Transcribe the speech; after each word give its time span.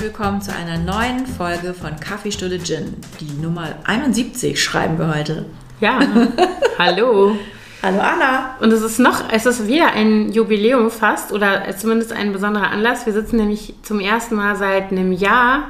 Herzlich 0.00 0.18
willkommen 0.18 0.40
zu 0.40 0.50
einer 0.54 0.78
neuen 0.78 1.26
Folge 1.26 1.74
von 1.74 1.94
Kaffeestunde 2.00 2.58
Gin. 2.58 2.96
Die 3.20 3.38
Nummer 3.42 3.74
71 3.84 4.58
schreiben 4.58 4.98
wir 4.98 5.14
heute. 5.14 5.44
Ja, 5.78 6.00
hallo. 6.78 7.36
Hallo 7.82 7.98
Anna. 8.00 8.56
Und 8.60 8.72
es 8.72 8.80
ist 8.80 8.98
noch, 8.98 9.30
es 9.30 9.44
ist 9.44 9.66
wieder 9.66 9.92
ein 9.92 10.32
Jubiläum 10.32 10.90
fast 10.90 11.32
oder 11.32 11.64
zumindest 11.76 12.14
ein 12.14 12.32
besonderer 12.32 12.70
Anlass. 12.70 13.04
Wir 13.04 13.12
sitzen 13.12 13.36
nämlich 13.36 13.74
zum 13.82 14.00
ersten 14.00 14.36
Mal 14.36 14.56
seit 14.56 14.90
einem 14.90 15.12
Jahr 15.12 15.64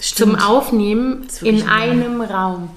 Stimmt. 0.00 0.30
zum 0.30 0.40
Aufnehmen 0.40 1.26
in 1.42 1.68
einem 1.68 2.22
Raum. 2.22 2.70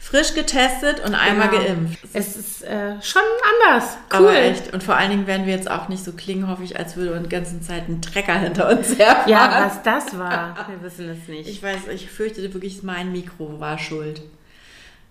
Frisch 0.00 0.32
getestet 0.34 1.00
und 1.04 1.14
einmal 1.14 1.48
Genau. 1.48 1.62
geimpft. 1.62 1.98
Es 2.12 2.36
ist 2.36 2.62
äh, 2.62 2.94
schon 3.02 3.20
anders. 3.66 3.96
Cool. 4.12 4.18
Aber 4.18 4.36
echt. 4.38 4.72
Und 4.72 4.82
vor 4.82 4.96
allen 4.96 5.10
Dingen 5.10 5.26
werden 5.26 5.44
wir 5.44 5.52
jetzt 5.54 5.70
auch 5.70 5.88
nicht 5.88 6.04
so 6.04 6.12
klingen, 6.12 6.48
hoffe 6.48 6.62
ich, 6.62 6.78
als 6.78 6.96
würde 6.96 7.12
uns 7.14 7.24
die 7.24 7.28
ganze 7.28 7.60
Zeit 7.60 7.88
ein 7.88 8.00
Trecker 8.00 8.34
hinter 8.34 8.70
uns 8.70 8.96
herfahren. 8.98 9.28
Ja, 9.28 9.64
was 9.66 9.82
das 9.82 10.16
war, 10.18 10.54
wir 10.68 10.82
wissen 10.82 11.08
es 11.10 11.26
nicht. 11.28 11.48
Ich 11.48 11.62
weiß, 11.62 11.88
ich 11.92 12.08
fürchte 12.08 12.40
wirklich, 12.54 12.82
mein 12.84 13.10
Mikro 13.12 13.58
war 13.60 13.76
schuld. 13.78 14.22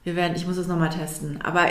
Wir 0.06 0.16
werden, 0.16 0.36
ich 0.38 0.48
muss 0.48 0.56
es 0.58 0.68
nochmal 0.68 0.90
testen. 0.90 1.42
Aber 1.44 1.66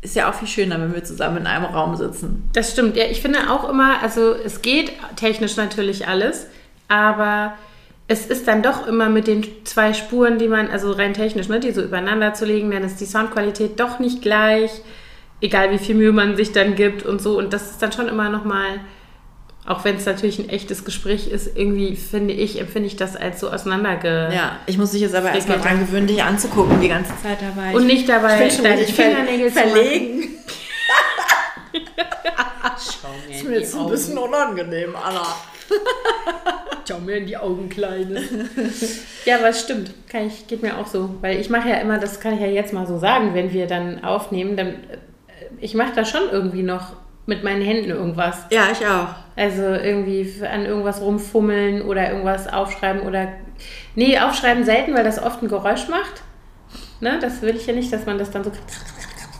ist 0.00 0.14
ja 0.16 0.30
auch 0.30 0.34
viel 0.34 0.48
schöner, 0.48 0.80
wenn 0.80 0.94
wir 0.94 1.02
zusammen 1.04 1.38
in 1.38 1.46
einem 1.48 1.64
Raum 1.64 1.96
sitzen. 1.96 2.48
Das 2.52 2.70
stimmt. 2.72 2.96
Ja, 2.96 3.04
ich 3.06 3.20
finde 3.20 3.50
auch 3.50 3.68
immer, 3.68 4.02
also 4.02 4.34
es 4.34 4.62
geht 4.62 4.92
technisch 5.16 5.56
natürlich 5.56 6.06
alles, 6.06 6.46
aber 6.88 7.54
es 8.12 8.26
ist 8.26 8.46
dann 8.46 8.62
doch 8.62 8.86
immer 8.86 9.08
mit 9.08 9.26
den 9.26 9.42
zwei 9.64 9.94
Spuren, 9.94 10.38
die 10.38 10.46
man, 10.46 10.68
also 10.68 10.92
rein 10.92 11.14
technisch, 11.14 11.48
ne, 11.48 11.60
die 11.60 11.72
so 11.72 11.80
übereinander 11.82 12.34
zu 12.34 12.44
legen, 12.44 12.70
dann 12.70 12.84
ist 12.84 13.00
die 13.00 13.06
Soundqualität 13.06 13.80
doch 13.80 13.98
nicht 14.00 14.20
gleich, 14.20 14.70
egal 15.40 15.70
wie 15.70 15.78
viel 15.78 15.94
Mühe 15.94 16.12
man 16.12 16.36
sich 16.36 16.52
dann 16.52 16.74
gibt 16.74 17.06
und 17.06 17.22
so. 17.22 17.38
Und 17.38 17.54
das 17.54 17.70
ist 17.70 17.82
dann 17.82 17.90
schon 17.90 18.08
immer 18.08 18.28
nochmal, 18.28 18.80
auch 19.66 19.82
wenn 19.84 19.96
es 19.96 20.04
natürlich 20.04 20.38
ein 20.38 20.50
echtes 20.50 20.84
Gespräch 20.84 21.28
ist, 21.28 21.56
irgendwie 21.56 21.96
finde 21.96 22.34
ich, 22.34 22.60
empfinde 22.60 22.86
ich 22.86 22.96
das 22.96 23.16
als 23.16 23.40
so 23.40 23.48
auseinanderge... 23.48 24.30
Ja, 24.34 24.58
ich 24.66 24.76
muss 24.76 24.90
dich 24.90 25.00
jetzt 25.00 25.14
aber 25.14 25.32
erstmal 25.32 25.60
dran 25.60 25.80
gewöhnen, 25.80 26.06
dich 26.06 26.22
anzugucken 26.22 26.82
die 26.82 26.88
ganze 26.88 27.12
Zeit 27.22 27.38
dabei. 27.40 27.74
Und 27.74 27.86
nicht 27.86 28.06
dabei 28.08 28.46
ich 28.46 28.60
deine 28.60 28.84
ver 28.84 29.04
Fingernägel 29.04 29.48
zu 29.50 29.58
verlegen. 29.58 30.28
Schau 32.78 33.08
mir 33.26 33.36
Ist 33.36 33.44
mir 33.44 33.58
jetzt 33.58 33.74
ein 33.74 33.88
bisschen 33.88 34.18
unangenehm, 34.18 34.94
Anna. 34.96 35.26
Schau 36.88 36.98
mir 36.98 37.16
in 37.16 37.26
die 37.26 37.36
Augen, 37.36 37.68
Kleine. 37.68 38.22
ja, 39.24 39.36
aber 39.38 39.48
es 39.48 39.60
stimmt. 39.60 39.92
Kann 40.08 40.26
ich, 40.26 40.46
geht 40.46 40.62
mir 40.62 40.78
auch 40.78 40.86
so. 40.86 41.14
Weil 41.20 41.38
ich 41.38 41.48
mache 41.48 41.68
ja 41.68 41.76
immer, 41.76 41.98
das 41.98 42.20
kann 42.20 42.34
ich 42.34 42.40
ja 42.40 42.46
jetzt 42.46 42.72
mal 42.72 42.86
so 42.86 42.98
sagen, 42.98 43.34
wenn 43.34 43.52
wir 43.52 43.66
dann 43.66 44.02
aufnehmen, 44.04 44.56
dann, 44.56 44.68
äh, 44.68 44.98
ich 45.60 45.74
mache 45.74 45.92
da 45.94 46.04
schon 46.04 46.22
irgendwie 46.30 46.62
noch 46.62 46.96
mit 47.26 47.44
meinen 47.44 47.62
Händen 47.62 47.90
irgendwas. 47.90 48.46
Ja, 48.50 48.68
ich 48.72 48.84
auch. 48.86 49.14
Also 49.36 49.62
irgendwie 49.62 50.28
an 50.44 50.66
irgendwas 50.66 51.00
rumfummeln 51.00 51.82
oder 51.82 52.10
irgendwas 52.10 52.52
aufschreiben 52.52 53.02
oder. 53.02 53.28
Nee, 53.94 54.18
aufschreiben 54.18 54.64
selten, 54.64 54.94
weil 54.94 55.04
das 55.04 55.22
oft 55.22 55.42
ein 55.42 55.48
Geräusch 55.48 55.88
macht. 55.88 56.22
Ne? 57.00 57.18
Das 57.20 57.42
will 57.42 57.54
ich 57.54 57.66
ja 57.66 57.74
nicht, 57.74 57.92
dass 57.92 58.06
man 58.06 58.18
das 58.18 58.30
dann 58.30 58.44
so. 58.44 58.50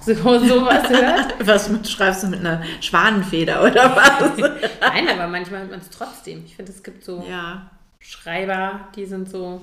So 0.05 0.14
sowas 0.14 0.89
hört. 0.89 1.34
Was 1.47 1.70
schreibst 1.91 2.22
du 2.22 2.28
mit 2.28 2.41
einer 2.41 2.62
Schwanenfeder 2.81 3.62
oder 3.62 3.97
was? 3.97 4.36
Nein, 4.81 5.09
aber 5.09 5.28
manchmal 5.28 5.61
hört 5.61 5.70
man 5.70 5.81
es 5.81 5.91
trotzdem. 5.91 6.44
Ich 6.44 6.56
finde, 6.56 6.72
es 6.72 6.83
gibt 6.83 7.05
so 7.05 7.25
ja. 7.28 7.70
Schreiber, 8.00 8.81
die 8.97 9.06
sind 9.06 9.31
so 9.31 9.61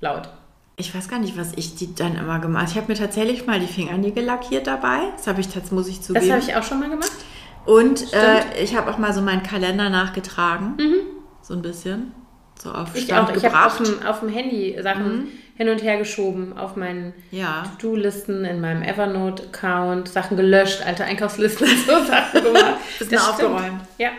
laut. 0.00 0.28
Ich 0.76 0.94
weiß 0.94 1.08
gar 1.08 1.18
nicht, 1.18 1.36
was 1.36 1.52
ich 1.56 1.74
die 1.74 1.94
dann 1.94 2.16
immer 2.16 2.38
gemacht 2.38 2.66
habe. 2.66 2.70
Ich 2.70 2.76
habe 2.76 2.92
mir 2.92 2.98
tatsächlich 2.98 3.46
mal 3.46 3.58
die 3.58 3.66
Fingernägel 3.66 4.24
lackiert 4.24 4.66
dabei. 4.66 5.00
Das 5.16 5.26
habe 5.26 5.40
ich 5.40 5.46
tatsächlich, 5.46 5.72
muss 5.72 5.88
ich 5.88 6.02
zugeben. 6.02 6.28
Das 6.28 6.36
habe 6.36 6.50
ich 6.50 6.56
auch 6.56 6.62
schon 6.62 6.78
mal 6.78 6.88
gemacht. 6.88 7.10
Und 7.66 8.12
äh, 8.12 8.62
ich 8.62 8.76
habe 8.76 8.90
auch 8.90 8.98
mal 8.98 9.12
so 9.12 9.20
meinen 9.20 9.42
Kalender 9.42 9.90
nachgetragen. 9.90 10.76
So 11.42 11.54
ein 11.54 11.62
bisschen. 11.62 12.12
So 12.62 12.72
auf 12.72 12.94
Ich 12.94 13.04
Stand 13.04 13.30
auch. 13.30 13.36
Ich 13.36 13.44
habe 13.44 13.66
auf 13.66 13.76
dem, 13.78 14.02
auf 14.06 14.20
dem 14.20 14.28
Handy 14.28 14.76
Sachen 14.82 15.28
hin 15.56 15.68
und 15.68 15.82
her 15.82 15.98
geschoben, 15.98 16.56
auf 16.56 16.76
meinen 16.76 17.12
ja. 17.30 17.64
To-Do-Listen, 17.80 18.44
in 18.44 18.60
meinem 18.60 18.82
Evernote-Account, 18.82 20.08
Sachen 20.08 20.36
gelöscht, 20.36 20.82
alte 20.86 21.04
Einkaufslisten, 21.04 21.66
so 21.86 22.04
Sachen 22.04 22.42
gemacht. 22.44 22.76
Bisschen 22.98 23.14
Das 23.14 23.28
aufgeräumt. 23.28 23.82
Ja. 23.98 24.10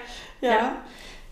ja. 0.41 0.73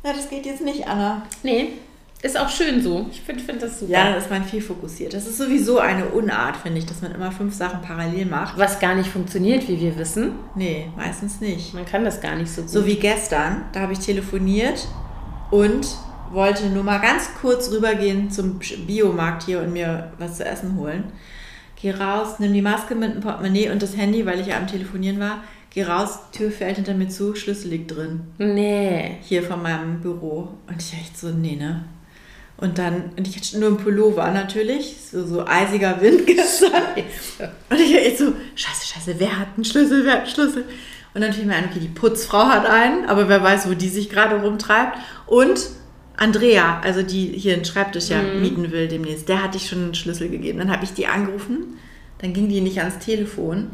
Ja, 0.04 0.14
das 0.14 0.30
geht 0.30 0.46
jetzt 0.46 0.62
nicht, 0.62 0.88
Anna. 0.88 1.24
Nee, 1.44 1.74
ist 2.22 2.40
auch 2.40 2.50
schön 2.50 2.82
so. 2.82 3.06
Ich 3.12 3.22
finde 3.22 3.44
find 3.44 3.62
das 3.62 3.80
super. 3.80 3.92
Ja, 3.92 4.06
dann 4.06 4.18
ist 4.18 4.30
man 4.30 4.44
viel 4.44 4.62
fokussiert. 4.62 5.14
Das 5.14 5.28
ist 5.28 5.38
sowieso 5.38 5.80
eine 5.80 6.06
Unart, 6.06 6.58
finde 6.58 6.80
ich, 6.80 6.86
dass 6.86 7.02
man 7.02 7.14
immer 7.14 7.32
fünf 7.32 7.54
Sachen 7.54 7.82
parallel 7.82 8.26
macht. 8.26 8.58
Was 8.58 8.80
gar 8.80 8.96
nicht 8.96 9.10
funktioniert, 9.10 9.68
wie 9.68 9.80
wir 9.80 9.98
wissen. 9.98 10.32
Nee, 10.56 10.90
meistens 10.96 11.42
nicht. 11.42 11.74
Man 11.74 11.86
kann 11.86 12.04
das 12.06 12.22
gar 12.22 12.36
nicht 12.36 12.52
so 12.52 12.62
gut. 12.62 12.70
So 12.72 12.86
wie 12.86 12.96
gestern, 12.96 13.66
da 13.72 13.82
habe 13.82 13.94
ich 13.94 14.00
telefoniert 14.00 14.88
und 15.52 15.88
wollte 16.32 16.68
nur 16.68 16.84
mal 16.84 17.00
ganz 17.00 17.30
kurz 17.42 17.72
rübergehen 17.72 18.32
zum 18.32 18.60
Biomarkt 18.86 19.44
hier 19.44 19.62
und 19.62 19.74
mir 19.74 20.12
was 20.18 20.38
zu 20.38 20.46
essen 20.46 20.78
holen. 20.78 21.06
Geh 21.80 21.92
raus, 21.92 22.40
nimm 22.40 22.54
die 22.54 22.62
Maske 22.62 22.96
mit 22.96 23.14
dem 23.14 23.22
Portemonnaie 23.22 23.70
und 23.70 23.82
das 23.82 23.96
Handy, 23.96 24.26
weil 24.26 24.40
ich 24.40 24.48
ja 24.48 24.58
am 24.58 24.68
Telefonieren 24.68 25.20
war. 25.20 25.44
Geh 25.70 25.84
raus, 25.84 26.20
Tür 26.32 26.50
fällt 26.50 26.78
hinter 26.78 26.96
mir 26.96 27.08
zu, 27.08 27.36
Schlüssel 27.36 27.70
liegt 27.70 27.96
drin. 27.96 28.22
nee. 28.40 29.18
Hier 29.22 29.44
von 29.44 29.62
meinem 29.62 30.02
Büro. 30.02 30.50
Und 30.68 30.82
ich 30.82 30.94
echt 30.94 31.18
so, 31.18 31.30
nee, 31.30 31.56
ne? 31.56 31.84
Und 32.58 32.80
dann, 32.80 33.12
und 33.16 33.28
ich 33.28 33.36
hatte 33.38 33.60
nur 33.60 33.70
einen 33.70 33.78
Pullover 33.78 34.32
natürlich, 34.32 34.96
so, 35.12 35.24
so 35.26 35.46
eisiger 35.46 36.02
Wind 36.02 36.26
gestern. 36.26 36.72
Und 37.70 37.80
ich 37.80 37.96
echt 37.96 38.18
so, 38.18 38.34
scheiße, 38.56 38.88
scheiße, 38.88 39.16
wer 39.20 39.38
hat 39.38 39.50
einen 39.56 39.66
Schlüssel, 39.66 40.04
wer 40.04 40.14
hat 40.14 40.22
einen 40.22 40.30
Schlüssel? 40.32 40.66
Und 41.14 41.22
dann 41.22 41.34
fiel 41.34 41.46
mir 41.46 41.56
ein, 41.56 41.66
okay, 41.66 41.80
die 41.80 41.88
Putzfrau 41.88 42.46
hat 42.46 42.66
einen, 42.66 43.06
aber 43.06 43.30
wer 43.30 43.44
weiß, 43.44 43.70
wo 43.70 43.76
die 43.76 43.90
sich 43.90 44.10
gerade 44.10 44.42
rumtreibt. 44.42 44.98
Und 45.28 45.60
Andrea, 46.18 46.82
also 46.84 47.04
die 47.04 47.28
hier 47.28 47.54
einen 47.54 47.66
Schreibtisch 47.66 48.10
ja 48.10 48.22
mieten 48.22 48.72
will 48.72 48.88
demnächst, 48.88 49.30
der 49.30 49.44
hatte 49.44 49.58
ich 49.58 49.70
schon 49.70 49.84
einen 49.84 49.96
Schlüssel 49.96 50.30
gegeben. 50.30 50.60
Dann 50.60 50.72
habe 50.72 50.84
ich 50.84 50.94
die 50.94 51.08
angerufen, 51.08 51.78
dann 52.20 52.34
ging 52.34 52.50
die 52.50 52.62
nicht 52.62 52.80
ans 52.80 52.98
Telefon. 53.00 53.70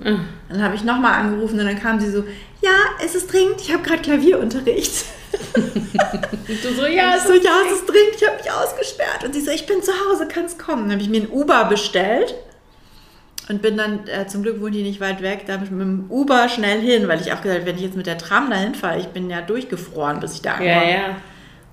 Dann 0.50 0.62
habe 0.62 0.76
ich 0.76 0.84
nochmal 0.84 1.14
angerufen 1.14 1.60
und 1.60 1.66
dann 1.66 1.80
kam 1.80 2.00
sie 2.00 2.12
so, 2.12 2.26
ja, 2.62 2.72
es 3.04 3.16
ist 3.16 3.32
dringend, 3.32 3.62
ich 3.62 3.72
habe 3.74 3.84
gerade 3.84 4.02
Klavierunterricht. 4.02 5.06
Und 5.54 6.64
du 6.64 6.74
so, 6.76 6.86
ja, 6.86 7.16
Ich 7.16 7.24
so, 7.24 7.34
ja, 7.34 7.62
es 7.66 7.80
ist 7.80 7.86
dringend, 7.88 8.16
ich 8.18 8.28
habe 8.28 8.38
mich 8.38 8.52
ausgesperrt. 8.52 9.24
Und 9.24 9.34
sie 9.34 9.42
so, 9.42 9.52
ich 9.52 9.66
bin 9.66 9.82
zu 9.82 9.92
Hause, 9.92 10.28
kannst 10.28 10.60
kommen. 10.60 10.84
Dann 10.84 10.92
habe 10.94 11.02
ich 11.02 11.10
mir 11.10 11.22
ein 11.22 11.30
Uber 11.30 11.66
bestellt 11.66 12.36
und 13.50 13.62
bin 13.62 13.78
dann, 13.78 14.08
äh, 14.08 14.28
zum 14.28 14.44
Glück 14.44 14.62
wohnt 14.62 14.76
die 14.76 14.84
nicht 14.84 15.00
weit 15.02 15.22
weg, 15.22 15.44
da 15.48 15.56
bin 15.58 15.66
ich 15.66 15.72
mit 15.72 15.82
dem 15.82 16.06
Uber 16.10 16.48
schnell 16.50 16.82
hin, 16.82 17.08
weil 17.08 17.20
ich 17.22 17.34
auch 17.34 17.42
gesagt 17.42 17.62
habe, 17.62 17.66
wenn 17.66 17.76
ich 17.78 17.84
jetzt 17.84 17.98
mit 17.98 18.06
der 18.08 18.18
Tram 18.18 18.50
dahin 18.50 18.76
fahre, 18.76 19.00
ich 19.00 19.08
bin 19.08 19.30
ja 19.30 19.42
durchgefroren, 19.42 20.20
bis 20.20 20.36
ich 20.36 20.42
da 20.42 20.52
ankomme. 20.52 20.70
Ja, 20.70 20.84
ja. 20.84 21.16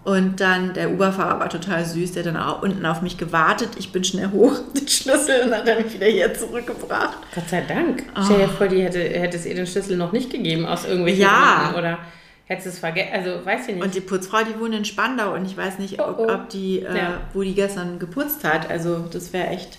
Und 0.02 0.40
dann, 0.40 0.72
der 0.72 0.90
Uberfahrer 0.90 1.40
war 1.40 1.48
total 1.50 1.84
süß, 1.84 2.12
der 2.12 2.22
dann 2.22 2.36
auch 2.38 2.62
unten 2.62 2.86
auf 2.86 3.02
mich 3.02 3.18
gewartet. 3.18 3.70
Ich 3.78 3.92
bin 3.92 4.02
schnell 4.02 4.30
hoch, 4.32 4.54
den 4.74 4.88
Schlüssel 4.88 5.42
und 5.44 5.54
hat 5.54 5.68
er 5.68 5.82
mich 5.82 5.92
wieder 5.92 6.06
hier 6.06 6.32
zurückgebracht. 6.32 7.18
Gott 7.34 7.48
sei 7.50 7.62
Dank. 7.68 8.04
Stell 8.24 8.38
dir 8.38 8.48
vor, 8.48 8.66
die 8.68 8.82
hätte, 8.82 8.98
hätte 8.98 9.36
es 9.36 9.44
ihr 9.44 9.54
den 9.54 9.66
Schlüssel 9.66 9.96
noch 9.98 10.12
nicht 10.12 10.30
gegeben 10.30 10.64
aus 10.64 10.86
irgendwelchen 10.86 11.22
Ja. 11.22 11.64
Gründen. 11.64 11.78
Oder 11.80 11.98
hätte 12.46 12.68
es 12.70 12.78
vergessen. 12.78 13.10
Also, 13.12 13.44
weiß 13.44 13.68
ich 13.68 13.74
nicht. 13.74 13.84
Und 13.84 13.94
die 13.94 14.00
Putzfrau, 14.00 14.38
die 14.42 14.58
wohnt 14.58 14.74
in 14.74 14.86
Spandau 14.86 15.34
und 15.34 15.44
ich 15.44 15.56
weiß 15.56 15.78
nicht, 15.78 16.00
ob, 16.00 16.18
Oh, 16.18 16.24
oh. 16.28 16.32
ob 16.32 16.48
die, 16.48 16.80
äh, 16.80 16.96
Ja. 16.96 17.20
wo 17.34 17.42
die 17.42 17.54
gestern 17.54 17.98
geputzt 17.98 18.42
hat. 18.42 18.70
Also 18.70 19.04
das 19.12 19.34
wäre 19.34 19.48
echt. 19.48 19.78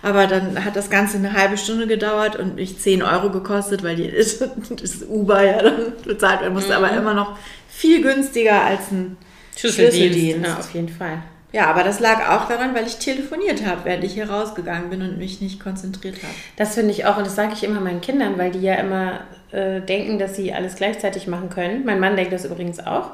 Aber 0.00 0.26
dann 0.28 0.64
hat 0.64 0.76
das 0.76 0.88
Ganze 0.90 1.18
eine 1.18 1.32
halbe 1.34 1.58
Stunde 1.58 1.86
gedauert 1.86 2.36
und 2.36 2.54
mich 2.54 2.78
10 2.78 3.02
Euro 3.02 3.28
gekostet, 3.30 3.82
weil 3.82 3.96
die, 3.96 4.10
das 4.80 5.02
Uber 5.06 5.42
ja 5.42 5.60
dann 5.62 5.92
bezahlt 6.06 6.40
werden 6.40 6.54
musste. 6.54 6.70
Mhm. 6.78 6.84
Aber 6.84 6.96
immer 6.96 7.12
noch 7.14 7.36
viel 7.68 8.00
günstiger 8.00 8.62
als 8.64 8.90
ein 8.92 9.16
Schlüsseldienst. 9.58 10.46
Ja, 10.46 10.58
auf 10.58 10.72
jeden 10.74 10.88
Fall. 10.88 11.22
Ja, 11.52 11.66
aber 11.66 11.82
das 11.82 11.98
lag 11.98 12.28
auch 12.28 12.46
daran, 12.46 12.74
weil 12.74 12.86
ich 12.86 12.98
telefoniert 12.98 13.64
habe, 13.64 13.80
während 13.84 14.04
ich 14.04 14.12
hier 14.12 14.28
rausgegangen 14.28 14.90
bin 14.90 15.00
und 15.00 15.18
mich 15.18 15.40
nicht 15.40 15.60
konzentriert 15.60 16.16
habe. 16.22 16.34
Das 16.56 16.74
finde 16.74 16.90
ich 16.90 17.06
auch, 17.06 17.16
und 17.16 17.26
das 17.26 17.36
sage 17.36 17.52
ich 17.54 17.64
immer 17.64 17.80
meinen 17.80 18.02
Kindern, 18.02 18.36
weil 18.36 18.50
die 18.50 18.60
ja 18.60 18.74
immer 18.74 19.20
äh, 19.50 19.80
denken, 19.80 20.18
dass 20.18 20.36
sie 20.36 20.52
alles 20.52 20.76
gleichzeitig 20.76 21.26
machen 21.26 21.48
können. 21.48 21.86
Mein 21.86 22.00
Mann 22.00 22.16
denkt 22.16 22.34
das 22.34 22.44
übrigens 22.44 22.80
auch. 22.80 23.12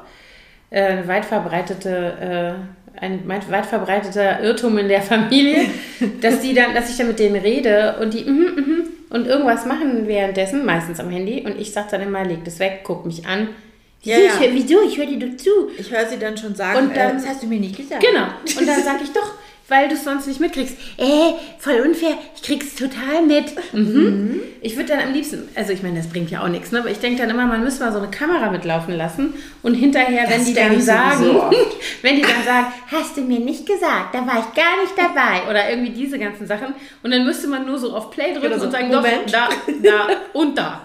Äh, 0.69 1.07
weit 1.07 1.23
verbreitete, 1.23 2.57
äh, 2.97 3.01
ein 3.01 3.27
weit 3.27 3.65
verbreiteter 3.65 4.41
Irrtum 4.41 4.77
in 4.79 4.89
der 4.89 5.01
Familie, 5.01 5.67
dass 6.21 6.41
die 6.41 6.53
dann, 6.53 6.73
dass 6.73 6.89
ich 6.89 6.97
dann 6.97 7.07
mit 7.07 7.19
denen 7.19 7.37
rede 7.37 7.95
und 8.01 8.13
die 8.13 8.25
mhm, 8.25 8.55
mhm, 8.55 8.83
und 9.11 9.27
irgendwas 9.27 9.65
machen 9.65 10.07
währenddessen, 10.07 10.65
meistens 10.65 10.99
am 10.99 11.09
Handy, 11.09 11.45
und 11.45 11.57
ich 11.57 11.71
sage 11.71 11.87
dann 11.91 12.01
immer, 12.01 12.25
leg 12.25 12.43
das 12.43 12.59
weg, 12.59 12.81
guck 12.83 13.05
mich 13.05 13.25
an. 13.25 13.47
Ja, 14.05 14.15
Wieso, 14.17 14.25
ja. 14.27 14.33
Ich, 14.33 14.39
hör- 14.39 14.53
wieso? 14.53 14.81
Ich 14.87 14.97
höre 14.97 15.05
dir 15.07 15.19
doch 15.27 15.35
zu. 15.37 15.49
Ich 15.77 15.91
höre 15.91 16.05
sie 16.07 16.17
dann 16.17 16.37
schon 16.37 16.55
sagen, 16.55 16.79
Und 16.79 16.95
dann- 16.95 17.11
äh, 17.11 17.13
das 17.15 17.27
hast 17.27 17.43
du 17.43 17.47
mir 17.47 17.59
nicht 17.59 17.75
gesagt. 17.75 18.01
Genau. 18.03 18.25
Und 18.59 18.67
dann 18.67 18.83
sage 18.83 18.99
ich 19.03 19.11
doch, 19.11 19.31
weil 19.67 19.87
du 19.89 19.95
es 19.95 20.03
sonst 20.03 20.27
nicht 20.27 20.39
mitkriegst. 20.39 20.75
Äh, 20.97 21.33
voll 21.57 21.81
unfair, 21.83 22.15
ich 22.35 22.43
krieg's 22.43 22.75
total 22.75 23.23
mit. 23.25 23.45
Mhm. 23.73 24.39
Ich 24.61 24.75
würde 24.75 24.89
dann 24.89 24.99
am 25.07 25.11
liebsten, 25.11 25.49
also 25.55 25.73
ich 25.73 25.81
meine, 25.81 25.97
das 25.97 26.07
bringt 26.07 26.29
ja 26.29 26.43
auch 26.43 26.47
nichts, 26.49 26.71
ne? 26.71 26.81
aber 26.81 26.91
ich 26.91 26.99
denke 26.99 27.19
dann 27.19 27.31
immer, 27.31 27.47
man 27.47 27.63
müsste 27.63 27.83
mal 27.83 27.91
so 27.91 27.97
eine 27.97 28.09
Kamera 28.11 28.51
mitlaufen 28.51 28.95
lassen 28.95 29.33
und 29.63 29.73
hinterher, 29.73 30.29
wenn 30.29 30.37
Das 30.37 30.45
die 30.45 30.53
denk 30.53 30.69
dann 30.73 30.81
sagen, 30.81 31.25
wenn 32.03 32.15
die 32.15 32.21
dann 32.21 32.43
sagen, 32.45 32.67
hast 32.91 33.17
du 33.17 33.21
mir 33.21 33.39
nicht 33.39 33.65
gesagt, 33.65 34.13
da 34.13 34.19
war 34.19 34.37
ich 34.39 34.53
gar 34.55 34.81
nicht 34.83 34.93
dabei 34.95 35.49
oder 35.49 35.67
irgendwie 35.67 35.89
diese 35.93 36.19
ganzen 36.19 36.45
Sachen 36.45 36.75
und 37.01 37.09
dann 37.09 37.25
müsste 37.25 37.47
man 37.47 37.65
nur 37.65 37.79
so 37.79 37.91
auf 37.95 38.11
Play 38.11 38.33
drücken 38.35 38.59
so, 38.59 38.65
und 38.67 38.71
sagen, 38.71 38.89
Moment. 38.89 39.33
doch, 39.33 39.49
da, 39.81 40.07
da 40.07 40.07
und 40.33 40.55
da. 40.55 40.81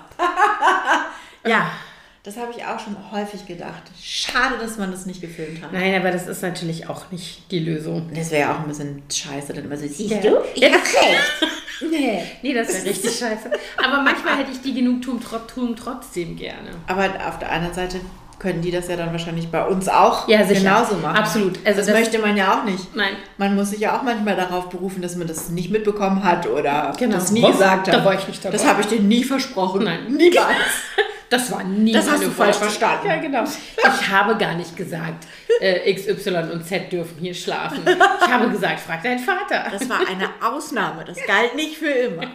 Ja, 1.46 1.70
Das 2.22 2.36
habe 2.36 2.52
ich 2.54 2.62
auch 2.64 2.78
schon 2.78 2.96
häufig 3.12 3.46
gedacht. 3.46 3.82
Schade, 4.02 4.56
dass 4.60 4.76
man 4.76 4.90
das 4.90 5.06
nicht 5.06 5.22
gefilmt 5.22 5.62
hat. 5.62 5.72
Nein, 5.72 5.94
aber 5.98 6.10
das 6.10 6.26
ist 6.26 6.42
natürlich 6.42 6.86
auch 6.90 7.10
nicht 7.10 7.50
die 7.50 7.60
Lösung. 7.60 8.10
Das 8.14 8.30
wäre 8.30 8.42
ja 8.42 8.54
auch 8.54 8.58
ein 8.60 8.68
bisschen 8.68 9.02
scheiße, 9.10 9.54
dann 9.54 9.64
immer 9.64 9.76
so, 9.78 9.86
siehst 9.88 10.10
Ja. 10.10 10.18
du? 10.20 10.36
Ich 10.54 10.62
hab 10.64 10.72
Jetzt- 10.72 10.94
recht. 10.96 11.52
Nee. 11.90 12.22
Nee, 12.42 12.52
das 12.52 12.68
wäre 12.68 12.84
richtig 12.84 13.10
scheiße. 13.18 13.50
Aber 13.82 14.02
manchmal 14.02 14.36
hätte 14.36 14.50
ich 14.52 14.60
die 14.60 14.74
Genugtuung 14.74 15.18
tro- 15.18 15.38
Tuung 15.46 15.74
trotzdem 15.74 16.36
gerne. 16.36 16.68
Aber 16.88 17.04
auf 17.26 17.38
der 17.38 17.50
anderen 17.50 17.74
Seite 17.74 18.00
können 18.38 18.60
die 18.60 18.70
das 18.70 18.88
ja 18.88 18.96
dann 18.96 19.12
wahrscheinlich 19.12 19.48
bei 19.48 19.64
uns 19.66 19.88
auch 19.88 20.28
Ja, 20.28 20.42
genauso 20.42 20.96
machen. 20.96 21.16
Absolut. 21.16 21.58
Also 21.64 21.78
das, 21.78 21.86
das- 21.86 21.94
möchte 21.98 22.18
man 22.18 22.36
ja 22.36 22.58
auch 22.60 22.64
nicht. 22.64 22.94
Nein. 22.94 23.14
Man 23.38 23.54
muss 23.54 23.70
sich 23.70 23.80
ja 23.80 23.96
auch 23.98 24.02
manchmal 24.02 24.36
darauf 24.36 24.68
berufen, 24.68 25.00
dass 25.00 25.16
man 25.16 25.26
das 25.26 25.48
nicht 25.48 25.70
mitbekommen 25.70 26.22
hat 26.22 26.46
oder 26.46 26.92
Genau. 26.98 27.14
das 27.14 27.30
nie 27.30 27.42
Was? 27.42 27.52
gesagt 27.52 27.86
hat. 27.88 27.94
Da 27.94 28.04
war 28.04 28.12
ich 28.14 28.28
nicht 28.28 28.44
dabei. 28.44 28.54
Das 28.58 28.66
habe 28.66 28.82
ich 28.82 28.88
dir 28.88 29.00
nie 29.00 29.24
versprochen. 29.24 29.84
Nein. 29.84 30.00
Niemals. 30.14 30.50
Das 31.30 31.50
war 31.50 31.62
nie 31.64 31.92
Das 31.92 32.10
hast 32.10 32.24
du 32.24 32.30
falsch 32.30 32.56
verstanden. 32.56 33.06
Ja, 33.06 33.16
genau. 33.16 33.44
Ich 33.44 34.08
habe 34.10 34.36
gar 34.36 34.54
nicht 34.54 34.76
gesagt, 34.76 35.26
äh, 35.60 35.88
X, 35.90 36.06
Y 36.08 36.50
und 36.50 36.66
Z 36.66 36.90
dürfen 36.92 37.16
hier 37.20 37.34
schlafen. 37.34 37.80
Ich 37.86 38.28
habe 38.28 38.48
gesagt, 38.50 38.80
frag 38.80 39.02
deinen 39.02 39.20
Vater. 39.20 39.64
Das 39.70 39.88
war 39.88 40.00
eine 40.00 40.28
Ausnahme. 40.42 41.04
Das 41.04 41.16
galt 41.26 41.54
nicht 41.54 41.76
für 41.78 41.86
immer. 41.88 42.24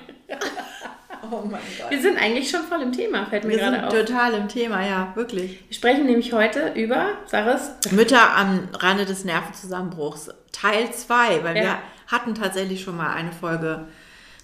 Oh 1.31 1.41
mein 1.43 1.59
Gott. 1.79 1.89
Wir 1.89 1.99
sind 1.99 2.19
eigentlich 2.21 2.47
schon 2.51 2.61
voll 2.65 2.83
im 2.83 2.91
Thema, 2.91 3.25
fällt 3.25 3.45
mir 3.45 3.53
Wir 3.53 3.59
sind 3.59 3.73
gerade 3.73 3.87
auf. 3.87 3.93
total 4.05 4.33
im 4.35 4.47
Thema, 4.47 4.85
ja, 4.85 5.11
wirklich. 5.15 5.59
Wir 5.67 5.73
sprechen 5.75 6.05
nämlich 6.05 6.33
heute 6.33 6.73
über, 6.75 7.07
sag 7.25 7.47
es, 7.47 7.91
Mütter 7.91 8.35
am 8.35 8.69
Rande 8.73 9.05
des 9.05 9.25
Nervenzusammenbruchs, 9.25 10.29
Teil 10.51 10.91
2, 10.91 11.43
weil 11.43 11.57
Ja. 11.57 11.63
wir 11.63 11.77
hatten 12.07 12.35
tatsächlich 12.35 12.83
schon 12.83 12.95
mal 12.97 13.11
eine 13.15 13.31
Folge 13.31 13.87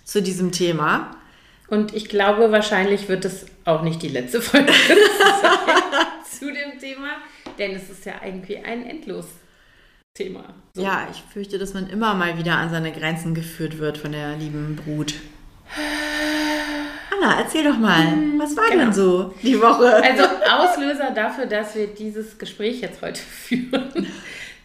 zu 0.03 0.23
diesem 0.23 0.51
Thema. 0.51 1.11
Und 1.71 1.95
ich 1.95 2.09
glaube, 2.09 2.51
wahrscheinlich 2.51 3.07
wird 3.07 3.23
es 3.23 3.45
auch 3.63 3.81
nicht 3.81 4.01
die 4.01 4.09
letzte 4.09 4.41
Folge 4.41 4.73
sein 4.73 5.57
zu 6.29 6.45
dem 6.47 6.77
Thema, 6.77 7.11
denn 7.57 7.71
es 7.71 7.89
ist 7.89 8.05
ja 8.05 8.15
irgendwie 8.25 8.57
ein 8.57 8.85
Endlos-Thema. 8.85 10.53
So. 10.73 10.81
Ja, 10.83 11.07
ich 11.09 11.23
fürchte, 11.31 11.57
dass 11.57 11.73
man 11.73 11.87
immer 11.87 12.13
mal 12.13 12.37
wieder 12.37 12.57
an 12.57 12.69
seine 12.69 12.91
Grenzen 12.91 13.33
geführt 13.33 13.79
wird 13.79 13.97
von 13.97 14.11
der 14.11 14.35
lieben 14.35 14.75
Brut. 14.75 15.13
Anna, 17.09 17.39
erzähl 17.39 17.63
doch 17.63 17.77
mal, 17.77 18.17
was 18.37 18.57
war 18.57 18.69
genau. 18.69 18.83
denn 18.83 18.93
so 18.93 19.33
die 19.41 19.61
Woche? 19.61 20.03
Also 20.03 20.23
Auslöser 20.51 21.11
dafür, 21.11 21.45
dass 21.45 21.73
wir 21.75 21.87
dieses 21.87 22.37
Gespräch 22.37 22.81
jetzt 22.81 23.01
heute 23.01 23.21
führen, 23.21 24.07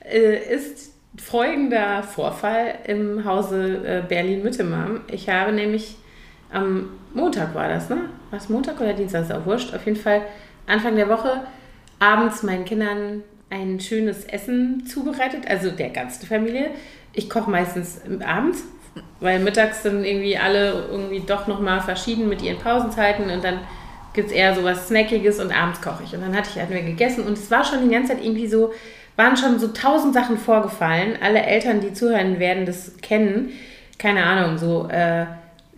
äh, 0.05 0.53
ist 0.53 0.93
folgender 1.17 2.03
Vorfall 2.03 2.81
im 2.89 3.25
Hause 3.25 3.77
äh, 3.87 4.03
Berlin-Müttemam. 4.09 5.03
Ich 5.13 5.29
habe 5.29 5.53
nämlich 5.53 5.99
am 6.53 6.91
Montag 7.15 7.55
war 7.55 7.69
das, 7.69 7.89
ne? 7.89 7.99
Was 8.31 8.49
Montag 8.49 8.81
oder 8.81 8.93
Dienstag 8.93 9.23
ist 9.23 9.33
auch 9.33 9.47
wurscht. 9.47 9.75
Auf 9.75 9.85
jeden 9.87 9.99
Fall 9.99 10.23
Anfang 10.67 10.97
der 10.97 11.09
Woche 11.09 11.43
abends 11.99 12.43
meinen 12.43 12.65
Kindern 12.65 13.23
ein 13.51 13.81
schönes 13.81 14.25
Essen 14.25 14.87
zubereitet, 14.87 15.49
also 15.49 15.71
der 15.71 15.91
ganzen 15.91 16.27
Familie. 16.27 16.71
Ich 17.13 17.31
koche 17.31 17.51
meistens 17.51 18.01
abends, 18.27 18.65
weil 19.21 19.39
mittags 19.39 19.83
sind 19.83 20.05
irgendwie 20.05 20.37
alle 20.37 20.87
irgendwie 20.91 21.21
doch 21.21 21.47
nochmal 21.47 21.81
verschieden 21.81 22.29
mit 22.29 22.43
ihren 22.43 22.59
Pausenzeiten 22.59 23.31
und 23.31 23.45
dann 23.45 23.61
gibt 24.13 24.29
es 24.29 24.35
eher 24.35 24.55
so 24.55 24.65
was 24.65 24.89
Snackiges 24.89 25.39
und 25.41 25.53
abends 25.53 25.81
koche 25.81 26.03
ich. 26.05 26.15
Und 26.15 26.23
dann 26.23 26.35
hatte 26.35 26.51
ich 26.53 26.61
hatten 26.61 26.75
wir 26.75 26.83
gegessen 26.83 27.25
und 27.25 27.35
es 27.35 27.51
war 27.51 27.65
schon 27.65 27.89
die 27.89 27.95
ganze 27.95 28.15
Zeit 28.15 28.25
irgendwie 28.25 28.49
so, 28.49 28.73
waren 29.15 29.37
schon 29.37 29.59
so 29.59 29.69
tausend 29.69 30.15
Sachen 30.15 30.39
vorgefallen. 30.39 31.19
Alle 31.23 31.43
Eltern, 31.43 31.81
die 31.81 31.93
zuhören, 31.93 32.39
werden 32.39 32.67
das 32.67 32.97
kennen. 33.01 33.53
Keine 33.99 34.25
Ahnung, 34.25 34.59
so 34.59 34.89
äh, 34.89 35.27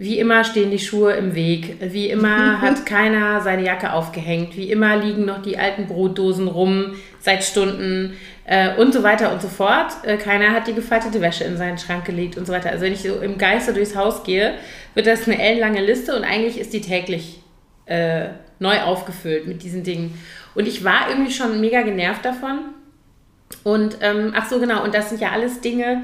wie 0.00 0.21
immer 0.21 0.45
stehen 0.45 0.71
die 0.71 0.79
Schuhe 0.79 1.15
im 1.15 1.35
Weg, 1.35 1.77
wie 1.81 2.09
immer 2.09 2.61
hat 2.62 2.87
keiner 2.87 3.41
seine 3.41 3.65
Jacke 3.65 3.93
aufgehängt, 3.93 4.56
wie 4.56 4.71
immer 4.71 4.97
liegen 4.97 5.25
noch 5.25 5.43
die 5.43 5.59
alten 5.59 5.89
Brotdosen 5.89 6.47
rum 6.47 6.95
seit 7.19 7.43
Stunden 7.43 8.17
äh, 8.45 8.77
und 8.77 8.95
so 8.95 9.03
weiter 9.03 9.33
und 9.33 9.43
so 9.43 9.49
fort. 9.49 9.93
Äh, 10.05 10.17
keiner 10.17 10.53
hat 10.53 10.69
die 10.69 10.73
gefaltete 10.73 11.21
Wäsche 11.21 11.43
in 11.43 11.56
seinen 11.56 11.79
Schrank 11.79 12.05
gelegt 12.05 12.39
und 12.39 12.47
so 12.47 12.53
weiter. 12.53 12.71
Also 12.71 12.85
wenn 12.85 12.93
ich 12.93 13.03
so 13.03 13.17
im 13.17 13.39
Geiste 13.39 13.75
durchs 13.75 13.97
Haus 13.97 14.23
gehe, 14.23 14.55
wird 14.95 15.09
das 15.09 15.27
eine 15.27 15.43
ellenlange 15.43 15.85
Liste 15.85 16.17
und 16.17 16.23
eigentlich 16.23 16.61
ist 16.61 16.73
die 16.73 16.81
täglich 16.81 17.41
äh, 17.87 18.29
neu 18.61 18.81
aufgefüllt 18.83 19.49
mit 19.49 19.65
diesen 19.65 19.83
Dingen. 19.83 20.17
Und 20.55 20.69
ich 20.69 20.85
war 20.85 21.11
irgendwie 21.11 21.33
schon 21.33 21.61
mega 21.61 21.83
genervt 21.83 22.25
davon. 22.25 22.61
Und 23.65 23.99
ähm, 24.01 24.33
ach 24.37 24.49
so, 24.49 24.61
genau, 24.61 24.85
und 24.85 24.94
das 24.94 25.09
sind 25.09 25.21
ja 25.21 25.31
alles 25.31 25.61
Dinge, 25.61 26.03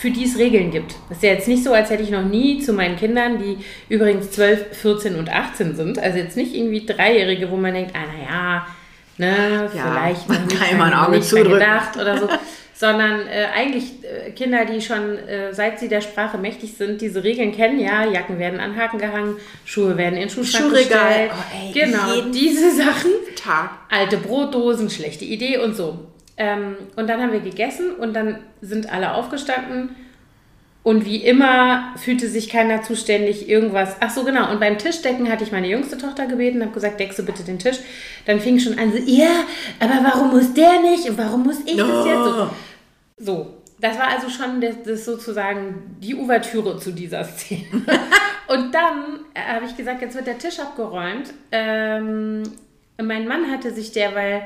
für 0.00 0.10
die 0.10 0.24
es 0.24 0.38
Regeln 0.38 0.70
gibt. 0.70 0.94
Das 1.10 1.18
ist 1.18 1.22
ja 1.22 1.32
jetzt 1.32 1.46
nicht 1.46 1.62
so, 1.62 1.74
als 1.74 1.90
hätte 1.90 2.02
ich 2.02 2.10
noch 2.10 2.24
nie 2.24 2.58
zu 2.58 2.72
meinen 2.72 2.96
Kindern, 2.96 3.38
die 3.38 3.58
übrigens 3.94 4.30
12, 4.30 4.74
14 4.74 5.16
und 5.16 5.30
18 5.30 5.76
sind, 5.76 5.98
also 5.98 6.16
jetzt 6.16 6.38
nicht 6.38 6.54
irgendwie 6.54 6.86
Dreijährige, 6.86 7.50
wo 7.50 7.58
man 7.58 7.74
denkt, 7.74 7.94
ah 7.94 8.06
naja, 8.10 8.66
ne, 9.18 9.70
Ja, 9.76 9.92
vielleicht 9.92 10.26
man 10.26 10.46
noch 10.48 10.48
nicht, 10.48 10.92
noch 10.92 11.06
Auge 11.06 11.18
nicht 11.18 11.30
gedacht 11.30 11.96
oder 11.98 12.16
so. 12.18 12.28
Sondern 12.72 13.26
äh, 13.28 13.48
eigentlich 13.54 13.92
äh, 14.02 14.30
Kinder, 14.30 14.64
die 14.64 14.80
schon 14.80 15.18
äh, 15.18 15.52
seit 15.52 15.78
sie 15.78 15.88
der 15.88 16.00
Sprache 16.00 16.38
mächtig 16.38 16.78
sind, 16.78 17.02
diese 17.02 17.22
Regeln 17.22 17.52
kennen, 17.52 17.78
ja, 17.78 18.06
Jacken 18.06 18.38
werden 18.38 18.58
an 18.58 18.74
Haken 18.74 18.98
gehangen, 18.98 19.36
Schuhe 19.66 19.98
werden 19.98 20.18
in 20.18 20.30
Schuhschrank 20.30 20.64
Schuhregal. 20.64 21.08
gestellt. 21.08 21.30
Oh, 21.34 21.56
ey, 21.62 21.72
genau, 21.74 22.30
diese 22.32 22.74
Sachen 22.74 23.10
Tag. 23.36 23.72
alte 23.90 24.16
Brotdosen, 24.16 24.88
schlechte 24.88 25.26
Idee 25.26 25.58
und 25.58 25.76
so. 25.76 26.09
Ähm, 26.40 26.76
und 26.96 27.06
dann 27.06 27.20
haben 27.20 27.32
wir 27.32 27.40
gegessen 27.40 27.92
und 27.96 28.14
dann 28.14 28.38
sind 28.62 28.90
alle 28.90 29.12
aufgestanden 29.12 29.94
und 30.82 31.04
wie 31.04 31.18
immer 31.18 31.92
fühlte 31.96 32.28
sich 32.28 32.48
keiner 32.48 32.82
zuständig, 32.82 33.46
irgendwas. 33.46 33.96
Ach 34.00 34.08
so, 34.08 34.24
genau. 34.24 34.50
Und 34.50 34.58
beim 34.58 34.78
Tischdecken 34.78 35.30
hatte 35.30 35.44
ich 35.44 35.52
meine 35.52 35.68
jüngste 35.68 35.98
Tochter 35.98 36.26
gebeten, 36.26 36.62
habe 36.62 36.72
gesagt, 36.72 36.98
deckst 36.98 37.18
du 37.18 37.24
bitte 37.24 37.42
den 37.42 37.58
Tisch. 37.58 37.76
Dann 38.24 38.40
fing 38.40 38.58
schon 38.58 38.78
an 38.78 38.90
so, 38.90 38.96
ja, 39.04 39.44
aber 39.80 40.02
warum 40.02 40.30
muss 40.30 40.54
der 40.54 40.80
nicht 40.80 41.06
und 41.10 41.18
warum 41.18 41.42
muss 41.42 41.60
ich 41.66 41.76
das 41.76 42.06
jetzt 42.06 42.24
so? 42.24 42.50
So, 43.18 43.54
das 43.78 43.98
war 43.98 44.08
also 44.08 44.30
schon 44.30 44.62
das, 44.62 44.76
das 44.82 45.04
sozusagen 45.04 45.98
die 46.00 46.14
Ouvertüre 46.14 46.78
zu 46.78 46.92
dieser 46.92 47.24
Szene. 47.24 47.66
Und 48.48 48.74
dann 48.74 49.20
äh, 49.32 49.54
habe 49.54 49.66
ich 49.66 49.76
gesagt, 49.76 50.02
jetzt 50.02 50.16
wird 50.16 50.26
der 50.26 50.38
Tisch 50.38 50.58
abgeräumt. 50.58 51.32
Ähm, 51.52 52.42
mein 53.00 53.28
Mann 53.28 53.48
hatte 53.48 53.72
sich 53.72 53.92
derweil 53.92 54.42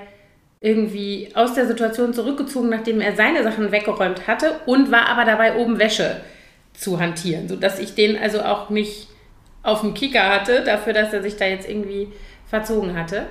irgendwie 0.65 1.29
aus 1.35 1.53
der 1.53 1.67
Situation 1.67 2.15
zurückgezogen, 2.15 2.71
nachdem 2.71 3.03
er 3.03 3.15
seine 3.15 3.43
Sachen 3.43 3.71
weggeräumt 3.71 4.27
hatte 4.27 4.61
und 4.65 4.91
war 4.91 5.09
aber 5.11 5.27
dabei 5.27 5.57
oben 5.57 5.79
Wäsche 5.79 6.23
zu 6.73 6.99
hantieren, 6.99 7.49
sodass 7.49 7.79
ich 7.79 7.95
den 7.95 8.17
also 8.19 8.41
auch 8.41 8.71
nicht 8.71 9.09
auf 9.63 9.83
dem 9.83 9.93
Kicker 9.93 10.27
hatte, 10.27 10.63
dafür, 10.65 10.95
dass 10.95 11.13
er 11.13 11.23
sich 11.23 11.37
da 11.37 11.45
jetzt 11.45 11.69
irgendwie 11.69 12.09
verzogen 12.49 12.99
hatte. 12.99 13.27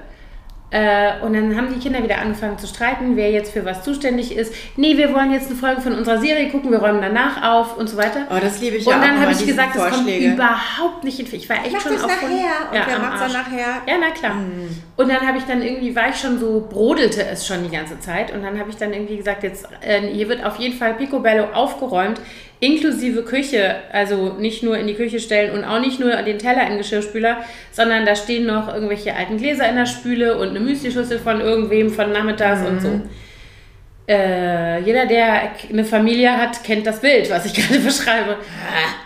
Äh, 0.69 1.21
und 1.21 1.33
dann 1.33 1.55
haben 1.55 1.71
die 1.71 1.79
Kinder 1.79 2.01
wieder 2.01 2.17
angefangen 2.17 2.57
zu 2.57 2.65
streiten, 2.65 3.15
wer 3.15 3.29
jetzt 3.29 3.53
für 3.53 3.63
was 3.63 3.83
zuständig 3.83 4.35
ist. 4.35 4.51
Nee, 4.75 4.97
wir 4.97 5.13
wollen 5.13 5.31
jetzt 5.31 5.47
eine 5.51 5.55
Folge 5.55 5.81
von 5.81 5.93
unserer 5.93 6.17
Serie 6.17 6.49
gucken, 6.49 6.71
wir 6.71 6.79
räumen 6.79 6.99
danach 6.99 7.43
auf 7.47 7.77
und 7.77 7.87
so 7.87 7.95
weiter. 7.95 8.25
Oh, 8.31 8.37
das 8.41 8.59
liebe 8.59 8.77
ich 8.77 8.87
und 8.87 8.91
ja 8.91 8.97
auch 8.97 9.01
dann 9.03 9.13
immer, 9.17 9.21
habe 9.21 9.31
ich 9.33 9.45
gesagt, 9.45 9.75
das 9.75 9.91
kommt 9.91 10.09
überhaupt 10.09 11.03
nicht 11.03 11.19
in 11.19 11.27
Ich 11.31 11.47
war 11.47 11.57
echt 11.57 11.73
Mach 11.73 11.81
schon 11.81 11.91
das 11.93 12.01
von- 12.01 12.09
nachher. 12.09 12.71
Und 12.71 12.87
wer 12.87 12.95
am 12.95 13.01
macht's 13.03 13.19
dann 13.19 13.31
nachher? 13.33 13.67
Ja, 13.87 13.93
na 13.99 14.09
klar. 14.11 14.35
Und 14.95 15.09
dann 15.09 15.25
habe 15.27 15.39
ich 15.39 15.45
dann 15.45 15.63
irgendwie, 15.63 15.95
war 15.95 16.09
ich 16.09 16.17
schon 16.17 16.37
so, 16.39 16.67
brodelte 16.69 17.25
es 17.25 17.47
schon 17.47 17.63
die 17.63 17.75
ganze 17.75 17.99
Zeit. 17.99 18.31
Und 18.31 18.43
dann 18.43 18.59
habe 18.59 18.69
ich 18.69 18.75
dann 18.75 18.93
irgendwie 18.93 19.17
gesagt, 19.17 19.41
jetzt, 19.41 19.67
äh, 19.81 20.01
hier 20.01 20.29
wird 20.29 20.45
auf 20.45 20.57
jeden 20.57 20.77
Fall 20.77 20.93
Picobello 20.93 21.45
aufgeräumt, 21.45 22.21
inklusive 22.59 23.23
Küche. 23.23 23.77
Also 23.91 24.33
nicht 24.33 24.61
nur 24.61 24.77
in 24.77 24.85
die 24.85 24.93
Küche 24.93 25.19
stellen 25.19 25.51
und 25.57 25.63
auch 25.63 25.79
nicht 25.79 25.99
nur 25.99 26.11
den 26.21 26.37
Teller 26.37 26.61
in 26.63 26.69
den 26.69 26.77
Geschirrspüler, 26.77 27.37
sondern 27.71 28.05
da 28.05 28.15
stehen 28.15 28.45
noch 28.45 28.71
irgendwelche 28.71 29.15
alten 29.15 29.37
Gläser 29.37 29.67
in 29.67 29.75
der 29.75 29.87
Spüle 29.87 30.37
und 30.37 30.49
eine 30.49 30.59
Müslischüssel 30.59 31.17
von 31.17 31.41
irgendwem 31.41 31.89
von 31.89 32.11
nachmittags 32.11 32.61
und 32.63 32.79
so. 32.79 33.01
Äh, 34.07 34.81
jeder, 34.81 35.05
der 35.05 35.53
eine 35.71 35.85
Familie 35.85 36.37
hat, 36.37 36.63
kennt 36.63 36.85
das 36.85 36.99
Bild, 36.99 37.29
was 37.31 37.45
ich 37.45 37.53
gerade 37.55 37.79
beschreibe. 37.79 38.37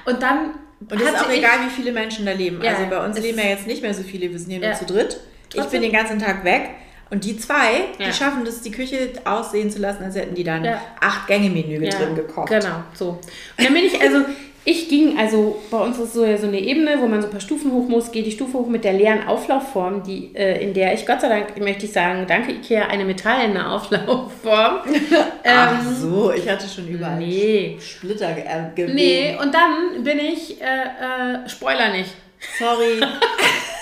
Und 0.05 0.21
dann 0.21 0.51
Und 0.89 0.99
es 1.01 1.07
ist 1.07 1.15
auch 1.25 1.31
egal, 1.31 1.59
wie 1.65 1.69
viele 1.69 1.91
Menschen 1.91 2.25
da 2.25 2.31
leben. 2.33 2.61
Ja, 2.63 2.71
also 2.71 2.89
bei 2.89 3.05
uns 3.05 3.17
leben 3.19 3.37
ja 3.37 3.45
jetzt 3.45 3.67
nicht 3.67 3.81
mehr 3.81 3.93
so 3.93 4.03
viele, 4.03 4.29
wir 4.31 4.39
sind 4.39 4.49
hier 4.51 4.59
nur 4.59 4.69
Ja. 4.69 4.75
zu 4.75 4.85
dritt. 4.85 5.19
Ich 5.49 5.55
Trotzdem- 5.55 5.81
bin 5.81 5.91
den 5.91 5.97
ganzen 5.97 6.19
Tag 6.19 6.43
weg. 6.43 6.69
Und 7.09 7.23
die 7.23 7.37
zwei, 7.37 7.85
Ja. 7.99 8.07
die 8.07 8.13
schaffen 8.13 8.43
das, 8.43 8.61
die 8.61 8.71
Küche 8.71 9.11
aussehen 9.23 9.71
zu 9.71 9.79
lassen, 9.79 10.03
als 10.03 10.15
hätten 10.15 10.35
die 10.35 10.43
dann 10.43 10.65
Ja. 10.65 10.81
acht 10.99 11.25
Gänge-Menü 11.27 11.87
drin 11.87 12.15
gekocht. 12.15 12.49
Genau, 12.49 12.83
so. 12.93 13.09
Und 13.11 13.19
dann 13.65 13.73
bin 13.73 13.85
ich, 13.85 14.01
also, 14.01 14.25
ich 14.65 14.89
ging, 14.89 15.17
also 15.17 15.57
bei 15.71 15.77
uns 15.77 15.97
ist 15.97 16.11
so, 16.11 16.25
so 16.35 16.47
eine 16.47 16.59
Ebene, 16.59 16.99
wo 16.99 17.07
man 17.07 17.21
so 17.21 17.29
ein 17.29 17.31
paar 17.31 17.39
Stufen 17.39 17.71
hoch 17.71 17.87
muss, 17.87 18.11
gehe 18.11 18.23
die 18.23 18.31
Stufe 18.33 18.57
hoch 18.57 18.67
mit 18.67 18.83
der 18.83 18.91
leeren 18.91 19.25
Auflaufform, 19.25 20.03
die, 20.03 20.35
äh, 20.35 20.61
in 20.61 20.73
der 20.73 20.93
ich, 20.93 21.05
Gott 21.05 21.21
sei 21.21 21.29
Dank, 21.29 21.57
möchte 21.61 21.85
ich 21.85 21.93
sagen, 21.93 22.25
danke 22.27 22.51
Ikea, 22.51 22.87
eine 22.87 23.05
metallene 23.05 23.69
Auflaufform. 23.71 24.79
Ach 25.45 25.79
ähm, 25.79 25.95
so, 25.95 26.33
ich 26.33 26.49
hatte 26.49 26.67
schon 26.67 26.89
überall 26.89 27.19
nee. 27.19 27.77
Splitter 27.79 28.31
äh, 28.31 28.75
gewählt. 28.75 28.95
Nee, 28.95 29.37
und 29.41 29.53
dann 29.53 30.03
bin 30.03 30.19
ich, 30.19 30.59
äh, 30.61 30.65
äh, 30.65 31.47
Spoiler 31.47 31.93
nicht. 31.93 32.11
Sorry. 32.59 32.99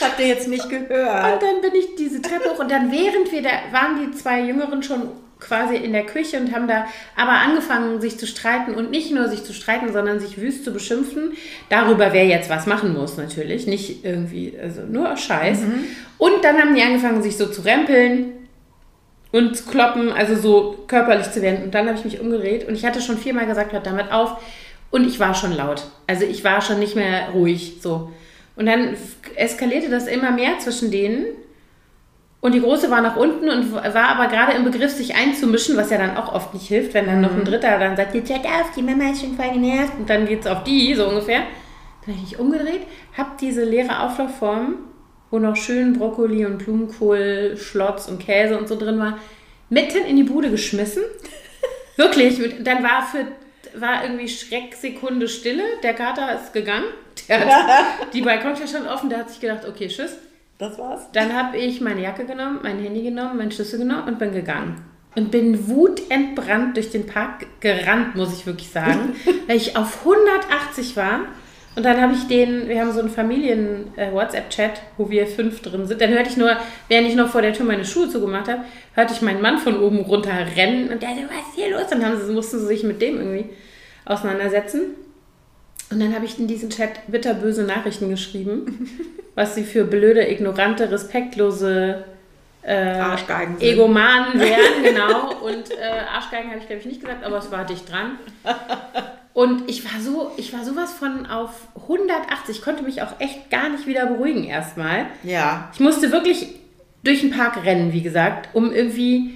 Habt 0.00 0.20
ihr 0.20 0.26
jetzt 0.26 0.48
nicht 0.48 0.68
gehört. 0.68 1.34
Und 1.34 1.42
dann 1.42 1.60
bin 1.60 1.74
ich 1.74 1.94
diese 1.96 2.22
Treppe 2.22 2.50
hoch 2.50 2.58
und 2.58 2.70
dann 2.70 2.90
während 2.92 3.30
wir 3.32 3.42
da 3.42 3.50
waren 3.72 3.98
die 4.00 4.16
zwei 4.16 4.40
Jüngeren 4.40 4.82
schon 4.82 5.08
quasi 5.40 5.76
in 5.76 5.92
der 5.92 6.04
Küche 6.04 6.38
und 6.38 6.54
haben 6.54 6.68
da 6.68 6.86
aber 7.16 7.32
angefangen, 7.32 8.00
sich 8.00 8.18
zu 8.18 8.26
streiten 8.26 8.74
und 8.74 8.90
nicht 8.90 9.10
nur 9.10 9.28
sich 9.28 9.42
zu 9.42 9.52
streiten, 9.52 9.92
sondern 9.92 10.20
sich 10.20 10.40
wüst 10.40 10.64
zu 10.64 10.72
beschimpfen 10.72 11.32
darüber, 11.68 12.12
wer 12.12 12.26
jetzt 12.26 12.50
was 12.50 12.66
machen 12.66 12.92
muss 12.92 13.16
natürlich, 13.16 13.66
nicht 13.66 14.04
irgendwie, 14.04 14.54
also 14.60 14.82
nur 14.82 15.16
Scheiß. 15.16 15.60
Mhm. 15.60 15.84
Und 16.18 16.44
dann 16.44 16.58
haben 16.58 16.74
die 16.74 16.82
angefangen, 16.82 17.22
sich 17.22 17.36
so 17.36 17.46
zu 17.46 17.62
rempeln 17.62 18.32
und 19.32 19.56
zu 19.56 19.64
kloppen, 19.64 20.12
also 20.12 20.36
so 20.36 20.84
körperlich 20.86 21.30
zu 21.30 21.42
werden. 21.42 21.64
Und 21.64 21.74
dann 21.74 21.88
habe 21.88 21.98
ich 21.98 22.04
mich 22.04 22.20
umgedreht 22.20 22.68
und 22.68 22.74
ich 22.74 22.84
hatte 22.84 23.00
schon 23.00 23.18
viermal 23.18 23.46
gesagt, 23.46 23.72
hört 23.72 23.86
damit 23.86 24.12
auf. 24.12 24.36
Und 24.90 25.06
ich 25.06 25.20
war 25.20 25.34
schon 25.34 25.52
laut. 25.52 25.84
Also 26.08 26.24
ich 26.24 26.42
war 26.42 26.60
schon 26.60 26.80
nicht 26.80 26.96
mehr 26.96 27.28
ruhig 27.32 27.76
so. 27.80 28.10
Und 28.60 28.66
dann 28.66 28.94
eskalierte 29.36 29.88
das 29.88 30.06
immer 30.06 30.32
mehr 30.32 30.58
zwischen 30.58 30.90
denen. 30.90 31.24
Und 32.42 32.54
die 32.54 32.60
Große 32.60 32.90
war 32.90 33.00
nach 33.00 33.16
unten 33.16 33.48
und 33.48 33.72
war 33.72 34.08
aber 34.10 34.26
gerade 34.26 34.52
im 34.52 34.64
Begriff, 34.64 34.90
sich 34.90 35.14
einzumischen, 35.14 35.78
was 35.78 35.88
ja 35.88 35.96
dann 35.96 36.14
auch 36.18 36.34
oft 36.34 36.52
nicht 36.52 36.68
hilft, 36.68 36.92
wenn 36.92 37.06
dann 37.06 37.22
noch 37.22 37.32
ein 37.32 37.38
mhm. 37.38 37.46
Dritter 37.46 37.78
dann 37.78 37.96
sagt, 37.96 38.14
jetzt 38.14 38.30
check 38.30 38.44
auf, 38.44 38.70
die 38.76 38.82
Mama 38.82 39.12
ist 39.12 39.22
schon 39.22 39.34
voll 39.34 39.50
genervt 39.50 39.94
und 39.98 40.10
dann 40.10 40.26
geht 40.26 40.40
es 40.40 40.46
auf 40.46 40.62
die, 40.64 40.94
so 40.94 41.08
ungefähr. 41.08 41.38
Dann 42.04 42.14
habe 42.14 42.22
ich 42.22 42.32
mich 42.32 42.38
umgedreht, 42.38 42.82
habe 43.16 43.30
diese 43.40 43.64
leere 43.64 44.00
Auflaufform, 44.00 44.74
wo 45.30 45.38
noch 45.38 45.56
schön 45.56 45.94
Brokkoli 45.94 46.44
und 46.44 46.58
Blumenkohl, 46.58 47.56
Schlotz 47.56 48.08
und 48.08 48.20
Käse 48.20 48.58
und 48.58 48.68
so 48.68 48.78
drin 48.78 48.98
war, 48.98 49.16
mitten 49.70 50.04
in 50.04 50.16
die 50.16 50.24
Bude 50.24 50.50
geschmissen. 50.50 51.02
Wirklich, 51.96 52.38
dann 52.62 52.82
war 52.82 53.06
für 53.10 53.24
war 53.74 54.02
irgendwie 54.02 54.28
Schrecksekunde 54.28 55.28
Stille. 55.28 55.62
Der 55.82 55.94
Kater 55.94 56.34
ist 56.34 56.52
gegangen. 56.52 56.86
Der 57.28 57.40
hat, 57.40 58.12
die 58.12 58.22
Balkontür 58.22 58.66
stand 58.66 58.88
offen. 58.88 59.08
Der 59.08 59.20
hat 59.20 59.30
sich 59.30 59.40
gedacht, 59.40 59.66
okay, 59.68 59.88
tschüss. 59.88 60.16
Das 60.58 60.78
war's. 60.78 61.08
Dann 61.12 61.34
habe 61.34 61.56
ich 61.56 61.80
meine 61.80 62.02
Jacke 62.02 62.26
genommen, 62.26 62.60
mein 62.62 62.78
Handy 62.78 63.02
genommen, 63.02 63.38
meinen 63.38 63.50
Schlüssel 63.50 63.78
genommen 63.78 64.08
und 64.08 64.18
bin 64.18 64.32
gegangen. 64.32 64.84
Und 65.16 65.30
bin 65.30 65.68
wutentbrannt 65.68 66.76
durch 66.76 66.90
den 66.90 67.06
Park 67.06 67.46
gerannt, 67.60 68.14
muss 68.14 68.32
ich 68.38 68.46
wirklich 68.46 68.68
sagen, 68.70 69.16
weil 69.46 69.56
ich 69.56 69.76
auf 69.76 70.00
180 70.00 70.96
war. 70.96 71.20
Und 71.76 71.84
dann 71.84 72.00
habe 72.00 72.12
ich 72.12 72.26
den, 72.26 72.68
wir 72.68 72.80
haben 72.80 72.92
so 72.92 73.00
einen 73.00 73.08
Familien-WhatsApp-Chat, 73.08 74.72
äh, 74.72 74.80
wo 74.98 75.08
wir 75.08 75.26
fünf 75.26 75.62
drin 75.62 75.86
sind. 75.86 76.00
Dann 76.00 76.10
hörte 76.10 76.28
ich 76.28 76.36
nur, 76.36 76.56
während 76.88 77.08
ich 77.08 77.14
noch 77.14 77.28
vor 77.28 77.42
der 77.42 77.52
Tür 77.52 77.64
meine 77.64 77.84
Schuhe 77.84 78.08
zugemacht 78.08 78.48
habe, 78.48 78.64
hörte 78.94 79.14
ich 79.14 79.22
meinen 79.22 79.40
Mann 79.40 79.58
von 79.58 79.80
oben 79.80 80.00
runter 80.00 80.32
rennen 80.56 80.90
und 80.90 81.02
der 81.02 81.10
so, 81.10 81.22
was 81.22 81.48
ist 81.48 81.54
hier 81.54 81.70
los? 81.70 81.86
Dann 81.88 82.04
haben 82.04 82.20
sie, 82.20 82.32
mussten 82.32 82.58
sie 82.58 82.66
sich 82.66 82.82
mit 82.82 83.00
dem 83.00 83.16
irgendwie 83.16 83.50
auseinandersetzen. 84.04 84.94
Und 85.90 86.00
dann 86.00 86.14
habe 86.14 86.24
ich 86.24 86.38
in 86.38 86.46
diesen 86.46 86.70
Chat 86.70 87.06
bitterböse 87.08 87.64
Nachrichten 87.64 88.10
geschrieben, 88.10 88.88
was 89.34 89.54
sie 89.54 89.64
für 89.64 89.84
blöde, 89.84 90.28
ignorante, 90.30 90.90
respektlose 90.90 92.04
äh, 92.62 92.74
Arschgeigen 92.74 93.58
sind. 93.58 93.68
Egomanen 93.68 94.38
wären, 94.40 94.82
genau. 94.82 95.34
Und 95.40 95.70
äh, 95.70 96.14
Arschgeigen 96.14 96.50
habe 96.50 96.60
ich, 96.60 96.66
glaube 96.66 96.80
ich, 96.80 96.86
nicht 96.86 97.00
gesagt, 97.00 97.24
aber 97.24 97.38
es 97.38 97.50
war 97.50 97.64
dicht 97.64 97.90
dran. 97.90 98.18
Und 99.32 99.68
ich 99.68 99.84
war 99.84 100.00
so, 100.00 100.32
ich 100.36 100.52
war 100.52 100.64
sowas 100.64 100.92
von 100.92 101.26
auf 101.26 101.68
180. 101.74 102.56
Ich 102.56 102.62
konnte 102.62 102.82
mich 102.82 103.02
auch 103.02 103.18
echt 103.18 103.50
gar 103.50 103.68
nicht 103.68 103.86
wieder 103.86 104.06
beruhigen 104.06 104.44
erstmal. 104.44 105.06
Ja. 105.22 105.70
Ich 105.72 105.80
musste 105.80 106.12
wirklich 106.12 106.48
durch 107.02 107.20
den 107.20 107.30
Park 107.30 107.64
rennen, 107.64 107.92
wie 107.92 108.02
gesagt, 108.02 108.50
um 108.54 108.72
irgendwie 108.72 109.34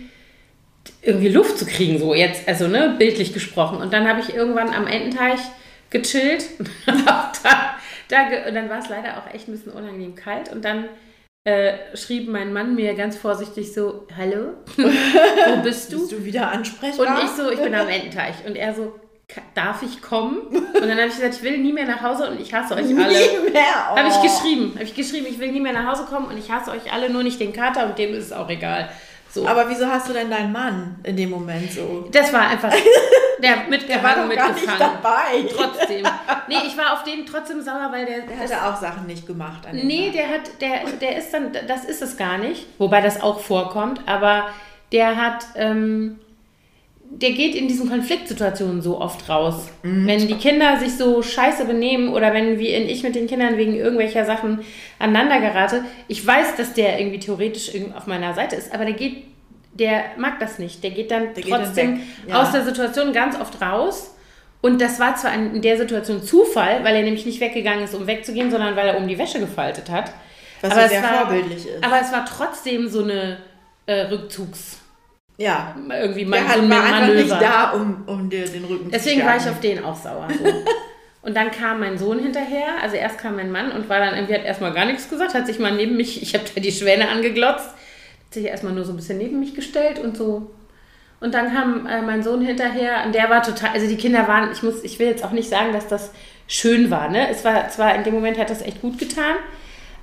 irgendwie 1.00 1.28
Luft 1.28 1.58
zu 1.58 1.66
kriegen, 1.66 1.98
so 1.98 2.14
jetzt, 2.14 2.46
also 2.48 2.68
ne, 2.68 2.94
bildlich 2.98 3.32
gesprochen. 3.32 3.78
Und 3.78 3.92
dann 3.92 4.06
habe 4.06 4.20
ich 4.20 4.34
irgendwann 4.34 4.70
am 4.70 4.86
Ententeich 4.86 5.40
gechillt. 5.94 6.44
da, 6.86 7.32
da, 8.08 8.48
und 8.48 8.54
dann 8.54 8.68
war 8.68 8.78
es 8.78 8.88
leider 8.88 9.16
auch 9.18 9.32
echt 9.32 9.48
ein 9.48 9.52
bisschen 9.52 9.72
unangenehm 9.72 10.14
kalt. 10.14 10.52
Und 10.52 10.64
dann 10.64 10.88
äh, 11.44 11.96
schrieb 11.96 12.28
mein 12.28 12.52
Mann 12.52 12.74
mir 12.74 12.94
ganz 12.94 13.16
vorsichtig 13.16 13.72
so, 13.72 14.06
hallo, 14.16 14.54
wo 14.76 14.82
bist 15.62 15.92
du? 15.92 16.00
Bist 16.00 16.12
du 16.12 16.24
wieder 16.24 16.50
ansprechbar? 16.50 17.16
Und 17.16 17.24
ich 17.24 17.30
so, 17.30 17.50
ich 17.50 17.60
bin 17.60 17.74
am 17.74 17.88
Ententeich. 17.88 18.34
Und 18.46 18.56
er 18.56 18.74
so, 18.74 18.98
darf 19.54 19.82
ich 19.82 20.02
kommen? 20.02 20.38
Und 20.48 20.74
dann 20.74 20.90
habe 20.90 21.06
ich 21.06 21.14
gesagt, 21.14 21.36
ich 21.36 21.42
will 21.42 21.58
nie 21.58 21.72
mehr 21.72 21.86
nach 21.86 22.02
Hause 22.02 22.30
und 22.30 22.40
ich 22.40 22.52
hasse 22.52 22.74
euch 22.74 22.84
alle. 22.84 23.08
Nie 23.08 23.50
mehr? 23.50 23.92
Oh. 23.92 23.96
Habe 23.96 24.08
ich 24.08 24.20
geschrieben. 24.20 24.72
Habe 24.74 24.84
ich 24.84 24.94
geschrieben, 24.94 25.26
ich 25.28 25.38
will 25.38 25.52
nie 25.52 25.60
mehr 25.60 25.72
nach 25.72 25.92
Hause 25.92 26.04
kommen 26.04 26.26
und 26.26 26.36
ich 26.36 26.50
hasse 26.50 26.72
euch 26.72 26.92
alle, 26.92 27.08
nur 27.08 27.22
nicht 27.22 27.40
den 27.40 27.52
Kater 27.52 27.86
und 27.86 27.98
dem 27.98 28.12
ist 28.14 28.26
es 28.26 28.32
auch 28.32 28.50
egal. 28.50 28.90
So. 29.34 29.48
Aber 29.48 29.68
wieso 29.68 29.88
hast 29.88 30.08
du 30.08 30.12
denn 30.12 30.30
deinen 30.30 30.52
Mann 30.52 30.94
in 31.02 31.16
dem 31.16 31.30
Moment 31.30 31.72
so? 31.72 32.08
Das 32.12 32.32
war 32.32 32.42
einfach 32.42 32.72
der 33.42 33.56
mitgehangen, 33.68 33.88
der 33.88 34.02
war 34.04 34.14
doch 34.14 34.28
mitgefangen. 34.28 34.78
Gar 34.78 35.42
nicht 35.42 35.56
dabei. 35.58 35.66
Trotzdem. 35.76 36.06
Nee, 36.46 36.56
ich 36.66 36.76
war 36.76 36.92
auf 36.92 37.04
den 37.04 37.24
trotzdem 37.24 37.62
sauer, 37.62 37.88
weil 37.90 38.04
der. 38.04 38.20
Der 38.20 38.38
hatte 38.38 38.64
auch 38.64 38.76
Sachen 38.76 39.06
nicht 39.06 39.26
gemacht. 39.26 39.66
An 39.66 39.76
nee, 39.76 40.10
der 40.10 40.28
hat, 40.28 40.60
der, 40.60 40.84
der 41.00 41.16
ist 41.16 41.32
dann, 41.32 41.52
das 41.66 41.86
ist 41.86 42.02
es 42.02 42.18
gar 42.18 42.36
nicht, 42.36 42.66
wobei 42.76 43.00
das 43.00 43.22
auch 43.22 43.40
vorkommt, 43.40 44.02
aber 44.06 44.48
der 44.92 45.16
hat. 45.16 45.46
Ähm, 45.56 46.20
der 47.20 47.30
geht 47.30 47.54
in 47.54 47.68
diesen 47.68 47.88
Konfliktsituationen 47.88 48.82
so 48.82 49.00
oft 49.00 49.28
raus. 49.28 49.68
Mhm. 49.82 50.06
Wenn 50.06 50.26
die 50.26 50.34
Kinder 50.34 50.78
sich 50.78 50.96
so 50.96 51.22
scheiße 51.22 51.64
benehmen 51.64 52.08
oder 52.12 52.34
wenn 52.34 52.58
wie 52.58 52.68
ich 52.68 53.02
mit 53.02 53.14
den 53.14 53.26
Kindern 53.26 53.56
wegen 53.56 53.74
irgendwelcher 53.74 54.24
Sachen 54.24 54.60
aneinander 54.98 55.40
gerate, 55.40 55.84
ich 56.08 56.26
weiß, 56.26 56.56
dass 56.56 56.74
der 56.74 56.98
irgendwie 56.98 57.20
theoretisch 57.20 57.70
auf 57.96 58.06
meiner 58.06 58.34
Seite 58.34 58.56
ist, 58.56 58.74
aber 58.74 58.84
der 58.84 58.94
geht, 58.94 59.24
der 59.72 60.04
mag 60.16 60.40
das 60.40 60.58
nicht. 60.58 60.82
Der 60.82 60.90
geht 60.90 61.10
dann 61.10 61.34
der 61.34 61.44
trotzdem 61.44 61.96
geht 61.96 62.04
dann 62.22 62.28
ja. 62.30 62.42
aus 62.42 62.52
der 62.52 62.64
Situation 62.64 63.12
ganz 63.12 63.38
oft 63.38 63.60
raus. 63.62 64.10
Und 64.60 64.80
das 64.80 64.98
war 64.98 65.14
zwar 65.14 65.34
in 65.34 65.60
der 65.60 65.76
Situation 65.76 66.22
Zufall, 66.22 66.82
weil 66.84 66.96
er 66.96 67.02
nämlich 67.02 67.26
nicht 67.26 67.38
weggegangen 67.40 67.84
ist, 67.84 67.94
um 67.94 68.06
wegzugehen, 68.06 68.50
sondern 68.50 68.74
weil 68.76 68.88
er 68.88 68.96
um 68.96 69.06
die 69.06 69.18
Wäsche 69.18 69.38
gefaltet 69.38 69.90
hat. 69.90 70.10
Was 70.62 70.72
aber 70.72 70.88
sehr 70.88 71.02
war, 71.02 71.26
vorbildlich 71.26 71.66
ist. 71.66 71.84
Aber 71.84 72.00
es 72.00 72.10
war 72.10 72.24
trotzdem 72.24 72.88
so 72.88 73.02
eine 73.02 73.36
äh, 73.84 74.06
Rückzugs- 74.06 74.78
ja. 75.36 75.74
Irgendwie 76.00 76.24
mein, 76.24 76.46
der 76.46 76.62
so 76.62 76.70
war 76.70 76.84
einfach 76.84 77.14
nicht 77.14 77.30
da, 77.30 77.70
um, 77.72 78.04
um 78.06 78.30
dir 78.30 78.46
den 78.46 78.64
Rücken 78.64 78.90
Deswegen 78.90 79.20
zu 79.20 79.26
war 79.26 79.36
ich 79.36 79.48
auf 79.48 79.60
den 79.60 79.84
auch 79.84 79.96
sauer. 79.96 80.28
So. 80.30 80.44
und 81.22 81.36
dann 81.36 81.50
kam 81.50 81.80
mein 81.80 81.98
Sohn 81.98 82.20
hinterher, 82.20 82.68
also 82.82 82.96
erst 82.96 83.18
kam 83.18 83.36
mein 83.36 83.50
Mann 83.50 83.72
und 83.72 83.88
war 83.88 83.98
dann 83.98 84.14
irgendwie, 84.14 84.34
hat 84.34 84.44
erstmal 84.44 84.72
gar 84.72 84.84
nichts 84.84 85.08
gesagt, 85.08 85.34
hat 85.34 85.46
sich 85.46 85.58
mal 85.58 85.74
neben 85.74 85.96
mich, 85.96 86.22
ich 86.22 86.34
habe 86.34 86.44
da 86.54 86.60
die 86.60 86.72
Schwäne 86.72 87.08
angeglotzt, 87.08 87.68
hat 87.68 88.34
sich 88.34 88.44
erstmal 88.44 88.72
nur 88.72 88.84
so 88.84 88.92
ein 88.92 88.96
bisschen 88.96 89.18
neben 89.18 89.40
mich 89.40 89.54
gestellt 89.54 89.98
und 89.98 90.16
so. 90.16 90.50
Und 91.20 91.34
dann 91.34 91.52
kam 91.52 91.86
äh, 91.86 92.02
mein 92.02 92.22
Sohn 92.22 92.42
hinterher 92.42 93.04
und 93.06 93.14
der 93.14 93.30
war 93.30 93.42
total, 93.42 93.70
also 93.70 93.88
die 93.88 93.96
Kinder 93.96 94.28
waren, 94.28 94.52
ich 94.52 94.62
muss, 94.62 94.84
ich 94.84 94.98
will 94.98 95.06
jetzt 95.08 95.24
auch 95.24 95.30
nicht 95.30 95.48
sagen, 95.48 95.72
dass 95.72 95.88
das 95.88 96.12
schön 96.46 96.90
war, 96.90 97.08
ne? 97.08 97.28
Es 97.30 97.44
war 97.44 97.68
zwar 97.70 97.94
in 97.94 98.04
dem 98.04 98.14
Moment 98.14 98.38
hat 98.38 98.50
das 98.50 98.60
echt 98.60 98.82
gut 98.82 98.98
getan, 98.98 99.36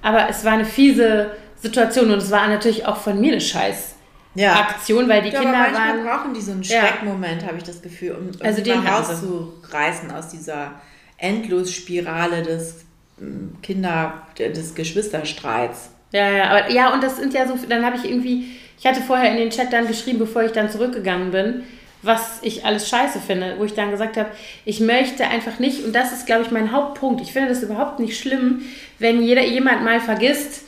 aber 0.01 0.27
es 0.29 0.43
war 0.43 0.53
eine 0.53 0.65
fiese 0.65 1.31
Situation 1.57 2.09
und 2.09 2.17
es 2.17 2.31
war 2.31 2.47
natürlich 2.47 2.87
auch 2.87 2.97
von 2.97 3.21
mir 3.21 3.33
eine 3.33 3.41
Scheiß 3.41 3.95
ja. 4.35 4.59
Aktion, 4.59 5.09
weil 5.09 5.21
die 5.21 5.29
ja, 5.29 5.41
Kinder 5.41 5.57
aber 5.57 5.73
waren. 5.73 6.03
brauchen 6.03 6.33
die 6.33 6.41
so 6.41 6.51
einen 6.51 6.63
Schreckmoment, 6.63 7.41
ja. 7.41 7.47
habe 7.47 7.57
ich 7.57 7.63
das 7.63 7.81
Gefühl, 7.81 8.11
um, 8.11 8.31
also 8.45 8.61
den 8.61 8.85
rauszureißen 8.85 10.11
aus 10.11 10.29
dieser 10.29 10.73
Endlosspirale 11.17 12.43
des 12.43 12.85
ähm, 13.19 13.57
Kinder, 13.61 14.25
des 14.37 14.75
Geschwisterstreits. 14.75 15.89
Ja, 16.11 16.29
ja, 16.29 16.49
aber 16.49 16.71
ja, 16.71 16.93
und 16.93 17.03
das 17.03 17.17
sind 17.17 17.33
ja 17.33 17.47
so, 17.47 17.55
dann 17.69 17.85
habe 17.85 17.97
ich 17.97 18.05
irgendwie, 18.05 18.47
ich 18.77 18.85
hatte 18.85 19.01
vorher 19.01 19.31
in 19.31 19.37
den 19.37 19.49
Chat 19.49 19.71
dann 19.71 19.87
geschrieben, 19.87 20.19
bevor 20.19 20.43
ich 20.43 20.51
dann 20.51 20.69
zurückgegangen 20.69 21.31
bin, 21.31 21.63
was 22.03 22.39
ich 22.41 22.65
alles 22.65 22.89
scheiße 22.89 23.19
finde, 23.19 23.55
wo 23.59 23.65
ich 23.65 23.73
dann 23.73 23.91
gesagt 23.91 24.17
habe, 24.17 24.29
ich 24.65 24.79
möchte 24.79 25.25
einfach 25.27 25.59
nicht, 25.59 25.85
und 25.85 25.93
das 25.93 26.11
ist, 26.11 26.25
glaube 26.25 26.43
ich, 26.43 26.51
mein 26.51 26.71
Hauptpunkt, 26.71 27.21
ich 27.21 27.31
finde 27.31 27.49
das 27.49 27.63
überhaupt 27.63 27.99
nicht 27.99 28.19
schlimm, 28.19 28.63
wenn 28.97 29.21
jeder, 29.21 29.43
jemand 29.43 29.83
mal 29.83 29.99
vergisst, 29.99 30.65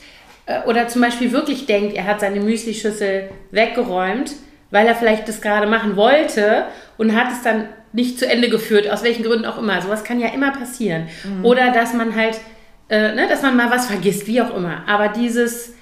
oder 0.66 0.88
zum 0.88 1.00
Beispiel 1.00 1.32
wirklich 1.32 1.66
denkt, 1.66 1.94
er 1.96 2.06
hat 2.06 2.20
seine 2.20 2.40
Müslischüssel 2.40 3.30
weggeräumt, 3.50 4.32
weil 4.70 4.86
er 4.86 4.94
vielleicht 4.94 5.28
das 5.28 5.40
gerade 5.40 5.66
machen 5.66 5.96
wollte 5.96 6.66
und 6.98 7.14
hat 7.14 7.32
es 7.32 7.42
dann 7.42 7.68
nicht 7.92 8.18
zu 8.18 8.28
Ende 8.28 8.48
geführt, 8.48 8.90
aus 8.90 9.04
welchen 9.04 9.22
Gründen 9.22 9.46
auch 9.46 9.56
immer. 9.56 9.80
Sowas 9.80 10.04
kann 10.04 10.20
ja 10.20 10.28
immer 10.28 10.50
passieren. 10.50 11.08
Mhm. 11.24 11.44
Oder 11.44 11.70
dass 11.70 11.94
man 11.94 12.14
halt, 12.16 12.40
äh, 12.88 13.14
ne, 13.14 13.26
dass 13.28 13.42
man 13.42 13.56
mal 13.56 13.70
was 13.70 13.86
vergisst, 13.86 14.26
wie 14.26 14.42
auch 14.42 14.54
immer. 14.54 14.82
Aber 14.88 15.08
dieses 15.08 15.74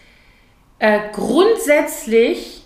äh, 0.78 0.98
grundsätzlich 1.12 2.62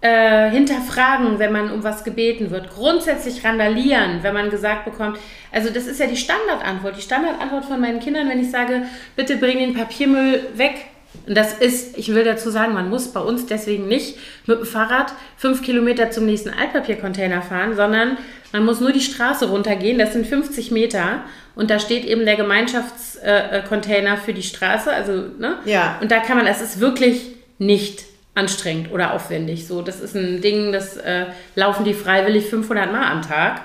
äh, 0.00 0.50
hinterfragen, 0.50 1.38
wenn 1.38 1.52
man 1.52 1.70
um 1.70 1.84
was 1.84 2.02
gebeten 2.02 2.50
wird, 2.50 2.70
grundsätzlich 2.70 3.44
randalieren, 3.44 4.22
wenn 4.22 4.34
man 4.34 4.50
gesagt 4.50 4.86
bekommt, 4.86 5.18
also 5.52 5.70
das 5.70 5.86
ist 5.86 6.00
ja 6.00 6.06
die 6.06 6.16
Standardantwort. 6.16 6.96
Die 6.96 7.02
Standardantwort 7.02 7.66
von 7.66 7.80
meinen 7.80 8.00
Kindern, 8.00 8.28
wenn 8.28 8.40
ich 8.40 8.50
sage, 8.50 8.82
bitte 9.16 9.36
bring 9.36 9.58
den 9.58 9.74
Papiermüll 9.74 10.48
weg, 10.54 10.86
und 11.26 11.36
das 11.36 11.54
ist, 11.54 11.96
ich 11.96 12.14
will 12.14 12.24
dazu 12.24 12.50
sagen, 12.50 12.74
man 12.74 12.90
muss 12.90 13.08
bei 13.08 13.20
uns 13.20 13.46
deswegen 13.46 13.86
nicht 13.86 14.16
mit 14.46 14.58
dem 14.58 14.66
Fahrrad 14.66 15.12
fünf 15.36 15.62
Kilometer 15.62 16.10
zum 16.10 16.26
nächsten 16.26 16.50
Altpapiercontainer 16.50 17.42
fahren, 17.42 17.76
sondern 17.76 18.16
man 18.52 18.64
muss 18.64 18.80
nur 18.80 18.92
die 18.92 19.00
Straße 19.00 19.48
runtergehen, 19.48 19.98
das 19.98 20.12
sind 20.12 20.26
50 20.26 20.70
Meter 20.70 21.22
und 21.54 21.70
da 21.70 21.78
steht 21.78 22.04
eben 22.04 22.24
der 22.24 22.36
Gemeinschaftscontainer 22.36 24.16
für 24.16 24.34
die 24.34 24.42
Straße, 24.42 24.92
also, 24.92 25.12
ne? 25.38 25.58
Ja. 25.64 25.98
Und 26.00 26.10
da 26.10 26.18
kann 26.18 26.36
man, 26.36 26.46
das 26.46 26.60
ist 26.60 26.80
wirklich 26.80 27.32
nicht 27.58 28.04
anstrengend 28.34 28.90
oder 28.92 29.12
aufwendig. 29.12 29.66
So, 29.66 29.82
das 29.82 30.00
ist 30.00 30.14
ein 30.14 30.40
Ding, 30.40 30.72
das 30.72 30.96
äh, 30.96 31.26
laufen 31.54 31.84
die 31.84 31.94
freiwillig 31.94 32.46
500 32.46 32.90
Mal 32.90 33.10
am 33.10 33.22
Tag. 33.22 33.60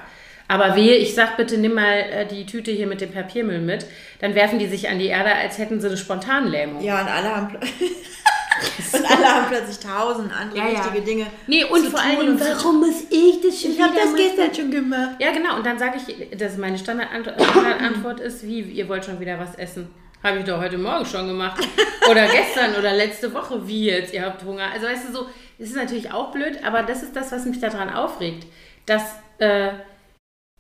Aber 0.48 0.76
wehe, 0.76 0.96
ich 0.96 1.14
sag 1.14 1.36
bitte, 1.38 1.58
nimm 1.58 1.74
mal 1.74 1.98
äh, 1.98 2.26
die 2.26 2.46
Tüte 2.46 2.72
hier 2.72 2.88
mit 2.88 3.02
dem 3.02 3.12
Papiermüll 3.12 3.60
mit. 3.60 3.86
Dann 4.20 4.34
werfen 4.34 4.60
die 4.60 4.68
sich 4.68 4.88
an 4.90 4.98
die 5.00 5.08
Erde, 5.08 5.34
als 5.36 5.58
hätten 5.58 5.82
sie 5.82 5.88
eine 5.88 5.98
Spontanlähmung. 5.98 6.82
Ja, 6.82 7.02
und 7.02 7.10
alle 7.10 7.36
haben, 7.36 7.56
und 8.94 9.12
alle 9.12 9.26
haben 9.26 9.46
plötzlich 9.50 9.80
tausend 9.80 10.32
andere 10.32 10.58
Ja, 10.58 10.68
ja. 10.70 10.80
wichtige 10.80 11.02
Dinge. 11.02 11.26
Nee, 11.48 11.66
und 11.66 11.88
vor 11.88 12.00
zu 12.00 12.40
warum 12.40 12.80
muss 12.80 13.04
ich 13.10 13.42
das 13.44 13.62
schon 13.62 13.72
Ich 13.72 13.82
habe 13.82 13.94
das 13.94 14.16
gestern 14.16 14.56
schon 14.56 14.72
gemacht. 14.72 15.18
Ja, 15.20 15.32
genau. 15.32 15.58
Und 15.58 15.66
dann 15.66 15.78
sage 15.78 15.98
ich, 15.98 16.38
dass 16.38 16.58
meine 16.58 16.78
Standardantwort 16.78 17.42
Standardantwort 17.42 18.20
ist, 18.22 18.44
wie, 18.48 18.62
ihr 18.62 18.88
wollt 18.88 19.04
schon 19.04 19.20
wieder 19.20 19.38
was 19.40 19.56
essen. 19.56 19.90
Habe 20.24 20.40
ich 20.40 20.46
doch 20.46 20.60
heute 20.60 20.78
Morgen 20.78 21.06
schon 21.06 21.28
gemacht. 21.28 21.62
Oder 22.10 22.26
gestern 22.32 22.76
oder 22.76 22.94
letzte 22.94 23.34
Woche. 23.34 23.68
Wie 23.68 23.86
jetzt? 23.86 24.14
Ihr 24.14 24.26
habt 24.26 24.44
Hunger. 24.44 24.72
Also 24.74 24.88
weißt 24.88 25.10
du 25.10 25.14
so, 25.14 25.28
das 25.60 25.70
ist 25.70 25.76
natürlich 25.76 26.12
auch 26.12 26.32
blöd, 26.32 26.60
aber 26.66 26.84
das 26.84 27.04
ist 27.04 27.16
das, 27.16 27.32
was 27.32 27.46
mich 27.46 27.60
daran 27.60 27.90
aufregt. 27.90 28.48
Dass, 28.86 29.04
äh, 29.40 29.70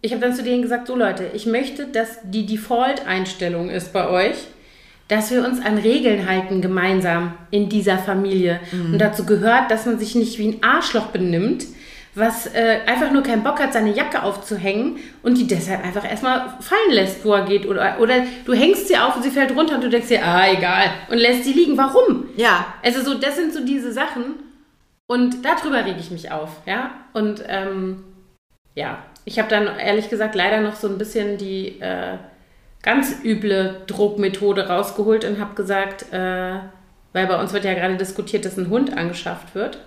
ich 0.02 0.12
habe 0.12 0.22
dann 0.22 0.34
zu 0.34 0.44
denen 0.44 0.62
gesagt, 0.62 0.88
so 0.88 0.96
Leute, 0.96 1.32
ich 1.34 1.46
möchte, 1.46 1.88
dass 1.88 2.20
die 2.24 2.46
Default-Einstellung 2.46 3.70
ist 3.70 3.94
bei 3.94 4.08
euch, 4.10 4.36
dass 5.08 5.32
wir 5.32 5.46
uns 5.46 5.64
an 5.66 5.78
Regeln 5.78 6.28
halten 6.30 6.62
gemeinsam 6.62 7.34
in 7.50 7.70
dieser 7.70 7.98
Familie. 7.98 8.60
Und 8.94 9.00
dazu 9.00 9.26
gehört, 9.26 9.72
dass 9.72 9.86
man 9.86 9.98
sich 10.00 10.16
nicht 10.16 10.38
wie 10.38 10.50
ein 10.50 10.64
Arschloch 10.64 11.08
benimmt, 11.08 11.66
was 12.14 12.48
äh, 12.48 12.80
einfach 12.86 13.12
nur 13.12 13.24
keinen 13.24 13.44
Bock 13.44 13.60
hat, 13.60 13.74
seine 13.74 13.92
Jacke 13.94 14.24
aufzuhängen 14.24 14.98
und 15.22 15.38
die 15.38 15.48
deshalb 15.48 15.84
einfach 15.86 16.04
erstmal 16.04 16.54
fallen 16.60 16.92
lässt, 16.92 17.24
wo 17.24 17.34
er 17.34 17.46
geht. 17.46 17.68
Oder, 17.68 18.00
oder 18.00 18.26
du 18.46 18.54
hängst 18.54 18.88
sie 18.88 18.98
auf 18.98 19.16
und 19.16 19.24
sie 19.24 19.30
fällt 19.30 19.56
runter 19.56 19.76
und 19.76 19.84
du 19.84 19.90
denkst 19.90 20.10
dir, 20.10 20.26
ah, 20.26 20.52
egal. 20.52 20.92
Und 21.10 21.20
lässt 21.20 21.44
sie 21.46 21.54
liegen. 21.54 21.78
Warum? 21.78 22.26
Ja, 22.36 22.74
Also 22.84 23.02
so, 23.02 23.14
das 23.14 23.36
sind 23.36 23.54
so 23.54 23.64
diese 23.64 23.92
Sachen. 23.94 24.36
Und 25.06 25.46
darüber 25.46 25.86
rege 25.86 26.00
ich 26.00 26.12
mich 26.12 26.32
auf, 26.32 26.50
ja. 26.66 26.92
Und 27.14 27.44
ähm, 27.48 28.04
ja, 28.76 28.98
ich 29.28 29.40
habe 29.40 29.50
dann 29.50 29.78
ehrlich 29.78 30.10
gesagt 30.10 30.36
leider 30.36 30.62
noch 30.62 30.76
so 30.76 30.88
ein 30.88 30.98
bisschen 30.98 31.38
die 31.38 31.82
äh, 31.82 32.16
ganz 32.82 33.14
üble 33.26 33.82
Druckmethode 33.86 34.70
rausgeholt 34.70 35.26
und 35.26 35.38
habe 35.38 35.54
gesagt, 35.54 36.06
äh, 36.14 36.60
weil 37.12 37.28
bei 37.28 37.38
uns 37.38 37.52
wird 37.52 37.66
ja 37.66 37.74
gerade 37.74 37.98
diskutiert, 37.98 38.46
dass 38.46 38.58
ein 38.58 38.70
Hund 38.70 38.98
angeschafft 38.98 39.54
wird. 39.54 39.80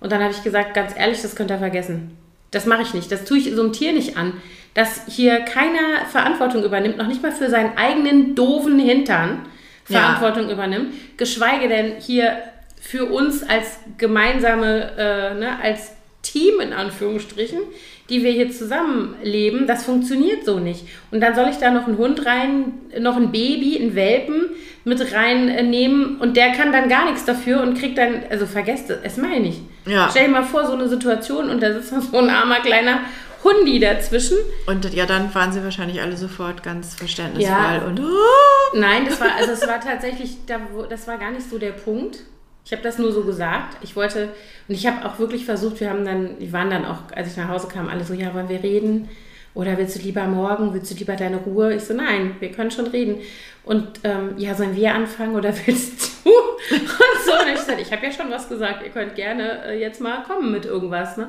Und 0.00 0.12
dann 0.12 0.20
habe 0.20 0.32
ich 0.32 0.42
gesagt, 0.42 0.74
ganz 0.74 0.94
ehrlich, 0.94 1.22
das 1.22 1.34
könnt 1.34 1.50
ihr 1.50 1.56
vergessen. 1.56 2.18
Das 2.50 2.66
mache 2.66 2.82
ich 2.82 2.92
nicht. 2.92 3.10
Das 3.10 3.24
tue 3.24 3.38
ich 3.38 3.50
so 3.54 3.62
einem 3.62 3.72
Tier 3.72 3.94
nicht 3.94 4.18
an. 4.18 4.34
Dass 4.74 5.06
hier 5.06 5.40
keiner 5.40 6.04
Verantwortung 6.10 6.62
übernimmt, 6.62 6.98
noch 6.98 7.06
nicht 7.06 7.22
mal 7.22 7.32
für 7.32 7.48
seinen 7.48 7.78
eigenen 7.78 8.34
doofen 8.34 8.78
Hintern 8.78 9.46
Ja. 9.88 10.00
Verantwortung 10.00 10.50
übernimmt, 10.50 10.92
geschweige 11.16 11.68
denn 11.68 11.94
hier 11.98 12.36
für 12.78 13.06
uns 13.06 13.48
als 13.48 13.78
gemeinsame, 13.96 14.90
äh, 14.98 15.34
ne, 15.34 15.58
als 15.62 15.92
Team 16.22 16.60
in 16.60 16.72
Anführungsstrichen, 16.72 17.60
die 18.08 18.22
wir 18.24 18.32
hier 18.32 18.50
zusammenleben, 18.50 19.66
das 19.66 19.84
funktioniert 19.84 20.44
so 20.44 20.58
nicht. 20.58 20.84
Und 21.10 21.20
dann 21.20 21.34
soll 21.34 21.48
ich 21.50 21.56
da 21.56 21.70
noch 21.70 21.86
einen 21.86 21.98
Hund 21.98 22.26
rein, 22.26 22.72
noch 22.98 23.16
ein 23.16 23.32
Baby, 23.32 23.78
einen 23.80 23.94
Welpen 23.94 24.50
mit 24.84 25.12
reinnehmen 25.14 26.16
und 26.18 26.36
der 26.36 26.52
kann 26.52 26.72
dann 26.72 26.88
gar 26.88 27.04
nichts 27.06 27.24
dafür 27.24 27.62
und 27.62 27.78
kriegt 27.78 27.96
dann, 27.98 28.22
also 28.30 28.46
vergesst 28.46 28.90
es, 28.90 28.98
es 29.02 29.16
meine 29.16 29.48
ich. 29.48 29.60
Ja. 29.86 30.08
Stell 30.10 30.26
dir 30.26 30.32
mal 30.32 30.42
vor, 30.44 30.66
so 30.66 30.72
eine 30.72 30.88
Situation 30.88 31.48
und 31.48 31.62
da 31.62 31.72
sitzt 31.72 31.92
noch 31.92 32.02
so 32.02 32.18
ein 32.18 32.28
armer 32.30 32.60
kleiner 32.60 33.00
Hundi 33.44 33.78
dazwischen. 33.80 34.36
und 34.66 34.92
ja, 34.94 35.06
dann 35.06 35.32
waren 35.34 35.52
sie 35.52 35.62
wahrscheinlich 35.64 36.00
alle 36.00 36.16
sofort 36.16 36.62
ganz 36.62 36.94
verständnisvoll 36.94 37.52
Ja. 37.56 37.82
und 37.86 38.00
oh, 38.00 38.76
Nein, 38.76 39.04
das 39.08 39.20
war, 39.20 39.28
also 39.36 39.52
es 39.52 39.66
war 39.66 39.80
tatsächlich, 39.80 40.36
das 40.46 41.06
war 41.08 41.18
gar 41.18 41.30
nicht 41.30 41.48
so 41.48 41.58
der 41.58 41.72
Punkt. 41.72 42.18
Ich 42.64 42.72
habe 42.72 42.82
das 42.82 42.98
nur 42.98 43.12
so 43.12 43.24
gesagt. 43.24 43.76
Ich 43.82 43.96
wollte, 43.96 44.28
und 44.68 44.74
ich 44.74 44.86
habe 44.86 45.04
auch 45.06 45.18
wirklich 45.18 45.44
versucht, 45.44 45.80
wir 45.80 45.90
haben 45.90 46.04
dann, 46.04 46.38
wir 46.38 46.52
waren 46.52 46.70
dann 46.70 46.84
auch, 46.84 46.98
als 47.14 47.28
ich 47.28 47.36
nach 47.36 47.48
Hause 47.48 47.68
kam, 47.68 47.88
alle 47.88 48.04
so, 48.04 48.14
ja, 48.14 48.32
wollen 48.34 48.48
wir 48.48 48.62
reden? 48.62 49.08
Oder 49.54 49.76
willst 49.76 49.96
du 49.96 50.00
lieber 50.00 50.24
morgen, 50.24 50.72
willst 50.72 50.90
du 50.90 50.94
lieber 50.94 51.14
deine 51.14 51.36
Ruhe? 51.36 51.74
Ich 51.74 51.84
so, 51.84 51.92
nein, 51.94 52.36
wir 52.40 52.50
können 52.52 52.70
schon 52.70 52.86
reden. 52.86 53.16
Und 53.64 54.00
ähm, 54.04 54.34
ja, 54.38 54.54
sollen 54.54 54.74
wir 54.76 54.94
anfangen 54.94 55.34
oder 55.34 55.52
willst 55.66 56.24
du? 56.24 56.30
Und 56.30 56.88
so, 57.24 57.32
und 57.32 57.48
ich 57.48 57.56
gesagt, 57.56 57.80
ich 57.80 57.92
habe 57.92 58.06
ja 58.06 58.12
schon 58.12 58.30
was 58.30 58.48
gesagt, 58.48 58.82
ihr 58.84 58.90
könnt 58.90 59.14
gerne 59.14 59.64
äh, 59.66 59.80
jetzt 59.80 60.00
mal 60.00 60.22
kommen 60.22 60.52
mit 60.52 60.64
irgendwas. 60.64 61.16
Ne? 61.16 61.28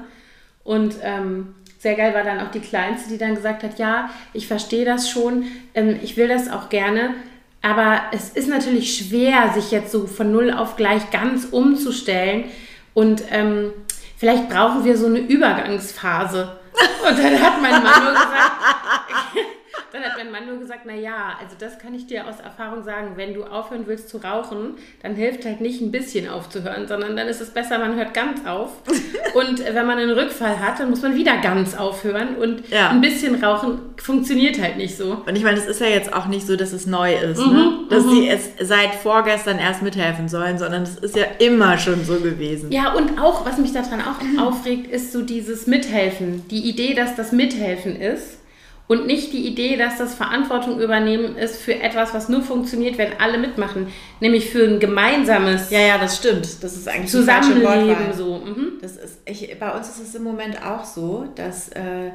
Und 0.63 0.95
ähm, 1.01 1.55
sehr 1.79 1.95
geil 1.95 2.13
war 2.13 2.23
dann 2.23 2.39
auch 2.39 2.51
die 2.51 2.61
Kleinste, 2.61 3.09
die 3.09 3.17
dann 3.17 3.35
gesagt 3.35 3.63
hat, 3.63 3.77
ja, 3.77 4.09
ich 4.31 4.47
verstehe 4.47 4.85
das 4.85 5.09
schon, 5.09 5.45
ähm, 5.73 5.99
ich 6.01 6.15
will 6.15 6.29
das 6.29 6.49
auch 6.49 6.69
gerne, 6.69 7.15
aber 7.63 8.01
es 8.11 8.29
ist 8.29 8.49
natürlich 8.49 8.97
schwer, 8.97 9.53
sich 9.53 9.71
jetzt 9.71 9.91
so 9.91 10.05
von 10.05 10.31
null 10.31 10.51
auf 10.51 10.75
gleich 10.75 11.11
ganz 11.11 11.45
umzustellen. 11.45 12.43
Und 12.93 13.23
ähm, 13.31 13.71
vielleicht 14.17 14.49
brauchen 14.49 14.83
wir 14.83 14.97
so 14.97 15.05
eine 15.05 15.19
Übergangsphase. 15.19 16.57
Und 17.07 17.17
dann 17.17 17.41
hat 17.41 17.61
mein 17.61 17.81
Mann 17.81 18.03
nur 18.03 18.11
gesagt, 18.11 18.51
dann 19.93 20.03
hat 20.03 20.13
mein 20.17 20.31
Mann 20.31 20.47
nur 20.47 20.57
gesagt, 20.59 20.81
na 20.85 20.93
ja, 20.95 21.37
also 21.41 21.55
das 21.59 21.77
kann 21.79 21.93
ich 21.93 22.07
dir 22.07 22.27
aus 22.27 22.39
Erfahrung 22.43 22.83
sagen, 22.83 23.13
wenn 23.15 23.33
du 23.33 23.43
aufhören 23.43 23.83
willst 23.85 24.09
zu 24.09 24.17
rauchen, 24.17 24.71
dann 25.01 25.15
hilft 25.15 25.45
halt 25.45 25.61
nicht 25.61 25.81
ein 25.81 25.91
bisschen 25.91 26.27
aufzuhören, 26.27 26.87
sondern 26.87 27.15
dann 27.15 27.27
ist 27.27 27.39
es 27.41 27.51
besser, 27.51 27.77
man 27.79 27.95
hört 27.95 28.13
ganz 28.13 28.45
auf. 28.45 28.69
Und 29.35 29.59
wenn 29.63 29.85
man 29.87 29.97
einen 29.97 30.11
Rückfall 30.11 30.59
hat, 30.59 30.79
dann 30.79 30.89
muss 30.89 31.01
man 31.01 31.15
wieder 31.15 31.37
ganz 31.37 31.75
aufhören 31.75 32.35
und 32.37 32.69
Ja. 32.69 32.89
ein 32.89 33.01
bisschen 33.01 33.43
rauchen 33.43 33.79
funktioniert 33.97 34.61
halt 34.61 34.77
nicht 34.77 34.95
so. 34.95 35.23
Und 35.25 35.35
ich 35.35 35.43
meine, 35.43 35.57
es 35.57 35.65
ist 35.65 35.79
ja 35.81 35.87
jetzt 35.87 36.13
auch 36.13 36.27
nicht 36.27 36.45
so, 36.45 36.55
dass 36.55 36.71
es 36.73 36.85
neu 36.85 37.15
ist, 37.15 37.39
Mhm, 37.43 37.53
ne? 37.53 37.79
dass 37.89 38.03
sie 38.09 38.27
es 38.29 38.49
seit 38.61 38.93
vorgestern 38.93 39.57
erst 39.57 39.81
mithelfen 39.81 40.27
sollen, 40.29 40.57
sondern 40.59 40.83
es 40.83 40.97
ist 40.97 41.15
ja 41.15 41.25
immer 41.39 41.77
schon 41.79 42.03
so 42.05 42.15
gewesen. 42.19 42.71
Ja, 42.71 42.93
und 42.93 43.19
auch, 43.19 43.43
was 43.45 43.57
mich 43.57 43.71
daran 43.73 44.01
auch 44.01 44.19
aufregt, 44.47 44.91
ist 44.91 45.11
so 45.11 45.21
dieses 45.23 45.65
Mithelfen. 45.67 46.47
Die 46.49 46.69
Idee, 46.69 46.93
dass 46.93 47.15
das 47.15 47.31
Mithelfen 47.31 47.99
ist 47.99 48.37
und 48.87 49.07
nicht 49.07 49.31
die 49.31 49.47
Idee, 49.47 49.77
dass 49.77 49.97
das 49.97 50.13
Verantwortung 50.13 50.79
übernehmen 50.81 51.35
ist 51.37 51.61
für 51.61 51.79
etwas, 51.79 52.13
was 52.13 52.27
nur 52.29 52.41
funktioniert, 52.41 52.97
wenn 52.97 53.19
alle 53.19 53.37
mitmachen. 53.37 53.87
Nämlich 54.19 54.49
für 54.49 54.65
ein 54.65 54.79
gemeinsames 54.79 55.69
ja, 55.71 55.79
ja, 55.79 55.97
das 55.97 56.17
stimmt. 56.17 56.61
Das 56.63 56.73
ist 56.75 56.87
eigentlich 56.87 57.09
Zusammenleben. 57.11 58.13
So. 58.15 58.39
Mhm. 58.45 58.73
Das 58.81 58.97
ist, 58.97 59.19
ich, 59.25 59.57
bei 59.59 59.71
uns 59.71 59.87
ist 59.89 59.99
es 60.09 60.15
im 60.15 60.23
Moment 60.23 60.61
auch 60.65 60.83
so, 60.83 61.25
dass, 61.35 61.69
äh, 61.69 62.11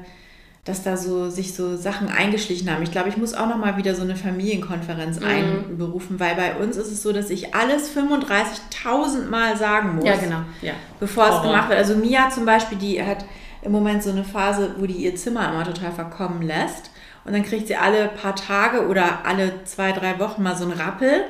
dass 0.66 0.82
da 0.82 0.98
so 0.98 1.30
sich 1.30 1.54
so 1.54 1.76
Sachen 1.78 2.08
eingeschlichen 2.08 2.70
haben. 2.70 2.82
Ich 2.82 2.92
glaube, 2.92 3.08
ich 3.08 3.16
muss 3.16 3.32
auch 3.32 3.48
noch 3.48 3.56
mal 3.56 3.78
wieder 3.78 3.94
so 3.94 4.02
eine 4.02 4.16
Familienkonferenz 4.16 5.20
Mhm. 5.20 5.26
einberufen, 5.26 6.20
weil 6.20 6.34
bei 6.34 6.54
uns 6.56 6.76
ist 6.76 6.92
es 6.92 7.02
so, 7.02 7.12
dass 7.14 7.30
ich 7.30 7.54
alles 7.54 7.88
35.000 7.90 9.30
Mal 9.30 9.56
sagen 9.56 9.96
muss, 9.96 10.04
Ja, 10.04 10.16
genau. 10.16 10.40
Ja. 10.62 10.72
bevor 11.00 11.28
es 11.36 11.42
gemacht 11.42 11.68
wird. 11.70 11.78
Also 11.78 11.94
Mia 11.96 12.28
zum 12.30 12.44
Beispiel, 12.44 12.76
die 12.78 13.02
hat 13.02 13.24
im 13.68 13.72
Moment 13.72 14.02
so 14.02 14.10
eine 14.10 14.24
Phase, 14.24 14.74
wo 14.78 14.86
die 14.86 14.96
ihr 14.96 15.14
Zimmer 15.14 15.48
immer 15.52 15.64
total 15.64 15.92
verkommen 15.92 16.42
lässt. 16.42 16.90
Und 17.24 17.34
dann 17.34 17.42
kriegt 17.42 17.68
sie 17.68 17.76
alle 17.76 18.08
paar 18.08 18.34
Tage 18.34 18.88
oder 18.88 19.26
alle 19.26 19.64
zwei, 19.64 19.92
drei 19.92 20.18
Wochen 20.18 20.42
mal 20.42 20.56
so 20.56 20.64
einen 20.64 20.72
Rappel 20.72 21.24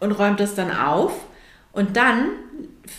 und 0.00 0.12
räumt 0.12 0.40
das 0.40 0.54
dann 0.54 0.74
auf. 0.74 1.12
Und 1.72 1.96
dann 1.96 2.28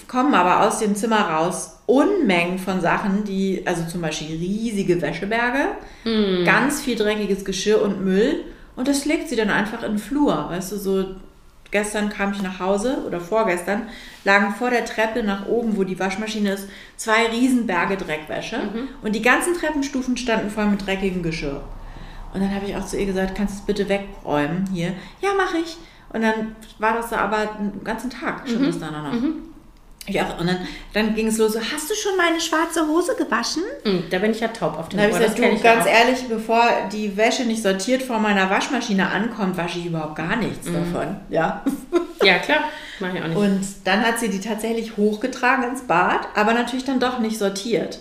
kommen 0.08 0.34
aber 0.36 0.68
aus 0.68 0.80
dem 0.80 0.96
Zimmer 0.96 1.22
raus 1.22 1.80
Unmengen 1.86 2.60
von 2.60 2.80
Sachen, 2.80 3.24
die, 3.26 3.64
also 3.66 3.86
zum 3.86 4.02
Beispiel 4.02 4.38
riesige 4.38 5.02
Wäscheberge, 5.02 5.70
ganz 6.46 6.82
viel 6.82 6.96
dreckiges 6.96 7.44
Geschirr 7.44 7.82
und 7.82 8.06
Müll. 8.06 8.46
Und 8.76 8.88
das 8.88 9.06
legt 9.06 9.30
sie 9.30 9.36
dann 9.36 9.50
einfach 9.50 9.84
in 9.84 9.94
den 9.94 9.98
Flur. 10.00 10.48
Weißt 10.50 10.72
du, 10.72 10.78
so 10.78 11.06
gestern 11.74 12.10
kam 12.10 12.32
ich 12.32 12.42
nach 12.42 12.62
Hause 12.62 13.04
oder 13.06 13.20
vorgestern 13.20 13.90
lagen 14.24 14.54
vor 14.56 14.70
der 14.70 14.86
Treppe 14.86 15.24
nach 15.24 15.48
oben, 15.48 15.76
wo 15.76 15.84
die 15.84 16.00
Waschmaschine 16.00 16.54
ist, 16.54 16.70
zwei 16.96 17.26
Riesenberge 17.26 17.98
Dreckwäsche. 17.98 18.62
Und 19.02 19.14
die 19.14 19.22
ganzen 19.22 19.56
Treppenstufen 19.56 20.16
standen 20.16 20.50
voll 20.50 20.68
mit 20.68 20.86
dreckigem 20.86 21.22
Geschirr. 21.24 21.62
Und 22.34 22.40
dann 22.42 22.56
habe 22.56 22.66
ich 22.66 22.76
auch 22.76 22.86
zu 22.86 22.98
ihr 22.98 23.06
gesagt, 23.06 23.36
kannst 23.36 23.56
du 23.56 23.60
es 23.60 23.66
bitte 23.66 23.90
wegräumen 23.90 24.70
hier? 24.72 24.94
Ja, 25.20 25.34
mache 25.36 25.58
ich. 25.58 25.78
Und 26.14 26.22
dann 26.22 26.56
war 26.80 26.94
das 26.94 27.10
da 27.10 27.18
aber 27.18 27.58
einen 27.58 27.84
ganzen 27.84 28.10
Tag 28.10 28.48
schon 28.48 28.64
das 28.64 28.80
da 28.80 28.92
noch. 28.92 29.14
Ja, 30.08 30.34
und 30.38 30.48
dann, 30.48 30.58
dann 30.94 31.16
ging 31.16 31.28
es 31.28 31.38
los 31.38 31.54
so, 31.54 31.60
hast 31.60 31.90
du 31.90 31.96
schon 31.96 32.18
meine 32.18 32.40
schwarze 32.42 32.86
Hose 32.88 33.16
gewaschen? 33.16 33.64
Mhm, 33.86 34.04
Da 34.10 34.20
bin 34.20 34.32
ich 34.32 34.42
ja 34.42 34.50
taub 34.50 34.78
auf 34.78 34.90
dem 34.90 35.00
habe 35.00 35.10
ich 35.10 35.16
Ohr, 35.16 35.22
gesagt, 35.22 35.40
du, 35.40 35.44
ich 35.44 35.64
ganz 35.64 35.86
auch. 35.86 35.90
ehrlich, 35.90 36.28
bevor 36.28 36.64
die 36.92 37.16
Wäsche 37.16 37.46
nicht 37.46 37.64
sortiert 37.64 38.04
vor 38.04 38.20
meiner 38.20 38.50
Waschmaschine 38.50 39.10
ankommt, 39.10 39.56
wasche 39.56 39.80
ich 39.80 39.86
überhaupt 39.86 40.16
gar 40.16 40.36
nichts 40.36 40.66
davon. 40.72 41.18
Ja. 41.30 41.64
Ja, 42.24 42.38
klar. 42.40 42.60
Mach 43.02 43.14
ich 43.14 43.22
auch 43.22 43.28
nicht. 43.28 43.36
Und 43.38 43.62
dann 43.84 44.02
hat 44.02 44.18
sie 44.18 44.30
die 44.30 44.40
tatsächlich 44.40 44.96
hochgetragen 44.96 45.66
ins 45.66 45.82
Bad, 45.82 46.22
aber 46.36 46.54
natürlich 46.54 46.86
dann 46.86 47.02
doch 47.02 47.20
nicht 47.20 47.38
sortiert. 47.38 48.00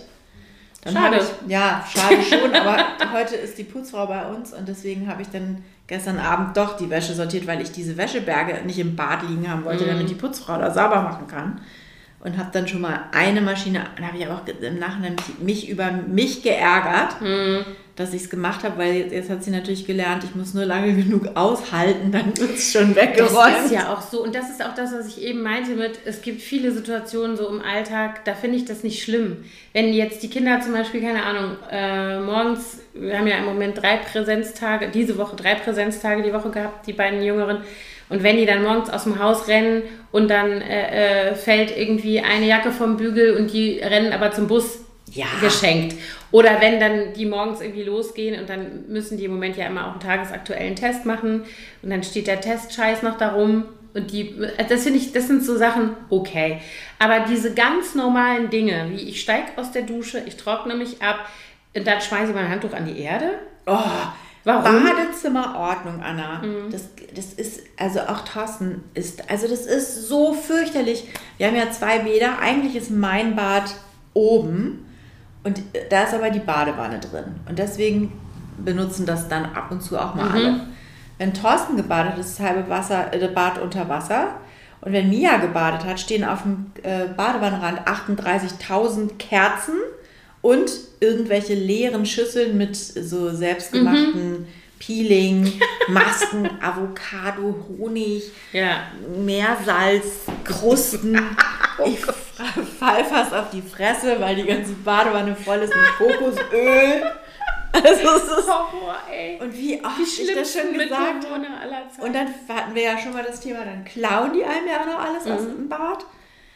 Dann 0.81 0.93
Schade. 0.93 1.17
Ich, 1.17 1.51
ja, 1.51 1.83
schade 1.93 2.21
schon, 2.21 2.55
aber 2.55 2.85
heute 3.11 3.35
ist 3.35 3.57
die 3.57 3.65
Putzfrau 3.65 4.05
bei 4.07 4.25
uns 4.27 4.53
und 4.53 4.65
deswegen 4.65 5.09
habe 5.09 5.23
ich 5.23 5.29
dann 5.29 5.61
gestern 5.87 6.19
Abend 6.19 6.55
doch 6.55 6.77
die 6.77 6.89
Wäsche 6.89 7.13
sortiert, 7.13 7.47
weil 7.47 7.61
ich 7.61 7.73
diese 7.73 7.97
Wäscheberge 7.97 8.65
nicht 8.65 8.79
im 8.79 8.95
Bad 8.95 9.23
liegen 9.27 9.49
haben 9.51 9.65
wollte, 9.65 9.85
damit 9.85 10.09
die 10.09 10.15
Putzfrau 10.15 10.57
da 10.57 10.71
sauber 10.71 11.01
machen 11.01 11.27
kann. 11.27 11.59
Und 12.23 12.37
habe 12.37 12.49
dann 12.53 12.67
schon 12.67 12.81
mal 12.81 13.01
eine 13.11 13.41
Maschine, 13.41 13.81
dann 13.97 14.07
habe 14.07 14.17
ich 14.17 14.25
aber 14.25 14.35
auch 14.35 14.47
im 14.47 14.79
Nachhinein 14.79 15.15
mich 15.41 15.69
über 15.69 15.91
mich 15.91 16.41
geärgert, 16.41 17.19
Mhm. 17.21 17.65
dass 17.97 18.13
ich 18.13 18.23
es 18.23 18.29
gemacht 18.29 18.63
habe, 18.63 18.77
weil 18.77 18.93
jetzt, 18.93 19.11
jetzt 19.13 19.29
hat 19.29 19.43
sie 19.43 19.51
natürlich 19.51 19.85
gelernt, 19.85 20.23
ich 20.23 20.33
muss 20.33 20.53
nur 20.53 20.65
lange 20.65 20.93
genug 20.95 21.35
aushalten, 21.35 22.11
dann 22.11 22.35
wird 22.37 22.55
es 22.55 22.71
schon 22.71 22.95
Das 22.95 23.03
weggeräumt. 23.03 23.65
ist 23.65 23.71
ja 23.71 23.93
auch 23.93 24.01
so. 24.01 24.23
Und 24.23 24.33
das 24.33 24.49
ist 24.49 24.65
auch 24.65 24.73
das, 24.73 24.93
was 24.93 25.07
ich 25.09 25.21
eben 25.21 25.41
meinte 25.43 25.71
mit, 25.75 25.99
es 26.05 26.21
gibt 26.21 26.41
viele 26.41 26.71
Situationen 26.71 27.35
so 27.37 27.47
im 27.49 27.61
Alltag, 27.61 28.23
da 28.25 28.33
finde 28.35 28.57
ich 28.57 28.65
das 28.65 28.83
nicht 28.83 29.03
schlimm. 29.03 29.43
Wenn 29.73 29.93
jetzt 29.93 30.23
die 30.23 30.29
Kinder 30.29 30.61
zum 30.61 30.71
Beispiel, 30.73 31.01
keine 31.01 31.23
Ahnung, 31.23 31.57
äh, 31.69 32.19
morgens, 32.21 32.79
wir 32.93 33.17
haben 33.19 33.27
ja 33.27 33.37
im 33.37 33.45
Moment 33.45 33.79
drei 33.81 33.97
Präsenztage, 33.97 34.89
diese 34.89 35.17
Woche 35.17 35.35
drei 35.35 35.55
Präsenztage 35.55 36.23
die 36.23 36.33
Woche 36.33 36.49
gehabt, 36.51 36.87
die 36.87 36.93
beiden 36.93 37.21
Jüngeren. 37.21 37.57
Und 38.09 38.23
wenn 38.23 38.37
die 38.37 38.45
dann 38.45 38.63
morgens 38.63 38.89
aus 38.89 39.05
dem 39.05 39.19
Haus 39.19 39.47
rennen 39.47 39.83
und 40.11 40.29
dann 40.29 40.61
äh, 40.61 41.29
äh, 41.31 41.35
fällt 41.35 41.75
irgendwie 41.75 42.19
eine 42.19 42.45
Jacke 42.45 42.71
vom 42.71 42.97
Bügel 42.97 43.35
und 43.37 43.51
die 43.51 43.79
rennen 43.79 44.13
aber 44.13 44.31
zum 44.31 44.47
Bus 44.47 44.79
Ja. 45.11 45.25
geschenkt. 45.41 45.95
Oder 46.31 46.59
wenn 46.61 46.79
dann 46.79 47.13
die 47.13 47.25
morgens 47.25 47.61
irgendwie 47.61 47.83
losgehen 47.83 48.39
und 48.39 48.49
dann 48.49 48.85
müssen 48.87 49.17
die 49.17 49.25
im 49.25 49.31
Moment 49.31 49.55
ja 49.57 49.67
immer 49.67 49.87
auch 49.87 49.91
einen 49.91 49.99
tagesaktuellen 49.99 50.75
Test 50.75 51.05
machen 51.05 51.43
und 51.81 51.89
dann 51.89 52.03
steht 52.03 52.27
der 52.27 52.41
Testscheiß 52.41 53.03
noch 53.03 53.17
darum 53.17 53.65
und 53.93 54.11
die, 54.11 54.35
das 54.69 54.83
finde 54.83 54.97
ich, 54.97 55.11
das 55.13 55.27
sind 55.27 55.43
so 55.43 55.55
Sachen, 55.55 55.91
okay. 56.09 56.57
Aber 56.97 57.25
diese 57.29 57.53
ganz 57.53 57.93
normalen 57.93 58.49
Dinge, 58.49 58.87
wie 58.89 59.07
ich 59.09 59.21
steige 59.21 59.49
aus 59.55 59.71
der 59.71 59.83
Dusche, 59.83 60.23
ich 60.25 60.35
trockne 60.35 60.73
mich 60.75 60.99
ab 61.01 61.29
und 61.75 61.85
dann 61.85 62.01
schmeiße 62.01 62.29
ich 62.29 62.35
mein 62.35 62.49
Handtuch 62.49 62.73
an 62.73 62.85
die 62.85 62.99
Erde. 62.99 63.25
Oh, 63.67 63.77
Warum? 64.43 64.83
Badezimmerordnung, 64.83 66.01
Anna. 66.01 66.41
Das, 66.69 66.89
das 67.15 67.33
ist, 67.33 67.61
also 67.77 68.01
auch 68.01 68.21
Thorsten 68.25 68.83
ist, 68.93 69.29
also 69.29 69.47
das 69.47 69.65
ist 69.65 70.07
so 70.07 70.33
fürchterlich. 70.33 71.07
Wir 71.37 71.47
haben 71.47 71.55
ja 71.55 71.71
zwei 71.71 71.99
Bäder. 71.99 72.39
Eigentlich 72.41 72.75
ist 72.75 72.91
mein 72.91 73.35
Bad 73.35 73.73
oben 74.13 74.85
und 75.43 75.61
da 75.89 76.03
ist 76.03 76.13
aber 76.13 76.29
die 76.29 76.39
Badewanne 76.39 76.99
drin. 76.99 77.35
Und 77.47 77.59
deswegen 77.59 78.11
benutzen 78.57 79.05
das 79.05 79.27
dann 79.27 79.45
ab 79.45 79.71
und 79.71 79.81
zu 79.81 79.97
auch 79.97 80.15
mal 80.15 80.29
alle. 80.29 80.59
Wenn 81.17 81.33
Thorsten 81.33 81.77
gebadet 81.77 82.13
hat, 82.13 82.19
ist 82.19 82.39
das 82.39 82.45
halbe 82.45 82.69
Wasser, 82.69 83.13
äh, 83.13 83.27
Bad 83.27 83.59
unter 83.59 83.87
Wasser. 83.87 84.35
Und 84.81 84.91
wenn 84.91 85.09
Mia 85.09 85.37
gebadet 85.37 85.85
hat, 85.85 85.99
stehen 85.99 86.25
auf 86.25 86.41
dem 86.41 86.71
äh, 86.83 87.05
Badewannenrand 87.15 87.87
38.000 87.87 89.17
Kerzen 89.17 89.75
und 90.43 90.69
irgendwelche 90.99 91.55
leeren 91.55 92.05
Schüsseln 92.05 92.55
mit 92.57 92.75
so 92.75 93.33
selbstgemachten 93.33 94.47
Peeling, 94.77 95.59
Masken, 95.87 96.49
Avocado, 96.61 97.55
Honig, 97.79 98.23
Ja. 98.51 98.83
Meersalz, 99.17 100.05
Krusten. 100.43 101.19
Ich 101.87 101.99
fall 102.77 103.03
fast 103.05 103.33
auf 103.33 103.49
die 103.49 103.61
Fresse, 103.63 104.19
weil 104.19 104.35
die 104.35 104.43
ganze 104.43 104.73
Badewanne 104.73 105.35
voll 105.35 105.57
ist 105.57 105.73
mit 105.73 105.97
Kokosöl. 105.97 107.03
Also 107.73 107.89
es 108.17 108.23
ist 108.25 108.47
Horror, 108.47 108.97
ey. 109.11 109.39
und 109.41 109.51
wie 109.57 109.83
oft 109.83 109.97
Die 109.97 110.21
ich 110.21 110.35
das 110.35 110.53
schon 110.53 110.73
gesagt 110.73 111.25
habe. 111.25 112.05
Und 112.05 112.13
dann 112.13 112.27
hatten 112.47 112.75
wir 112.75 112.83
ja 112.83 112.99
schon 112.99 113.13
mal 113.13 113.23
das 113.23 113.39
Thema, 113.39 113.65
dann 113.65 113.83
klauen 113.83 114.31
die 114.33 114.43
einem 114.43 114.67
ja 114.67 114.81
auch 114.81 114.85
noch 114.85 114.99
alles 115.03 115.25
aus 115.25 115.47
dem 115.47 115.67
Bad. 115.67 116.05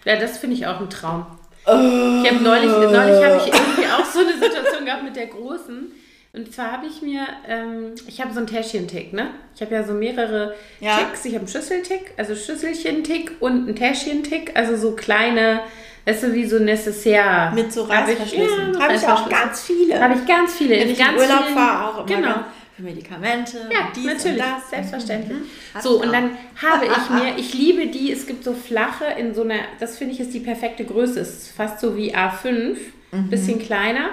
Ja, 0.05 0.17
das 0.17 0.37
finde 0.37 0.55
ich 0.57 0.67
auch 0.67 0.79
ein 0.79 0.89
Traum. 0.91 1.25
Ich 1.67 2.31
habe 2.31 2.43
neulich, 2.43 2.69
neulich 2.71 3.23
habe 3.25 3.41
ich 3.45 3.47
irgendwie 3.53 3.85
auch 3.91 4.05
so 4.05 4.19
eine 4.19 4.33
Situation 4.33 4.85
gehabt 4.85 5.03
mit 5.03 5.15
der 5.15 5.27
Großen. 5.27 5.91
Und 6.33 6.53
zwar 6.53 6.71
habe 6.71 6.85
ich 6.87 7.01
mir, 7.01 7.21
ähm, 7.47 7.93
ich 8.07 8.21
habe 8.21 8.31
so 8.31 8.37
einen 8.39 8.47
Täschchen-Tick, 8.47 9.11
ne? 9.11 9.27
Ich 9.55 9.61
habe 9.61 9.73
ja 9.73 9.83
so 9.83 9.93
mehrere 9.93 10.53
Ja. 10.79 10.97
Ticks. 10.97 11.25
Ich 11.25 11.33
habe 11.33 11.39
einen 11.45 11.47
Schüsseltick, 11.47 12.13
also 12.15 12.35
Schüsselchen-Tick 12.35 13.31
und 13.39 13.67
einen 13.67 13.75
Täschchen-Tick, 13.75 14.51
also 14.55 14.77
so 14.77 14.91
kleine, 14.95 15.61
das 16.05 16.17
ist 16.17 16.21
so 16.29 16.33
wie 16.33 16.45
so 16.45 16.59
Necessaire. 16.59 17.51
Mit 17.55 17.73
so 17.73 17.89
Hab 17.89 18.07
ich- 18.07 18.13
Reißverschlüssen. 18.19 18.73
Ja, 18.75 18.79
Habe 18.79 18.93
ich 18.95 19.07
auch 19.07 19.27
ganz 19.29 19.63
viele. 19.63 19.99
Habe 19.99 20.13
ich 20.15 20.25
ganz 20.27 20.55
viele. 20.55 20.71
Wenn 20.75 20.81
in 20.83 20.89
ich 20.91 20.97
ganz 20.99 21.11
in 21.13 21.17
Urlaub 21.29 21.43
vielen- 21.45 21.57
fahre, 21.57 21.87
auch 21.89 21.97
immer 21.97 22.05
Genau. 22.05 22.27
ganz 22.27 22.45
für 22.77 22.83
Medikamente 22.83 23.57
Ja, 23.71 23.87
und 23.87 23.95
dies 23.95 24.05
natürlich, 24.05 24.31
und 24.33 24.37
das. 24.39 24.69
selbstverständlich. 24.69 25.37
Mhm. 25.39 25.81
So, 25.81 25.99
und 26.01 26.09
auch. 26.09 26.11
dann 26.11 26.29
habe 26.61 26.85
ich 26.85 27.09
mir, 27.09 27.37
ich 27.37 27.53
liebe 27.53 27.87
die, 27.87 28.11
es 28.11 28.27
gibt 28.27 28.43
so 28.43 28.53
flache 28.53 29.05
in 29.17 29.33
so 29.33 29.41
einer, 29.41 29.55
das 29.79 29.97
finde 29.97 30.13
ich 30.13 30.19
ist 30.19 30.33
die 30.33 30.39
perfekte 30.39 30.85
Größe, 30.85 31.19
es 31.19 31.29
ist 31.43 31.51
fast 31.57 31.79
so 31.79 31.97
wie 31.97 32.15
A5, 32.15 32.77
Mhm. 33.11 33.29
bisschen 33.29 33.57
kleiner. 33.59 34.09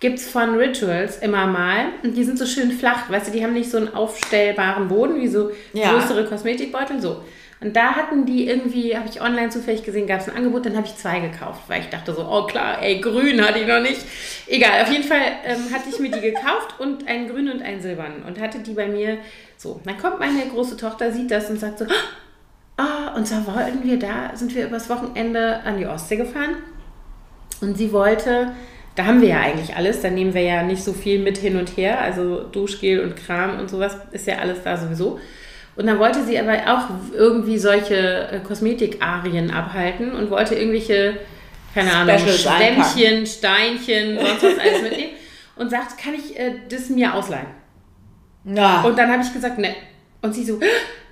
Gibt 0.00 0.18
es 0.18 0.28
von 0.28 0.56
Rituals 0.56 1.18
immer 1.18 1.46
mal. 1.46 1.86
Und 2.02 2.16
die 2.16 2.24
sind 2.24 2.36
so 2.36 2.46
schön 2.46 2.72
flach, 2.72 3.08
weißt 3.08 3.28
du, 3.28 3.30
die 3.30 3.44
haben 3.44 3.52
nicht 3.54 3.70
so 3.70 3.76
einen 3.78 3.94
aufstellbaren 3.94 4.88
Boden 4.88 5.20
wie 5.20 5.28
so 5.28 5.50
Ja. 5.72 5.92
größere 5.92 6.24
Kosmetikbeutel, 6.26 7.00
so. 7.00 7.22
Und 7.64 7.74
da 7.74 7.94
hatten 7.94 8.26
die 8.26 8.46
irgendwie, 8.46 8.94
habe 8.94 9.08
ich 9.08 9.22
online 9.22 9.48
zufällig 9.48 9.84
gesehen, 9.84 10.06
gab 10.06 10.20
es 10.20 10.28
ein 10.28 10.36
Angebot, 10.36 10.66
dann 10.66 10.76
habe 10.76 10.86
ich 10.86 10.96
zwei 10.96 11.20
gekauft, 11.20 11.62
weil 11.66 11.80
ich 11.80 11.88
dachte 11.88 12.12
so, 12.12 12.28
oh 12.30 12.44
klar, 12.44 12.82
ey, 12.82 13.00
grün 13.00 13.42
hatte 13.42 13.58
ich 13.58 13.66
noch 13.66 13.80
nicht. 13.80 14.02
Egal, 14.46 14.82
auf 14.82 14.92
jeden 14.92 15.04
Fall 15.04 15.22
ähm, 15.46 15.72
hatte 15.72 15.88
ich 15.88 15.98
mir 15.98 16.10
die 16.10 16.20
gekauft 16.20 16.78
und 16.78 17.08
einen 17.08 17.26
grünen 17.26 17.54
und 17.54 17.62
einen 17.62 17.80
silbernen 17.80 18.22
und 18.24 18.38
hatte 18.38 18.58
die 18.58 18.74
bei 18.74 18.86
mir 18.86 19.16
so. 19.56 19.80
Dann 19.86 19.96
kommt 19.96 20.20
meine 20.20 20.46
große 20.46 20.76
Tochter, 20.76 21.10
sieht 21.10 21.30
das 21.30 21.48
und 21.48 21.58
sagt 21.58 21.78
so, 21.78 21.86
ah, 22.76 23.14
und 23.16 23.26
zwar 23.26 23.46
wollten 23.46 23.82
wir 23.82 23.98
da, 23.98 24.32
sind 24.34 24.54
wir 24.54 24.66
übers 24.66 24.90
Wochenende 24.90 25.60
an 25.64 25.78
die 25.78 25.86
Ostsee 25.86 26.16
gefahren 26.16 26.56
und 27.62 27.78
sie 27.78 27.92
wollte, 27.92 28.52
da 28.94 29.06
haben 29.06 29.22
wir 29.22 29.28
ja 29.28 29.40
eigentlich 29.40 29.74
alles, 29.74 30.02
da 30.02 30.10
nehmen 30.10 30.34
wir 30.34 30.42
ja 30.42 30.62
nicht 30.62 30.84
so 30.84 30.92
viel 30.92 31.18
mit 31.18 31.38
hin 31.38 31.56
und 31.56 31.78
her, 31.78 32.02
also 32.02 32.42
Duschgel 32.42 33.00
und 33.00 33.16
Kram 33.16 33.58
und 33.58 33.70
sowas 33.70 33.96
ist 34.12 34.26
ja 34.26 34.36
alles 34.36 34.62
da 34.62 34.76
sowieso. 34.76 35.18
Und 35.76 35.86
dann 35.86 35.98
wollte 35.98 36.24
sie 36.24 36.38
aber 36.38 36.54
auch 36.66 37.12
irgendwie 37.12 37.58
solche 37.58 38.28
äh, 38.30 38.40
Kosmetik-Arien 38.40 39.50
abhalten 39.50 40.12
und 40.12 40.30
wollte 40.30 40.54
irgendwelche, 40.54 41.16
keine 41.74 41.92
Ahnung, 41.92 42.16
Stämmchen, 42.18 43.26
Steinchen, 43.26 44.16
sonst 44.16 44.42
was 44.42 44.58
alles 44.58 44.82
mitnehmen. 44.82 45.12
Und 45.56 45.70
sagt, 45.70 45.98
kann 45.98 46.14
ich 46.14 46.38
äh, 46.38 46.54
das 46.68 46.90
mir 46.90 47.14
ausleihen? 47.14 47.46
Ja. 48.44 48.82
Und 48.82 48.98
dann 48.98 49.10
habe 49.10 49.22
ich 49.22 49.32
gesagt, 49.32 49.58
ne. 49.58 49.74
Und 50.22 50.34
sie 50.34 50.44
so, 50.44 50.58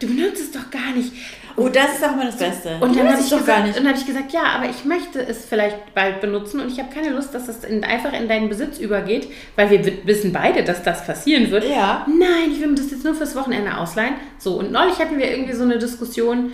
du 0.00 0.06
benutzt 0.06 0.40
es 0.40 0.52
doch 0.52 0.70
gar 0.70 0.92
nicht. 0.94 1.12
Oh, 1.56 1.68
das 1.68 1.94
ist 1.94 2.04
auch 2.04 2.14
mal 2.16 2.26
das 2.26 2.36
Beste. 2.36 2.76
Und 2.80 2.96
dann 2.96 3.08
habe 3.08 3.18
ich, 3.20 3.30
gesagt, 3.30 3.46
gar 3.46 3.62
nicht. 3.64 3.78
und 3.78 3.86
hab 3.88 3.96
ich 3.96 4.06
gesagt, 4.06 4.32
ja, 4.32 4.42
aber 4.56 4.68
ich 4.68 4.84
möchte 4.84 5.20
es 5.20 5.44
vielleicht 5.44 5.94
bald 5.94 6.20
benutzen 6.20 6.60
und 6.60 6.70
ich 6.72 6.78
habe 6.78 6.92
keine 6.94 7.10
Lust, 7.10 7.34
dass 7.34 7.46
das 7.46 7.64
in, 7.64 7.84
einfach 7.84 8.12
in 8.12 8.28
deinen 8.28 8.48
Besitz 8.48 8.78
übergeht, 8.78 9.28
weil 9.56 9.70
wir 9.70 9.84
wi- 9.84 9.98
wissen 10.04 10.32
beide, 10.32 10.62
dass 10.64 10.82
das 10.82 11.06
passieren 11.06 11.50
wird. 11.50 11.64
Ja. 11.68 12.06
Nein, 12.08 12.52
ich 12.52 12.60
will 12.60 12.68
mir 12.68 12.74
das 12.76 12.90
jetzt 12.90 13.04
nur 13.04 13.14
fürs 13.14 13.34
Wochenende 13.36 13.76
ausleihen. 13.76 14.14
So, 14.38 14.58
und 14.58 14.72
neulich 14.72 14.98
hatten 14.98 15.18
wir 15.18 15.30
irgendwie 15.30 15.52
so 15.54 15.64
eine 15.64 15.78
Diskussion. 15.78 16.52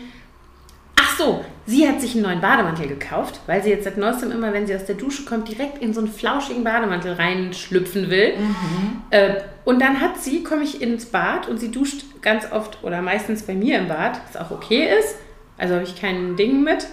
So, 1.18 1.44
sie 1.66 1.88
hat 1.88 2.00
sich 2.00 2.14
einen 2.14 2.22
neuen 2.22 2.40
Bademantel 2.40 2.87
gekauft, 2.87 3.40
weil 3.46 3.61
sie 3.61 3.70
jetzt 3.70 3.83
seit 3.83 3.98
neuestem 3.98 4.31
immer, 4.31 4.52
wenn 4.52 4.68
sie 4.68 4.76
aus 4.76 4.85
der 4.85 4.94
Dusche 4.94 5.24
kommt, 5.24 5.48
direkt 5.48 5.83
in 5.83 5.92
so 5.92 6.00
einen 6.00 6.09
flauschigen 6.09 6.62
Bademantel 6.62 7.14
reinschlüpfen 7.14 8.09
will. 8.09 8.35
Äh, 9.11 9.35
und 9.64 9.83
dann 9.83 10.00
hat 10.00 10.18
sie, 10.18 10.44
komme 10.44 10.62
ich 10.62 10.81
ins 10.81 11.07
Bad 11.07 11.48
und 11.48 11.59
sie 11.59 11.72
duscht 11.72 12.04
ganz 12.22 12.52
oft 12.52 12.85
oder 12.85 13.02
meistens 13.02 13.42
bei 13.42 13.54
mir 13.54 13.78
im 13.78 13.88
Bad, 13.88 14.20
was 14.28 14.40
auch 14.40 14.52
okay 14.52 14.88
ist. 14.96 15.16
Also 15.57 15.74
habe 15.74 15.85
ich 15.85 16.00
kein 16.00 16.37
Ding 16.37 16.62
mit. 16.62 16.87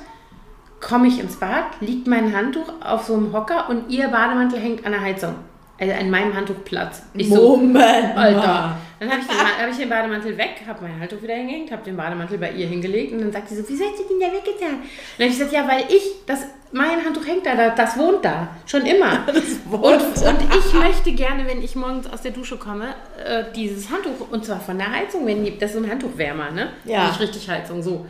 Komme 0.82 1.08
ich 1.08 1.20
ins 1.20 1.36
Bad, 1.36 1.66
liegt 1.80 2.08
mein 2.08 2.36
Handtuch 2.36 2.74
auf 2.84 3.06
so 3.06 3.14
einem 3.14 3.32
Hocker 3.32 3.70
und 3.70 3.92
ihr 3.92 4.08
Bademantel 4.08 4.60
hängt 4.60 4.88
an 4.88 4.94
der 4.94 5.02
Heizung. 5.02 5.36
Also 5.80 5.94
an 5.94 6.10
meinem 6.10 6.34
Handtuchplatz. 6.34 7.04
Ich 7.14 7.30
so, 7.30 7.58
Moment. 7.58 8.18
Alter. 8.18 8.78
Dann 9.00 9.10
habe 9.12 9.20
ich, 9.22 9.28
den 9.28 9.38
hab 9.38 9.70
ich 9.70 9.78
den 9.78 9.90
Bademantel 9.90 10.38
weg, 10.38 10.62
habe 10.68 10.84
mein 10.84 11.00
Handtuch 11.00 11.22
wieder 11.22 11.34
hingehängt, 11.36 11.72
habe 11.72 11.84
den 11.84 11.98
Bademantel 11.98 12.38
bei 12.38 12.52
ihr 12.52 12.68
hingelegt 12.68 13.12
und 13.14 13.22
dann 13.22 13.32
sagt 13.32 13.50
sie 13.50 13.56
so, 13.58 13.64
wieso 13.68 13.84
hast 13.86 14.00
du 14.00 14.04
den 14.08 14.20
da 14.20 14.28
weggetan? 14.28 14.76
Und 14.76 14.82
dann 15.18 15.26
habe 15.28 15.32
ich 15.32 15.38
gesagt, 15.38 15.52
ja, 15.54 15.68
weil 15.68 15.84
ich, 15.94 16.04
das, 16.26 16.46
mein 16.72 17.04
Handtuch 17.04 17.26
hängt 17.28 17.46
da, 17.46 17.56
da- 17.56 17.70
das 17.76 17.98
wohnt 17.98 18.24
da, 18.24 18.48
schon 18.66 18.86
immer. 18.86 19.26
und, 19.72 19.84
und 19.84 20.38
ich 20.58 20.74
möchte 20.74 21.12
gerne, 21.12 21.46
wenn 21.48 21.62
ich 21.62 21.76
morgens 21.76 22.08
aus 22.08 22.22
der 22.22 22.32
Dusche 22.32 22.58
komme, 22.58 22.96
äh, 23.24 23.44
dieses 23.56 23.90
Handtuch, 23.90 24.32
und 24.32 24.46
zwar 24.46 24.60
von 24.60 24.78
der 24.78 24.92
Heizung, 24.92 25.26
wenn 25.28 25.44
die, 25.44 25.58
das 25.58 25.72
ist 25.72 25.78
so 25.78 25.84
ein 25.84 25.90
Handtuchwärmer, 25.92 26.52
ne? 26.52 26.70
Ja. 26.86 27.08
Nicht 27.08 27.20
richtig 27.20 27.50
Heizung, 27.50 27.84
so. 27.84 28.06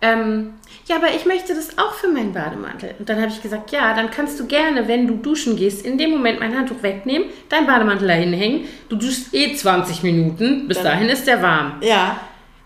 Ähm, 0.00 0.54
ja, 0.86 0.96
aber 0.96 1.08
ich 1.14 1.26
möchte 1.26 1.54
das 1.54 1.76
auch 1.76 1.92
für 1.94 2.08
meinen 2.08 2.32
Bademantel. 2.32 2.94
Und 2.98 3.08
dann 3.08 3.20
habe 3.20 3.32
ich 3.32 3.42
gesagt, 3.42 3.72
ja, 3.72 3.94
dann 3.94 4.10
kannst 4.10 4.38
du 4.38 4.46
gerne, 4.46 4.86
wenn 4.86 5.06
du 5.08 5.14
duschen 5.16 5.56
gehst, 5.56 5.84
in 5.84 5.98
dem 5.98 6.10
Moment 6.10 6.38
mein 6.40 6.56
Handtuch 6.56 6.82
wegnehmen, 6.82 7.28
dein 7.48 7.66
Bademantel 7.66 8.06
dahin 8.06 8.32
hängen. 8.32 8.68
Du 8.88 8.96
duschst 8.96 9.34
eh 9.34 9.54
20 9.54 10.02
Minuten, 10.04 10.68
bis 10.68 10.76
Dann- 10.78 10.86
dahin 10.86 11.08
ist 11.08 11.26
der 11.26 11.42
warm. 11.42 11.78
Ja. 11.80 12.20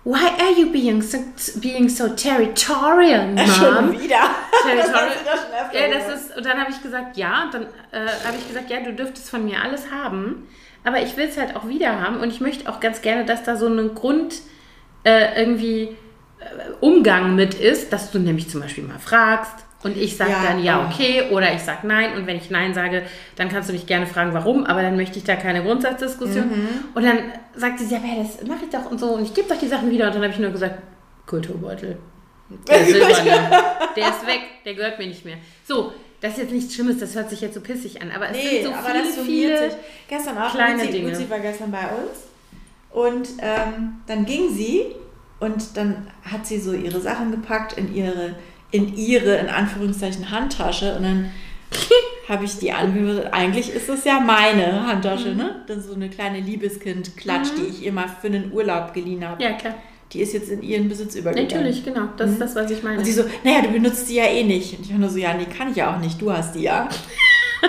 Why 0.04 0.16
are 0.16 0.52
you 0.58 0.70
being 0.72 1.00
so, 1.00 1.16
being 1.60 1.88
so 1.88 2.08
territorial, 2.08 3.26
Mom? 3.34 3.46
Schon 3.46 3.92
wieder. 4.00 4.18
Territorial. 4.64 5.10
Das 5.24 5.72
ja, 5.72 5.88
das 5.88 6.20
ist, 6.20 6.36
und 6.36 6.44
dann 6.44 6.58
habe 6.60 6.70
ich 6.72 6.82
gesagt, 6.82 7.16
ja, 7.16 7.44
und 7.44 7.54
dann 7.54 7.62
äh, 7.92 8.08
habe 8.26 8.36
ich 8.36 8.48
gesagt, 8.48 8.68
ja, 8.68 8.80
du 8.80 8.92
dürftest 8.92 9.30
von 9.30 9.44
mir 9.44 9.62
alles 9.62 9.90
haben, 9.92 10.48
aber 10.84 11.00
ich 11.00 11.16
will 11.16 11.28
es 11.28 11.38
halt 11.38 11.54
auch 11.54 11.68
wieder 11.68 12.00
haben 12.00 12.16
und 12.20 12.30
ich 12.30 12.40
möchte 12.40 12.68
auch 12.68 12.80
ganz 12.80 13.00
gerne, 13.00 13.24
dass 13.24 13.44
da 13.44 13.56
so 13.56 13.68
ein 13.68 13.94
Grund 13.94 14.34
äh, 15.04 15.40
irgendwie 15.40 15.96
Umgang 16.80 17.34
mit 17.34 17.54
ist, 17.54 17.92
dass 17.92 18.10
du 18.10 18.18
nämlich 18.18 18.48
zum 18.48 18.60
Beispiel 18.60 18.84
mal 18.84 18.98
fragst 18.98 19.54
und 19.82 19.96
ich 19.96 20.16
sage 20.16 20.30
Ja, 20.30 20.42
dann 20.48 20.62
ja, 20.62 20.80
oh. 20.80 20.92
okay, 20.92 21.30
oder 21.30 21.52
ich 21.54 21.60
sage 21.60 21.86
nein 21.86 22.16
und 22.16 22.26
wenn 22.26 22.36
ich 22.36 22.50
nein 22.50 22.72
sage, 22.74 23.02
dann 23.36 23.48
kannst 23.48 23.68
du 23.68 23.72
mich 23.72 23.86
gerne 23.86 24.06
fragen, 24.06 24.32
warum, 24.32 24.64
aber 24.64 24.82
dann 24.82 24.96
möchte 24.96 25.18
ich 25.18 25.24
da 25.24 25.36
keine 25.36 25.62
Grundsatzdiskussion. 25.62 26.48
Mhm. 26.48 26.68
Und 26.94 27.04
dann 27.04 27.18
sagt 27.54 27.80
sie, 27.80 27.92
ja, 27.92 27.98
aber 27.98 28.22
das 28.22 28.46
mache 28.46 28.64
ich 28.64 28.70
doch 28.70 28.90
und 28.90 28.98
so 28.98 29.14
und 29.14 29.24
ich 29.24 29.34
gebe 29.34 29.48
doch 29.48 29.58
die 29.58 29.68
Sachen 29.68 29.90
wieder 29.90 30.06
und 30.06 30.14
dann 30.14 30.22
habe 30.22 30.32
ich 30.32 30.38
nur 30.38 30.50
gesagt, 30.50 30.76
Kulturbeutel. 31.26 31.98
Der 32.68 32.84
Silberne. 32.84 33.50
Der 33.96 34.08
ist 34.08 34.26
weg, 34.26 34.40
der 34.64 34.74
gehört 34.74 34.98
mir 34.98 35.06
nicht 35.06 35.24
mehr. 35.24 35.36
So, 35.66 35.92
das 36.20 36.32
ist 36.32 36.38
jetzt 36.38 36.52
nichts 36.52 36.74
Schlimmes, 36.74 36.98
das 36.98 37.14
hört 37.16 37.30
sich 37.30 37.40
jetzt 37.40 37.54
so 37.54 37.60
pissig 37.60 38.00
an, 38.00 38.10
aber 38.14 38.30
es 38.30 38.36
Nee, 38.36 38.62
sind 38.62 38.64
so 38.66 38.72
aber 38.72 38.90
viele, 38.90 39.24
viele... 39.24 39.70
sich. 39.70 39.78
Gestern 40.08 40.38
auch, 40.38 40.52
kleine 40.52 40.82
Luzi, 40.84 40.92
Dinge. 40.92 41.10
Luzi 41.10 41.30
war 41.30 41.40
gestern 41.40 41.72
bei 41.72 41.80
uns 41.80 42.28
und 42.90 43.28
ähm, 43.40 44.00
dann 44.06 44.24
ging 44.24 44.50
sie 44.54 44.94
und 45.42 45.76
dann 45.76 46.06
hat 46.22 46.46
sie 46.46 46.58
so 46.58 46.72
ihre 46.72 47.00
Sachen 47.00 47.30
gepackt 47.32 47.74
in 47.74 47.94
ihre, 47.94 48.34
in 48.70 48.96
ihre, 48.96 49.36
in 49.36 49.48
Anführungszeichen, 49.48 50.30
Handtasche 50.30 50.96
und 50.96 51.02
dann 51.02 51.30
habe 52.28 52.44
ich 52.44 52.58
die 52.58 52.72
angehört. 52.72 53.32
Eigentlich 53.32 53.70
ist 53.70 53.88
es 53.88 54.04
ja 54.04 54.20
meine 54.20 54.86
Handtasche, 54.86 55.30
Mhm. 55.30 55.36
ne? 55.36 55.56
Das 55.66 55.78
ist 55.78 55.88
so 55.88 55.94
eine 55.94 56.08
kleine 56.08 56.40
Liebeskind-Klatsch, 56.40 57.50
die 57.58 57.66
ich 57.68 57.84
ihr 57.84 57.92
mal 57.92 58.08
für 58.08 58.28
einen 58.28 58.52
Urlaub 58.52 58.94
geliehen 58.94 59.26
habe. 59.26 59.42
Ja, 59.42 59.52
klar. 59.52 59.74
Die 60.12 60.20
ist 60.20 60.34
jetzt 60.34 60.50
in 60.50 60.62
ihren 60.62 60.90
Besitz 60.90 61.14
übergegangen. 61.14 61.50
Natürlich, 61.50 61.84
genau. 61.84 62.08
Das 62.18 62.30
ist 62.32 62.40
das, 62.40 62.54
was 62.54 62.70
ich 62.70 62.82
meine. 62.82 62.98
Und 62.98 63.04
sie 63.06 63.12
so, 63.12 63.24
naja, 63.44 63.62
du 63.62 63.68
benutzt 63.68 64.10
die 64.10 64.16
ja 64.16 64.24
eh 64.26 64.44
nicht. 64.44 64.76
Und 64.78 64.84
ich 64.84 64.92
war 64.92 64.98
nur 64.98 65.08
so, 65.08 65.16
ja, 65.16 65.32
nee, 65.32 65.46
kann 65.46 65.70
ich 65.70 65.76
ja 65.76 65.94
auch 65.94 65.98
nicht, 66.00 66.20
du 66.20 66.30
hast 66.30 66.54
die 66.54 66.62
ja. 66.64 66.86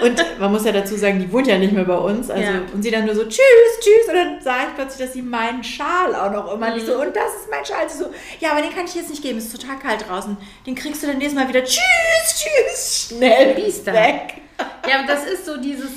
Und 0.01 0.39
man 0.39 0.51
muss 0.51 0.65
ja 0.65 0.71
dazu 0.71 0.95
sagen, 0.95 1.19
die 1.19 1.31
wohnt 1.31 1.47
ja 1.47 1.57
nicht 1.57 1.71
mehr 1.73 1.85
bei 1.85 1.95
uns. 1.95 2.29
Also, 2.29 2.43
Ja. 2.43 2.61
Und 2.73 2.81
sie 2.81 2.89
dann 2.91 3.05
nur 3.05 3.15
so, 3.15 3.23
tschüss, 3.23 3.39
tschüss. 3.79 4.07
Und 4.07 4.15
dann 4.15 4.41
sah 4.41 4.57
ich 4.67 4.75
plötzlich, 4.75 5.05
dass 5.05 5.13
sie 5.13 5.21
meinen 5.21 5.63
Schal 5.63 6.15
auch 6.15 6.31
noch 6.31 6.53
immer 6.53 6.73
nicht 6.73 6.85
so, 6.85 6.99
und 6.99 7.15
das 7.15 7.33
ist 7.41 7.49
mein 7.51 7.63
Schal. 7.65 7.87
Sie 7.87 7.99
so, 7.99 8.05
ja, 8.39 8.51
aber 8.51 8.61
den 8.61 8.73
kann 8.73 8.85
ich 8.85 8.95
jetzt 8.95 9.09
nicht 9.09 9.21
geben, 9.21 9.37
es 9.37 9.45
ist 9.45 9.61
total 9.61 9.77
kalt 9.77 10.07
draußen. 10.07 10.35
Den 10.65 10.75
kriegst 10.75 11.03
du 11.03 11.07
dann 11.07 11.17
nächstes 11.17 11.39
Mal 11.39 11.47
wieder, 11.47 11.63
tschüss, 11.63 11.79
tschüss, 12.27 13.07
schnell 13.09 13.53
Biester. 13.53 13.93
weg. 13.93 14.41
Ja, 14.89 15.01
und 15.01 15.09
das 15.09 15.25
ist 15.25 15.45
so 15.45 15.57
dieses, 15.57 15.89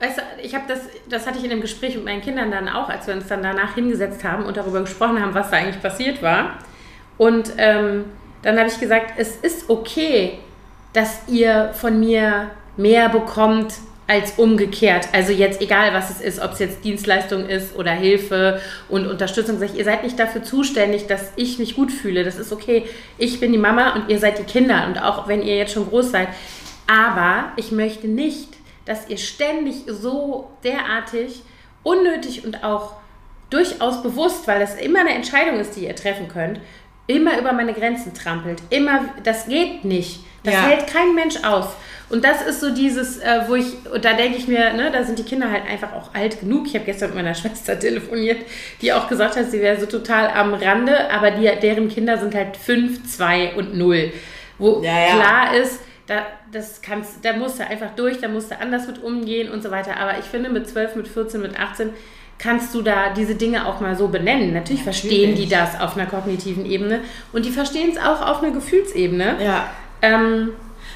weißt 0.00 0.18
du, 0.18 0.22
ich 0.42 0.54
habe 0.54 0.64
das, 0.68 0.80
das 1.08 1.26
hatte 1.26 1.38
ich 1.38 1.44
in 1.44 1.50
dem 1.50 1.60
Gespräch 1.60 1.94
mit 1.94 2.04
meinen 2.04 2.22
Kindern 2.22 2.50
dann 2.50 2.68
auch, 2.68 2.88
als 2.88 3.06
wir 3.06 3.14
uns 3.14 3.28
dann 3.28 3.42
danach 3.42 3.74
hingesetzt 3.74 4.24
haben 4.24 4.44
und 4.46 4.56
darüber 4.56 4.80
gesprochen 4.80 5.20
haben, 5.20 5.34
was 5.34 5.50
da 5.50 5.58
eigentlich 5.58 5.80
passiert 5.80 6.22
war. 6.22 6.58
Und 7.18 7.52
ähm, 7.58 8.06
dann 8.42 8.58
habe 8.58 8.68
ich 8.68 8.78
gesagt, 8.80 9.12
es 9.16 9.36
ist 9.36 9.70
okay, 9.70 10.38
dass 10.92 11.22
ihr 11.28 11.70
von 11.74 11.98
mir 12.00 12.50
mehr 12.76 13.08
bekommt 13.08 13.74
als 14.06 14.32
umgekehrt. 14.32 15.08
Also 15.12 15.32
jetzt 15.32 15.62
egal, 15.62 15.94
was 15.94 16.10
es 16.10 16.20
ist, 16.20 16.40
ob 16.40 16.52
es 16.52 16.58
jetzt 16.58 16.84
Dienstleistung 16.84 17.46
ist 17.46 17.74
oder 17.76 17.92
Hilfe 17.92 18.60
und 18.88 19.06
Unterstützung. 19.06 19.58
Sag 19.58 19.70
ich, 19.70 19.78
ihr 19.78 19.84
seid 19.84 20.04
nicht 20.04 20.18
dafür 20.18 20.42
zuständig, 20.42 21.06
dass 21.06 21.32
ich 21.36 21.58
mich 21.58 21.74
gut 21.74 21.90
fühle. 21.90 22.22
Das 22.22 22.38
ist 22.38 22.52
okay. 22.52 22.84
Ich 23.16 23.40
bin 23.40 23.52
die 23.52 23.58
Mama 23.58 23.94
und 23.94 24.10
ihr 24.10 24.18
seid 24.18 24.38
die 24.38 24.44
Kinder. 24.44 24.86
Und 24.86 24.98
auch 24.98 25.26
wenn 25.26 25.42
ihr 25.42 25.56
jetzt 25.56 25.72
schon 25.72 25.88
groß 25.88 26.10
seid. 26.10 26.28
Aber 26.86 27.52
ich 27.56 27.72
möchte 27.72 28.06
nicht, 28.06 28.48
dass 28.84 29.08
ihr 29.08 29.16
ständig 29.16 29.84
so 29.86 30.50
derartig 30.62 31.42
unnötig 31.82 32.44
und 32.44 32.62
auch 32.62 32.94
durchaus 33.48 34.02
bewusst, 34.02 34.46
weil 34.46 34.60
es 34.60 34.74
immer 34.74 35.00
eine 35.00 35.14
Entscheidung 35.14 35.60
ist, 35.60 35.76
die 35.76 35.86
ihr 35.86 35.96
treffen 35.96 36.28
könnt, 36.28 36.60
immer 37.06 37.38
über 37.38 37.52
meine 37.52 37.72
Grenzen 37.72 38.12
trampelt. 38.14 38.62
Immer, 38.70 39.04
das 39.22 39.46
geht 39.46 39.84
nicht. 39.84 40.20
Das 40.44 40.54
Ja. 40.54 40.60
hält 40.62 40.86
kein 40.86 41.14
Mensch 41.14 41.36
aus. 41.42 41.66
Und 42.10 42.22
das 42.24 42.42
ist 42.42 42.60
so 42.60 42.70
dieses, 42.72 43.18
äh, 43.18 43.40
wo 43.48 43.54
ich, 43.54 43.64
und 43.92 44.04
da 44.04 44.12
denke 44.12 44.36
ich 44.36 44.46
mir, 44.46 44.72
ne, 44.74 44.90
da 44.92 45.02
sind 45.02 45.18
die 45.18 45.22
Kinder 45.24 45.50
halt 45.50 45.64
einfach 45.66 45.94
auch 45.94 46.14
alt 46.14 46.38
genug. 46.40 46.66
Ich 46.66 46.74
habe 46.74 46.84
gestern 46.84 47.08
mit 47.08 47.16
meiner 47.16 47.34
Schwester 47.34 47.78
telefoniert, 47.78 48.44
die 48.82 48.92
auch 48.92 49.08
gesagt 49.08 49.36
hat, 49.36 49.50
sie 49.50 49.60
wäre 49.60 49.80
so 49.80 49.86
total 49.86 50.28
am 50.28 50.54
Rande, 50.54 51.10
aber 51.10 51.30
die, 51.30 51.50
deren 51.60 51.88
Kinder 51.88 52.18
sind 52.18 52.34
halt 52.34 52.56
5, 52.56 53.04
2 53.10 53.54
und 53.56 53.74
0. 53.76 54.12
Wo 54.58 54.82
Ja, 54.82 54.92
ja. 54.98 55.14
klar 55.16 55.56
ist, 55.56 55.80
da, 56.06 56.26
das 56.52 56.82
kannst, 56.82 57.24
da 57.24 57.32
musst 57.32 57.58
du 57.58 57.66
einfach 57.66 57.90
durch, 57.96 58.20
da 58.20 58.28
musst 58.28 58.50
du 58.50 58.60
anders 58.60 58.86
mit 58.86 59.02
umgehen 59.02 59.50
und 59.50 59.62
so 59.62 59.70
weiter. 59.70 59.96
Aber 59.96 60.18
ich 60.18 60.26
finde, 60.26 60.50
mit 60.50 60.68
12, 60.68 60.96
mit 60.96 61.08
14, 61.08 61.40
mit 61.40 61.58
18 61.58 61.90
kannst 62.38 62.74
du 62.74 62.82
da 62.82 63.14
diese 63.16 63.34
Dinge 63.36 63.66
auch 63.66 63.80
mal 63.80 63.96
so 63.96 64.08
benennen. 64.08 64.52
Natürlich, 64.52 64.82
verstehen 64.82 65.34
die 65.34 65.48
das 65.48 65.80
auf 65.80 65.96
einer 65.96 66.06
kognitiven 66.06 66.66
Ebene 66.66 67.00
und 67.32 67.46
die 67.46 67.50
verstehen 67.50 67.90
es 67.90 67.98
auch 67.98 68.20
auf 68.20 68.42
einer 68.42 68.52
Gefühlsebene. 68.52 69.36
Ja. 69.42 69.70
Ähm, 70.04 70.50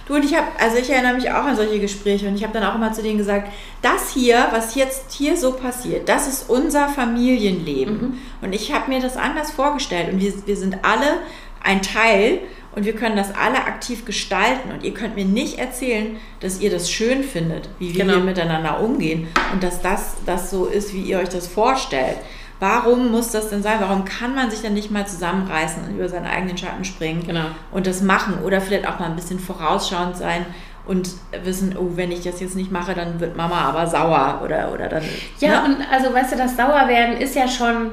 Du 0.06 0.14
und 0.14 0.24
ich 0.24 0.34
habe, 0.34 0.46
also 0.58 0.78
ich 0.78 0.88
erinnere 0.88 1.12
mich 1.14 1.30
auch 1.30 1.44
an 1.44 1.54
solche 1.54 1.78
Gespräche 1.80 2.26
und 2.28 2.34
ich 2.34 2.42
habe 2.42 2.54
dann 2.54 2.64
auch 2.64 2.74
immer 2.74 2.94
zu 2.94 3.02
denen 3.02 3.18
gesagt, 3.18 3.52
das 3.82 4.10
hier, 4.14 4.48
was 4.52 4.74
jetzt 4.74 5.12
hier 5.12 5.36
so 5.36 5.52
passiert, 5.52 6.08
das 6.08 6.26
ist 6.26 6.48
unser 6.48 6.88
Familienleben. 6.88 8.18
Und 8.40 8.54
ich 8.54 8.72
habe 8.72 8.90
mir 8.90 9.00
das 9.00 9.18
anders 9.18 9.50
vorgestellt 9.50 10.10
und 10.10 10.20
wir, 10.20 10.32
wir 10.46 10.56
sind 10.56 10.78
alle 10.82 11.18
ein 11.62 11.82
Teil 11.82 12.38
und 12.74 12.86
wir 12.86 12.94
können 12.94 13.16
das 13.16 13.34
alle 13.34 13.58
aktiv 13.58 14.06
gestalten 14.06 14.70
und 14.72 14.82
ihr 14.82 14.94
könnt 14.94 15.14
mir 15.14 15.26
nicht 15.26 15.58
erzählen, 15.58 16.16
dass 16.40 16.60
ihr 16.60 16.70
das 16.70 16.90
schön 16.90 17.22
findet, 17.22 17.68
wie 17.78 17.94
wir 17.94 18.06
Genau. 18.06 18.20
miteinander 18.20 18.80
umgehen 18.80 19.28
und 19.52 19.62
dass 19.62 19.82
das, 19.82 20.14
das 20.24 20.50
so 20.50 20.64
ist, 20.64 20.94
wie 20.94 21.02
ihr 21.02 21.18
euch 21.18 21.28
das 21.28 21.46
vorstellt. 21.46 22.16
Warum 22.60 23.10
muss 23.12 23.30
das 23.30 23.50
denn 23.50 23.62
sein? 23.62 23.76
Warum 23.80 24.04
kann 24.04 24.34
man 24.34 24.50
sich 24.50 24.62
dann 24.62 24.74
nicht 24.74 24.90
mal 24.90 25.06
zusammenreißen 25.06 25.84
und 25.84 25.96
über 25.96 26.08
seinen 26.08 26.26
eigenen 26.26 26.58
Schatten 26.58 26.84
springen 26.84 27.24
Genau. 27.26 27.44
und 27.70 27.86
das 27.86 28.02
machen 28.02 28.42
oder 28.44 28.60
vielleicht 28.60 28.86
auch 28.88 28.98
mal 28.98 29.06
ein 29.06 29.16
bisschen 29.16 29.38
vorausschauend 29.38 30.16
sein 30.16 30.44
und 30.86 31.10
wissen, 31.44 31.76
oh, 31.78 31.90
wenn 31.96 32.10
ich 32.10 32.22
das 32.24 32.40
jetzt 32.40 32.56
nicht 32.56 32.72
mache, 32.72 32.94
dann 32.94 33.20
wird 33.20 33.36
Mama 33.36 33.60
aber 33.60 33.86
sauer 33.86 34.40
oder, 34.44 34.72
oder 34.72 34.88
dann. 34.88 35.02
ja, 35.38 35.62
ne? 35.62 35.76
und 35.76 35.76
also 35.92 36.12
weißt 36.12 36.32
du, 36.32 36.36
das 36.36 36.56
Sauerwerden 36.56 37.18
ist 37.18 37.36
ja 37.36 37.46
schon, 37.46 37.90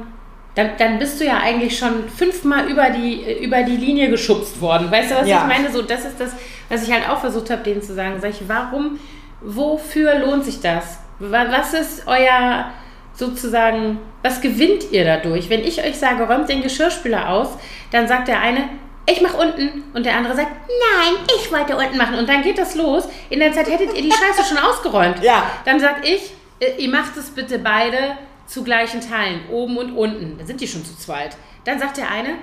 dann, 0.55 0.69
dann 0.79 0.97
bist 0.97 1.19
du 1.19 1.25
ja 1.25 1.37
eigentlich 1.43 1.77
schon 1.77 2.07
fünfmal 2.09 2.65
über 2.67 2.89
die, 2.89 3.43
über 3.43 3.61
die 3.63 3.75
Linie 3.77 4.09
geschubst 4.09 4.61
worden. 4.61 4.89
Weißt 4.89 5.11
du, 5.11 5.15
was 5.15 5.27
Ja. 5.27 5.41
ich 5.41 5.47
meine? 5.57 5.71
So, 5.71 5.81
das 5.83 6.05
ist 6.05 6.19
das, 6.19 6.31
was 6.69 6.87
ich 6.87 6.91
halt 6.93 7.07
auch 7.09 7.19
versucht 7.19 7.49
habe, 7.51 7.61
denen 7.63 7.81
zu 7.83 7.93
sagen. 7.93 8.15
Sag 8.21 8.29
ich, 8.31 8.47
warum, 8.47 8.97
wofür 9.41 10.17
lohnt 10.19 10.45
sich 10.45 10.61
das? 10.61 10.99
Wa- 11.19 11.45
Was 11.51 11.73
ist 11.73 12.07
euer 12.07 12.71
sozusagen, 13.15 13.99
was 14.23 14.41
gewinnt 14.41 14.91
ihr 14.91 15.05
dadurch? 15.05 15.49
Wenn 15.49 15.63
ich 15.63 15.83
euch 15.83 15.97
sage, 15.97 16.23
räumt 16.23 16.49
den 16.49 16.61
Geschirrspüler 16.61 17.29
aus, 17.29 17.49
dann 17.91 18.07
sagt 18.07 18.27
der 18.27 18.41
eine, 18.41 18.69
ich 19.07 19.21
mach 19.21 19.35
unten 19.35 19.83
und 19.93 20.05
der 20.05 20.15
andere 20.15 20.35
sagt, 20.35 20.51
nein, 20.67 21.13
ich 21.39 21.51
wollte 21.51 21.77
unten 21.77 21.97
machen 21.97 22.17
und 22.17 22.27
dann 22.27 22.41
geht 22.41 22.57
das 22.57 22.75
los. 22.75 23.07
In 23.29 23.39
der 23.39 23.53
Zeit 23.53 23.69
hättet 23.69 23.95
ihr 23.95 24.01
die 24.01 24.11
Scheiße 24.11 24.47
schon 24.47 24.57
ausgeräumt. 24.57 25.21
Ja. 25.21 25.49
Dann 25.63 25.79
sag 25.79 26.03
ich, 26.03 26.33
äh, 26.59 26.75
ihr 26.77 26.89
macht 26.89 27.15
es 27.15 27.29
bitte 27.29 27.59
beide 27.59 28.17
zu 28.47 28.63
gleichen 28.63 29.01
Teilen, 29.01 29.41
oben 29.51 29.77
und 29.77 29.91
unten. 29.95 30.37
Dann 30.37 30.47
sind 30.47 30.59
die 30.59 30.67
schon 30.67 30.83
zu 30.83 30.97
zweit. 30.97 31.37
Dann 31.65 31.79
sagt 31.79 31.97
der 31.97 32.09
eine, 32.09 32.35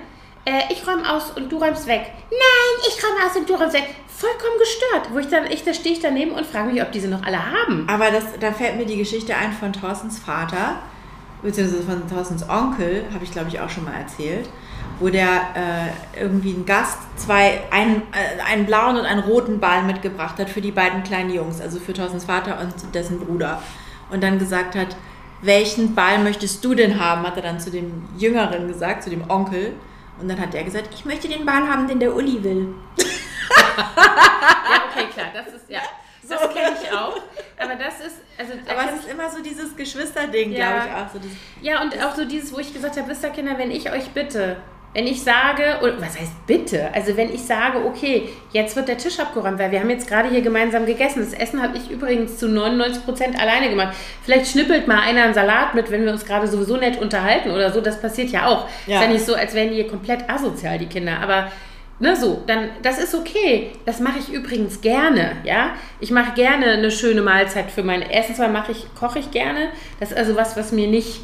äh, 0.45 0.71
ich 0.71 0.85
räume 0.85 1.09
aus 1.11 1.31
und 1.31 1.51
du 1.51 1.57
räumst 1.57 1.87
weg. 1.87 2.11
Nein, 2.29 2.87
ich 2.87 3.03
räume 3.03 3.25
aus 3.25 3.35
und 3.35 3.49
du 3.49 3.55
räumst 3.55 3.73
weg. 3.73 3.95
Vollkommen 4.07 4.59
gestört. 4.59 5.13
Wo 5.13 5.19
ich 5.19 5.27
dann, 5.27 5.45
ich, 5.49 5.63
da 5.63 5.73
stehe 5.73 5.95
ich 5.95 6.01
daneben 6.01 6.31
und 6.31 6.45
frage 6.45 6.71
mich, 6.71 6.81
ob 6.81 6.91
diese 6.91 7.07
noch 7.07 7.23
alle 7.23 7.39
haben. 7.39 7.87
Aber 7.89 8.11
das, 8.11 8.23
da 8.39 8.51
fällt 8.51 8.77
mir 8.77 8.85
die 8.85 8.97
Geschichte 8.97 9.35
ein 9.35 9.53
von 9.53 9.73
Thorstens 9.73 10.19
Vater, 10.19 10.77
beziehungsweise 11.41 11.83
von 11.83 12.09
Thorstens 12.09 12.47
Onkel, 12.49 13.05
habe 13.13 13.23
ich 13.23 13.31
glaube 13.31 13.49
ich 13.49 13.59
auch 13.59 13.69
schon 13.69 13.85
mal 13.85 13.93
erzählt, 13.93 14.49
wo 14.99 15.09
der 15.09 15.27
äh, 15.55 16.21
irgendwie 16.21 16.51
ein 16.51 16.65
Gast 16.65 16.99
zwei, 17.17 17.61
einen, 17.71 18.03
äh, 18.11 18.41
einen 18.51 18.65
blauen 18.65 18.97
und 18.97 19.05
einen 19.05 19.21
roten 19.21 19.59
Ball 19.59 19.83
mitgebracht 19.83 20.39
hat 20.39 20.49
für 20.49 20.61
die 20.61 20.71
beiden 20.71 21.03
kleinen 21.03 21.33
Jungs, 21.33 21.59
also 21.59 21.79
für 21.79 21.93
Thorstens 21.93 22.25
Vater 22.25 22.59
und 22.59 22.95
dessen 22.95 23.19
Bruder. 23.19 23.61
Und 24.09 24.23
dann 24.23 24.39
gesagt 24.39 24.75
hat, 24.75 24.95
welchen 25.41 25.95
Ball 25.95 26.19
möchtest 26.19 26.63
du 26.63 26.73
denn 26.73 26.99
haben, 26.99 27.25
hat 27.25 27.35
er 27.35 27.43
dann 27.43 27.59
zu 27.59 27.71
dem 27.71 28.03
Jüngeren 28.17 28.67
gesagt, 28.67 29.03
zu 29.03 29.09
dem 29.09 29.29
Onkel. 29.29 29.73
Und 30.19 30.27
dann 30.29 30.39
hat 30.39 30.53
er 30.55 30.63
gesagt, 30.63 30.89
ich 30.93 31.05
möchte 31.05 31.27
den 31.27 31.45
Ball 31.45 31.67
haben, 31.67 31.87
den 31.87 31.99
der 31.99 32.15
Uli 32.15 32.43
will. 32.43 32.73
Ja, 32.97 34.83
okay, 34.89 35.07
klar, 35.13 35.27
das 35.33 35.47
ist, 35.53 35.69
ja. 35.69 35.81
Das 36.27 36.41
So. 36.41 36.47
kenne 36.47 36.75
ich 36.81 36.91
auch. 36.91 37.17
Aber 37.59 37.75
das 37.75 37.99
ist, 37.99 38.17
also 38.37 38.53
da 38.65 38.71
Aber 38.73 38.91
es 38.93 38.99
ist 39.01 39.09
immer 39.11 39.29
so 39.29 39.41
dieses 39.41 39.75
Geschwisterding, 39.75 40.51
Ja. 40.53 40.71
glaube 40.71 40.87
ich 40.87 40.93
auch. 40.95 41.09
So 41.13 41.19
dieses, 41.19 41.37
Ja, 41.61 41.81
und 41.81 42.03
auch 42.03 42.15
so 42.15 42.25
dieses, 42.25 42.53
wo 42.53 42.59
ich 42.59 42.73
gesagt 42.73 42.97
habe, 42.97 43.07
wisst 43.09 43.23
ihr 43.23 43.29
Kinder, 43.31 43.57
wenn 43.57 43.71
ich 43.71 43.91
euch 43.91 44.09
bitte, 44.11 44.57
wenn 44.93 45.07
ich 45.07 45.23
sage, 45.23 45.79
oder 45.81 45.99
was 45.99 46.19
heißt 46.19 46.45
bitte? 46.45 46.93
Also 46.93 47.17
wenn 47.17 47.33
ich 47.33 47.41
sage, 47.41 47.83
okay, 47.83 48.29
jetzt 48.51 48.75
wird 48.75 48.87
der 48.87 48.97
Tisch 48.97 49.19
abgeräumt, 49.19 49.57
weil 49.57 49.71
wir 49.71 49.79
haben 49.79 49.89
jetzt 49.89 50.07
gerade 50.07 50.29
hier 50.29 50.41
gemeinsam 50.41 50.85
gegessen. 50.85 51.19
Das 51.19 51.33
Essen 51.33 51.61
habe 51.61 51.77
ich 51.77 51.89
übrigens 51.89 52.37
zu 52.37 52.47
99 52.47 53.03
Prozent 53.03 53.39
alleine 53.39 53.69
gemacht. 53.69 53.95
Vielleicht 54.23 54.51
schnippelt 54.51 54.87
mal 54.87 54.99
einer 54.99 55.23
einen 55.23 55.33
Salat 55.33 55.73
mit, 55.73 55.89
wenn 55.89 56.05
wir 56.05 56.11
uns 56.11 56.25
gerade 56.25 56.47
sowieso 56.47 56.77
nett 56.77 57.01
unterhalten 57.01 57.49
oder 57.49 57.71
so. 57.71 57.81
Das 57.81 57.99
passiert 57.99 58.29
ja 58.29 58.47
auch. 58.47 58.67
Ja. 58.85 58.97
Ist 58.97 59.01
ja 59.03 59.11
nicht 59.11 59.25
so, 59.25 59.33
als 59.33 59.55
wären 59.55 59.69
die 59.69 59.75
hier 59.75 59.87
komplett 59.87 60.29
asozial, 60.29 60.77
die 60.77 60.87
Kinder. 60.87 61.19
Aber 61.21 61.51
Ne, 61.99 62.15
so, 62.15 62.43
dann, 62.47 62.69
das 62.81 62.97
ist 62.97 63.13
okay. 63.15 63.71
Das 63.85 63.99
mache 63.99 64.17
ich 64.19 64.33
übrigens 64.33 64.81
gerne, 64.81 65.37
ja. 65.43 65.75
Ich 65.99 66.11
mache 66.11 66.33
gerne 66.33 66.71
eine 66.71 66.91
schöne 66.91 67.21
Mahlzeit 67.21 67.71
für 67.71 67.83
meine. 67.83 68.11
Erstens 68.11 68.39
mal 68.39 68.49
mache 68.49 68.71
ich, 68.73 68.87
koche 68.99 69.19
ich 69.19 69.31
gerne. 69.31 69.69
Das 69.99 70.11
ist 70.11 70.17
also 70.17 70.35
was, 70.35 70.57
was 70.57 70.71
mir 70.71 70.87
nicht 70.87 71.21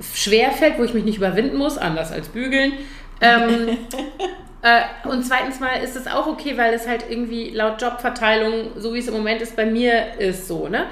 schwer 0.00 0.50
fällt, 0.52 0.78
wo 0.78 0.84
ich 0.84 0.94
mich 0.94 1.04
nicht 1.04 1.18
überwinden 1.18 1.56
muss, 1.56 1.78
anders 1.78 2.12
als 2.12 2.28
bügeln. 2.28 2.72
Ähm, 3.20 3.68
äh, 4.62 5.08
und 5.08 5.24
zweitens 5.24 5.60
mal 5.60 5.82
ist 5.82 5.96
es 5.96 6.06
auch 6.06 6.26
okay, 6.26 6.56
weil 6.56 6.74
es 6.74 6.86
halt 6.86 7.04
irgendwie 7.08 7.50
laut 7.50 7.80
Jobverteilung, 7.80 8.72
so 8.76 8.94
wie 8.94 8.98
es 8.98 9.08
im 9.08 9.14
Moment 9.14 9.42
ist, 9.42 9.56
bei 9.56 9.66
mir 9.66 10.18
ist 10.18 10.48
so, 10.48 10.68
ne? 10.68 10.86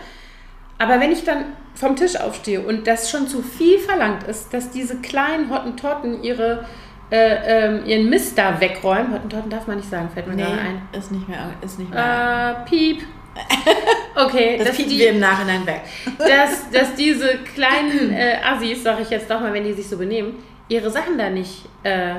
Aber 0.78 1.00
wenn 1.00 1.10
ich 1.10 1.24
dann 1.24 1.46
vom 1.74 1.96
Tisch 1.96 2.16
aufstehe 2.16 2.60
und 2.60 2.86
das 2.86 3.10
schon 3.10 3.28
zu 3.28 3.42
viel 3.42 3.78
verlangt 3.78 4.24
ist, 4.24 4.52
dass 4.52 4.70
diese 4.70 4.96
kleinen 4.96 5.50
Hottentotten 5.50 6.22
ihre, 6.22 6.64
äh, 7.10 7.66
ähm, 7.66 7.86
ihren 7.86 8.10
Mist 8.10 8.36
da 8.36 8.60
wegräumen, 8.60 9.12
Hottentotten 9.12 9.50
darf 9.50 9.66
man 9.66 9.76
nicht 9.76 9.88
sagen, 9.88 10.10
fällt 10.12 10.26
mir 10.26 10.34
nee, 10.34 10.42
gerade 10.42 10.58
ein. 10.58 10.82
ist 10.92 11.12
nicht 11.12 11.28
mehr. 11.28 11.50
Ist 11.62 11.78
nicht 11.78 11.90
mehr. 11.90 12.64
Äh, 12.66 12.68
piep. 12.68 13.02
Okay, 14.18 14.56
das 14.56 14.68
dass, 14.68 14.76
piepen 14.76 14.92
wir 14.98 15.10
im 15.10 15.20
Nachhinein 15.20 15.66
weg. 15.66 15.82
dass, 16.18 16.70
dass 16.70 16.94
diese 16.94 17.36
kleinen 17.54 18.12
äh, 18.12 18.38
Assis, 18.42 18.82
sag 18.82 18.98
ich 19.00 19.10
jetzt 19.10 19.30
doch 19.30 19.40
mal, 19.40 19.52
wenn 19.52 19.64
die 19.64 19.74
sich 19.74 19.86
so 19.86 19.98
benehmen, 19.98 20.36
ihre 20.68 20.90
Sachen 20.90 21.18
da 21.18 21.28
nicht 21.28 21.66
äh, 21.82 22.14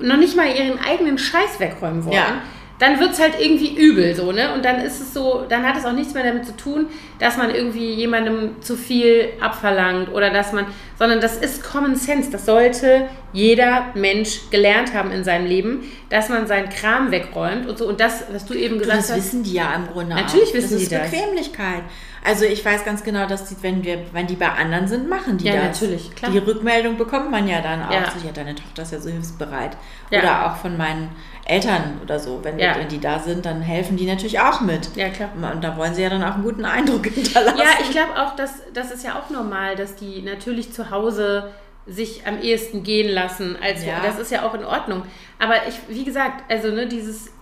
noch 0.00 0.16
nicht 0.16 0.36
mal 0.36 0.46
ihren 0.48 0.78
eigenen 0.78 1.18
Scheiß 1.18 1.60
wegräumen 1.60 2.04
wollen, 2.04 2.14
Ja. 2.16 2.42
Dann 2.82 2.98
wird 2.98 3.12
es 3.12 3.20
halt 3.20 3.34
irgendwie 3.38 3.76
übel 3.76 4.12
so, 4.16 4.32
ne? 4.32 4.52
Und 4.54 4.64
dann 4.64 4.80
ist 4.80 5.00
es 5.00 5.14
so, 5.14 5.44
dann 5.48 5.62
hat 5.62 5.76
es 5.76 5.84
auch 5.84 5.92
nichts 5.92 6.14
mehr 6.14 6.24
damit 6.24 6.44
zu 6.46 6.56
tun, 6.56 6.86
dass 7.20 7.36
man 7.36 7.54
irgendwie 7.54 7.92
jemandem 7.94 8.60
zu 8.60 8.76
viel 8.76 9.28
abverlangt 9.40 10.12
oder 10.12 10.30
dass 10.30 10.52
man, 10.52 10.66
sondern 10.98 11.20
das 11.20 11.36
ist 11.36 11.62
Common 11.62 11.94
Sense. 11.94 12.32
Das 12.32 12.44
sollte 12.44 13.08
jeder 13.32 13.86
Mensch 13.94 14.50
gelernt 14.50 14.92
haben 14.94 15.12
in 15.12 15.22
seinem 15.22 15.46
Leben, 15.46 15.84
dass 16.10 16.28
man 16.28 16.48
seinen 16.48 16.70
Kram 16.70 17.12
wegräumt 17.12 17.68
und 17.68 17.78
so. 17.78 17.86
Und 17.86 18.00
das, 18.00 18.24
was 18.32 18.46
du 18.46 18.54
eben 18.54 18.80
gesagt 18.80 18.98
Das 18.98 19.10
hast, 19.10 19.16
wissen 19.18 19.44
die 19.44 19.52
ja 19.54 19.74
im 19.76 19.86
Grunde 19.86 20.16
Natürlich 20.16 20.50
auch. 20.50 20.54
wissen 20.54 20.70
das 20.70 20.78
die 20.78 20.82
ist 20.82 20.92
das. 20.92 21.10
Bequemlichkeit. 21.10 21.82
Also 22.24 22.44
ich 22.44 22.64
weiß 22.64 22.84
ganz 22.84 23.02
genau, 23.02 23.26
dass 23.26 23.46
die, 23.48 23.56
wenn 23.62 23.82
wir, 23.82 23.98
wenn 24.12 24.28
die 24.28 24.36
bei 24.36 24.48
anderen 24.48 24.86
sind, 24.86 25.08
machen 25.08 25.38
die 25.38 25.46
Ja, 25.46 25.54
das. 25.54 25.80
natürlich, 25.80 26.14
klar. 26.14 26.30
Die 26.30 26.38
Rückmeldung 26.38 26.96
bekommt 26.96 27.30
man 27.32 27.48
ja 27.48 27.60
dann 27.60 27.82
auch. 27.82 27.90
Ja. 27.92 28.04
So, 28.10 28.24
ja, 28.24 28.32
deine 28.32 28.54
Tochter 28.54 28.82
ist 28.82 28.92
ja 28.92 29.00
so 29.00 29.10
hilfsbereit. 29.10 29.76
Ja. 30.10 30.20
Oder 30.20 30.46
auch 30.46 30.56
von 30.56 30.76
meinen 30.76 31.10
Eltern 31.44 31.98
oder 32.02 32.20
so. 32.20 32.38
Wenn, 32.44 32.58
Ja. 32.60 32.76
wenn 32.78 32.86
die 32.88 33.00
da 33.00 33.18
sind, 33.18 33.44
dann 33.44 33.60
helfen 33.60 33.96
die 33.96 34.06
natürlich 34.06 34.38
auch 34.38 34.60
mit. 34.60 34.94
Ja, 34.94 35.08
klar. 35.08 35.30
Und 35.52 35.64
da 35.64 35.76
wollen 35.76 35.94
sie 35.94 36.02
ja 36.02 36.10
dann 36.10 36.22
auch 36.22 36.34
einen 36.34 36.44
guten 36.44 36.64
Eindruck 36.64 37.04
hinterlassen. 37.12 37.58
Ja, 37.58 37.64
ich 37.82 37.90
glaube 37.90 38.12
auch, 38.16 38.36
dass 38.36 38.62
das 38.72 38.92
ist 38.92 39.04
ja 39.04 39.18
auch 39.18 39.28
normal, 39.30 39.74
dass 39.74 39.96
die 39.96 40.22
natürlich 40.22 40.72
zu 40.72 40.90
Hause 40.90 41.50
sich 41.86 42.24
am 42.28 42.40
ehesten 42.40 42.84
gehen 42.84 43.08
lassen. 43.12 43.56
Als 43.60 43.84
Ja. 43.84 43.94
Das 44.04 44.20
ist 44.20 44.30
ja 44.30 44.46
auch 44.46 44.54
in 44.54 44.64
Ordnung. 44.64 45.02
Aber 45.40 45.54
ich, 45.68 45.74
wie 45.88 46.04
gesagt, 46.04 46.44
also 46.48 46.68
ne, 46.70 46.86
dieses, 46.86 47.32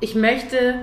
ich 0.00 0.14
möchte, 0.14 0.76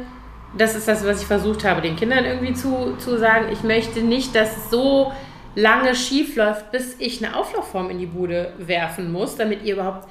das 0.57 0.75
ist 0.75 0.87
das, 0.87 1.05
was 1.05 1.21
ich 1.21 1.27
versucht 1.27 1.63
habe, 1.63 1.81
den 1.81 1.95
Kindern 1.95 2.25
irgendwie 2.25 2.53
zu, 2.53 2.95
zu 2.97 3.17
sagen, 3.17 3.47
ich 3.51 3.63
möchte 3.63 4.01
nicht, 4.01 4.35
dass 4.35 4.55
es 4.57 4.69
so 4.69 5.11
lange 5.55 5.95
schief 5.95 6.35
läuft, 6.35 6.71
bis 6.71 6.95
ich 6.99 7.23
eine 7.23 7.35
Auflaufform 7.35 7.89
in 7.89 7.99
die 7.99 8.05
Bude 8.05 8.53
werfen 8.57 9.11
muss, 9.11 9.35
damit 9.35 9.63
ihr 9.63 9.73
überhaupt 9.75 10.07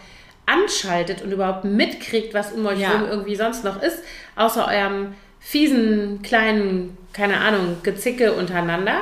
anschaltet 0.46 1.22
und 1.22 1.32
überhaupt 1.32 1.64
mitkriegt, 1.64 2.34
was 2.34 2.52
um 2.52 2.66
euch 2.66 2.80
Ja. 2.80 2.88
herum 2.90 3.08
irgendwie 3.08 3.36
sonst 3.36 3.64
noch 3.64 3.82
ist, 3.82 4.02
außer 4.36 4.66
eurem 4.66 5.14
fiesen, 5.40 6.22
kleinen, 6.22 6.96
keine 7.12 7.38
Ahnung, 7.38 7.76
Gezicke 7.82 8.32
untereinander. 8.32 9.00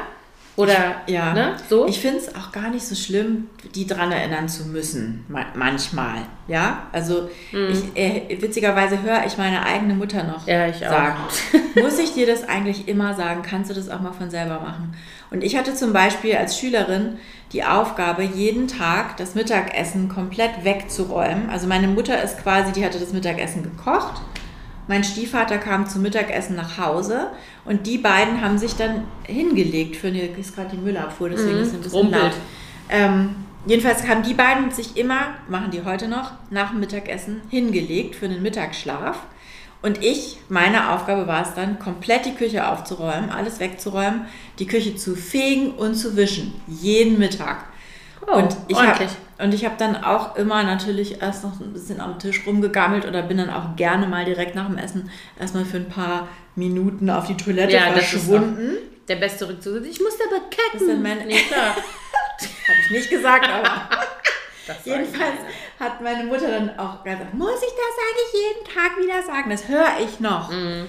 Oder, 0.56 1.02
Ja, 1.08 1.34
ne, 1.34 1.56
so. 1.68 1.86
Ich 1.88 1.98
finde 2.00 2.18
es 2.18 2.34
auch 2.36 2.52
gar 2.52 2.70
nicht 2.70 2.86
so 2.86 2.94
schlimm, 2.94 3.48
die 3.74 3.86
dran 3.88 4.12
erinnern 4.12 4.48
zu 4.48 4.66
müssen, 4.66 5.24
ma- 5.28 5.46
manchmal. 5.56 6.18
Ja, 6.46 6.84
also 6.92 7.28
ich, 7.50 7.96
äh, 7.96 8.40
witzigerweise 8.40 9.02
höre 9.02 9.24
ich 9.26 9.36
meine 9.36 9.64
eigene 9.66 9.94
Mutter 9.94 10.22
noch. 10.22 10.46
Ja, 10.46 10.68
ich 10.68 10.76
auch. 10.86 10.90
sagen. 10.90 11.16
Muss 11.80 11.98
ich 11.98 12.12
dir 12.14 12.26
das 12.26 12.46
eigentlich 12.48 12.86
immer 12.86 13.14
sagen? 13.14 13.42
Kannst 13.42 13.70
du 13.70 13.74
das 13.74 13.88
auch 13.88 14.00
mal 14.00 14.12
von 14.12 14.30
selber 14.30 14.60
machen? 14.60 14.94
Und 15.30 15.42
ich 15.42 15.56
hatte 15.56 15.74
zum 15.74 15.92
Beispiel 15.92 16.36
als 16.36 16.56
Schülerin 16.58 17.16
die 17.52 17.64
Aufgabe, 17.64 18.22
jeden 18.22 18.68
Tag 18.68 19.16
das 19.16 19.34
Mittagessen 19.34 20.08
komplett 20.08 20.64
wegzuräumen. 20.64 21.50
Also 21.50 21.66
meine 21.66 21.88
Mutter 21.88 22.22
ist 22.22 22.40
quasi, 22.42 22.72
die 22.72 22.84
hatte 22.84 23.00
das 23.00 23.12
Mittagessen 23.12 23.62
gekocht. 23.64 24.20
Mein 24.86 25.02
Stiefvater 25.02 25.58
kam 25.58 25.88
zum 25.88 26.02
Mittagessen 26.02 26.56
nach 26.56 26.78
Hause 26.78 27.28
und 27.64 27.86
die 27.86 27.98
beiden 27.98 28.42
haben 28.42 28.58
sich 28.58 28.74
dann 28.76 29.04
hingelegt 29.24 29.96
für 29.96 30.08
eine, 30.08 30.26
ist 30.26 30.54
gerade 30.54 30.70
die 30.70 30.76
Müllabfuhr, 30.76 31.30
deswegen 31.30 31.58
ist 31.58 31.68
es 31.68 31.74
ein 31.74 31.80
bisschen 31.80 32.10
laut. 32.10 32.32
Ähm, 32.90 33.36
jedenfalls 33.66 34.06
haben 34.06 34.22
die 34.22 34.34
beiden 34.34 34.70
sich 34.70 34.96
immer, 34.96 35.34
machen 35.48 35.70
die 35.70 35.84
heute 35.84 36.08
noch, 36.08 36.32
nach 36.50 36.70
dem 36.70 36.80
Mittagessen 36.80 37.40
hingelegt 37.48 38.14
für 38.14 38.26
einen 38.26 38.42
Mittagsschlaf. 38.42 39.20
Und 39.80 40.02
ich, 40.02 40.38
meine 40.48 40.92
Aufgabe 40.92 41.26
war 41.26 41.42
es 41.42 41.54
dann, 41.54 41.78
komplett 41.78 42.24
die 42.24 42.34
Küche 42.34 42.68
aufzuräumen, 42.68 43.30
alles 43.30 43.60
wegzuräumen, 43.60 44.22
die 44.58 44.66
Küche 44.66 44.96
zu 44.96 45.14
fegen 45.14 45.72
und 45.72 45.94
zu 45.94 46.16
wischen. 46.16 46.54
Jeden 46.66 47.18
Mittag. 47.18 47.64
Oh, 48.26 48.36
und 48.38 48.56
ich 48.68 48.76
habe 48.76 48.88
ordentlich. 48.88 49.10
und 49.38 49.54
ich 49.54 49.64
habe 49.64 49.74
dann 49.78 50.02
auch 50.04 50.36
immer 50.36 50.62
natürlich 50.62 51.20
erst 51.20 51.44
noch 51.44 51.60
ein 51.60 51.72
bisschen 51.72 52.00
am 52.00 52.18
Tisch 52.18 52.42
rumgegammelt 52.46 53.06
oder 53.06 53.22
bin 53.22 53.36
dann 53.38 53.50
auch 53.50 53.76
gerne 53.76 54.06
mal 54.06 54.24
direkt 54.24 54.54
nach 54.54 54.66
dem 54.66 54.78
Essen 54.78 55.10
erstmal 55.38 55.64
für 55.64 55.76
ein 55.78 55.88
paar 55.88 56.28
Minuten 56.56 57.10
auf 57.10 57.26
die 57.26 57.36
Toilette 57.36 57.74
Ja, 57.74 57.92
verschwunden. 57.92 58.76
Der 59.08 59.16
beste 59.16 59.48
Rückzug. 59.48 59.84
Ich 59.84 60.00
muss 60.00 60.14
aber 60.26 60.40
kacken. 60.48 61.02
Meine- 61.02 61.26
nee, 61.26 61.38
klar. 61.40 61.74
Habe 61.76 62.78
ich 62.86 62.90
nicht 62.90 63.10
gesagt, 63.10 63.46
aber 63.48 63.88
jedenfalls 64.84 65.34
hat 65.78 66.00
meine 66.00 66.24
Mutter 66.24 66.48
dann 66.50 66.78
auch 66.78 67.04
gesagt, 67.04 67.34
muss 67.34 67.60
ich 67.62 67.68
das 67.68 67.94
eigentlich 68.00 68.32
jeden 68.42 68.64
Tag 68.74 68.98
wieder 68.98 69.22
sagen? 69.22 69.50
Das 69.50 69.68
höre 69.68 70.00
ich 70.02 70.20
noch. 70.20 70.50
Mhm. 70.50 70.86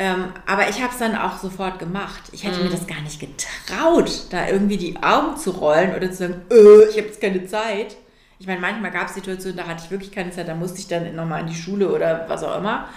Ähm, 0.00 0.26
aber 0.46 0.68
ich 0.68 0.80
habe 0.80 0.92
es 0.92 0.98
dann 0.98 1.16
auch 1.16 1.38
sofort 1.38 1.78
gemacht. 1.80 2.22
Ich 2.30 2.44
hätte 2.44 2.58
Mhm. 2.58 2.66
mir 2.66 2.70
das 2.70 2.86
gar 2.86 3.00
nicht 3.00 3.18
getraut, 3.18 4.10
da 4.30 4.46
irgendwie 4.48 4.76
die 4.76 4.96
Augen 5.02 5.36
zu 5.36 5.50
rollen 5.50 5.92
oder 5.94 6.08
zu 6.10 6.18
sagen, 6.18 6.40
äh, 6.52 6.84
ich 6.88 6.96
habe 6.96 7.08
jetzt 7.08 7.20
keine 7.20 7.44
Zeit. 7.46 7.96
Ich 8.38 8.46
meine, 8.46 8.60
manchmal 8.60 8.92
gab 8.92 9.08
es 9.08 9.14
Situationen, 9.14 9.56
da 9.56 9.64
hatte 9.66 9.82
ich 9.84 9.90
wirklich 9.90 10.12
keine 10.12 10.30
Zeit, 10.30 10.46
da 10.46 10.54
musste 10.54 10.78
ich 10.78 10.86
dann 10.86 11.16
nochmal 11.16 11.40
in 11.40 11.48
die 11.48 11.54
Schule 11.56 11.88
oder 11.88 12.24
was 12.28 12.44
auch 12.44 12.56
immer. 12.58 12.88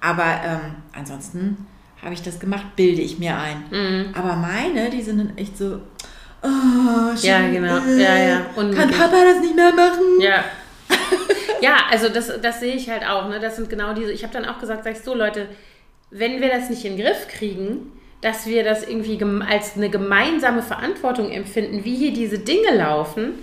Aber 0.00 0.24
ähm, 0.44 0.74
ansonsten 0.96 1.66
habe 2.02 2.14
ich 2.14 2.22
das 2.22 2.40
gemacht, 2.40 2.74
bilde 2.74 3.02
ich 3.02 3.20
mir 3.20 3.36
ein. 3.38 3.64
Mhm. 3.70 4.14
Aber 4.16 4.34
meine, 4.34 4.90
die 4.90 5.02
sind 5.02 5.18
dann 5.18 5.36
echt 5.38 5.56
so, 5.56 5.80
oh, 6.42 6.48
Ja, 7.22 7.38
schon, 7.42 7.52
genau. 7.52 7.78
äh, 7.78 8.02
Ja, 8.02 8.16
ja. 8.16 8.36
Kann 8.54 8.64
Unmöglich. 8.70 8.98
Papa 8.98 9.16
das 9.32 9.40
nicht 9.40 9.54
mehr 9.54 9.72
machen? 9.72 10.20
Ja. 10.20 10.42
ja, 11.60 11.76
also 11.90 12.08
das, 12.08 12.32
das 12.42 12.58
sehe 12.60 12.74
ich 12.74 12.90
halt 12.90 13.06
auch. 13.06 13.28
Ne? 13.28 13.38
Das 13.38 13.54
sind 13.56 13.70
genau 13.70 13.94
diese. 13.94 14.10
Ich 14.10 14.24
habe 14.24 14.32
dann 14.32 14.44
auch 14.44 14.58
gesagt, 14.58 14.82
sag 14.84 14.94
ich 14.94 15.00
so, 15.02 15.14
Leute, 15.14 15.46
wenn 16.10 16.40
wir 16.40 16.48
das 16.48 16.70
nicht 16.70 16.84
in 16.84 16.96
den 16.96 17.04
Griff 17.04 17.28
kriegen, 17.28 17.92
dass 18.20 18.46
wir 18.46 18.64
das 18.64 18.86
irgendwie 18.86 19.18
als 19.48 19.76
eine 19.76 19.90
gemeinsame 19.90 20.62
Verantwortung 20.62 21.30
empfinden, 21.30 21.84
wie 21.84 21.94
hier 21.94 22.12
diese 22.12 22.38
Dinge 22.38 22.74
laufen, 22.74 23.34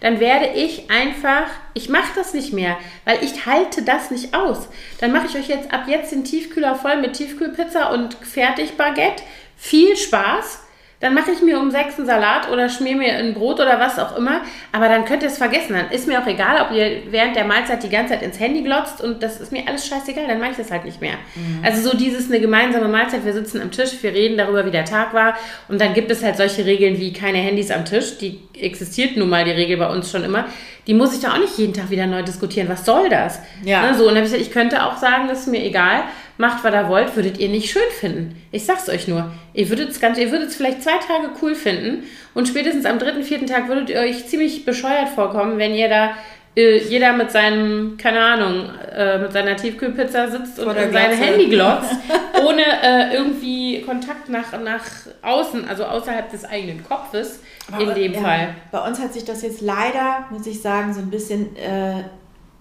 dann 0.00 0.20
werde 0.20 0.48
ich 0.54 0.90
einfach, 0.90 1.46
ich 1.72 1.88
mache 1.88 2.12
das 2.14 2.34
nicht 2.34 2.52
mehr, 2.52 2.76
weil 3.04 3.22
ich 3.22 3.46
halte 3.46 3.82
das 3.82 4.10
nicht 4.10 4.34
aus. 4.34 4.68
Dann 5.00 5.12
mache 5.12 5.28
ich 5.28 5.36
euch 5.36 5.48
jetzt 5.48 5.72
ab 5.72 5.84
jetzt 5.86 6.12
den 6.12 6.24
Tiefkühler 6.24 6.74
voll 6.74 7.00
mit 7.00 7.14
Tiefkühlpizza 7.14 7.90
und 7.90 8.14
Fertigbaguette. 8.14 9.22
Viel 9.56 9.96
Spaß. 9.96 10.63
Dann 11.04 11.12
mache 11.12 11.32
ich 11.32 11.42
mir 11.42 11.60
um 11.60 11.70
sechs 11.70 11.98
einen 11.98 12.06
Salat 12.06 12.50
oder 12.50 12.70
schmier 12.70 12.96
mir 12.96 13.12
ein 13.12 13.34
Brot 13.34 13.60
oder 13.60 13.78
was 13.78 13.98
auch 13.98 14.16
immer. 14.16 14.40
Aber 14.72 14.88
dann 14.88 15.04
könnt 15.04 15.22
ihr 15.22 15.28
es 15.28 15.36
vergessen. 15.36 15.74
Dann 15.74 15.90
ist 15.90 16.08
mir 16.08 16.18
auch 16.18 16.26
egal, 16.26 16.62
ob 16.62 16.74
ihr 16.74 17.02
während 17.10 17.36
der 17.36 17.44
Mahlzeit 17.44 17.82
die 17.82 17.90
ganze 17.90 18.14
Zeit 18.14 18.22
ins 18.22 18.40
Handy 18.40 18.62
glotzt 18.62 19.02
und 19.02 19.22
das 19.22 19.38
ist 19.38 19.52
mir 19.52 19.68
alles 19.68 19.86
scheißegal. 19.86 20.26
Dann 20.26 20.40
mache 20.40 20.52
ich 20.52 20.56
das 20.56 20.70
halt 20.70 20.86
nicht 20.86 21.02
mehr. 21.02 21.16
Also 21.62 21.90
so 21.90 21.94
dieses 21.94 22.30
eine 22.30 22.40
gemeinsame 22.40 22.88
Mahlzeit. 22.88 23.22
Wir 23.22 23.34
sitzen 23.34 23.60
am 23.60 23.70
Tisch, 23.70 23.90
wir 24.00 24.14
reden 24.14 24.38
darüber, 24.38 24.64
wie 24.64 24.70
der 24.70 24.86
Tag 24.86 25.12
war. 25.12 25.36
Und 25.68 25.78
dann 25.78 25.92
gibt 25.92 26.10
es 26.10 26.24
halt 26.24 26.38
solche 26.38 26.64
Regeln 26.64 26.98
wie 26.98 27.12
keine 27.12 27.36
Handys 27.36 27.70
am 27.70 27.84
Tisch. 27.84 28.16
Die 28.16 28.40
existiert 28.58 29.18
nun 29.18 29.28
mal 29.28 29.44
die 29.44 29.50
Regel 29.50 29.76
bei 29.76 29.90
uns 29.90 30.10
schon 30.10 30.24
immer. 30.24 30.46
Die 30.86 30.94
muss 30.94 31.14
ich 31.14 31.20
da 31.20 31.34
auch 31.34 31.38
nicht 31.38 31.58
jeden 31.58 31.74
Tag 31.74 31.90
wieder 31.90 32.06
neu 32.06 32.22
diskutieren. 32.22 32.70
Was 32.70 32.86
soll 32.86 33.10
das? 33.10 33.40
Ja. 33.62 33.90
Ne, 33.90 33.94
so, 33.94 34.04
und 34.04 34.14
dann 34.14 34.16
habe 34.16 34.26
ich 34.26 34.32
gesagt, 34.32 34.48
ich 34.48 34.52
könnte 34.52 34.84
auch 34.86 34.96
sagen, 34.96 35.28
das 35.28 35.40
ist 35.40 35.48
mir 35.48 35.62
egal. 35.62 36.04
Macht, 36.36 36.64
was 36.64 36.74
ihr 36.74 36.88
wollt, 36.88 37.14
würdet 37.14 37.38
ihr 37.38 37.48
nicht 37.48 37.70
schön 37.70 37.82
finden. 38.00 38.42
Ich 38.50 38.64
sag's 38.64 38.88
euch 38.88 39.06
nur. 39.06 39.32
Ihr 39.52 39.68
würdet 39.68 39.90
es 39.90 40.00
ganz, 40.00 40.18
ihr 40.18 40.32
würdet 40.32 40.48
es 40.48 40.56
vielleicht 40.56 40.82
zwei 40.82 40.98
Tage 40.98 41.30
cool 41.40 41.54
finden 41.54 42.04
und 42.34 42.48
spätestens 42.48 42.86
am 42.86 42.98
dritten, 42.98 43.22
vierten 43.22 43.46
Tag 43.46 43.68
würdet 43.68 43.90
ihr 43.90 44.00
euch 44.00 44.26
ziemlich 44.26 44.64
bescheuert 44.64 45.10
vorkommen, 45.10 45.58
wenn 45.58 45.74
ihr 45.74 45.88
da 45.88 46.14
äh, 46.56 46.78
jeder 46.78 47.12
mit 47.12 47.32
seinem, 47.32 47.96
keine 47.96 48.20
Ahnung, 48.20 48.70
äh, 48.94 49.18
mit 49.18 49.32
seiner 49.32 49.56
Tiefkühlpizza 49.56 50.28
sitzt 50.28 50.58
und 50.58 50.66
Vor 50.66 50.74
der 50.74 50.86
in 50.86 50.92
sein. 50.92 51.12
Handy 51.12 51.48
glotzt, 51.48 51.90
ohne 52.46 52.62
äh, 52.62 53.14
irgendwie 53.14 53.82
Kontakt 53.82 54.28
nach, 54.28 54.52
nach 54.62 54.84
außen, 55.22 55.68
also 55.68 55.84
außerhalb 55.84 56.30
des 56.30 56.44
eigenen 56.44 56.84
Kopfes, 56.84 57.40
in 57.78 57.92
dem 57.94 58.12
ja, 58.14 58.20
Fall. 58.20 58.54
Bei 58.70 58.86
uns 58.86 59.00
hat 59.00 59.12
sich 59.12 59.24
das 59.24 59.42
jetzt 59.42 59.62
leider, 59.62 60.26
muss 60.30 60.46
ich 60.46 60.62
sagen, 60.62 60.94
so 60.94 61.00
ein 61.00 61.10
bisschen 61.10 61.56
äh, 61.56 62.04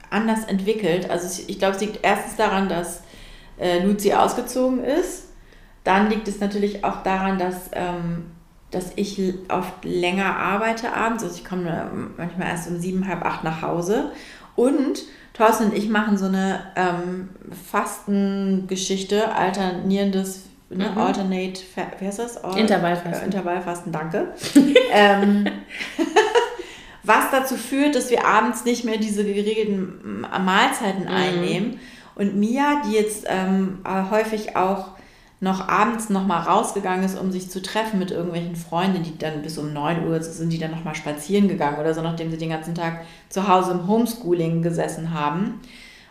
anders 0.10 0.46
entwickelt. 0.46 1.10
Also 1.12 1.28
ich, 1.28 1.50
ich 1.50 1.60
glaube, 1.60 1.76
es 1.76 1.82
liegt 1.82 2.00
erstens 2.02 2.36
daran, 2.36 2.70
dass 2.70 3.03
äh, 3.58 3.84
Luzi 3.84 4.13
ausgezogen 4.13 4.84
ist. 4.84 5.30
Dann 5.84 6.10
liegt 6.10 6.28
es 6.28 6.39
natürlich 6.39 6.84
auch 6.84 7.04
daran, 7.04 7.38
dass, 7.38 7.70
ähm, 7.74 8.26
dass 8.72 8.92
ich 8.96 9.22
oft 9.50 9.84
länger 9.84 10.38
arbeite 10.38 10.94
abends. 10.94 11.24
Also 11.24 11.36
ich 11.36 11.46
komme 11.46 11.70
äh, 11.70 11.96
manchmal 12.18 12.48
erst 12.50 12.70
um 12.70 12.80
sieben, 12.80 13.08
halb 13.08 13.24
acht 13.26 13.44
nach 13.44 13.62
Hause. 13.62 14.12
Und 14.56 15.04
Thorsten 15.34 15.66
und 15.72 15.76
ich 15.76 15.89
machen 15.89 16.18
so 16.18 16.26
eine 16.26 16.62
ähm, 16.76 17.30
Fastengeschichte, 17.70 19.34
alternierendes, 19.34 20.44
ne, 20.70 20.89
Mhm. 20.92 20.98
Alternate, 20.98 21.62
wie 22.00 22.06
heißt 22.08 22.20
das? 22.20 22.44
Al- 22.44 22.58
Intervallfasten. 22.58 23.22
Äh, 23.22 23.26
Intervallfasten, 23.26 23.92
danke. 23.92 24.34
ähm, 24.92 25.48
was 27.04 27.32
dazu 27.32 27.56
führt, 27.56 27.96
dass 27.96 28.10
wir 28.10 28.26
abends 28.26 28.63
nicht 28.63 28.86
mehr 28.86 28.98
diese 28.98 29.24
geregelten 29.26 30.22
Mahlzeiten 30.22 31.08
einnehmen. 31.08 31.80
Und 32.15 32.36
Mia, 32.36 32.82
die 32.86 32.93
jetzt 32.93 33.26
ähm, 33.28 33.80
äh, 33.86 34.10
häufig 34.12 34.56
auch 34.56 34.89
noch 35.43 35.67
abends 35.67 36.10
noch 36.10 36.26
mal 36.26 36.39
rausgegangen 36.39 37.04
ist, 37.04 37.19
um 37.19 37.32
sich 37.32 37.49
zu 37.49 37.62
treffen 37.62 37.99
mit 37.99 38.12
irgendwelchen 38.12 38.56
Freunden, 38.56 39.04
die 39.04 39.17
dann 39.17 39.41
bis 39.41 39.58
um 39.58 39.73
9 39.73 40.08
Uhr 40.08 40.23
sind 40.23 40.54
die 40.54 40.58
dann 40.58 40.71
noch 40.71 40.86
mal 40.86 40.95
spazieren 40.95 41.49
gegangen 41.49 41.80
oder 41.80 41.93
so, 41.93 42.02
nachdem 42.02 42.32
sie 42.32 42.38
den 42.38 42.49
ganzen 42.49 42.76
Tag 42.76 43.02
zu 43.28 43.47
Hause 43.47 43.71
im 43.71 43.88
Homeschooling 43.88 44.62
gesessen 44.62 45.14
haben. 45.14 45.59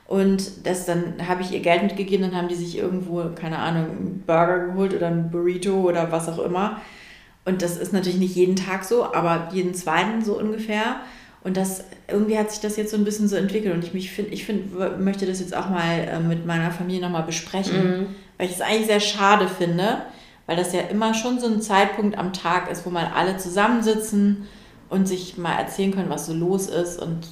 Und 0.06 0.66
das 0.66 0.84
dann 0.84 1.26
habe 1.26 1.40
ich 1.40 1.52
ihr 1.52 1.60
Geld 1.60 1.82
mitgegeben, 1.82 2.30
dann 2.30 2.36
haben 2.36 2.48
die 2.48 2.54
sich 2.54 2.76
irgendwo, 2.76 3.30
keine 3.34 3.58
Ahnung, 3.58 3.84
einen 3.84 4.24
Burger 4.26 4.66
geholt 4.66 4.92
oder 4.92 5.06
ein 5.06 5.30
Burrito 5.30 5.80
oder 5.80 6.12
was 6.12 6.28
auch 6.28 6.38
immer. 6.40 6.82
Und 7.46 7.62
das 7.62 7.78
ist 7.78 7.94
natürlich 7.94 8.18
nicht 8.18 8.36
jeden 8.36 8.56
Tag 8.56 8.84
so, 8.84 9.14
aber 9.14 9.48
jeden 9.52 9.72
zweiten 9.72 10.22
so 10.22 10.38
ungefähr. 10.38 10.96
Und 11.44 11.56
das, 11.56 11.82
irgendwie 12.08 12.38
hat 12.38 12.50
sich 12.50 12.60
das 12.60 12.76
jetzt 12.76 12.92
so 12.92 12.96
ein 12.96 13.04
bisschen 13.04 13.26
so 13.26 13.34
entwickelt 13.34 13.74
und 13.74 13.84
ich 13.84 13.92
mich 13.94 14.12
finde, 14.12 14.30
ich 14.32 14.44
find, 14.44 14.78
möchte 15.00 15.26
das 15.26 15.40
jetzt 15.40 15.56
auch 15.56 15.68
mal 15.70 16.08
äh, 16.08 16.20
mit 16.20 16.46
meiner 16.46 16.70
Familie 16.70 17.00
nochmal 17.00 17.24
besprechen, 17.24 18.00
mhm. 18.00 18.06
weil 18.38 18.46
ich 18.46 18.54
es 18.54 18.60
eigentlich 18.60 18.86
sehr 18.86 19.00
schade 19.00 19.48
finde, 19.48 20.02
weil 20.46 20.56
das 20.56 20.72
ja 20.72 20.82
immer 20.82 21.14
schon 21.14 21.40
so 21.40 21.46
ein 21.46 21.60
Zeitpunkt 21.60 22.16
am 22.16 22.32
Tag 22.32 22.70
ist, 22.70 22.86
wo 22.86 22.90
mal 22.90 23.10
alle 23.14 23.38
zusammensitzen 23.38 24.46
und 24.88 25.08
sich 25.08 25.36
mal 25.36 25.56
erzählen 25.56 25.92
können, 25.92 26.10
was 26.10 26.26
so 26.26 26.32
los 26.32 26.68
ist 26.68 27.00
und 27.00 27.26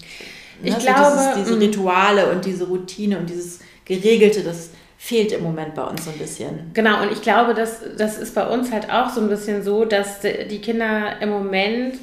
ne, 0.61 0.71
ich 0.71 0.75
so 0.75 0.81
glaube, 0.81 1.17
dieses, 1.17 1.35
diese 1.35 1.57
mm. 1.57 1.61
Rituale 1.61 2.33
und 2.33 2.45
diese 2.45 2.67
Routine 2.67 3.19
und 3.19 3.31
dieses 3.31 3.61
Geregelte, 3.85 4.43
das 4.43 4.71
fehlt 4.99 5.31
im 5.33 5.43
Moment 5.45 5.75
bei 5.75 5.85
uns 5.85 6.05
so 6.05 6.11
ein 6.11 6.19
bisschen. 6.19 6.71
Genau, 6.75 7.03
und 7.03 7.13
ich 7.13 7.23
glaube, 7.23 7.55
das, 7.55 7.81
das 7.97 8.19
ist 8.19 8.35
bei 8.35 8.47
uns 8.47 8.73
halt 8.73 8.91
auch 8.91 9.09
so 9.11 9.21
ein 9.21 9.29
bisschen 9.29 9.63
so, 9.63 9.85
dass 9.85 10.21
die 10.21 10.61
Kinder 10.61 11.21
im 11.23 11.31
Moment 11.31 11.95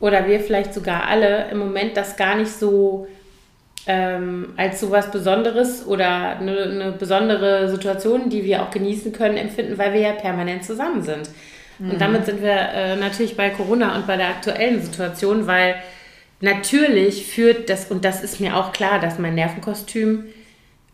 oder 0.00 0.26
wir 0.26 0.40
vielleicht 0.40 0.74
sogar 0.74 1.06
alle 1.06 1.48
im 1.50 1.58
Moment 1.58 1.96
das 1.96 2.16
gar 2.16 2.36
nicht 2.36 2.50
so 2.50 3.06
ähm, 3.86 4.52
als 4.56 4.80
so 4.80 4.90
was 4.90 5.10
Besonderes 5.10 5.86
oder 5.86 6.38
eine, 6.38 6.62
eine, 6.62 6.92
besondere 6.92 7.68
Situation, 7.68 8.28
die 8.28 8.44
wir 8.44 8.62
auch 8.62 8.70
genießen 8.70 9.12
können, 9.12 9.36
empfinden, 9.36 9.78
weil 9.78 9.94
wir 9.94 10.00
ja 10.00 10.12
permanent 10.12 10.64
zusammen 10.64 11.02
sind. 11.02 11.30
Mhm. 11.78 11.92
Und 11.92 12.00
damit 12.00 12.26
sind 12.26 12.42
wir 12.42 12.52
äh, 12.52 12.96
natürlich 12.96 13.36
bei 13.36 13.50
Corona 13.50 13.96
und 13.96 14.06
bei 14.06 14.16
der 14.16 14.28
aktuellen 14.28 14.82
Situation, 14.82 15.46
weil 15.46 15.76
natürlich 16.40 17.26
führt 17.26 17.70
das, 17.70 17.90
und 17.90 18.04
das 18.04 18.22
ist 18.22 18.40
mir 18.40 18.56
auch 18.56 18.72
klar, 18.72 19.00
dass 19.00 19.18
mein 19.18 19.34
Nervenkostüm 19.34 20.26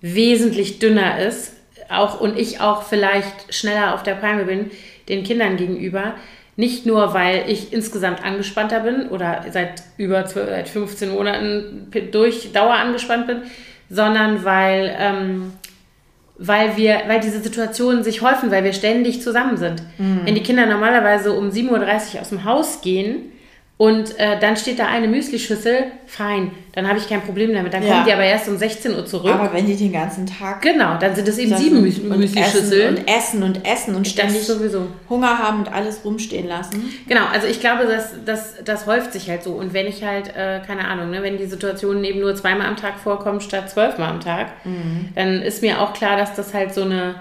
wesentlich 0.00 0.78
dünner 0.78 1.18
ist, 1.18 1.54
auch 1.88 2.20
und 2.20 2.38
ich 2.38 2.60
auch 2.60 2.82
vielleicht 2.82 3.54
schneller 3.54 3.94
auf 3.94 4.02
der 4.02 4.14
Palme 4.14 4.44
bin, 4.44 4.70
den 5.08 5.24
Kindern 5.24 5.56
gegenüber. 5.56 6.14
Nicht 6.56 6.86
nur, 6.86 7.12
weil 7.12 7.44
ich 7.48 7.72
insgesamt 7.72 8.24
angespannter 8.24 8.80
bin 8.80 9.08
oder 9.08 9.44
seit 9.52 9.82
über 9.98 10.24
12, 10.24 10.48
seit 10.48 10.68
15 10.68 11.10
Monaten 11.10 11.90
durch 12.10 12.52
Dauer 12.52 12.74
angespannt 12.74 13.26
bin, 13.26 13.42
sondern 13.90 14.42
weil, 14.42 14.96
ähm, 14.98 15.52
weil, 16.38 16.78
wir, 16.78 17.02
weil 17.08 17.20
diese 17.20 17.40
Situationen 17.40 18.02
sich 18.02 18.22
häufen, 18.22 18.50
weil 18.50 18.64
wir 18.64 18.72
ständig 18.72 19.20
zusammen 19.20 19.58
sind. 19.58 19.82
Mhm. 19.98 20.22
Wenn 20.24 20.34
die 20.34 20.42
Kinder 20.42 20.64
normalerweise 20.64 21.32
um 21.32 21.50
7.30 21.50 22.14
Uhr 22.14 22.20
aus 22.22 22.28
dem 22.30 22.44
Haus 22.44 22.80
gehen, 22.80 23.32
und 23.78 24.18
äh, 24.18 24.40
dann 24.40 24.56
steht 24.56 24.78
da 24.78 24.86
eine 24.86 25.06
Müslischüssel, 25.06 25.84
fein, 26.06 26.50
dann 26.72 26.88
habe 26.88 26.98
ich 26.98 27.10
kein 27.10 27.20
Problem 27.20 27.52
damit. 27.52 27.74
Dann 27.74 27.82
ja. 27.82 27.92
kommen 27.92 28.06
die 28.06 28.12
aber 28.12 28.24
erst 28.24 28.48
um 28.48 28.56
16 28.56 28.94
Uhr 28.94 29.04
zurück. 29.04 29.34
Aber 29.34 29.52
wenn 29.52 29.66
die 29.66 29.76
den 29.76 29.92
ganzen 29.92 30.26
Tag. 30.26 30.62
Genau, 30.62 30.96
dann 30.98 31.14
sind 31.14 31.28
es 31.28 31.36
eben 31.36 31.54
sieben 31.54 31.82
Müs 31.82 31.98
Müslischüsseln. 31.98 32.96
Und 32.96 33.06
essen 33.06 33.42
und 33.42 33.66
essen 33.66 33.94
und 33.94 34.08
ständig 34.08 34.44
sowieso. 34.44 34.86
Hunger 35.10 35.38
haben 35.38 35.58
und 35.58 35.70
alles 35.70 36.06
rumstehen 36.06 36.48
lassen. 36.48 36.90
Genau, 37.06 37.26
also 37.26 37.46
ich 37.46 37.60
glaube, 37.60 37.84
das, 37.84 38.14
das, 38.24 38.54
das 38.64 38.86
häuft 38.86 39.12
sich 39.12 39.28
halt 39.28 39.42
so. 39.42 39.52
Und 39.52 39.74
wenn 39.74 39.86
ich 39.86 40.02
halt, 40.02 40.34
äh, 40.34 40.62
keine 40.66 40.88
Ahnung, 40.88 41.10
ne, 41.10 41.22
wenn 41.22 41.36
die 41.36 41.46
Situation 41.46 42.02
eben 42.02 42.20
nur 42.20 42.34
zweimal 42.34 42.68
am 42.68 42.76
Tag 42.76 42.98
vorkommt 42.98 43.42
statt 43.42 43.68
zwölfmal 43.68 44.08
am 44.08 44.20
Tag, 44.20 44.52
mhm. 44.64 45.10
dann 45.14 45.42
ist 45.42 45.60
mir 45.60 45.82
auch 45.82 45.92
klar, 45.92 46.16
dass 46.16 46.34
das 46.34 46.54
halt 46.54 46.72
so 46.72 46.80
eine, 46.80 47.16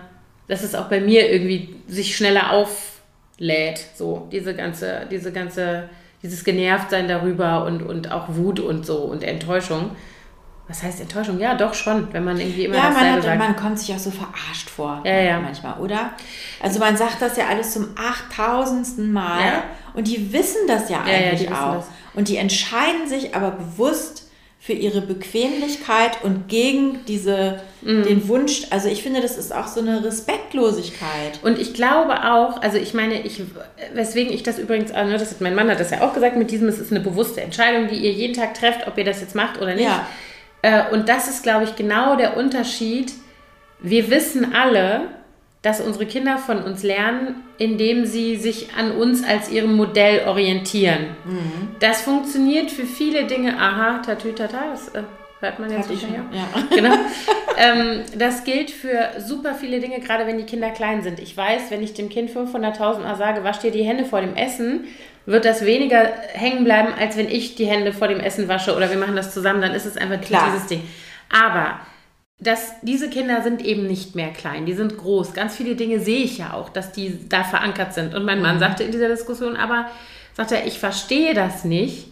dass 0.47 0.63
es 0.63 0.73
auch 0.73 0.87
bei 0.87 1.01
mir 1.01 1.29
irgendwie 1.29 1.75
sich 1.89 2.15
schneller 2.15 2.51
auflädt. 2.53 3.85
So, 3.95 4.29
diese 4.31 4.53
ganze, 4.53 5.05
diese 5.11 5.33
ganze 5.33 5.89
dieses 6.25 6.43
Genervtsein 6.43 7.07
darüber 7.07 7.65
und, 7.65 7.83
und 7.83 8.11
auch 8.11 8.25
Wut 8.29 8.59
und 8.59 8.85
so 8.85 8.97
und 8.97 9.23
Enttäuschung. 9.23 9.91
Was 10.67 10.81
heißt 10.81 10.99
Enttäuschung? 10.99 11.39
Ja, 11.39 11.53
doch 11.53 11.75
schon, 11.75 12.11
wenn 12.11 12.23
man 12.23 12.39
irgendwie 12.39 12.65
immer 12.65 12.75
ja, 12.75 12.89
man 12.89 13.13
hat, 13.13 13.23
sagt. 13.23 13.37
man 13.37 13.55
kommt 13.55 13.77
sich 13.77 13.93
auch 13.93 13.99
so 13.99 14.09
verarscht 14.09 14.67
vor 14.67 15.01
ja, 15.05 15.19
ja. 15.19 15.39
manchmal, 15.39 15.79
oder? 15.79 16.13
Also 16.59 16.79
man 16.79 16.97
sagt 16.97 17.21
das 17.21 17.37
ja 17.37 17.45
alles 17.47 17.73
zum 17.73 17.89
achttausendsten 17.95 19.13
Mal 19.13 19.45
ja. 19.45 19.63
und 19.93 20.07
die 20.07 20.33
wissen 20.33 20.67
das 20.67 20.89
ja 20.89 21.03
eigentlich 21.03 21.51
auch. 21.51 21.75
Das. 21.75 21.85
Und 22.15 22.29
die 22.29 22.37
entscheiden 22.37 23.07
sich 23.07 23.35
aber 23.35 23.51
bewusst 23.51 24.31
für 24.59 24.73
ihre 24.73 25.01
Bequemlichkeit 25.01 26.23
und 26.23 26.47
gegen 26.47 27.05
diese, 27.05 27.61
mhm. 27.85 28.03
den 28.03 28.27
Wunsch, 28.27 28.63
also 28.71 28.89
ich 28.89 29.03
finde, 29.03 29.21
das 29.21 29.37
ist 29.37 29.53
auch 29.53 29.67
so 29.67 29.79
eine 29.79 30.03
Respektlosigkeit. 30.03 31.39
Und 31.43 31.59
ich 31.59 31.73
glaube 31.73 32.23
auch, 32.25 32.61
also 32.61 32.77
ich 32.77 32.93
meine, 32.93 33.21
ich, 33.21 33.41
weswegen 33.93 34.33
ich 34.33 34.43
das 34.43 34.59
übrigens, 34.59 34.91
ne, 34.91 35.17
das 35.17 35.31
hat, 35.31 35.41
mein 35.41 35.55
Mann 35.55 35.69
hat 35.69 35.79
das 35.79 35.91
ja 35.91 36.01
auch 36.01 36.13
gesagt, 36.13 36.35
mit 36.35 36.51
diesem, 36.51 36.67
es 36.67 36.79
ist 36.79 36.91
eine 36.91 36.99
bewusste 36.99 37.41
Entscheidung, 37.41 37.87
die 37.87 37.97
ihr 37.97 38.11
jeden 38.11 38.33
Tag 38.33 38.55
trefft, 38.55 38.87
ob 38.87 38.97
ihr 38.97 39.05
das 39.05 39.21
jetzt 39.21 39.35
macht 39.35 39.61
oder 39.61 39.75
nicht. 39.75 39.85
Ja. 39.85 40.07
Äh, 40.61 40.91
und 40.91 41.07
das 41.07 41.29
ist, 41.29 41.43
glaube 41.43 41.63
ich, 41.63 41.75
genau 41.75 42.15
der 42.15 42.37
Unterschied. 42.37 43.13
Wir 43.79 44.09
wissen 44.09 44.53
alle, 44.53 45.01
dass 45.61 45.81
unsere 45.81 46.05
Kinder 46.05 46.37
von 46.37 46.61
uns 46.63 46.83
lernen, 46.83 47.43
indem 47.57 48.05
sie 48.05 48.35
sich 48.35 48.75
an 48.77 48.91
uns 48.91 49.23
als 49.23 49.49
ihrem 49.49 49.75
Modell 49.75 50.27
orientieren. 50.27 51.15
Mhm. 51.25 51.69
Das 51.79 52.01
funktioniert 52.01 52.69
für 52.69 52.85
viele 52.85 53.25
Dinge. 53.25 53.57
Aha, 53.59 53.99
tatütata, 54.05 54.59
das 54.71 54.89
äh, 54.89 55.03
hört 55.39 55.59
man 55.59 55.71
jetzt 55.71 55.87
sicher. 55.87 56.07
Ja. 56.07 56.37
ja. 56.37 56.47
Genau. 56.75 56.95
ähm, 57.57 58.03
das 58.17 58.43
gilt 58.43 58.71
für 58.71 59.09
super 59.19 59.53
viele 59.53 59.79
Dinge, 59.79 59.99
gerade 59.99 60.27
wenn 60.27 60.37
die 60.37 60.45
Kinder 60.45 60.69
klein 60.71 61.03
sind. 61.03 61.19
Ich 61.19 61.35
weiß, 61.35 61.71
wenn 61.71 61.83
ich 61.83 61.93
dem 61.93 62.09
Kind 62.09 62.29
500.000 62.29 62.99
Mal 62.99 63.15
sage, 63.15 63.43
wasch 63.43 63.59
dir 63.59 63.71
die 63.71 63.83
Hände 63.83 64.05
vor 64.05 64.21
dem 64.21 64.35
Essen, 64.35 64.85
wird 65.25 65.45
das 65.45 65.65
weniger 65.65 66.03
hängen 66.33 66.63
bleiben, 66.63 66.89
als 66.99 67.17
wenn 67.17 67.29
ich 67.29 67.55
die 67.55 67.65
Hände 67.65 67.93
vor 67.93 68.07
dem 68.07 68.19
Essen 68.19 68.47
wasche 68.47 68.75
oder 68.75 68.89
wir 68.89 68.97
machen 68.97 69.15
das 69.15 69.33
zusammen, 69.33 69.61
dann 69.61 69.73
ist 69.73 69.85
es 69.85 69.97
einfach 69.97 70.21
Klar. 70.21 70.51
dieses 70.51 70.67
Ding. 70.67 70.83
Aber 71.31 71.79
dass 72.39 72.73
diese 72.81 73.09
Kinder 73.09 73.41
sind 73.41 73.63
eben 73.63 73.87
nicht 73.87 74.15
mehr 74.15 74.29
klein, 74.29 74.65
die 74.65 74.73
sind 74.73 74.97
groß. 74.97 75.33
Ganz 75.33 75.55
viele 75.55 75.75
Dinge 75.75 75.99
sehe 75.99 76.23
ich 76.23 76.37
ja 76.37 76.53
auch, 76.53 76.69
dass 76.69 76.91
die 76.91 77.27
da 77.29 77.43
verankert 77.43 77.93
sind. 77.93 78.13
Und 78.13 78.25
mein 78.25 78.41
Mann 78.41 78.55
mhm. 78.55 78.59
sagte 78.59 78.83
in 78.83 78.91
dieser 78.91 79.07
Diskussion 79.07 79.55
aber, 79.55 79.87
sagte 80.33 80.57
er, 80.57 80.67
ich 80.67 80.79
verstehe 80.79 81.33
das 81.33 81.63
nicht. 81.63 82.07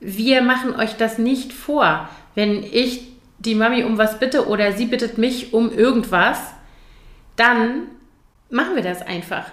Wir 0.00 0.42
machen 0.42 0.76
euch 0.76 0.96
das 0.96 1.18
nicht 1.18 1.52
vor. 1.52 2.08
Wenn 2.36 2.62
ich 2.62 3.08
die 3.38 3.56
Mami 3.56 3.82
um 3.82 3.98
was 3.98 4.20
bitte 4.20 4.46
oder 4.46 4.72
sie 4.72 4.86
bittet 4.86 5.18
mich 5.18 5.52
um 5.52 5.72
irgendwas, 5.72 6.38
dann 7.34 7.88
machen 8.48 8.76
wir 8.76 8.82
das 8.82 9.02
einfach 9.02 9.46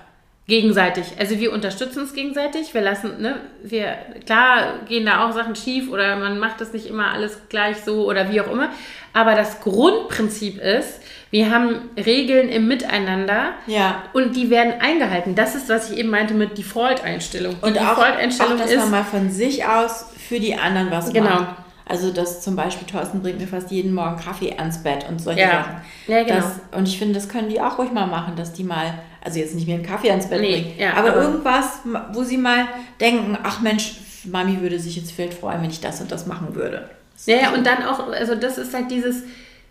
gegenseitig. 0.47 1.05
Also 1.17 1.39
wir 1.39 1.53
unterstützen 1.53 1.99
uns 1.99 2.13
gegenseitig. 2.13 2.73
Wir 2.73 2.81
lassen, 2.81 3.21
ne, 3.21 3.39
wir, 3.63 3.95
klar 4.25 4.79
gehen 4.87 5.05
da 5.05 5.25
auch 5.25 5.31
Sachen 5.31 5.55
schief 5.55 5.89
oder 5.89 6.17
man 6.17 6.37
macht 6.37 6.59
das 6.59 6.73
nicht 6.73 6.87
immer 6.87 7.11
alles 7.11 7.39
gleich 7.47 7.77
so 7.77 8.05
oder 8.05 8.29
wie 8.29 8.41
auch 8.41 8.51
immer. 8.51 8.69
Aber 9.13 9.35
das 9.35 9.61
Grundprinzip 9.61 10.59
ist, 10.59 11.01
wir 11.31 11.49
haben 11.49 11.89
Regeln 11.97 12.49
im 12.49 12.67
Miteinander 12.67 13.53
ja. 13.67 14.03
und 14.11 14.35
die 14.35 14.49
werden 14.49 14.73
eingehalten. 14.81 15.33
Das 15.33 15.55
ist, 15.55 15.69
was 15.69 15.89
ich 15.89 15.97
eben 15.97 16.09
meinte 16.09 16.33
mit 16.33 16.57
Default-Einstellung. 16.57 17.55
Und 17.61 17.75
Default-Einstellung 17.75 18.53
auch, 18.53 18.57
auch, 18.57 18.61
dass 18.63 18.71
ist, 18.71 18.79
man 18.79 18.91
mal 18.91 19.03
von 19.03 19.31
sich 19.31 19.65
aus 19.65 20.07
für 20.27 20.39
die 20.39 20.55
anderen 20.55 20.91
was 20.91 21.13
genau. 21.13 21.29
macht. 21.29 21.62
Also 21.85 22.11
dass 22.11 22.41
zum 22.41 22.55
Beispiel 22.55 22.87
Thorsten 22.87 23.21
bringt 23.21 23.39
mir 23.39 23.47
fast 23.47 23.69
jeden 23.69 23.93
Morgen 23.93 24.17
Kaffee 24.17 24.55
ans 24.57 24.81
Bett 24.83 25.05
und 25.09 25.19
solche 25.19 25.41
ja. 25.41 25.51
Sachen. 25.51 25.75
Ja, 26.07 26.23
genau. 26.23 26.35
Das, 26.35 26.77
und 26.77 26.87
ich 26.87 26.97
finde, 26.97 27.13
das 27.13 27.27
können 27.27 27.49
die 27.49 27.59
auch 27.59 27.77
ruhig 27.77 27.91
mal 27.91 28.07
machen, 28.07 28.35
dass 28.35 28.53
die 28.53 28.63
mal, 28.63 28.99
also 29.23 29.39
jetzt 29.39 29.53
nicht 29.55 29.67
mehr 29.67 29.75
einen 29.75 29.85
Kaffee 29.85 30.09
ans 30.09 30.29
Bett 30.29 30.41
nee, 30.41 30.61
bringen, 30.61 30.73
ja, 30.77 30.93
aber, 30.93 31.09
aber, 31.09 31.21
irgendwas, 31.23 31.79
wo 32.13 32.23
sie 32.23 32.37
mal 32.37 32.67
denken, 33.01 33.37
ach 33.43 33.59
Mensch, 33.59 33.95
Mami 34.23 34.61
würde 34.61 34.79
sich 34.79 34.95
jetzt 34.95 35.11
viel 35.11 35.31
freuen, 35.31 35.61
wenn 35.61 35.69
ich 35.69 35.81
das 35.81 35.99
und 35.99 36.11
das 36.11 36.25
machen 36.25 36.55
würde. 36.55 36.89
Ja, 37.25 37.35
ja, 37.35 37.53
und 37.53 37.65
dann 37.65 37.83
auch, 37.83 38.11
also 38.11 38.35
das 38.35 38.57
ist 38.57 38.73
halt 38.73 38.89
dieses 38.89 39.23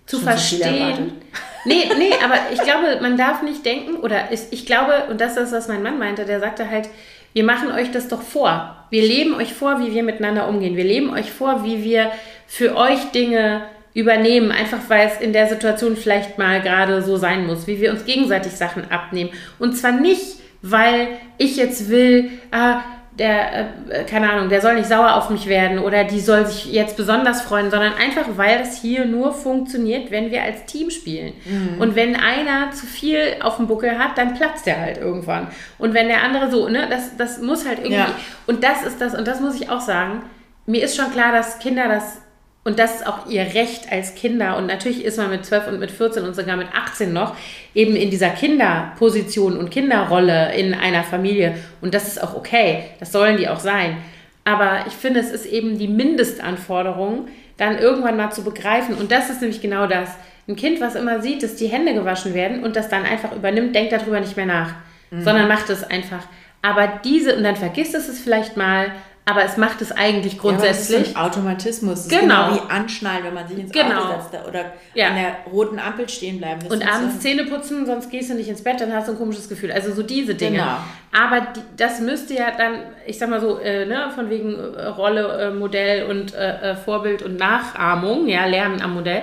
zu 0.06 0.16
Schon 0.16 0.24
verstehen. 0.24 1.12
nee, 1.64 1.84
nee, 1.96 2.12
aber 2.22 2.34
ich 2.52 2.60
glaube, 2.60 2.98
man 3.00 3.16
darf 3.16 3.42
nicht 3.42 3.64
denken, 3.64 3.96
oder 3.96 4.30
ich, 4.30 4.40
ich 4.50 4.66
glaube, 4.66 5.06
und 5.10 5.20
das 5.20 5.36
ist 5.36 5.38
das, 5.38 5.52
was 5.52 5.68
mein 5.68 5.82
Mann 5.82 5.98
meinte, 5.98 6.24
der 6.24 6.40
sagte 6.40 6.68
halt, 6.68 6.88
wir 7.33 7.45
machen 7.45 7.72
euch 7.72 7.91
das 7.91 8.09
doch 8.09 8.22
vor. 8.22 8.76
Wir 8.91 9.03
leben 9.03 9.35
euch 9.35 9.55
vor, 9.55 9.80
wie 9.80 9.95
wir 9.95 10.03
miteinander 10.03 10.49
umgehen. 10.49 10.76
Wir 10.76 10.85
leben 10.85 11.11
euch 11.11 11.30
vor, 11.30 11.64
wie 11.64 11.83
wir 11.83 12.12
für 12.47 12.76
euch 12.76 13.11
Dinge 13.12 13.62
übernehmen, 13.95 14.53
einfach 14.53 14.78
weil 14.89 15.09
es 15.09 15.20
in 15.20 15.33
der 15.33 15.49
Situation 15.49 15.97
vielleicht 15.97 16.39
mal 16.39 16.61
gerade 16.61 17.03
so 17.03 17.16
sein 17.16 17.47
muss, 17.47 17.66
wie 17.66 17.80
wir 17.80 17.91
uns 17.91 18.05
gegenseitig 18.05 18.53
Sachen 18.53 18.91
abnehmen. 18.91 19.30
Und 19.59 19.76
zwar 19.76 19.93
nicht, 19.93 20.37
weil 20.62 21.09
ich 21.39 21.57
jetzt 21.57 21.91
will, 21.91 22.30
ah, 22.51 22.80
der, 23.18 23.68
äh, 23.90 24.04
keine 24.04 24.30
Ahnung, 24.30 24.48
der 24.48 24.62
soll 24.62 24.74
nicht 24.74 24.88
sauer 24.88 25.14
auf 25.16 25.28
mich 25.28 25.46
werden 25.46 25.78
oder 25.78 26.04
die 26.04 26.20
soll 26.20 26.46
sich 26.46 26.72
jetzt 26.72 26.96
besonders 26.96 27.42
freuen, 27.42 27.70
sondern 27.70 27.92
einfach, 27.94 28.24
weil 28.36 28.58
das 28.58 28.80
hier 28.80 29.04
nur 29.04 29.34
funktioniert, 29.34 30.10
wenn 30.10 30.30
wir 30.30 30.42
als 30.42 30.64
Team 30.64 30.90
spielen. 30.90 31.34
Mhm. 31.44 31.80
Und 31.80 31.94
wenn 31.94 32.16
einer 32.16 32.70
zu 32.72 32.86
viel 32.86 33.36
auf 33.40 33.56
dem 33.56 33.66
Buckel 33.66 33.98
hat, 33.98 34.16
dann 34.16 34.34
platzt 34.34 34.66
der 34.66 34.80
halt 34.80 34.96
irgendwann. 34.96 35.48
Und 35.78 35.92
wenn 35.92 36.08
der 36.08 36.22
andere 36.22 36.50
so, 36.50 36.68
ne, 36.68 36.86
das, 36.88 37.16
das 37.16 37.40
muss 37.42 37.66
halt 37.66 37.78
irgendwie. 37.78 37.96
Ja. 37.96 38.14
Und 38.46 38.64
das 38.64 38.82
ist 38.82 39.00
das, 39.00 39.14
und 39.14 39.28
das 39.28 39.40
muss 39.40 39.60
ich 39.60 39.68
auch 39.68 39.80
sagen, 39.80 40.22
mir 40.64 40.82
ist 40.82 40.96
schon 40.96 41.10
klar, 41.12 41.32
dass 41.32 41.58
Kinder 41.58 41.88
das 41.88 42.22
und 42.64 42.78
das 42.78 42.96
ist 42.96 43.06
auch 43.06 43.26
ihr 43.28 43.42
Recht 43.42 43.90
als 43.90 44.14
Kinder. 44.14 44.56
Und 44.56 44.66
natürlich 44.66 45.04
ist 45.04 45.18
man 45.18 45.30
mit 45.30 45.44
12 45.44 45.68
und 45.68 45.80
mit 45.80 45.90
14 45.90 46.22
und 46.22 46.36
sogar 46.36 46.56
mit 46.56 46.68
18 46.72 47.12
noch 47.12 47.34
eben 47.74 47.96
in 47.96 48.10
dieser 48.10 48.30
Kinderposition 48.30 49.56
und 49.56 49.70
Kinderrolle 49.70 50.54
in 50.54 50.72
einer 50.72 51.02
Familie. 51.02 51.56
Und 51.80 51.92
das 51.92 52.06
ist 52.06 52.22
auch 52.22 52.36
okay. 52.36 52.84
Das 53.00 53.10
sollen 53.10 53.36
die 53.36 53.48
auch 53.48 53.58
sein. 53.58 53.96
Aber 54.44 54.84
ich 54.86 54.92
finde, 54.92 55.20
es 55.20 55.30
ist 55.30 55.46
eben 55.46 55.78
die 55.78 55.88
Mindestanforderung, 55.88 57.28
dann 57.56 57.78
irgendwann 57.78 58.16
mal 58.16 58.30
zu 58.30 58.44
begreifen. 58.44 58.94
Und 58.94 59.10
das 59.10 59.28
ist 59.28 59.40
nämlich 59.40 59.60
genau 59.60 59.88
das. 59.88 60.10
Ein 60.46 60.56
Kind, 60.56 60.80
was 60.80 60.94
immer 60.94 61.20
sieht, 61.20 61.42
dass 61.42 61.56
die 61.56 61.68
Hände 61.68 61.94
gewaschen 61.94 62.34
werden 62.34 62.62
und 62.62 62.76
das 62.76 62.88
dann 62.88 63.04
einfach 63.04 63.34
übernimmt, 63.34 63.74
denkt 63.74 63.92
darüber 63.92 64.20
nicht 64.20 64.36
mehr 64.36 64.46
nach, 64.46 64.74
mhm. 65.10 65.22
sondern 65.22 65.48
macht 65.48 65.68
es 65.70 65.84
einfach. 65.84 66.26
Aber 66.62 67.00
diese, 67.04 67.36
und 67.36 67.42
dann 67.42 67.56
vergisst 67.56 67.94
es 67.94 68.08
es 68.08 68.20
vielleicht 68.20 68.56
mal, 68.56 68.92
aber 69.25 69.45
es 69.45 69.57
macht 69.57 69.81
es 69.83 69.93
eigentlich 69.93 70.37
grundsätzlich. 70.39 71.12
Ja, 71.12 71.16
aber 71.20 71.27
Automatismus. 71.29 72.09
Genau. 72.09 72.49
Genau 72.51 72.55
wie 72.55 72.70
anschnallen, 72.70 73.23
wenn 73.25 73.35
man 73.35 73.47
sich 73.47 73.59
ins 73.59 73.70
Genau. 73.73 74.01
Auto 74.01 74.20
setzt 74.31 74.49
oder 74.49 74.73
Ja. 74.95 75.09
an 75.09 75.14
der 75.14 75.37
roten 75.53 75.79
Ampel 75.79 76.09
stehen 76.09 76.39
bleiben. 76.39 76.61
Das 76.64 76.73
Und 76.73 76.83
abends 76.83 77.14
so- 77.14 77.20
Zähne 77.20 77.45
putzen, 77.45 77.87
sonst 77.87 78.11
gehst 78.11 78.31
du 78.31 78.35
nicht 78.35 78.49
ins 78.49 78.62
Bett, 78.64 78.81
dann 78.81 78.93
hast 78.93 79.07
du 79.09 79.12
ein 79.12 79.18
komisches 79.18 79.49
Gefühl. 79.49 79.70
Also 79.70 79.93
so 79.93 80.03
diese 80.03 80.35
Dinge. 80.35 80.59
Genau. 80.59 80.77
Aber 81.25 81.41
die, 81.55 81.61
das 81.77 82.01
müsste 82.01 82.35
ja 82.35 82.51
dann, 82.57 82.81
ich 83.07 83.18
sag 83.18 83.31
mal 83.31 83.41
so, 83.41 83.59
äh, 83.59 83.87
ne, 83.87 84.11
von 84.14 84.29
wegen 84.29 84.55
äh, 84.55 84.87
Rolle, 84.87 85.41
äh, 85.41 85.51
Modell 85.55 86.07
und 86.11 86.35
äh, 86.35 86.73
äh, 86.73 86.77
Vorbild 86.77 87.23
und 87.23 87.37
Nachahmung, 87.39 88.27
ja, 88.27 88.45
Lernen 88.47 88.83
am 88.83 88.95
Modell, 88.95 89.23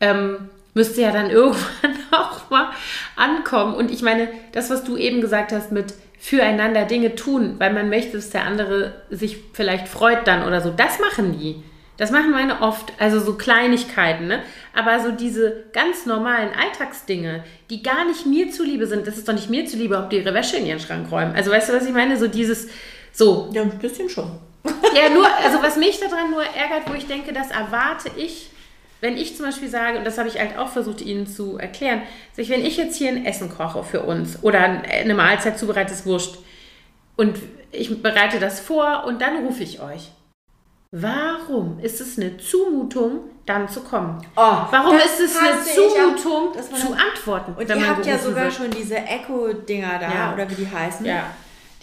ähm, 0.00 0.48
müsste 0.74 1.00
ja 1.02 1.10
dann 1.10 1.30
irgendwann 1.30 1.96
auch 2.10 2.48
mal 2.50 2.70
ankommen. 3.16 3.74
Und 3.74 3.90
ich 3.90 4.02
meine, 4.02 4.28
das, 4.52 4.70
was 4.70 4.84
du 4.84 4.96
eben 4.96 5.20
gesagt 5.20 5.52
hast 5.52 5.72
mit 5.72 5.94
füreinander 6.26 6.86
Dinge 6.86 7.14
tun, 7.14 7.54
weil 7.58 7.72
man 7.72 7.88
möchte, 7.88 8.16
dass 8.16 8.30
der 8.30 8.42
andere 8.46 8.94
sich 9.10 9.36
vielleicht 9.52 9.86
freut 9.86 10.26
dann 10.26 10.44
oder 10.44 10.60
so, 10.60 10.70
das 10.70 10.98
machen 10.98 11.38
die. 11.38 11.62
Das 11.98 12.10
machen 12.10 12.32
meine 12.32 12.62
oft, 12.62 12.92
also 12.98 13.20
so 13.20 13.34
Kleinigkeiten, 13.34 14.26
ne? 14.26 14.42
Aber 14.74 14.98
so 14.98 15.12
diese 15.12 15.66
ganz 15.72 16.04
normalen 16.04 16.50
Alltagsdinge, 16.52 17.44
die 17.70 17.80
gar 17.80 18.04
nicht 18.06 18.26
mir 18.26 18.50
zuliebe 18.50 18.88
sind, 18.88 19.06
das 19.06 19.16
ist 19.18 19.28
doch 19.28 19.34
nicht 19.34 19.50
mir 19.50 19.66
zuliebe, 19.66 19.96
ob 19.96 20.10
die 20.10 20.16
ihre 20.16 20.34
Wäsche 20.34 20.56
in 20.56 20.66
ihren 20.66 20.80
Schrank 20.80 21.12
räumen. 21.12 21.32
Also 21.36 21.52
weißt 21.52 21.68
du, 21.68 21.74
was 21.74 21.86
ich 21.86 21.92
meine? 21.92 22.16
So 22.18 22.26
dieses, 22.26 22.66
so, 23.12 23.48
Ja, 23.52 23.62
ein 23.62 23.78
bisschen 23.78 24.08
schon. 24.10 24.28
ja, 24.96 25.08
nur, 25.14 25.26
also 25.44 25.62
was 25.62 25.76
mich 25.76 26.00
daran 26.00 26.32
nur 26.32 26.42
ärgert, 26.42 26.90
wo 26.90 26.94
ich 26.94 27.06
denke, 27.06 27.32
das 27.32 27.52
erwarte 27.52 28.10
ich, 28.16 28.50
wenn 29.00 29.16
ich 29.16 29.36
zum 29.36 29.46
Beispiel 29.46 29.68
sage, 29.68 29.98
und 29.98 30.04
das 30.06 30.18
habe 30.18 30.28
ich 30.28 30.38
halt 30.38 30.58
auch 30.58 30.68
versucht, 30.68 31.00
Ihnen 31.02 31.26
zu 31.26 31.58
erklären, 31.58 32.02
ich, 32.36 32.48
wenn 32.48 32.64
ich 32.64 32.76
jetzt 32.76 32.96
hier 32.96 33.10
ein 33.10 33.24
Essen 33.26 33.48
koche 33.50 33.82
für 33.84 34.02
uns 34.02 34.42
oder 34.42 34.60
eine 34.60 35.14
Mahlzeit 35.14 35.58
zubereitet, 35.58 36.04
Wurst 36.06 36.38
und 37.16 37.36
ich 37.72 38.02
bereite 38.02 38.38
das 38.38 38.60
vor 38.60 39.04
und 39.06 39.20
dann 39.20 39.44
rufe 39.44 39.62
ich 39.62 39.80
euch. 39.80 40.10
Warum 40.92 41.78
ist 41.80 42.00
es 42.00 42.16
eine 42.18 42.38
Zumutung, 42.38 43.20
dann 43.44 43.68
zu 43.68 43.80
kommen? 43.82 44.18
Oh, 44.36 44.40
Warum 44.70 44.96
ist 44.96 45.20
es 45.20 45.36
eine 45.36 45.50
auch, 45.50 45.62
Zumutung, 45.64 46.54
man 46.70 46.80
zu 46.80 46.92
antworten? 46.92 47.54
Und 47.58 47.68
ihr 47.68 47.88
habt 47.88 48.06
ja 48.06 48.16
sogar 48.18 48.44
wird? 48.44 48.54
schon 48.54 48.70
diese 48.70 48.96
Echo-Dinger 48.96 49.98
da, 49.98 50.12
Ja. 50.14 50.32
oder 50.32 50.48
wie 50.50 50.54
die 50.54 50.70
heißen. 50.70 51.04
Ja. 51.04 51.24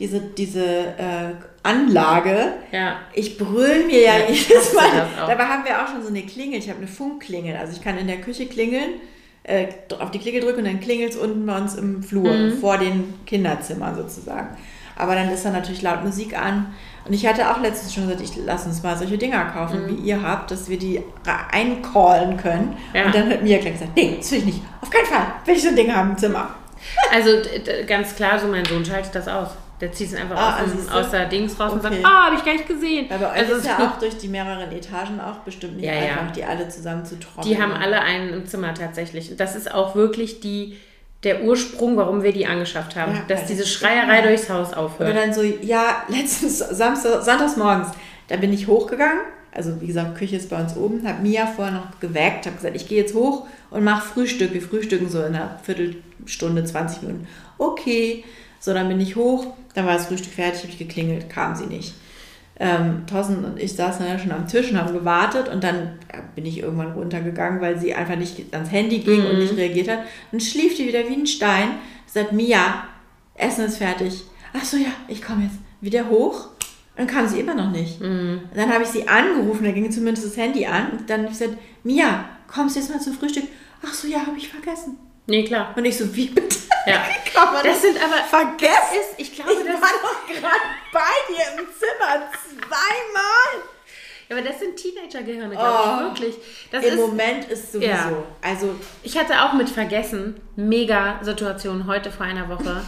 Diese, 0.04 0.20
diese 0.20 0.66
äh, 0.66 1.32
Anlage. 1.64 2.52
Ja. 2.74 2.98
Ich 3.14 3.38
brüll 3.38 3.86
mir 3.86 4.02
ja, 4.02 4.18
Ja, 4.18 4.26
jedes 4.28 4.74
Mal. 4.74 5.08
Dabei 5.16 5.46
haben 5.46 5.64
wir 5.64 5.82
auch 5.82 5.88
schon 5.88 6.02
so 6.04 6.10
eine 6.10 6.24
Klingel. 6.24 6.60
Ich 6.60 6.68
habe 6.70 6.80
eine 6.80 6.88
Funkklingel. 6.90 7.56
Also 7.56 7.72
ich 7.72 7.82
kann 7.82 7.98
in 7.98 8.08
der 8.08 8.18
Küche 8.20 8.48
klingeln, 8.48 8.96
äh, 9.44 9.68
auf 9.98 10.12
die 10.12 10.20
Klingel 10.20 10.42
drücken 10.42 10.60
und 10.60 10.66
dann 10.66 10.82
klingelt 10.82 11.12
es 11.12 11.16
unten 11.18 11.46
bei 11.46 11.58
uns 11.58 11.76
im 11.76 12.04
Flur, 12.04 12.34
Mhm. 12.34 12.58
vor 12.60 12.78
den 12.78 13.14
Kinderzimmern 13.26 13.96
sozusagen. 13.96 14.58
Aber 14.98 15.16
dann 15.16 15.30
ist 15.32 15.46
da 15.46 15.52
natürlich 15.52 15.82
laut 15.82 16.04
Musik 16.04 16.38
an. 16.38 16.74
Und 17.08 17.14
ich 17.14 17.26
hatte 17.26 17.50
auch 17.50 17.62
letztens 17.62 17.94
schon 17.94 18.04
gesagt, 18.08 18.22
ich 18.22 18.32
lass 18.46 18.66
uns 18.66 18.84
mal 18.84 18.98
solche 18.98 19.18
Dinger 19.18 19.46
kaufen, 19.46 19.88
wie 19.88 19.96
ihr 20.06 20.22
habt, 20.22 20.52
dass 20.52 20.68
wir 20.70 20.78
die 20.78 21.02
eincallen 21.52 22.36
können. 22.36 22.72
Mhm. 22.92 22.96
Ja. 22.96 23.06
Und 23.06 23.16
dann 23.16 23.30
hat 23.30 23.42
Mia 23.42 23.58
gleich 23.60 23.74
gesagt, 23.74 23.92
nee, 23.96 24.16
das 24.18 24.30
will 24.34 24.40
ich 24.40 24.46
nicht. 24.46 24.62
Auf 24.82 24.90
keinen 24.90 25.06
Fall 25.06 25.26
will 25.46 25.56
ich 25.56 25.62
so 25.64 25.70
ein 25.70 25.76
Ding 25.78 25.96
haben 25.96 26.12
im 26.12 26.18
Zimmer. 26.18 26.50
Also 27.14 27.30
ganz 27.88 28.14
klar, 28.16 28.38
so 28.38 28.48
mein 28.48 28.66
Sohn 28.66 28.84
schaltet 28.84 29.16
das 29.16 29.28
aus. 29.30 29.48
Der 29.82 29.92
zieht 29.92 30.08
es 30.08 30.16
einfach 30.16 30.38
Ah, 30.38 30.64
aus, 30.64 30.72
dem, 30.72 30.90
aus 30.90 31.12
der 31.12 31.26
Dings 31.26 31.60
raus 31.60 31.74
und 31.74 31.82
sagt, 31.82 31.96
Okay. 31.96 32.04
ah, 32.06 32.26
habe 32.28 32.36
ich 32.36 32.46
gar 32.46 32.54
nicht 32.54 32.68
gesehen. 32.68 33.08
Ja, 33.10 33.16
euch 33.18 33.40
also 33.40 33.54
ist 33.56 33.66
ja 33.66 33.78
auch 33.94 34.00
durch 34.00 34.18
die 34.18 34.28
mehreren 34.30 34.72
Etagen 34.72 35.20
auch 35.20 35.40
bestimmt 35.40 35.76
nicht 35.78 35.86
Ja, 35.86 35.94
ja. 35.94 36.00
einfach, 36.20 36.32
die 36.32 36.44
alle 36.46 36.70
zusammen 36.70 37.04
zu 37.06 37.20
trocknen. 37.20 37.46
die 37.54 37.62
haben 37.62 37.72
alle 37.74 38.00
einen 38.02 38.30
im 38.34 38.46
Zimmer 38.46 38.74
tatsächlich. 38.74 39.32
Und 39.32 39.40
das 39.40 39.56
ist 39.56 39.74
auch 39.74 39.96
wirklich 39.96 40.40
die, 40.40 40.78
der 41.24 41.44
Ursprung, 41.44 41.98
warum 41.98 42.24
wir 42.24 42.32
die 42.32 42.46
angeschafft 42.46 42.96
haben. 42.96 43.14
Ja, 43.16 43.22
dass 43.28 43.46
diese 43.46 43.66
Schreierei 43.66 44.22
durchs 44.22 44.50
Haus 44.50 44.74
aufhört. 44.74 45.16
dann 45.16 45.34
so, 45.34 45.42
ja, 45.42 46.04
letztens 46.08 46.60
Samstag, 46.60 47.22
sonntags 47.24 47.58
morgens, 47.58 47.90
da 48.30 48.38
bin 48.38 48.54
ich 48.54 48.68
hochgegangen. 48.68 49.22
Also 49.52 49.80
wie 49.82 49.88
gesagt, 49.88 50.16
Küche 50.18 50.38
ist 50.38 50.50
bei 50.50 50.60
uns 50.62 50.76
oben. 50.76 51.08
Habe 51.08 51.22
Mia 51.22 51.46
vorher 51.46 51.74
noch 51.74 52.00
geweckt, 52.00 52.46
habe 52.46 52.56
gesagt, 52.56 52.76
ich 52.76 52.88
gehe 52.88 53.02
jetzt 53.02 53.14
hoch 53.14 53.46
und 53.70 53.84
mache 53.84 54.08
Frühstück. 54.08 54.52
Wir 54.54 54.62
frühstücken 54.62 55.10
so 55.10 55.20
in 55.20 55.36
einer 55.36 55.60
Viertelstunde, 55.64 56.64
20 56.64 57.02
Minuten. 57.04 57.28
Okay. 57.58 58.24
So, 58.64 58.74
dann 58.74 58.88
bin 58.88 59.02
ich 59.02 59.18
hoch, 59.18 59.48
dann 59.74 59.86
war 59.86 59.96
das 59.96 60.06
Frühstück 60.06 60.32
fertig, 60.32 60.62
habe 60.62 60.72
ich 60.72 60.78
geklingelt, 60.78 61.30
kam 61.30 61.54
sie 61.54 61.66
nicht. 61.66 61.94
Ähm, 62.58 63.06
Thorsten 63.08 63.44
und 63.44 63.60
ich 63.60 63.74
saßen 63.74 64.06
dann 64.06 64.20
schon 64.20 64.32
am 64.32 64.48
Tisch 64.48 64.72
und 64.72 64.78
haben 64.78 64.94
gewartet 64.94 65.50
und 65.50 65.66
dann 65.66 66.00
ja, 66.14 66.22
bin 66.34 66.46
ich 66.46 66.60
irgendwann 66.60 66.94
runtergegangen, 66.94 67.60
weil 67.60 67.78
sie 67.78 67.94
einfach 67.94 68.16
nicht 68.16 68.54
ans 68.54 68.72
Handy 68.72 69.00
ging 69.00 69.26
und 69.26 69.40
nicht 69.40 69.58
reagiert 69.58 69.90
hat. 69.90 70.00
Und 70.32 70.42
schlief 70.42 70.78
die 70.78 70.88
wieder 70.88 71.02
wie 71.10 71.14
ein 71.14 71.28
Stein. 71.28 71.72
Sagt, 72.06 72.32
Mia, 72.32 72.86
Essen 73.36 73.66
ist 73.66 73.80
fertig. 73.80 74.24
Ach 74.54 74.64
so, 74.64 74.78
ja, 74.78 74.94
ich 75.10 75.22
komme 75.22 75.44
jetzt 75.44 75.58
wieder 75.82 76.08
hoch. 76.08 76.48
Und 76.96 77.00
dann 77.00 77.08
kam 77.08 77.28
sie 77.28 77.42
immer 77.42 77.56
noch 77.56 77.72
nicht. 77.72 78.00
Und 78.00 78.56
dann 78.56 78.72
habe 78.72 78.86
ich 78.86 78.90
sie 78.92 79.10
angerufen, 79.10 79.66
da 79.66 79.72
ging 79.72 79.92
zumindest 79.92 80.26
das 80.26 80.38
Handy 80.38 80.66
an. 80.66 80.92
Und 80.92 81.10
dann 81.10 81.24
habe 81.24 81.34
ich 81.34 81.38
gesagt, 81.38 81.58
Mia, 81.84 82.24
kommst 82.48 82.78
du 82.78 82.80
jetzt 82.80 82.90
mal 82.90 83.02
zum 83.02 83.14
Frühstück? 83.14 83.44
Ach 83.86 83.94
so, 83.94 84.08
ja, 84.08 84.26
habe 84.26 84.38
ich 84.38 84.48
vergessen. 84.48 84.98
Nee, 85.28 85.44
klar. 85.46 85.74
Und 85.76 85.86
ich 85.86 85.98
so, 85.98 86.14
wie 86.16 86.28
bitte? 86.28 86.58
Ja. 86.86 87.02
Kann 87.34 87.54
man 87.54 87.64
Das 87.64 87.82
sind 87.82 87.98
aber. 87.98 88.16
vergessen? 88.30 89.00
Ist, 89.00 89.14
ich 89.20 89.34
glaube, 89.36 89.52
Ich 89.54 89.58
das, 89.60 89.82
war 89.82 89.90
doch 90.02 90.28
gerade 90.28 90.62
bei 90.92 91.00
dir 91.30 91.60
im 91.62 91.66
Zimmer 91.68 92.30
zweimal. 92.42 93.64
ja, 94.30 94.36
aber 94.38 94.42
das 94.48 94.60
sind 94.60 94.76
Teenager-Gehirne, 94.76 95.56
Oh. 95.56 95.60
glaube 95.60 96.04
ich, 96.14 96.22
wirklich. 96.22 96.36
Das 96.72 96.84
Im 96.84 96.94
ist, 96.94 97.00
Moment 97.00 97.46
ist 97.46 97.72
sowieso. 97.72 97.88
Ja. 97.90 98.12
Also, 98.42 98.76
Ich 99.04 99.18
hatte 99.18 99.44
auch 99.44 99.54
mit 99.54 99.70
vergessen, 99.70 100.40
mega 100.56 101.20
Situation 101.22 101.88
heute 101.88 102.12
vor 102.12 102.26
einer 102.26 102.50
Woche. 102.50 102.82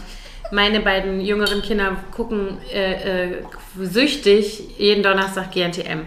Meine 0.52 0.80
beiden 0.80 1.20
jüngeren 1.20 1.62
Kinder 1.62 1.96
gucken 2.14 2.58
äh, 2.72 3.32
äh, 3.32 3.42
süchtig 3.80 4.78
jeden 4.78 5.02
Donnerstag 5.02 5.50
GNTM. 5.52 6.02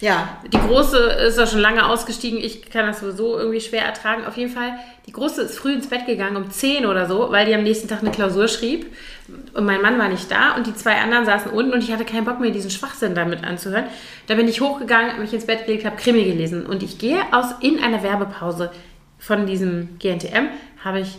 ja. 0.00 0.38
Die 0.52 0.58
große 0.58 0.96
ist 1.28 1.38
ja 1.38 1.46
schon 1.46 1.60
lange 1.60 1.86
ausgestiegen. 1.88 2.38
Ich 2.40 2.68
kann 2.70 2.86
das 2.86 3.00
sowieso 3.00 3.38
irgendwie 3.38 3.60
schwer 3.60 3.84
ertragen. 3.84 4.24
Auf 4.26 4.36
jeden 4.36 4.50
Fall, 4.52 4.72
die 5.06 5.12
große 5.12 5.42
ist 5.42 5.58
früh 5.58 5.74
ins 5.74 5.88
Bett 5.88 6.06
gegangen, 6.06 6.36
um 6.36 6.50
10 6.50 6.86
oder 6.86 7.06
so, 7.06 7.30
weil 7.30 7.44
die 7.44 7.54
am 7.54 7.62
nächsten 7.62 7.88
Tag 7.88 8.00
eine 8.00 8.10
Klausur 8.10 8.48
schrieb. 8.48 8.86
Und 9.52 9.64
mein 9.64 9.82
Mann 9.82 9.98
war 9.98 10.08
nicht 10.08 10.30
da 10.30 10.54
und 10.54 10.66
die 10.66 10.74
zwei 10.74 10.96
anderen 10.96 11.26
saßen 11.26 11.50
unten 11.50 11.72
und 11.72 11.82
ich 11.82 11.92
hatte 11.92 12.04
keinen 12.04 12.24
Bock 12.24 12.40
mehr, 12.40 12.50
diesen 12.50 12.70
Schwachsinn 12.70 13.14
damit 13.14 13.44
anzuhören. 13.44 13.84
Da 14.26 14.34
bin 14.34 14.48
ich 14.48 14.62
hochgegangen, 14.62 15.10
habe 15.10 15.20
mich 15.20 15.34
ins 15.34 15.46
Bett 15.46 15.66
gelegt, 15.66 15.84
habe 15.84 15.96
Krimi 15.96 16.24
gelesen. 16.24 16.64
Und 16.64 16.82
ich 16.82 16.98
gehe 16.98 17.20
aus 17.32 17.46
in 17.60 17.82
einer 17.82 18.02
Werbepause 18.02 18.70
von 19.18 19.46
diesem 19.46 19.98
GNTM, 19.98 20.48
habe 20.82 21.00
ich 21.00 21.18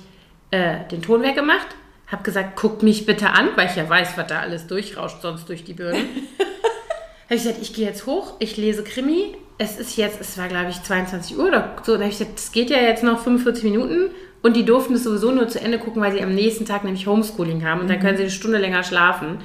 äh, 0.49 0.87
den 0.91 1.03
Ton 1.03 1.21
weggemacht, 1.21 1.67
habe 2.07 2.23
gesagt, 2.23 2.55
guckt 2.55 2.81
mich 2.81 3.05
bitte 3.05 3.29
an, 3.29 3.49
weil 3.55 3.67
ich 3.67 3.75
ja 3.75 3.87
weiß, 3.87 4.17
was 4.17 4.27
da 4.27 4.39
alles 4.39 4.65
durchrauscht 4.67 5.21
sonst 5.21 5.47
durch 5.47 5.63
die 5.63 5.73
Birnen. 5.73 6.07
habe 7.25 7.35
ich 7.35 7.43
gesagt, 7.43 7.59
ich 7.61 7.73
gehe 7.73 7.85
jetzt 7.85 8.07
hoch, 8.07 8.35
ich 8.39 8.57
lese 8.57 8.83
Krimi. 8.83 9.35
Es 9.57 9.77
ist 9.77 9.95
jetzt, 9.95 10.19
es 10.19 10.37
war 10.37 10.47
glaube 10.47 10.69
ich 10.69 10.83
22 10.83 11.37
Uhr 11.37 11.47
oder 11.47 11.75
so. 11.83 11.93
Dann 11.93 12.01
habe 12.01 12.11
ich 12.11 12.19
gesagt, 12.19 12.37
es 12.37 12.51
geht 12.51 12.69
ja 12.69 12.77
jetzt 12.77 13.03
noch 13.03 13.19
45 13.19 13.63
Minuten. 13.63 14.11
Und 14.41 14.55
die 14.55 14.65
durften 14.65 14.93
es 14.93 15.03
sowieso 15.03 15.31
nur 15.31 15.47
zu 15.47 15.59
Ende 15.59 15.79
gucken, 15.79 16.01
weil 16.03 16.11
sie 16.11 16.21
am 16.21 16.35
nächsten 16.35 16.65
Tag 16.65 16.83
nämlich 16.83 17.07
Homeschooling 17.07 17.65
haben. 17.65 17.81
Und 17.81 17.89
dann 17.89 17.99
können 17.99 18.15
sie 18.15 18.23
eine 18.23 18.31
Stunde 18.31 18.59
länger 18.59 18.83
schlafen. 18.83 19.39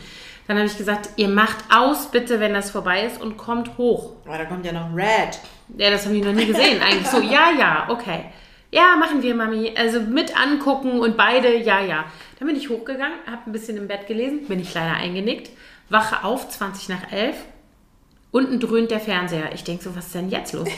Dann 0.47 0.59
habe 0.59 0.67
ich 0.67 0.77
gesagt, 0.77 1.11
ihr 1.17 1.29
macht 1.29 1.57
aus 1.73 2.11
bitte, 2.11 2.41
wenn 2.41 2.53
das 2.53 2.71
vorbei 2.71 3.07
ist 3.07 3.23
und 3.23 3.37
kommt 3.37 3.79
hoch. 3.79 4.17
Aber 4.27 4.37
da 4.37 4.45
kommt 4.45 4.67
ja 4.67 4.73
noch 4.73 4.95
Red. 4.95 5.39
Ja, 5.79 5.91
das 5.91 6.05
habe 6.05 6.17
ich 6.17 6.25
noch 6.25 6.33
nie 6.33 6.47
gesehen. 6.47 6.83
Eigentlich 6.83 7.07
so, 7.07 7.21
ja, 7.21 7.53
ja, 7.57 7.87
okay. 7.89 8.25
Ja, 8.73 8.97
machen 8.97 9.23
wir, 9.23 9.35
Mami. 9.35 9.73
Also 9.77 10.01
mit 10.01 10.37
angucken 10.37 11.01
und 11.01 11.17
beide, 11.17 11.57
ja, 11.57 11.81
ja. 11.81 12.05
Dann 12.39 12.49
bin 12.49 12.57
ich 12.57 12.69
hochgegangen, 12.69 13.19
habe 13.27 13.43
ein 13.47 13.53
bisschen 13.53 13.77
im 13.77 13.89
Bett 13.89 14.07
gelesen, 14.07 14.47
bin 14.49 14.61
ich 14.61 14.75
leider 14.75 14.95
eingenickt, 14.95 15.51
wache 15.89 16.25
auf, 16.25 16.49
20 16.49 16.89
nach 16.89 17.13
11. 17.13 17.37
Unten 18.31 18.61
dröhnt 18.61 18.91
der 18.91 19.01
Fernseher. 19.01 19.53
Ich 19.55 19.64
denke 19.64 19.83
so, 19.83 19.97
was 19.97 20.07
ist 20.07 20.14
denn 20.14 20.31
jetzt 20.31 20.53
los? 20.53 20.68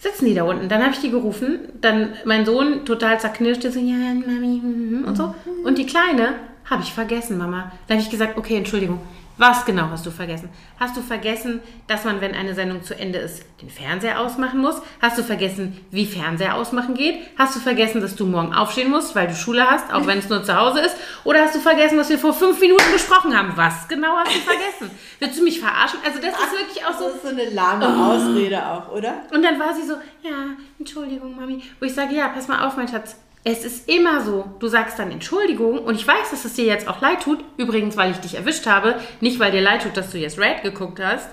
Sitzen 0.00 0.26
die 0.26 0.34
da 0.34 0.44
unten? 0.44 0.68
Dann 0.68 0.82
habe 0.82 0.92
ich 0.92 1.00
die 1.00 1.10
gerufen. 1.10 1.60
Dann 1.80 2.14
mein 2.24 2.44
Sohn 2.44 2.84
total 2.84 3.18
zerknirscht, 3.18 3.62
so, 3.62 3.78
ja, 3.80 4.14
Mami, 4.14 4.60
mhm, 4.62 5.04
und 5.06 5.16
so. 5.16 5.34
Und 5.64 5.78
die 5.78 5.86
Kleine 5.86 6.34
habe 6.66 6.82
ich 6.82 6.92
vergessen, 6.92 7.38
Mama. 7.38 7.72
Dann 7.86 7.96
habe 7.96 8.04
ich 8.04 8.10
gesagt, 8.10 8.36
okay, 8.38 8.56
Entschuldigung. 8.56 9.00
Was 9.36 9.64
genau 9.64 9.88
hast 9.90 10.06
du 10.06 10.12
vergessen? 10.12 10.48
Hast 10.78 10.96
du 10.96 11.00
vergessen, 11.02 11.60
dass 11.88 12.04
man, 12.04 12.20
wenn 12.20 12.34
eine 12.34 12.54
Sendung 12.54 12.84
zu 12.84 12.96
Ende 12.96 13.18
ist, 13.18 13.44
den 13.60 13.68
Fernseher 13.68 14.20
ausmachen 14.20 14.60
muss? 14.60 14.76
Hast 15.02 15.18
du 15.18 15.24
vergessen, 15.24 15.84
wie 15.90 16.06
Fernseher 16.06 16.54
ausmachen 16.54 16.94
geht? 16.94 17.16
Hast 17.36 17.56
du 17.56 17.60
vergessen, 17.60 18.00
dass 18.00 18.14
du 18.14 18.26
morgen 18.26 18.54
aufstehen 18.54 18.90
musst, 18.90 19.16
weil 19.16 19.26
du 19.26 19.34
Schule 19.34 19.68
hast, 19.68 19.92
auch 19.92 20.06
wenn 20.06 20.18
es 20.18 20.28
nur 20.28 20.44
zu 20.44 20.54
Hause 20.56 20.80
ist? 20.82 20.94
Oder 21.24 21.42
hast 21.42 21.54
du 21.56 21.58
vergessen, 21.58 21.98
was 21.98 22.10
wir 22.10 22.18
vor 22.18 22.32
fünf 22.32 22.60
Minuten 22.60 22.84
besprochen 22.92 23.36
haben? 23.36 23.52
Was 23.56 23.88
genau 23.88 24.14
hast 24.16 24.34
du 24.36 24.38
vergessen? 24.40 24.90
Willst 25.18 25.38
du 25.40 25.42
mich 25.42 25.58
verarschen? 25.58 25.98
Also 26.06 26.20
das 26.20 26.30
ist 26.30 26.52
wirklich 26.52 26.84
auch 26.86 26.96
so, 26.96 27.06
Das 27.06 27.14
ist 27.16 27.22
so 27.22 27.28
eine 27.28 27.50
lahme 27.50 27.86
Ausrede 28.06 28.64
auch, 28.64 28.92
oder? 28.92 29.14
und 29.32 29.42
dann 29.42 29.58
war 29.58 29.74
sie 29.74 29.82
so, 29.82 29.94
ja, 30.22 30.30
Entschuldigung, 30.78 31.34
Mami. 31.34 31.60
Wo 31.80 31.86
ich 31.86 31.94
sage, 31.94 32.14
ja, 32.14 32.28
pass 32.28 32.46
mal 32.46 32.64
auf, 32.64 32.76
mein 32.76 32.86
Schatz. 32.86 33.16
Es 33.46 33.62
ist 33.64 33.88
immer 33.90 34.24
so, 34.24 34.46
du 34.58 34.68
sagst 34.68 34.98
dann 34.98 35.10
Entschuldigung 35.10 35.78
und 35.78 35.94
ich 35.96 36.06
weiß, 36.06 36.30
dass 36.30 36.46
es 36.46 36.54
dir 36.54 36.64
jetzt 36.64 36.88
auch 36.88 37.02
leid 37.02 37.20
tut. 37.22 37.44
Übrigens, 37.58 37.94
weil 37.96 38.10
ich 38.10 38.16
dich 38.16 38.36
erwischt 38.36 38.66
habe. 38.66 38.96
Nicht, 39.20 39.38
weil 39.38 39.52
dir 39.52 39.60
leid 39.60 39.82
tut, 39.82 39.96
dass 39.98 40.10
du 40.10 40.18
jetzt 40.18 40.38
Red 40.38 40.62
geguckt 40.62 40.98
hast. 40.98 41.28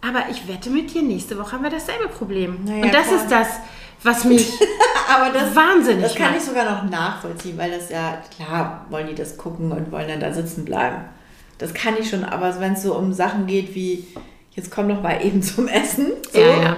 Aber 0.00 0.24
ich 0.32 0.48
wette 0.48 0.68
mit 0.68 0.92
dir, 0.92 1.02
nächste 1.02 1.38
Woche 1.38 1.52
haben 1.52 1.62
wir 1.62 1.70
dasselbe 1.70 2.08
Problem. 2.08 2.64
Naja, 2.64 2.84
und 2.84 2.92
das 2.92 3.06
klar. 3.06 3.20
ist 3.20 3.30
das, 3.30 3.48
was 4.02 4.24
mich 4.24 4.50
Aber 5.08 5.30
das, 5.32 5.54
wahnsinnig 5.54 6.02
das 6.02 6.14
kann 6.16 6.32
macht. 6.32 6.38
ich 6.38 6.42
sogar 6.42 6.64
noch 6.64 6.90
nachvollziehen, 6.90 7.56
weil 7.56 7.70
das 7.70 7.88
ja, 7.88 8.20
klar, 8.36 8.86
wollen 8.90 9.06
die 9.06 9.14
das 9.14 9.36
gucken 9.36 9.70
und 9.70 9.92
wollen 9.92 10.08
dann 10.08 10.18
da 10.20 10.32
sitzen 10.32 10.64
bleiben. 10.64 11.04
Das 11.58 11.72
kann 11.72 11.94
ich 12.00 12.10
schon, 12.10 12.24
aber 12.24 12.58
wenn 12.58 12.72
es 12.72 12.82
so 12.82 12.96
um 12.96 13.12
Sachen 13.12 13.46
geht 13.46 13.76
wie, 13.76 14.08
jetzt 14.56 14.72
komm 14.72 14.88
doch 14.88 15.02
mal 15.02 15.24
eben 15.24 15.40
zum 15.40 15.68
Essen. 15.68 16.08
So. 16.32 16.40
Ja, 16.40 16.62
ja. 16.62 16.76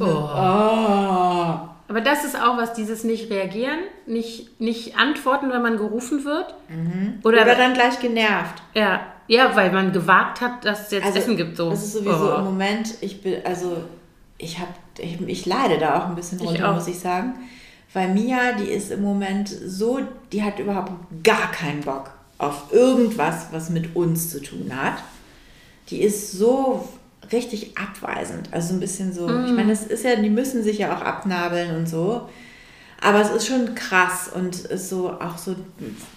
Oh. 0.00 1.66
Oh. 1.66 1.68
Aber 1.92 2.00
das 2.00 2.24
ist 2.24 2.40
auch 2.40 2.56
was, 2.56 2.72
dieses 2.72 3.04
nicht 3.04 3.30
reagieren, 3.30 3.80
nicht, 4.06 4.58
nicht 4.58 4.96
antworten, 4.96 5.50
wenn 5.50 5.60
man 5.60 5.76
gerufen 5.76 6.24
wird. 6.24 6.54
Oder, 7.22 7.42
Oder 7.42 7.54
dann 7.54 7.74
gleich 7.74 8.00
genervt. 8.00 8.62
ja, 8.72 9.00
ja, 9.28 9.54
weil 9.54 9.70
man 9.72 9.92
gewagt 9.92 10.40
hat, 10.40 10.64
dass 10.64 10.86
es 10.86 10.90
jetzt 10.92 11.14
Essen 11.14 11.36
gibt. 11.36 11.58
So. 11.58 11.68
Das 11.68 11.82
ist 11.84 11.92
sowieso 11.92 12.32
Oh. 12.34 12.38
im 12.38 12.44
Moment, 12.44 12.94
ich 13.02 13.20
bin, 13.22 13.44
also 13.44 13.76
ich 14.38 14.58
habe, 14.58 14.70
ich, 14.98 15.20
ich 15.20 15.44
leide 15.44 15.76
da 15.78 15.98
auch 16.00 16.06
ein 16.08 16.14
bisschen 16.14 16.40
Ich 16.40 16.46
runter, 16.48 16.70
auch. 16.70 16.74
muss 16.76 16.86
ich 16.88 16.98
sagen. 16.98 17.34
Weil 17.92 18.08
Mia, 18.14 18.52
die 18.58 18.70
ist 18.70 18.90
im 18.90 19.02
Moment 19.02 19.48
so, 19.50 20.00
die 20.32 20.42
hat 20.42 20.58
überhaupt 20.58 20.92
gar 21.22 21.50
keinen 21.52 21.82
Bock 21.82 22.10
auf 22.38 22.72
irgendwas, 22.72 23.48
was 23.52 23.68
mit 23.68 23.94
uns 23.94 24.30
zu 24.30 24.40
tun 24.40 24.72
hat. 24.74 24.94
Die 25.90 26.00
ist 26.00 26.32
so 26.32 26.88
richtig 27.32 27.76
abweisend. 27.78 28.48
Also 28.52 28.74
ein 28.74 28.80
bisschen 28.80 29.12
so, 29.12 29.28
ich 29.44 29.52
meine, 29.52 29.70
das 29.70 29.84
ist 29.84 30.04
ja, 30.04 30.16
die 30.16 30.30
müssen 30.30 30.62
sich 30.62 30.78
ja 30.78 30.96
auch 30.96 31.02
abnabeln 31.02 31.76
und 31.76 31.88
so. 31.88 32.28
Aber 33.00 33.20
es 33.20 33.30
ist 33.30 33.46
schon 33.46 33.74
krass 33.74 34.30
und 34.32 34.60
ist 34.60 34.88
so 34.88 35.10
auch 35.10 35.38
so, 35.38 35.56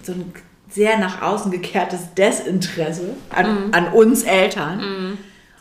so 0.04 0.12
ein 0.12 0.32
sehr 0.70 1.00
nach 1.00 1.22
außen 1.22 1.52
gekehrtes 1.52 2.14
Desinteresse 2.16 3.16
an, 3.30 3.74
an 3.74 3.94
uns 3.94 4.24
Eltern. 4.24 5.18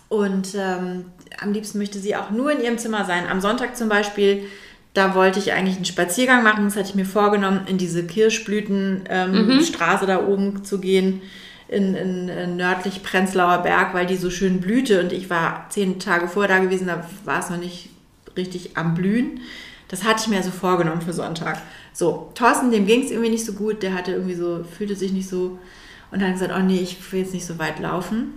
Und 0.08 0.54
ähm, 0.54 1.06
am 1.40 1.52
liebsten 1.52 1.78
möchte 1.78 1.98
sie 1.98 2.16
auch 2.16 2.30
nur 2.30 2.52
in 2.52 2.62
ihrem 2.62 2.78
Zimmer 2.78 3.04
sein. 3.04 3.26
Am 3.28 3.40
Sonntag 3.40 3.76
zum 3.76 3.88
Beispiel, 3.88 4.44
da 4.92 5.14
wollte 5.14 5.38
ich 5.38 5.52
eigentlich 5.52 5.76
einen 5.76 5.84
Spaziergang 5.84 6.42
machen. 6.42 6.64
Das 6.64 6.76
hatte 6.76 6.90
ich 6.90 6.94
mir 6.94 7.06
vorgenommen, 7.06 7.62
in 7.66 7.78
diese 7.78 8.06
Kirschblütenstraße 8.06 10.06
da 10.06 10.26
oben 10.26 10.64
zu 10.64 10.78
gehen, 10.78 11.22
in, 11.68 11.94
in, 11.94 12.28
in 12.28 12.56
nördlich 12.56 13.02
Prenzlauer 13.02 13.58
Berg, 13.58 13.94
weil 13.94 14.06
die 14.06 14.16
so 14.16 14.30
schön 14.30 14.60
blühte. 14.60 15.00
Und 15.00 15.12
ich 15.12 15.30
war 15.30 15.66
zehn 15.70 15.98
Tage 15.98 16.28
vorher 16.28 16.56
da 16.56 16.62
gewesen, 16.62 16.86
da 16.86 17.04
war 17.24 17.40
es 17.40 17.50
noch 17.50 17.58
nicht 17.58 17.90
richtig 18.36 18.76
am 18.76 18.94
Blühen. 18.94 19.40
Das 19.88 20.04
hatte 20.04 20.22
ich 20.22 20.28
mir 20.28 20.42
so 20.42 20.50
vorgenommen 20.50 21.02
für 21.02 21.12
Sonntag. 21.12 21.60
So, 21.92 22.30
Thorsten, 22.34 22.70
dem 22.70 22.86
ging 22.86 23.04
es 23.04 23.10
irgendwie 23.10 23.30
nicht 23.30 23.44
so 23.44 23.52
gut. 23.52 23.82
Der 23.82 23.94
hatte 23.94 24.12
irgendwie 24.12 24.34
so, 24.34 24.64
fühlte 24.64 24.96
sich 24.96 25.12
nicht 25.12 25.28
so. 25.28 25.58
Und 26.10 26.22
dann 26.22 26.32
gesagt, 26.32 26.52
oh 26.56 26.62
nee, 26.62 26.80
ich 26.80 27.12
will 27.12 27.20
jetzt 27.20 27.34
nicht 27.34 27.46
so 27.46 27.58
weit 27.58 27.78
laufen. 27.80 28.34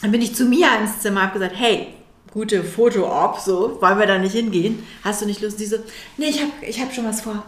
Dann 0.00 0.12
bin 0.12 0.22
ich 0.22 0.34
zu 0.34 0.44
Mia 0.44 0.76
ins 0.80 1.00
Zimmer, 1.00 1.22
habe 1.22 1.34
gesagt, 1.34 1.54
hey, 1.56 1.94
gute 2.32 2.64
Foto-Op, 2.64 3.38
so, 3.38 3.78
wollen 3.80 3.98
wir 3.98 4.06
da 4.06 4.18
nicht 4.18 4.32
hingehen? 4.32 4.82
Hast 5.04 5.22
du 5.22 5.26
nicht 5.26 5.40
Lust? 5.42 5.60
Die 5.60 5.66
so, 5.66 5.76
nee, 6.16 6.26
ich 6.26 6.40
habe 6.40 6.52
ich 6.62 6.80
hab 6.80 6.92
schon 6.92 7.04
was 7.04 7.20
vor. 7.20 7.44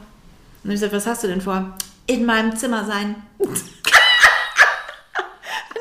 Und 0.63 0.71
ich 0.71 0.77
gesagt, 0.77 0.93
was 0.93 1.07
hast 1.07 1.25
du 1.25 1.29
denn 1.29 1.41
vor? 1.41 1.77
In 2.07 2.25
meinem 2.27 2.57
Zimmer 2.57 2.85
sein. 2.85 3.17
Und 3.39 3.51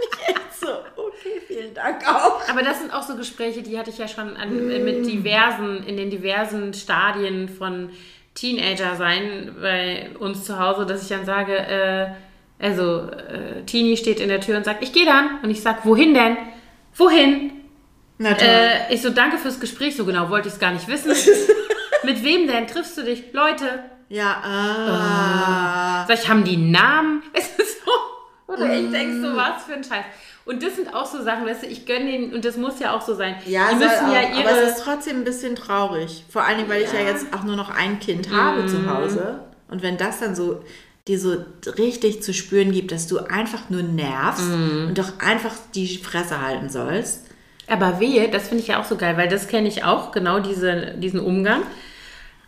ich 0.02 0.28
echt 0.28 0.60
so, 0.60 0.68
okay, 0.96 1.42
vielen 1.64 1.74
Dank 1.74 2.08
auch. 2.08 2.48
Aber 2.50 2.62
das 2.62 2.80
sind 2.80 2.94
auch 2.94 3.04
so 3.04 3.16
Gespräche, 3.16 3.62
die 3.62 3.78
hatte 3.78 3.90
ich 3.90 3.98
ja 3.98 4.08
schon 4.08 4.36
an, 4.36 4.68
mit 4.68 5.06
diversen, 5.06 5.84
in 5.84 5.98
den 5.98 6.10
diversen 6.10 6.74
Stadien 6.74 7.50
von 7.50 7.90
Teenager 8.36 8.96
sein 8.96 9.56
bei 9.62 10.10
uns 10.20 10.44
zu 10.44 10.60
Hause, 10.60 10.86
dass 10.86 11.04
ich 11.04 11.10
dann 11.10 11.26
sage, 11.26 11.56
äh, 11.56 12.08
also 12.60 13.10
äh, 13.10 13.64
Teenie 13.66 13.98
steht 13.98 14.20
in 14.20 14.30
der 14.30 14.42
Tür 14.42 14.58
und 14.58 14.66
sagt, 14.66 14.84
ich 14.84 14.92
gehe 14.92 15.06
dann. 15.06 15.40
Und 15.44 15.52
ich 15.52 15.62
sag, 15.62 15.86
wohin 15.86 16.14
denn? 16.14 16.38
Wohin? 16.96 17.52
Äh, 18.20 18.94
ich 18.94 19.02
so, 19.02 19.10
danke 19.10 19.38
fürs 19.38 19.60
Gespräch, 19.60 19.96
so 19.96 20.06
genau 20.06 20.30
wollte 20.30 20.48
ich 20.48 20.56
es 20.56 20.60
gar 20.60 20.72
nicht 20.72 20.88
wissen. 20.88 21.12
mit 22.04 22.24
wem 22.24 22.48
denn? 22.48 22.68
Triffst 22.68 22.98
du 22.98 23.04
dich? 23.04 23.34
Leute, 23.34 23.66
ja, 24.10 24.42
ah. 24.44 26.06
Sag 26.08 26.20
ich, 26.20 26.30
haben 26.30 26.44
die 26.44 26.58
Namen? 26.58 27.24
Es 27.34 27.48
ist 27.58 27.84
so. 27.86 27.92
Oder 28.54 28.74
ich 28.76 28.92
denk 28.92 29.22
so, 29.22 29.36
was 29.36 29.64
für 29.64 29.74
ein 29.74 29.84
Scheiß. 29.84 30.06
Und 30.46 30.62
das 30.62 30.76
sind 30.76 30.94
auch 30.94 31.06
so 31.06 31.24
Sachen, 31.24 31.46
weißt 31.46 31.64
du, 31.64 31.68
ich 31.68 31.86
gönne 31.86 32.06
denen, 32.06 32.34
und 32.34 32.44
das 32.44 32.58
muss 32.58 32.80
ja 32.80 32.96
auch 32.96 33.02
so 33.02 33.16
sein. 33.16 33.36
Ja, 33.46 33.70
die 33.70 33.76
müssen 33.76 33.90
auch, 33.90 34.14
ja 34.14 34.28
aber 34.28 34.40
ihre. 34.40 34.62
es 34.64 34.78
ist 34.78 34.84
trotzdem 34.84 35.18
ein 35.18 35.24
bisschen 35.24 35.56
traurig. 35.56 36.26
Vor 36.30 36.44
allem, 36.44 36.68
weil 36.68 36.82
ich 36.82 36.92
ja 36.92 37.00
jetzt 37.00 37.28
auch 37.34 37.44
nur 37.44 37.56
noch 37.56 37.70
ein 37.70 38.00
Kind 38.00 38.30
habe 38.30 38.66
zu 38.66 38.90
Hause. 38.94 39.40
Und 39.70 39.82
wenn 39.82 39.98
das 39.98 40.20
dann 40.20 40.36
so 40.36 40.62
dir 41.08 41.20
so 41.20 41.36
richtig 41.78 42.24
zu 42.24 42.34
spüren 42.34 42.72
gibt, 42.72 42.92
dass 42.92 43.08
du 43.08 43.20
einfach 43.20 43.70
nur 43.70 43.84
nervst 43.84 44.50
und 44.88 44.98
doch 44.98 45.20
einfach 45.20 45.54
die 45.76 45.98
Fresse 45.98 46.42
halten 46.42 46.70
sollst. 46.70 47.26
aber 47.68 48.00
wehe, 48.00 48.30
das 48.30 48.48
finde 48.48 48.64
ich 48.64 48.70
ja 48.70 48.80
auch 48.80 48.86
so 48.86 48.96
geil, 48.96 49.18
weil 49.18 49.28
das 49.28 49.48
kenne 49.48 49.68
ich 49.68 49.84
auch, 49.84 50.12
genau 50.12 50.40
diese, 50.40 50.94
diesen 50.98 51.20
Umgang. 51.20 51.64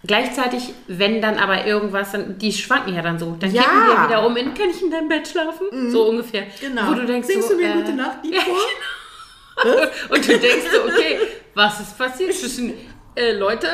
Gleichzeitig, 0.05 0.73
wenn 0.87 1.21
dann 1.21 1.37
aber 1.37 1.65
irgendwas, 1.65 2.11
dann, 2.11 2.37
die 2.37 2.51
schwanken 2.53 2.93
ja 2.95 3.01
dann 3.01 3.17
so. 3.19 3.35
Dann 3.39 3.51
Ja. 3.53 3.61
kippen 3.63 3.77
die 3.87 3.93
ja 3.93 4.07
wieder 4.07 4.25
um 4.27 4.35
in, 4.37 4.53
kann 4.53 4.69
ich 4.69 4.81
in 4.81 4.91
deinem 4.91 5.07
Bett 5.09 5.27
schlafen? 5.27 5.91
So 5.91 6.09
ungefähr. 6.09 6.43
Genau. 6.59 6.89
Wo 6.89 6.93
du 6.93 7.05
denkst 7.05 7.27
Singst 7.27 7.47
so, 7.49 7.55
du 7.55 7.61
mir 7.61 7.69
äh, 7.69 7.73
gute 7.73 7.93
Nacht 7.93 8.17
Lied 8.23 8.33
ja, 8.35 8.41
vor? 8.41 9.87
Und 10.09 10.27
du 10.27 10.37
denkst 10.39 10.65
so, 10.71 10.83
okay, 10.83 11.19
was 11.53 11.79
ist 11.79 11.97
passiert 11.97 12.33
zwischen 12.33 12.73
äh, 13.15 13.31
Leute? 13.33 13.67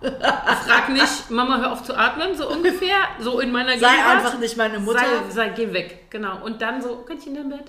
Frag 0.00 0.90
nicht, 0.90 1.30
Mama, 1.30 1.58
hör 1.58 1.72
auf 1.72 1.82
zu 1.82 1.96
atmen, 1.96 2.34
so 2.36 2.48
ungefähr, 2.50 2.96
so 3.20 3.40
in 3.40 3.50
meiner 3.50 3.70
Sei 3.78 3.88
Gegenwart. 3.88 4.16
einfach 4.16 4.38
nicht 4.38 4.56
meine 4.56 4.78
Mutter. 4.78 4.98
Sei, 5.30 5.30
sei, 5.30 5.48
geh 5.50 5.72
weg, 5.72 6.10
genau. 6.10 6.44
Und 6.44 6.60
dann 6.60 6.80
so, 6.82 6.96
kann 7.08 7.16
ich 7.18 7.26
in 7.26 7.34
dein 7.36 7.48
Bett? 7.48 7.64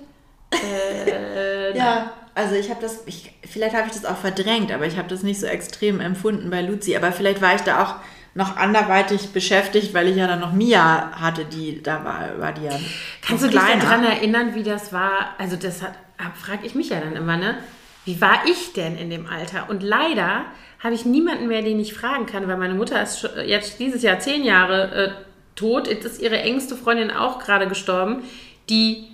Äh, 0.62 1.76
Ja, 1.76 2.12
also 2.36 2.54
ich 2.54 2.68
habe 2.68 2.82
das, 2.82 3.02
ich, 3.06 3.32
vielleicht 3.48 3.74
habe 3.74 3.86
ich 3.86 3.94
das 3.94 4.04
auch 4.04 4.18
verdrängt, 4.18 4.70
aber 4.70 4.86
ich 4.86 4.98
habe 4.98 5.08
das 5.08 5.22
nicht 5.22 5.40
so 5.40 5.46
extrem 5.46 6.00
empfunden 6.00 6.50
bei 6.50 6.60
Luzi. 6.60 6.94
Aber 6.94 7.10
vielleicht 7.10 7.40
war 7.40 7.54
ich 7.54 7.62
da 7.62 7.82
auch 7.82 7.94
noch 8.34 8.58
anderweitig 8.58 9.30
beschäftigt, 9.30 9.94
weil 9.94 10.08
ich 10.08 10.16
ja 10.16 10.26
dann 10.26 10.40
noch 10.40 10.52
Mia 10.52 11.12
hatte, 11.18 11.46
die 11.46 11.82
da 11.82 12.04
war, 12.04 12.38
war 12.38 12.52
die 12.52 12.64
ja 12.64 12.78
Kannst 13.22 13.42
du 13.42 13.48
dich 13.48 13.58
daran 13.58 14.04
erinnern, 14.04 14.54
wie 14.54 14.62
das 14.62 14.92
war? 14.92 15.34
Also 15.38 15.56
das 15.56 15.80
hat, 15.80 15.94
frage 16.34 16.66
ich 16.66 16.74
mich 16.74 16.90
ja 16.90 17.00
dann 17.00 17.16
immer, 17.16 17.38
ne? 17.38 17.56
Wie 18.04 18.20
war 18.20 18.42
ich 18.46 18.74
denn 18.74 18.98
in 18.98 19.08
dem 19.08 19.26
Alter? 19.26 19.70
Und 19.70 19.82
leider 19.82 20.44
habe 20.80 20.94
ich 20.94 21.06
niemanden 21.06 21.48
mehr, 21.48 21.62
den 21.62 21.80
ich 21.80 21.94
fragen 21.94 22.26
kann, 22.26 22.46
weil 22.46 22.58
meine 22.58 22.74
Mutter 22.74 23.02
ist 23.02 23.26
jetzt 23.46 23.80
dieses 23.80 24.02
Jahr 24.02 24.18
zehn 24.18 24.44
Jahre 24.44 24.94
äh, 24.94 25.10
tot. 25.54 25.88
Jetzt 25.88 26.04
ist 26.04 26.20
ihre 26.20 26.38
engste 26.38 26.76
Freundin 26.76 27.10
auch 27.10 27.38
gerade 27.38 27.66
gestorben, 27.66 28.24
die, 28.68 29.08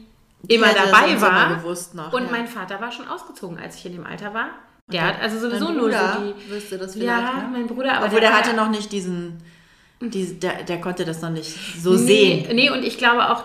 immer 0.48 0.68
dabei 0.72 1.20
war. 1.20 1.50
noch, 1.94 2.12
und 2.12 2.24
ja. 2.24 2.30
mein 2.30 2.46
Vater 2.46 2.80
war 2.80 2.90
schon 2.92 3.06
ausgezogen, 3.08 3.58
als 3.58 3.76
ich 3.76 3.86
in 3.86 3.92
dem 3.92 4.06
Alter 4.06 4.34
war. 4.34 4.48
Der 4.88 5.02
hat 5.06 5.22
also 5.22 5.38
sowieso 5.38 5.70
nur 5.70 5.90
so 5.92 5.98
die. 6.18 6.50
wüsste 6.50 6.76
das 6.78 6.92
vielleicht, 6.94 7.06
Ja, 7.08 7.20
ne? 7.20 7.48
mein 7.52 7.66
Bruder, 7.66 7.94
aber 7.94 8.06
Obwohl 8.06 8.20
der 8.20 8.30
war- 8.30 8.38
hatte 8.38 8.54
noch 8.54 8.68
nicht 8.68 8.90
diesen, 8.92 9.38
diese, 10.00 10.34
der, 10.34 10.64
der 10.64 10.80
konnte 10.80 11.04
das 11.04 11.22
noch 11.22 11.30
nicht 11.30 11.56
so 11.80 11.92
Nee, 11.92 11.96
sehen. 12.46 12.56
nee, 12.56 12.68
und 12.70 12.82
ich 12.84 12.98
glaube 12.98 13.30
auch, 13.30 13.44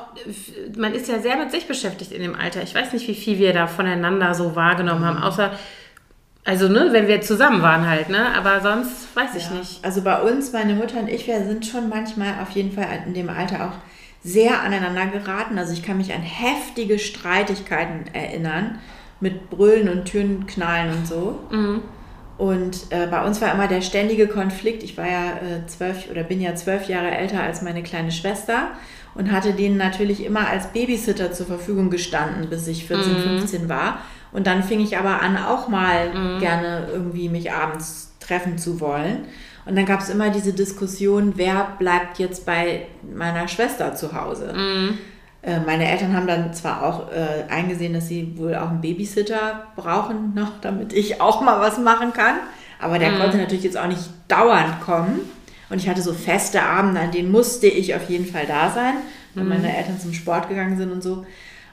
man 0.75 0.93
ist 0.93 1.07
ja 1.07 1.19
sehr 1.19 1.37
mit 1.37 1.51
sich 1.51 1.67
beschäftigt 1.67 2.11
in 2.11 2.21
dem 2.21 2.35
Alter. 2.35 2.63
Ich 2.63 2.73
weiß 2.73 2.91
nicht, 2.93 3.07
wie 3.07 3.13
viel 3.15 3.37
wir 3.37 3.53
da 3.53 3.67
voneinander 3.67 4.33
so 4.33 4.55
wahrgenommen 4.55 5.01
Mhm. 5.01 5.05
haben, 5.05 5.23
außer, 5.23 5.51
also, 6.43 6.67
ne, 6.67 6.89
wenn 6.91 7.07
wir 7.07 7.21
zusammen 7.21 7.61
waren 7.61 7.87
halt, 7.87 8.09
ne, 8.09 8.33
aber 8.35 8.61
sonst 8.61 9.15
weiß 9.15 9.35
ich 9.35 9.45
Ja. 9.45 9.51
nicht. 9.57 9.85
Also 9.85 10.01
bei 10.01 10.19
uns, 10.21 10.51
meine 10.53 10.73
Mutter 10.73 10.97
und 10.99 11.07
ich, 11.09 11.27
wir 11.27 11.43
sind 11.45 11.65
schon 11.65 11.87
manchmal 11.89 12.33
auf 12.41 12.49
jeden 12.51 12.71
Fall 12.71 12.87
in 13.05 13.13
dem 13.13 13.29
Alter 13.29 13.67
auch 13.67 13.73
sehr 14.27 14.61
aneinander 14.61 15.05
geraten. 15.07 15.57
Also 15.57 15.73
ich 15.73 15.83
kann 15.83 15.97
mich 15.97 16.13
an 16.13 16.21
heftige 16.21 16.99
Streitigkeiten 16.99 18.13
erinnern 18.13 18.79
mit 19.19 19.49
Brüllen 19.49 19.89
und 19.89 20.05
Türenknallen 20.05 20.95
und 20.95 21.07
so. 21.07 21.39
Und 22.37 22.91
äh, 22.91 23.07
bei 23.09 23.25
uns 23.25 23.41
war 23.41 23.53
immer 23.53 23.67
der 23.67 23.81
ständige 23.81 24.27
Konflikt. 24.27 24.83
Ich 24.83 24.97
war 24.97 25.07
ja 25.07 25.31
äh, 25.37 25.65
zwölf 25.65 26.11
oder 26.11 26.23
bin 26.23 26.39
ja 26.39 26.53
zwölf 26.55 26.87
Jahre 26.87 27.09
älter 27.09 27.41
als 27.41 27.61
meine 27.61 27.81
kleine 27.81 28.11
Schwester 28.11 28.67
und 29.15 29.31
hatte 29.31 29.53
denen 29.53 29.77
natürlich 29.77 30.23
immer 30.23 30.47
als 30.47 30.67
Babysitter 30.67 31.31
zur 31.31 31.47
Verfügung 31.47 31.89
gestanden, 31.89 32.49
bis 32.49 32.67
ich 32.67 32.85
14, 32.85 33.17
15 33.17 33.69
war. 33.69 33.99
Und 34.31 34.45
dann 34.45 34.61
fing 34.61 34.81
ich 34.81 34.97
aber 34.97 35.21
an, 35.21 35.37
auch 35.37 35.67
mal 35.67 36.37
gerne 36.39 36.89
irgendwie 36.91 37.29
mich 37.29 37.51
abends 37.51 38.13
treffen 38.19 38.59
zu 38.59 38.79
wollen. 38.79 39.25
Und 39.67 39.75
dann 39.75 39.85
gab 39.85 39.99
es 40.01 40.09
immer 40.09 40.29
diese 40.29 40.53
Diskussion, 40.53 41.33
wer 41.35 41.67
bleibt 41.77 42.19
jetzt 42.19 42.45
bei 42.45 42.87
meiner 43.13 43.47
Schwester 43.47 43.95
zu 43.95 44.13
Hause. 44.13 44.53
Äh, 45.41 45.59
Meine 45.65 45.89
Eltern 45.89 46.15
haben 46.15 46.27
dann 46.27 46.53
zwar 46.53 46.83
auch 46.83 47.11
äh, 47.11 47.51
eingesehen, 47.51 47.93
dass 47.93 48.07
sie 48.07 48.37
wohl 48.37 48.55
auch 48.55 48.69
einen 48.69 48.81
Babysitter 48.81 49.67
brauchen 49.75 50.33
noch, 50.33 50.59
damit 50.61 50.93
ich 50.93 51.19
auch 51.21 51.41
mal 51.41 51.59
was 51.59 51.77
machen 51.79 52.13
kann. 52.13 52.35
Aber 52.79 52.97
der 52.99 53.11
konnte 53.19 53.37
natürlich 53.37 53.63
jetzt 53.63 53.77
auch 53.77 53.87
nicht 53.87 54.09
dauernd 54.27 54.81
kommen. 54.81 55.19
Und 55.69 55.77
ich 55.81 55.89
hatte 55.89 56.01
so 56.01 56.13
feste 56.13 56.63
Abende, 56.63 57.01
an 57.01 57.11
denen 57.11 57.31
musste 57.31 57.67
ich 57.67 57.93
auf 57.93 58.09
jeden 58.09 58.25
Fall 58.25 58.45
da 58.47 58.69
sein, 58.69 58.93
wenn 59.33 59.49
meine 59.49 59.75
Eltern 59.75 59.99
zum 59.99 60.13
Sport 60.13 60.47
gegangen 60.47 60.77
sind 60.77 60.91
und 60.91 61.03
so. 61.03 61.25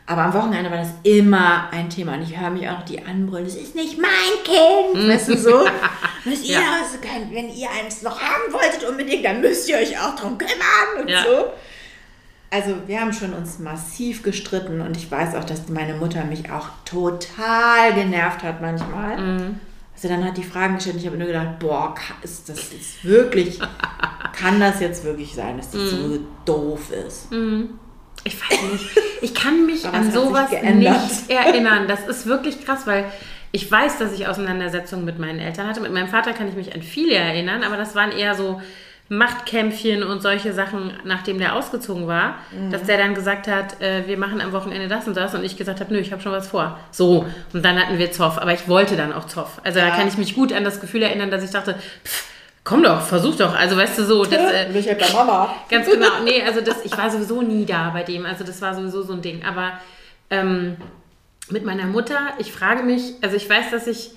Aber 0.06 0.22
am 0.24 0.34
Wochenende 0.34 0.70
war 0.70 0.78
das 0.78 0.90
immer 1.02 1.68
ein 1.72 1.88
Thema. 1.88 2.14
Und 2.14 2.22
ich 2.22 2.38
höre 2.38 2.50
mich 2.50 2.68
auch 2.68 2.78
noch 2.80 2.84
die 2.84 3.02
anbrüllen, 3.02 3.46
das 3.46 3.54
ist 3.54 3.74
nicht 3.74 3.98
mein 3.98 4.10
Kind, 4.44 5.08
weißt 5.08 5.28
du 5.30 5.36
so. 5.38 5.64
Müsst 6.26 6.44
ihr, 6.44 6.54
Ja. 6.54 6.60
also, 6.82 6.98
wenn 7.32 7.48
ihr 7.48 7.68
eins 7.70 8.02
noch 8.02 8.20
haben 8.20 8.52
wolltet 8.52 8.84
unbedingt, 8.88 9.24
dann 9.24 9.40
müsst 9.40 9.68
ihr 9.68 9.76
euch 9.76 9.98
auch 9.98 10.14
drum 10.14 10.36
kümmern 10.36 11.00
und 11.02 11.08
Ja. 11.08 11.22
so. 11.22 11.46
Also 12.50 12.76
wir 12.86 13.00
haben 13.00 13.12
schon 13.12 13.32
uns 13.32 13.58
massiv 13.58 14.22
gestritten 14.22 14.80
und 14.80 14.96
ich 14.96 15.10
weiß 15.10 15.34
auch, 15.34 15.44
dass 15.44 15.68
meine 15.68 15.94
Mutter 15.94 16.24
mich 16.24 16.50
auch 16.52 16.68
total 16.84 17.92
genervt 17.94 18.44
hat 18.44 18.60
manchmal. 18.60 19.16
Also 19.94 20.08
dann 20.08 20.24
hat 20.24 20.36
die 20.36 20.44
Fragen 20.44 20.76
gestellt 20.76 20.94
und 20.96 21.00
ich 21.00 21.06
habe 21.08 21.16
nur 21.16 21.26
gedacht, 21.26 21.58
boah, 21.58 21.94
ist 22.22 22.48
das 22.48 22.72
jetzt 22.72 23.04
wirklich, 23.04 23.58
kann 24.38 24.60
das 24.60 24.78
jetzt 24.80 25.02
wirklich 25.04 25.34
sein, 25.34 25.56
dass 25.56 25.70
die 25.70 25.78
so 25.88 26.20
doof 26.44 26.90
ist? 26.92 27.28
Ich 28.24 28.40
weiß 28.40 28.62
nicht. 28.72 28.84
Ich 29.22 29.34
kann 29.34 29.66
mich 29.66 29.86
an 29.86 30.10
sowas 30.12 30.50
nicht 30.50 31.30
erinnern. 31.30 31.86
Das 31.88 32.06
ist 32.06 32.26
wirklich 32.26 32.64
krass, 32.64 32.86
weil 32.86 33.04
ich 33.52 33.70
weiß, 33.70 33.98
dass 33.98 34.12
ich 34.12 34.26
Auseinandersetzungen 34.26 35.04
mit 35.04 35.18
meinen 35.18 35.38
Eltern 35.38 35.66
hatte. 35.68 35.80
Mit 35.80 35.92
meinem 35.92 36.08
Vater 36.08 36.32
kann 36.32 36.48
ich 36.48 36.54
mich 36.54 36.74
an 36.74 36.82
viele 36.82 37.14
erinnern, 37.14 37.62
aber 37.62 37.76
das 37.76 37.94
waren 37.94 38.10
eher 38.12 38.34
so 38.34 38.60
Machtkämpfchen 39.10 40.02
und 40.02 40.22
solche 40.22 40.52
Sachen, 40.54 40.92
nachdem 41.04 41.38
der 41.38 41.54
ausgezogen 41.54 42.06
war, 42.06 42.36
Mhm. 42.52 42.70
dass 42.72 42.84
der 42.84 42.96
dann 42.98 43.14
gesagt 43.14 43.46
hat, 43.48 43.80
äh, 43.82 44.06
wir 44.06 44.16
machen 44.16 44.40
am 44.40 44.52
Wochenende 44.52 44.88
das 44.88 45.06
und 45.06 45.16
das 45.16 45.34
und 45.34 45.44
ich 45.44 45.56
gesagt 45.56 45.80
habe, 45.80 45.92
nö, 45.92 46.00
ich 46.00 46.10
habe 46.10 46.22
schon 46.22 46.32
was 46.32 46.48
vor. 46.48 46.78
So, 46.90 47.26
und 47.52 47.64
dann 47.64 47.78
hatten 47.78 47.98
wir 47.98 48.10
Zoff, 48.12 48.38
aber 48.38 48.54
ich 48.54 48.66
wollte 48.66 48.96
dann 48.96 49.12
auch 49.12 49.26
Zoff. 49.26 49.60
Also 49.62 49.78
da 49.80 49.88
Ja. 49.88 49.94
kann 49.94 50.08
ich 50.08 50.16
mich 50.16 50.34
gut 50.34 50.52
an 50.52 50.64
das 50.64 50.80
Gefühl 50.80 51.02
erinnern, 51.02 51.30
dass 51.30 51.44
ich 51.44 51.50
dachte, 51.50 51.74
pff, 52.04 52.24
komm 52.64 52.82
doch, 52.82 53.00
versuch 53.02 53.36
doch. 53.36 53.54
Also 53.54 53.76
weißt 53.76 53.98
du 53.98 54.04
so, 54.04 54.24
das, 54.24 54.52
äh, 54.52 54.66
Bin 54.72 54.80
ich 54.80 54.88
halt 54.88 54.98
bei 54.98 55.12
Mama. 55.12 55.54
Ganz 55.70 55.86
genau. 55.88 56.08
Nee, 56.24 56.42
also 56.42 56.60
das, 56.60 56.84
ich 56.84 56.96
war 56.96 57.10
sowieso 57.10 57.42
nie 57.42 57.64
da 57.66 57.90
bei 57.90 58.02
dem. 58.02 58.24
Also 58.26 58.42
das 58.44 58.60
war 58.62 58.74
sowieso 58.74 59.02
so 59.02 59.12
ein 59.12 59.22
Ding. 59.22 59.44
Aber 59.44 59.72
ähm, 60.30 60.76
mit 61.50 61.64
meiner 61.64 61.84
Mutter, 61.86 62.18
ich 62.38 62.52
frage 62.52 62.82
mich, 62.82 63.14
also 63.20 63.36
ich 63.36 63.48
weiß, 63.48 63.70
dass 63.70 63.86
ich, 63.86 64.12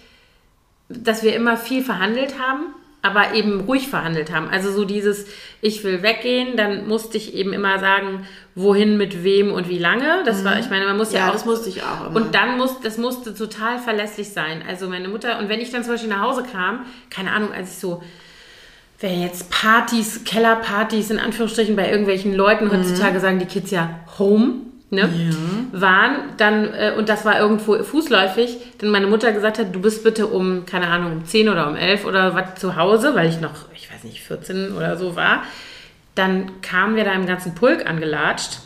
dass 0.89 1.23
wir 1.23 1.35
immer 1.35 1.57
viel 1.57 1.83
verhandelt 1.83 2.39
haben, 2.39 2.73
aber 3.01 3.33
eben 3.33 3.61
ruhig 3.61 3.89
verhandelt 3.89 4.31
haben. 4.31 4.49
Also 4.49 4.71
so 4.71 4.85
dieses, 4.85 5.25
ich 5.61 5.83
will 5.83 6.01
weggehen, 6.01 6.55
dann 6.57 6.87
musste 6.87 7.17
ich 7.17 7.33
eben 7.35 7.51
immer 7.53 7.79
sagen, 7.79 8.25
wohin, 8.55 8.97
mit 8.97 9.23
wem 9.23 9.51
und 9.51 9.67
wie 9.69 9.77
lange. 9.77 10.23
Das 10.25 10.43
war, 10.45 10.57
ich 10.59 10.69
meine, 10.69 10.85
man 10.85 10.97
muss 10.97 11.11
ja, 11.11 11.19
Ja, 11.19 11.27
auch 11.29 11.33
das 11.33 11.45
musste 11.45 11.69
ich 11.69 11.83
auch 11.83 12.07
immer. 12.07 12.15
und 12.15 12.33
dann 12.33 12.57
muss, 12.57 12.79
das 12.81 12.97
musste 12.97 13.35
total 13.35 13.77
verlässlich 13.77 14.29
sein. 14.29 14.63
Also 14.67 14.87
meine 14.87 15.09
Mutter, 15.09 15.37
und 15.39 15.47
wenn 15.49 15.59
ich 15.59 15.69
dann 15.69 15.83
zum 15.83 15.93
Beispiel 15.93 16.09
nach 16.09 16.21
Hause 16.21 16.43
kam, 16.49 16.85
keine 17.09 17.33
Ahnung, 17.33 17.51
als 17.53 17.73
ich 17.73 17.77
so, 17.79 18.01
wenn 18.99 19.21
jetzt 19.21 19.49
Partys, 19.51 20.23
Kellerpartys 20.23 21.11
in 21.11 21.19
Anführungsstrichen 21.19 21.75
bei 21.75 21.89
irgendwelchen 21.89 22.33
Leuten, 22.33 22.71
heutzutage 22.71 23.19
sagen 23.19 23.39
die 23.39 23.45
Kids 23.45 23.71
ja 23.71 23.89
Home, 24.17 24.53
ne, 24.89 25.09
waren, 25.71 26.15
dann, 26.37 26.73
äh, 26.73 26.93
und 26.97 27.09
das 27.09 27.25
war 27.25 27.39
irgendwo 27.39 27.83
fußläufig, 27.83 28.57
dann 28.79 28.89
meine 28.89 29.07
Mutter 29.07 29.31
gesagt 29.33 29.59
hat, 29.59 29.75
du 29.75 29.81
bist 29.81 30.03
bitte 30.03 30.27
um, 30.27 30.65
keine 30.65 30.87
Ahnung, 30.87 31.11
um 31.13 31.25
10 31.25 31.49
oder 31.49 31.67
um 31.67 31.75
11 31.75 32.05
oder 32.05 32.33
was 32.33 32.55
zu 32.55 32.75
Hause, 32.75 33.13
weil 33.13 33.29
ich 33.29 33.39
noch, 33.39 33.71
ich 33.75 33.91
weiß 33.91 34.03
nicht, 34.03 34.21
14 34.21 34.73
oder 34.75 34.97
so 34.97 35.15
war, 35.15 35.43
dann 36.15 36.61
kamen 36.61 36.95
wir 36.95 37.03
da 37.03 37.13
im 37.13 37.25
ganzen 37.25 37.53
Pulk 37.55 37.87
angelatscht. 37.87 38.59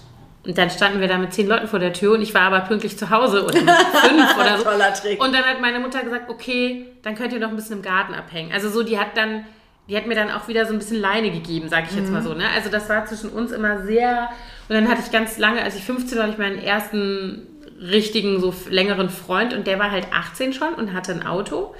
Und 0.43 0.57
dann 0.57 0.71
standen 0.71 1.01
wir 1.01 1.07
da 1.07 1.19
mit 1.19 1.33
zehn 1.33 1.47
Leuten 1.47 1.67
vor 1.67 1.77
der 1.77 1.93
Tür 1.93 2.13
und 2.13 2.21
ich 2.23 2.33
war 2.33 2.41
aber 2.41 2.61
pünktlich 2.61 2.97
zu 2.97 3.11
Hause 3.11 3.45
oder 3.45 3.61
mit 3.61 3.69
fünf 4.03 4.35
oder 4.35 4.57
so. 4.57 4.63
Toller 4.63 4.91
Trick. 4.91 5.23
Und 5.23 5.35
dann 5.35 5.43
hat 5.43 5.61
meine 5.61 5.79
Mutter 5.79 6.01
gesagt, 6.01 6.31
okay, 6.31 6.87
dann 7.03 7.13
könnt 7.13 7.31
ihr 7.31 7.39
noch 7.39 7.49
ein 7.49 7.55
bisschen 7.55 7.77
im 7.77 7.81
Garten 7.83 8.15
abhängen. 8.15 8.51
Also 8.51 8.67
so, 8.69 8.81
die 8.81 8.97
hat 8.97 9.15
dann, 9.15 9.45
die 9.87 9.97
hat 9.97 10.05
mir 10.07 10.15
dann 10.15 10.31
auch 10.31 10.47
wieder 10.47 10.65
so 10.65 10.73
ein 10.73 10.77
bisschen 10.79 10.99
Leine 10.99 11.31
gegeben, 11.31 11.67
sag 11.69 11.85
ich 11.89 11.95
jetzt 11.95 12.07
Mhm. 12.07 12.13
mal 12.13 12.21
so. 12.21 12.33
Ne? 12.33 12.45
Also 12.55 12.69
das 12.69 12.87
war 12.89 13.05
zwischen 13.05 13.29
uns 13.29 13.51
immer 13.51 13.83
sehr. 13.83 14.29
Und 14.69 14.75
dann 14.75 14.87
hatte 14.87 15.01
ich 15.05 15.11
ganz 15.11 15.37
lange, 15.37 15.61
als 15.63 15.75
ich 15.75 15.83
15 15.83 16.17
war, 16.17 16.23
hatte 16.25 16.33
ich 16.33 16.39
meinen 16.39 16.59
ersten 16.59 17.47
richtigen, 17.81 18.39
so 18.39 18.53
längeren 18.69 19.09
Freund 19.09 19.53
und 19.53 19.65
der 19.67 19.79
war 19.79 19.91
halt 19.91 20.07
18 20.13 20.53
schon 20.53 20.73
und 20.75 20.93
hatte 20.93 21.11
ein 21.13 21.25
Auto. 21.25 21.73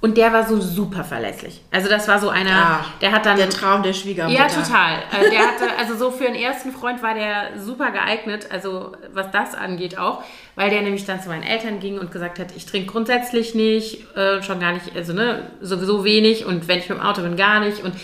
Und 0.00 0.16
der 0.16 0.32
war 0.32 0.46
so 0.46 0.60
super 0.60 1.02
verlässlich. 1.02 1.60
Also 1.72 1.88
das 1.88 2.06
war 2.06 2.20
so 2.20 2.28
einer, 2.28 2.52
Ah, 2.52 2.84
der 3.00 3.10
hat 3.10 3.26
dann... 3.26 3.36
Der 3.36 3.50
Traum 3.50 3.82
der 3.82 3.92
Schwiegermutter. 3.92 4.38
Ja, 4.38 4.46
total. 4.46 5.02
Also 5.10 5.30
der 5.30 5.40
hatte, 5.40 5.64
also 5.76 5.96
so 5.96 6.12
für 6.12 6.26
einen 6.26 6.36
ersten 6.36 6.70
Freund 6.70 7.02
war 7.02 7.14
der 7.14 7.58
super 7.58 7.90
geeignet, 7.90 8.46
also 8.50 8.92
was 9.12 9.32
das 9.32 9.56
angeht 9.56 9.98
auch, 9.98 10.22
weil 10.54 10.70
der 10.70 10.82
nämlich 10.82 11.04
dann 11.04 11.20
zu 11.20 11.28
meinen 11.28 11.42
Eltern 11.42 11.80
ging 11.80 11.98
und 11.98 12.12
gesagt 12.12 12.38
hat, 12.38 12.54
ich 12.56 12.64
trinke 12.64 12.92
grundsätzlich 12.92 13.56
nicht, 13.56 14.16
äh, 14.16 14.40
schon 14.40 14.60
gar 14.60 14.72
nicht, 14.72 14.94
also 14.94 15.12
ne, 15.12 15.50
sowieso 15.60 16.04
wenig 16.04 16.46
und 16.46 16.68
wenn 16.68 16.78
ich 16.78 16.88
mit 16.88 16.98
dem 16.98 17.04
Auto 17.04 17.22
bin, 17.22 17.36
gar 17.36 17.58
nicht. 17.58 17.82
Und 17.82 17.94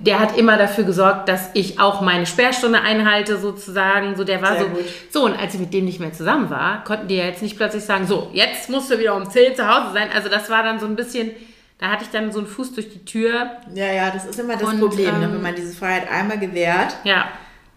der 0.00 0.18
hat 0.18 0.36
immer 0.38 0.56
dafür 0.56 0.84
gesorgt, 0.84 1.28
dass 1.28 1.50
ich 1.54 1.78
auch 1.78 2.00
meine 2.00 2.24
Sperrstunde 2.26 2.80
einhalte, 2.80 3.36
sozusagen. 3.38 4.16
So, 4.16 4.24
der 4.24 4.40
war 4.42 4.52
Sehr 4.54 4.62
so. 4.62 4.68
gut. 4.68 4.84
So, 5.10 5.24
und 5.26 5.38
als 5.38 5.54
ich 5.54 5.60
mit 5.60 5.72
dem 5.74 5.84
nicht 5.84 6.00
mehr 6.00 6.12
zusammen 6.12 6.48
war, 6.50 6.82
konnten 6.84 7.06
die 7.08 7.16
ja 7.16 7.24
jetzt 7.26 7.42
nicht 7.42 7.56
plötzlich 7.56 7.84
sagen, 7.84 8.06
so, 8.06 8.30
jetzt 8.32 8.70
musst 8.70 8.90
du 8.90 8.98
wieder 8.98 9.14
um 9.14 9.28
10 9.28 9.54
zu 9.56 9.68
Hause 9.68 9.92
sein. 9.92 10.08
Also 10.14 10.28
das 10.30 10.48
war 10.50 10.62
dann 10.62 10.80
so 10.80 10.86
ein 10.86 10.96
bisschen, 10.96 11.30
da 11.78 11.88
hatte 11.88 12.04
ich 12.04 12.10
dann 12.10 12.32
so 12.32 12.38
einen 12.38 12.48
Fuß 12.48 12.72
durch 12.74 12.88
die 12.90 13.04
Tür. 13.04 13.50
Ja, 13.74 13.92
ja, 13.92 14.10
das 14.10 14.24
ist 14.24 14.40
immer 14.40 14.56
das 14.56 14.62
Und, 14.70 14.80
Problem, 14.80 15.18
ne? 15.20 15.26
ähm, 15.26 15.32
wenn 15.34 15.42
man 15.42 15.54
diese 15.54 15.74
Freiheit 15.76 16.10
einmal 16.10 16.38
gewährt, 16.38 16.96
Ja, 17.04 17.26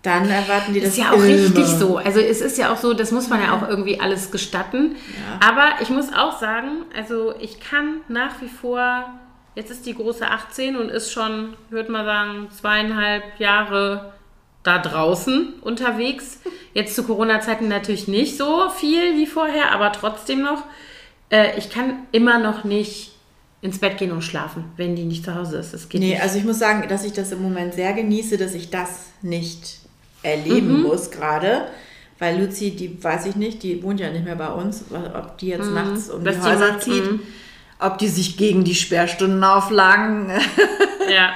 dann 0.02 0.30
erwarten 0.30 0.74
die 0.74 0.82
das 0.82 0.90
ist 0.90 0.98
ja 0.98 1.12
auch 1.12 1.14
immer. 1.16 1.24
richtig 1.26 1.66
so. 1.66 1.98
Also 1.98 2.20
es 2.20 2.42
ist 2.42 2.58
ja 2.58 2.72
auch 2.74 2.78
so, 2.78 2.94
das 2.94 3.12
muss 3.12 3.30
man 3.30 3.42
ja 3.42 3.54
auch 3.54 3.68
irgendwie 3.68 4.00
alles 4.02 4.32
gestatten. 4.32 4.96
Ja. 5.42 5.48
Aber 5.50 5.82
ich 5.82 5.90
muss 5.90 6.08
auch 6.14 6.40
sagen, 6.40 6.84
also 6.96 7.34
ich 7.40 7.60
kann 7.62 8.02
nach 8.10 8.42
wie 8.42 8.50
vor, 8.50 9.06
jetzt 9.56 9.72
ist 9.72 9.86
die 9.86 9.95
große 9.95 10.28
18 10.28 10.76
und 10.76 10.89
ist 10.89 11.12
schon, 11.12 11.54
ich 11.68 11.72
würde 11.72 11.91
mal 11.91 12.06
sagen, 12.06 12.47
zweieinhalb 12.51 13.24
Jahre 13.39 14.14
da 14.64 14.78
draußen 14.80 15.54
unterwegs. 15.62 16.39
Jetzt 16.74 16.95
zu 16.95 17.04
Corona-Zeiten 17.04 17.68
natürlich 17.68 18.08
nicht 18.08 18.38
so 18.38 18.70
viel 18.70 19.16
wie 19.18 19.26
vorher, 19.28 19.72
aber 19.74 19.91
trotzdem 19.91 20.41
noch. 20.41 20.64
Äh, 21.30 21.58
ich 21.58 21.70
kann 21.70 21.99
immer 22.12 22.39
noch 22.39 22.64
nicht 22.64 23.12
ins 23.62 23.80
Bett 23.80 23.97
gehen 23.97 24.12
und 24.12 24.22
schlafen, 24.24 24.66
wenn 24.78 24.95
die 24.95 25.04
nicht 25.04 25.24
zu 25.26 25.36
Hause 25.36 25.58
ist. 25.58 25.74
Das 25.74 25.88
geht 25.89 26.01
Nee, 26.01 26.12
nicht. 26.12 26.22
also 26.22 26.38
ich 26.38 26.43
muss 26.45 26.60
sagen, 26.60 26.88
dass 26.89 27.04
ich 27.06 27.14
das 27.14 27.32
im 27.32 27.41
Moment 27.41 27.74
sehr 27.74 27.93
genieße, 27.93 28.38
dass 28.38 28.54
ich 28.54 28.70
das 28.70 29.08
nicht 29.22 29.80
erleben 30.22 30.78
Mhm. 30.78 30.84
muss 30.84 31.12
gerade. 31.12 31.68
Weil 32.20 32.39
Luzi, 32.41 32.72
die 32.72 33.04
weiß 33.04 33.26
ich 33.26 33.36
nicht, 33.36 33.64
die 33.64 33.82
wohnt 33.84 33.99
ja 33.99 34.10
nicht 34.12 34.24
mehr 34.24 34.36
bei 34.36 34.49
uns, 34.49 34.86
ob 34.91 35.38
die 35.39 35.47
jetzt 35.47 35.70
nachts 35.72 36.10
um 36.10 36.22
Mhm. 36.22 36.26
Die 36.26 36.32
die 36.32 36.41
Häuser 36.41 36.80
zieht, 36.80 37.12
mhm. 37.12 37.20
Ob 37.80 37.98
die 37.98 38.08
sich 38.08 38.38
gegen 38.38 38.64
die 38.64 38.76
Sperrstundenauflagen 38.76 40.30
ja. 41.14 41.34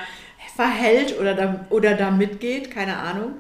verhält 0.56 1.20
oder 1.20 1.34
da, 1.34 1.66
oder 1.70 1.94
da 1.96 2.12
mitgeht, 2.12 2.72
keine 2.72 2.98
Ahnung. 2.98 3.34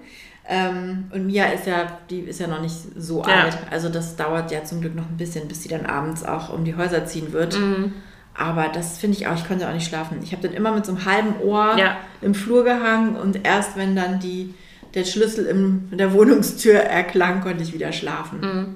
Ähm, 0.50 1.06
und 1.14 1.28
Mia 1.28 1.46
ist 1.48 1.68
ja, 1.68 2.00
die 2.10 2.20
ist 2.22 2.40
ja 2.40 2.48
noch 2.48 2.62
nicht 2.62 2.76
so 2.96 3.22
Ja. 3.28 3.44
alt. 3.44 3.58
Also 3.70 3.90
das 3.90 4.16
dauert 4.16 4.52
ja 4.52 4.64
zum 4.64 4.80
Glück 4.82 4.96
noch 4.96 5.06
ein 5.10 5.18
bisschen, 5.18 5.48
bis 5.48 5.64
sie 5.64 5.70
dann 5.70 5.86
abends 5.86 6.24
auch 6.24 6.54
um 6.54 6.64
die 6.64 6.76
Häuser 6.76 7.06
ziehen 7.06 7.34
wird. 7.34 7.60
Mhm. 7.60 7.94
Aber 8.34 8.68
das 8.70 8.98
finde 9.00 9.18
ich 9.18 9.28
auch, 9.28 9.36
ich 9.36 9.48
konnte 9.48 9.68
auch 9.68 9.74
nicht 9.74 9.88
schlafen. 9.90 10.20
Ich 10.24 10.32
habe 10.32 10.44
dann 10.48 10.56
immer 10.56 10.72
mit 10.72 10.86
so 10.86 10.94
einem 10.94 11.06
halben 11.06 11.40
Ohr 11.42 11.76
Ja. 11.78 11.98
im 12.22 12.34
Flur 12.36 12.64
gehangen 12.64 13.16
und 13.16 13.46
erst 13.46 13.76
wenn 13.78 13.96
dann 13.96 14.20
die, 14.20 14.54
der 14.94 15.04
Schlüssel 15.06 15.48
in 15.48 15.90
der 15.98 16.14
Wohnungstür 16.14 16.76
erklang, 16.80 17.42
konnte 17.42 17.64
ich 17.64 17.74
wieder 17.74 17.92
schlafen. 17.92 18.40
Mhm. 18.40 18.76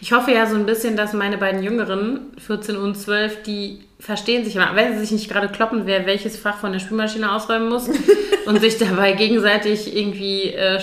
Ich 0.00 0.12
hoffe 0.12 0.32
ja 0.32 0.46
so 0.46 0.56
ein 0.56 0.66
bisschen, 0.66 0.96
dass 0.96 1.12
meine 1.12 1.38
beiden 1.38 1.62
Jüngeren, 1.62 2.32
14 2.38 2.76
und 2.76 2.96
12, 2.96 3.42
die 3.42 3.80
verstehen 3.98 4.44
sich 4.44 4.56
immer, 4.56 4.74
wenn 4.74 4.94
sie 4.94 5.00
sich 5.00 5.12
nicht 5.12 5.30
gerade 5.30 5.48
kloppen, 5.48 5.86
wer 5.86 6.06
welches 6.06 6.36
Fach 6.36 6.58
von 6.58 6.72
der 6.72 6.80
Spülmaschine 6.80 7.32
ausräumen 7.32 7.68
muss 7.68 7.88
und 8.46 8.60
sich 8.60 8.78
dabei 8.78 9.12
gegenseitig 9.12 9.96
irgendwie 9.96 10.50
äh, 10.50 10.80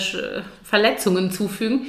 Verletzungen 0.62 1.30
zufügen, 1.30 1.86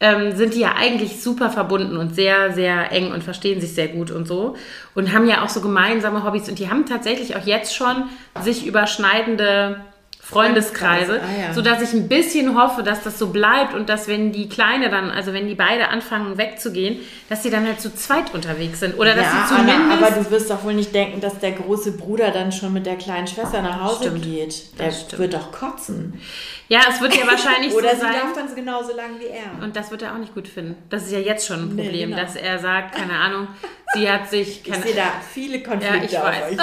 ähm, 0.00 0.36
sind 0.36 0.54
die 0.54 0.60
ja 0.60 0.74
eigentlich 0.76 1.22
super 1.22 1.50
verbunden 1.50 1.96
und 1.96 2.14
sehr, 2.14 2.52
sehr 2.52 2.92
eng 2.92 3.12
und 3.12 3.24
verstehen 3.24 3.60
sich 3.60 3.74
sehr 3.74 3.88
gut 3.88 4.10
und 4.10 4.26
so. 4.28 4.56
Und 4.94 5.12
haben 5.12 5.28
ja 5.28 5.42
auch 5.42 5.48
so 5.48 5.60
gemeinsame 5.60 6.24
Hobbys 6.24 6.48
und 6.48 6.58
die 6.58 6.68
haben 6.68 6.84
tatsächlich 6.84 7.36
auch 7.36 7.46
jetzt 7.46 7.74
schon 7.74 8.04
sich 8.42 8.66
überschneidende 8.66 9.80
Freundeskreise, 10.24 11.20
Ah, 11.22 11.40
ja. 11.48 11.52
sodass 11.54 11.82
ich 11.82 11.92
ein 11.92 12.08
bisschen 12.08 12.60
hoffe, 12.60 12.82
dass 12.82 13.02
das 13.02 13.18
so 13.18 13.28
bleibt 13.28 13.74
und 13.74 13.88
dass 13.88 14.08
wenn 14.08 14.32
die 14.32 14.48
Kleine 14.48 14.88
dann, 14.90 15.10
also 15.10 15.32
wenn 15.32 15.46
die 15.46 15.54
beide 15.54 15.88
anfangen 15.88 16.38
wegzugehen, 16.38 16.98
dass 17.28 17.42
sie 17.42 17.50
dann 17.50 17.66
halt 17.66 17.80
zu 17.80 17.94
zweit 17.94 18.32
unterwegs 18.34 18.80
sind 18.80 18.98
oder 18.98 19.14
dass 19.14 19.26
ja, 19.26 19.46
sie 19.48 19.54
zumindest... 19.54 19.78
Anna, 19.80 19.94
aber 20.06 20.10
du 20.22 20.30
wirst 20.30 20.50
doch 20.50 20.64
wohl 20.64 20.74
nicht 20.74 20.94
denken, 20.94 21.20
dass 21.20 21.38
der 21.38 21.52
große 21.52 21.92
Bruder 21.92 22.30
dann 22.30 22.52
schon 22.52 22.72
mit 22.72 22.86
der 22.86 22.96
kleinen 22.96 23.26
Schwester 23.26 23.62
nach 23.62 23.82
Hause 23.82 24.04
Stimmt. 24.04 24.22
geht. 24.22 24.78
Der 24.78 24.92
wird 25.18 25.34
doch 25.34 25.52
kotzen. 25.52 26.20
ja, 26.68 26.80
es 26.88 27.00
wird 27.00 27.14
ja 27.16 27.26
wahrscheinlich 27.26 27.72
Oder 27.74 27.90
so 27.90 27.94
sie 27.96 28.00
sein. 28.02 28.12
darf 28.14 28.32
dann 28.34 28.54
genauso 28.54 28.96
lang 28.96 29.20
wie 29.20 29.26
er. 29.26 29.62
Und 29.62 29.76
das 29.76 29.90
wird 29.90 30.02
er 30.02 30.14
auch 30.14 30.18
nicht 30.18 30.34
gut 30.34 30.48
finden. 30.48 30.76
Das 30.90 31.04
ist 31.04 31.12
ja 31.12 31.18
jetzt 31.18 31.46
schon 31.46 31.60
ein 31.70 31.74
Nee, 31.76 31.82
Problem, 31.84 32.10
genau. 32.10 32.22
dass 32.22 32.36
er 32.36 32.58
sagt, 32.58 32.94
keine 32.94 33.14
Ahnung, 33.14 33.48
sie 33.94 34.10
hat 34.10 34.28
sich... 34.28 34.66
Ich 34.66 34.74
sehe 34.76 34.94
da 34.94 35.12
viele 35.32 35.58
ja, 35.58 35.68
Konflikte 35.68 36.06
ich 36.06 36.18
auf 36.18 36.24
weiß. 36.24 36.56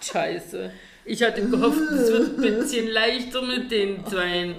Scheiße. 0.12 0.70
Ich 1.04 1.22
hatte 1.22 1.48
gehofft, 1.48 1.78
es 1.78 2.10
wird 2.10 2.38
ein 2.38 2.58
bisschen 2.58 2.88
leichter 2.88 3.42
mit 3.42 3.70
den 3.70 4.04
zwei. 4.06 4.56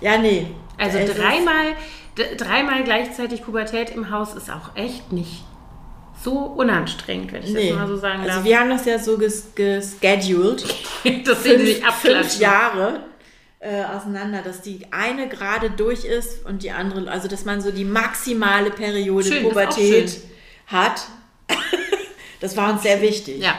Ja, 0.00 0.18
nee. 0.18 0.46
Also 0.78 0.98
dreimal, 0.98 1.74
dreimal 2.36 2.82
gleichzeitig 2.84 3.42
Pubertät 3.42 3.90
im 3.90 4.10
Haus 4.10 4.34
ist 4.34 4.50
auch 4.50 4.74
echt 4.76 5.12
nicht 5.12 5.44
so 6.22 6.32
unanstrengend, 6.32 7.32
wenn 7.32 7.42
ich 7.42 7.50
Nee. 7.50 7.68
das 7.70 7.78
mal 7.78 7.86
so 7.86 7.96
sagen 7.96 8.20
also 8.22 8.36
darf. 8.36 8.44
wir 8.44 8.58
haben 8.58 8.70
das 8.70 8.86
ja 8.86 8.98
so 8.98 9.18
ges 9.18 9.52
gescheduled. 9.54 10.64
das 11.24 11.42
sehen 11.42 11.58
sie 11.60 11.64
nicht 11.66 11.84
fünf 11.84 11.88
abklatschen. 11.88 12.40
Jahre 12.40 13.00
äh, 13.64 13.82
auseinander, 13.82 14.42
dass 14.42 14.60
die 14.60 14.80
eine 14.90 15.26
gerade 15.26 15.70
durch 15.70 16.04
ist 16.04 16.44
und 16.44 16.62
die 16.62 16.70
andere, 16.70 17.10
also 17.10 17.28
dass 17.28 17.46
man 17.46 17.62
so 17.62 17.70
die 17.70 17.86
maximale 17.86 18.70
Periode 18.70 19.26
Schön, 19.26 19.42
Pubertät 19.42 20.20
hat. 20.66 21.06
das 22.40 22.58
war 22.58 22.70
uns 22.70 22.82
sehr 22.82 23.00
wichtig. 23.00 23.42
Ja. 23.42 23.54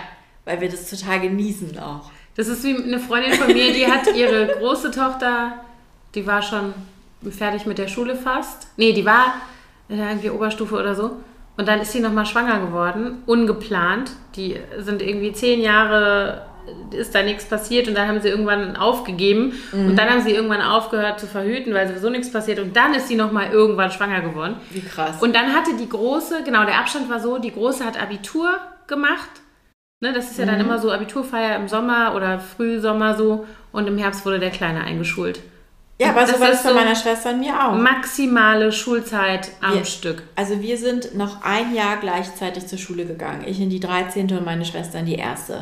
Weil 0.46 0.62
wir 0.62 0.70
das 0.70 0.88
total 0.92 1.22
genießen 1.22 1.80
auch. 1.80 2.12
Das 2.36 2.48
ist 2.48 2.64
wie 2.64 2.76
eine 2.76 3.00
Freundin 3.00 3.34
von 3.34 3.48
mir, 3.48 3.74
die 3.74 3.88
hat 3.88 4.06
ihre 4.16 4.46
große 4.60 4.92
Tochter, 4.92 5.66
die 6.14 6.28
war 6.28 6.44
schon 6.44 6.76
fertig 7.32 7.66
mit 7.66 7.80
der 7.80 7.88
Schule 7.88 8.16
fast. 8.16 8.68
Nee, 8.78 8.94
die 8.94 9.06
war 9.06 9.34
äh, 9.90 9.96
irgendwie 9.96 10.30
Oberstufe 10.30 10.76
oder 10.76 10.94
so. 10.94 11.18
Und 11.58 11.68
dann 11.68 11.82
ist 11.82 11.94
sie 11.94 12.00
nochmal 12.00 12.28
schwanger 12.28 12.60
geworden, 12.60 13.24
ungeplant. 13.26 14.12
Die 14.36 14.60
sind 14.78 15.02
irgendwie 15.02 15.34
zehn 15.34 15.62
Jahre 15.62 16.46
ist 16.92 17.14
da 17.14 17.22
nichts 17.24 17.46
passiert 17.46 17.88
und 17.88 17.96
dann 17.96 18.08
haben 18.08 18.22
sie 18.22 18.30
irgendwann 18.30 18.76
aufgegeben 18.76 19.54
Mhm. 19.72 19.88
und 19.90 19.96
dann 19.98 20.10
haben 20.10 20.22
sie 20.22 20.32
irgendwann 20.32 20.62
aufgehört 20.62 21.20
zu 21.20 21.28
verhüten, 21.28 21.74
weil 21.74 21.88
sowieso 21.88 22.10
nichts 22.10 22.32
passiert 22.32 22.60
und 22.60 22.76
dann 22.76 22.94
ist 22.94 23.08
sie 23.08 23.16
nochmal 23.16 23.52
irgendwann 23.52 23.92
schwanger 23.92 24.22
geworden. 24.22 24.56
Wie 24.72 24.82
krass. 24.82 25.22
Und 25.22 25.36
dann 25.36 25.54
hatte 25.54 25.72
die 25.80 25.90
Große, 25.90 26.44
genau, 26.44 26.66
der 26.66 26.80
Abstand 26.80 27.10
war 27.10 27.20
so, 27.20 27.38
die 27.38 27.52
Große 27.52 27.86
hat 27.86 28.02
Abitur 28.02 28.50
gemacht. 28.88 29.30
Ne, 30.02 30.12
das 30.14 30.32
ist 30.32 30.38
ja 30.40 30.46
Mhm. 30.46 30.50
dann 30.50 30.60
immer 30.62 30.80
so 30.80 30.92
Abiturfeier 30.92 31.56
im 31.56 31.68
Sommer 31.68 32.14
oder 32.16 32.40
Frühsommer 32.40 33.16
so 33.16 33.46
und 33.72 33.88
im 33.88 33.98
Herbst 33.98 34.26
wurde 34.26 34.40
der 34.40 34.52
Kleine 34.52 34.82
eingeschult. 34.84 35.40
Ja, 35.98 36.10
aber 36.10 36.28
so 36.28 36.40
war 36.40 36.50
das 36.50 36.64
bei 36.64 36.70
so 36.70 36.76
meiner 36.76 36.96
Schwester 36.96 37.32
und 37.32 37.40
mir 37.40 37.54
auch. 37.54 37.74
Maximale 37.74 38.72
Schulzeit 38.72 39.50
am 39.62 39.76
Wir- 39.76 39.86
Stück. 39.86 40.24
Also 40.36 40.62
wir 40.62 40.78
sind 40.78 41.16
noch 41.16 41.44
ein 41.44 41.74
Jahr 41.74 41.98
gleichzeitig 41.98 42.68
zur 42.68 42.78
Schule 42.78 43.06
gegangen. 43.06 43.44
Ich 43.48 43.60
in 43.62 43.70
die 43.70 43.80
13. 43.80 44.30
und 44.38 44.44
meine 44.46 44.66
Schwester 44.66 45.00
in 45.00 45.06
die 45.06 45.16
erste. 45.16 45.54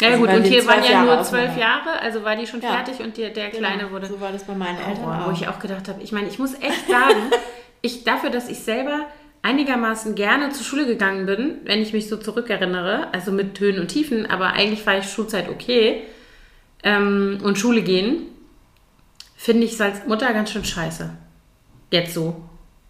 Ja, 0.00 0.08
Also, 0.08 0.20
gut, 0.20 0.28
und 0.34 0.42
hier 0.44 0.66
waren 0.66 0.84
ja 0.84 0.90
Jahre 0.90 1.06
nur 1.16 1.22
zwölf 1.24 1.56
Jahre, 1.56 2.00
also 2.02 2.22
war 2.22 2.36
die 2.36 2.46
schon 2.46 2.60
Ja. 2.60 2.72
fertig 2.72 3.00
und 3.00 3.16
die, 3.16 3.32
der 3.32 3.48
Kleine 3.50 3.78
Genau, 3.84 3.92
wurde. 3.92 4.06
So 4.08 4.20
war 4.20 4.30
das 4.32 4.44
bei 4.44 4.54
meinen 4.54 4.78
Eltern 4.78 5.04
Oh, 5.06 5.10
auch. 5.10 5.28
wo 5.28 5.32
ich 5.32 5.48
auch 5.48 5.58
gedacht 5.58 5.88
habe, 5.88 6.02
ich 6.02 6.12
meine, 6.12 6.28
ich 6.28 6.38
muss 6.38 6.54
echt 6.54 6.86
sagen, 6.88 7.20
ich 7.80 8.04
dafür, 8.04 8.30
dass 8.30 8.48
ich 8.50 8.58
selber 8.58 9.06
einigermaßen 9.40 10.14
gerne 10.16 10.50
zur 10.50 10.64
Schule 10.66 10.84
gegangen 10.84 11.24
bin, 11.24 11.58
wenn 11.64 11.80
ich 11.80 11.92
mich 11.94 12.08
so 12.08 12.16
zurückerinnere, 12.18 13.06
also 13.12 13.30
mit 13.32 13.58
Höhen 13.60 13.78
und 13.78 13.88
Tiefen, 13.88 14.26
aber 14.28 14.48
eigentlich 14.52 14.84
war 14.86 14.98
ich 14.98 15.06
Schulzeit 15.10 15.48
okay 15.48 16.02
ähm, 16.82 17.38
und 17.42 17.58
Schule 17.58 17.82
gehen, 17.82 18.26
finde 19.38 19.64
ich 19.64 19.72
es 19.74 19.80
als 19.80 20.04
Mutter 20.06 20.32
ganz 20.34 20.50
schön 20.50 20.64
scheiße. 20.64 21.10
Jetzt 21.92 22.12
so. 22.12 22.36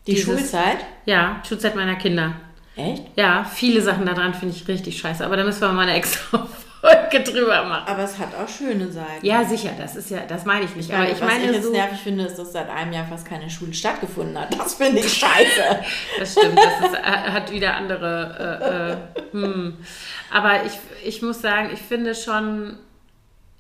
die 0.07 0.15
dieses- 0.15 0.25
Schulzeit? 0.27 0.79
Ja, 1.05 1.43
Schulzeit 1.47 1.77
meiner 1.77 1.97
Kinder. 1.97 2.33
Echt? 2.75 3.03
Ja, 3.17 3.45
viele 3.45 3.83
Sachen 3.83 4.07
daran 4.07 4.33
finde 4.35 4.55
ich 4.57 4.67
richtig 4.67 4.99
scheiße, 4.99 5.25
aber 5.25 5.37
da 5.37 5.45
müssen 5.45 5.61
wir 5.61 5.69
mal 5.73 5.83
eine 5.83 5.95
extra 5.95 6.47
Folge 6.81 7.25
drüber 7.25 7.65
machen. 7.65 7.89
Aber 7.89 8.05
es 8.05 8.17
hat 8.19 8.29
auch 8.35 8.49
schöne 8.49 8.91
Seiten. 8.91 9.27
Ja, 9.27 9.45
sicher, 9.45 9.71
das 9.77 9.97
ist 9.97 10.11
ja, 10.11 10.21
das 10.29 10.45
meine 10.45 10.65
ich 10.65 10.75
nicht. 10.77 10.93
aber 10.93 11.05
ich 11.11 11.21
was 11.21 11.29
meine, 11.29 11.45
ich 11.47 11.53
jetzt 11.53 11.65
so, 11.65 11.73
nervig 11.73 11.99
finde, 11.99 12.25
ist, 12.25 12.39
dass 12.39 12.53
seit 12.53 12.71
einem 12.71 12.93
Jahr 12.93 13.05
fast 13.07 13.27
keine 13.27 13.51
Schule 13.51 13.75
stattgefunden 13.75 14.39
hat. 14.39 14.57
Das 14.59 14.75
finde 14.75 15.01
ich 15.01 15.13
scheiße. 15.13 15.81
Das 16.19 16.33
stimmt, 16.33 16.57
das 16.57 16.91
ist, 16.91 16.99
äh, 16.99 17.03
hat 17.03 17.51
wieder 17.53 17.75
andere. 17.77 18.97
Äh, 19.33 19.41
äh, 19.41 19.43
hm. 19.43 19.77
Aber 20.33 20.65
ich, 20.65 20.73
ich 21.05 21.21
muss 21.23 21.41
sagen, 21.43 21.71
ich 21.75 21.81
finde 21.81 22.15
schon, 22.15 22.79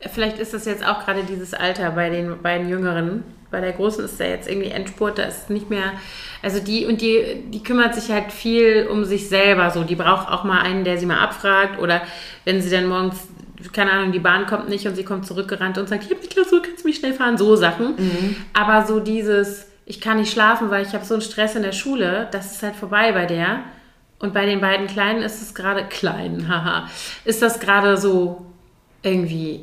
vielleicht 0.00 0.38
ist 0.38 0.54
das 0.54 0.64
jetzt 0.64 0.86
auch 0.86 1.04
gerade 1.04 1.24
dieses 1.24 1.54
Alter 1.54 1.90
bei 1.90 2.10
den 2.10 2.40
beiden 2.42 2.68
Jüngeren. 2.68 3.24
Bei 3.50 3.60
der 3.60 3.72
Großen 3.72 4.04
ist 4.04 4.20
da 4.20 4.24
jetzt 4.24 4.48
irgendwie 4.48 4.70
Endspurt, 4.70 5.18
da 5.18 5.24
ist 5.24 5.50
nicht 5.50 5.70
mehr. 5.70 5.92
Also 6.42 6.60
die 6.60 6.86
und 6.86 7.00
die, 7.00 7.44
die 7.48 7.62
kümmert 7.62 7.94
sich 7.94 8.10
halt 8.10 8.30
viel 8.30 8.86
um 8.90 9.04
sich 9.04 9.28
selber 9.28 9.70
so. 9.70 9.84
Die 9.84 9.96
braucht 9.96 10.28
auch 10.28 10.44
mal 10.44 10.60
einen, 10.60 10.84
der 10.84 10.98
sie 10.98 11.06
mal 11.06 11.18
abfragt. 11.18 11.80
Oder 11.80 12.02
wenn 12.44 12.60
sie 12.60 12.70
dann 12.70 12.86
morgens, 12.86 13.26
keine 13.72 13.90
Ahnung, 13.90 14.12
die 14.12 14.18
Bahn 14.18 14.46
kommt 14.46 14.68
nicht 14.68 14.86
und 14.86 14.94
sie 14.94 15.04
kommt 15.04 15.26
zurückgerannt 15.26 15.78
und 15.78 15.88
sagt, 15.88 16.04
ich 16.04 16.10
habe 16.10 16.20
die 16.20 16.28
Klausur, 16.28 16.62
kannst 16.62 16.84
du 16.84 16.88
mich 16.88 16.98
schnell 16.98 17.14
fahren? 17.14 17.38
So 17.38 17.56
Sachen. 17.56 17.96
Aber 18.52 18.86
so 18.86 19.00
dieses, 19.00 19.66
ich 19.86 20.00
kann 20.00 20.18
nicht 20.18 20.30
schlafen, 20.30 20.70
weil 20.70 20.84
ich 20.84 20.92
habe 20.92 21.04
so 21.04 21.14
einen 21.14 21.22
Stress 21.22 21.56
in 21.56 21.62
der 21.62 21.72
Schule, 21.72 22.28
das 22.30 22.52
ist 22.52 22.62
halt 22.62 22.76
vorbei 22.76 23.12
bei 23.12 23.24
der. 23.26 23.60
Und 24.20 24.34
bei 24.34 24.44
den 24.44 24.60
beiden 24.60 24.88
Kleinen 24.88 25.22
ist 25.22 25.40
es 25.40 25.54
gerade 25.54 25.84
klein, 25.84 26.46
haha. 26.50 26.88
Ist 27.24 27.40
das 27.40 27.58
gerade 27.58 27.96
so 27.96 28.44
irgendwie 29.02 29.62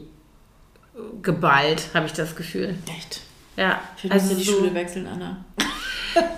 geballt, 1.21 1.83
habe 1.93 2.05
ich 2.05 2.13
das 2.13 2.35
Gefühl. 2.35 2.75
Echt? 2.97 3.21
Ja, 3.57 3.79
Ich 4.03 4.11
also 4.11 4.35
die 4.35 4.43
so, 4.43 4.53
Schule 4.57 4.73
wechseln, 4.73 5.07
Anna. 5.07 5.43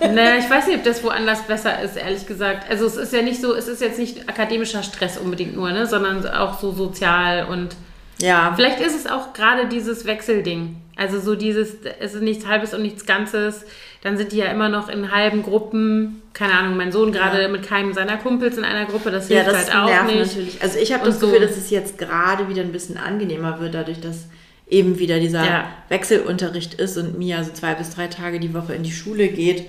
naja, 0.00 0.36
ich 0.38 0.48
weiß 0.48 0.66
nicht, 0.68 0.78
ob 0.78 0.84
das 0.84 1.02
woanders 1.04 1.42
besser 1.42 1.80
ist, 1.82 1.96
ehrlich 1.96 2.26
gesagt. 2.26 2.70
Also 2.70 2.86
es 2.86 2.96
ist 2.96 3.12
ja 3.12 3.22
nicht 3.22 3.40
so, 3.40 3.54
es 3.54 3.68
ist 3.68 3.80
jetzt 3.80 3.98
nicht 3.98 4.28
akademischer 4.28 4.82
Stress 4.82 5.18
unbedingt 5.18 5.54
nur, 5.56 5.70
ne, 5.70 5.86
sondern 5.86 6.26
auch 6.28 6.58
so 6.60 6.72
sozial 6.72 7.46
und 7.46 7.76
Ja. 8.20 8.52
Vielleicht 8.56 8.80
ist 8.80 8.96
es 8.96 9.06
auch 9.06 9.32
gerade 9.32 9.66
dieses 9.68 10.04
Wechselding. 10.06 10.76
Also 10.96 11.20
so 11.20 11.36
dieses, 11.36 11.74
es 12.00 12.14
ist 12.14 12.22
nichts 12.22 12.46
Halbes 12.46 12.74
und 12.74 12.82
nichts 12.82 13.06
Ganzes. 13.06 13.64
Dann 14.02 14.16
sind 14.16 14.32
die 14.32 14.38
ja 14.38 14.46
immer 14.46 14.68
noch 14.68 14.88
in 14.88 15.12
halben 15.12 15.42
Gruppen. 15.44 16.22
Keine 16.32 16.54
Ahnung, 16.54 16.76
mein 16.76 16.90
Sohn 16.90 17.12
gerade 17.12 17.48
mit 17.48 17.66
keinem 17.66 17.92
seiner 17.94 18.16
Kumpels 18.16 18.56
in 18.58 18.64
einer 18.64 18.84
Gruppe. 18.86 19.10
Das 19.12 19.28
Ja, 19.28 19.42
hilft 19.42 19.50
das 19.52 19.72
halt 19.72 19.76
auch 19.76 19.86
nervt 19.88 20.06
nicht. 20.06 20.26
natürlich. 20.26 20.62
Also 20.62 20.78
ich 20.78 20.92
habe 20.92 21.04
das 21.04 21.20
Gefühl, 21.20 21.40
so. 21.40 21.46
dass 21.46 21.56
es 21.56 21.70
jetzt 21.70 21.98
gerade 21.98 22.48
wieder 22.48 22.62
ein 22.62 22.72
bisschen 22.72 22.96
angenehmer 22.96 23.60
wird, 23.60 23.74
dadurch, 23.74 24.00
dass 24.00 24.26
eben 24.68 24.98
wieder 24.98 25.18
dieser 25.20 25.44
Ja. 25.44 25.64
Wechselunterricht 25.88 26.74
ist 26.74 26.96
und 26.98 27.18
Mia 27.18 27.42
so 27.44 27.52
zwei 27.52 27.74
bis 27.74 27.90
drei 27.94 28.06
Tage 28.08 28.38
die 28.40 28.52
Woche 28.54 28.74
in 28.74 28.82
die 28.82 28.92
Schule 28.92 29.28
geht. 29.28 29.66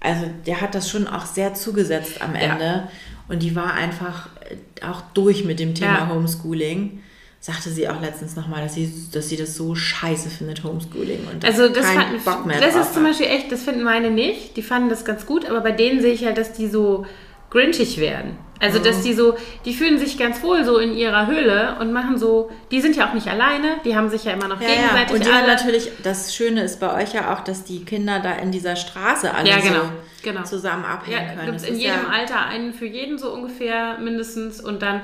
Also 0.00 0.24
der 0.46 0.60
hat 0.60 0.74
das 0.74 0.90
schon 0.90 1.06
auch 1.06 1.26
sehr 1.26 1.54
zugesetzt 1.54 2.20
am 2.22 2.30
Mhm. 2.30 2.36
Ja. 2.36 2.40
Ende. 2.42 2.88
Und 3.28 3.42
die 3.42 3.56
war 3.56 3.74
einfach 3.74 4.28
äh, 4.48 4.84
auch 4.84 5.00
durch 5.14 5.44
mit 5.44 5.58
dem 5.58 5.74
Thema 5.74 5.98
Ja. 5.98 6.08
Homeschooling. 6.14 7.00
Sagte 7.40 7.70
sie 7.70 7.88
auch 7.88 8.00
letztens 8.00 8.34
nochmal, 8.34 8.62
dass 8.62 8.74
sie, 8.74 8.92
dass 9.12 9.28
sie 9.28 9.36
das 9.36 9.54
so 9.54 9.74
scheiße 9.74 10.30
findet, 10.30 10.64
Homeschooling. 10.64 11.20
Und 11.32 11.44
Also 11.44 11.68
das, 11.68 11.86
fanden, 11.86 12.20
Bock 12.24 12.46
mehr 12.46 12.60
das 12.60 12.74
ist 12.74 12.94
zum. 12.94 13.04
Beispiel 13.04 13.26
echt, 13.26 13.52
das 13.52 13.62
finden 13.62 13.84
meine 13.84 14.10
nicht. 14.10 14.56
Die 14.56 14.62
fanden 14.62 14.88
das 14.88 15.04
ganz 15.04 15.26
gut, 15.26 15.44
aber 15.48 15.60
bei 15.60 15.70
denen 15.72 16.00
sehe 16.00 16.12
ich 16.12 16.24
halt, 16.24 16.38
dass 16.38 16.52
die 16.52 16.66
so 16.68 17.06
grinchig 17.50 17.98
werden. 17.98 18.36
Also 18.60 18.78
dass 18.78 19.02
die 19.02 19.12
so, 19.12 19.36
die 19.64 19.74
fühlen 19.74 19.98
sich 19.98 20.16
ganz 20.18 20.42
wohl 20.42 20.64
so 20.64 20.78
in 20.78 20.94
ihrer 20.96 21.26
Höhle 21.26 21.76
und 21.80 21.92
machen 21.92 22.16
so, 22.18 22.50
die 22.70 22.80
sind 22.80 22.96
ja 22.96 23.08
auch 23.08 23.12
nicht 23.12 23.28
alleine, 23.28 23.76
die 23.84 23.94
haben 23.94 24.08
sich 24.08 24.24
ja 24.24 24.32
immer 24.32 24.48
noch 24.48 24.60
Ja, 24.60 24.68
ja. 24.68 24.74
gegenseitig 24.74 25.14
Und 25.14 25.26
die 25.26 25.30
alle. 25.30 25.46
natürlich, 25.46 25.90
das 26.02 26.34
Schöne 26.34 26.62
ist 26.62 26.80
bei 26.80 26.94
euch 27.02 27.12
ja 27.12 27.34
auch, 27.34 27.40
dass 27.40 27.64
die 27.64 27.84
Kinder 27.84 28.18
da 28.20 28.32
in 28.32 28.52
dieser 28.52 28.76
Straße 28.76 29.32
alle 29.34 29.48
Ja, 29.50 29.58
genau, 29.58 29.82
so 29.82 29.90
genau. 30.22 30.42
zusammen 30.44 30.84
abhängen 30.84 31.18
Ja, 31.26 31.34
können. 31.34 31.46
gibt 31.46 31.56
es 31.56 31.62
Das 31.62 31.70
in 31.70 31.78
jedem 31.78 32.04
ja, 32.04 32.08
Alter 32.18 32.46
einen 32.46 32.72
für 32.72 32.86
jeden 32.86 33.18
so 33.18 33.30
ungefähr 33.32 33.98
mindestens 33.98 34.60
und 34.60 34.80
dann 34.80 35.02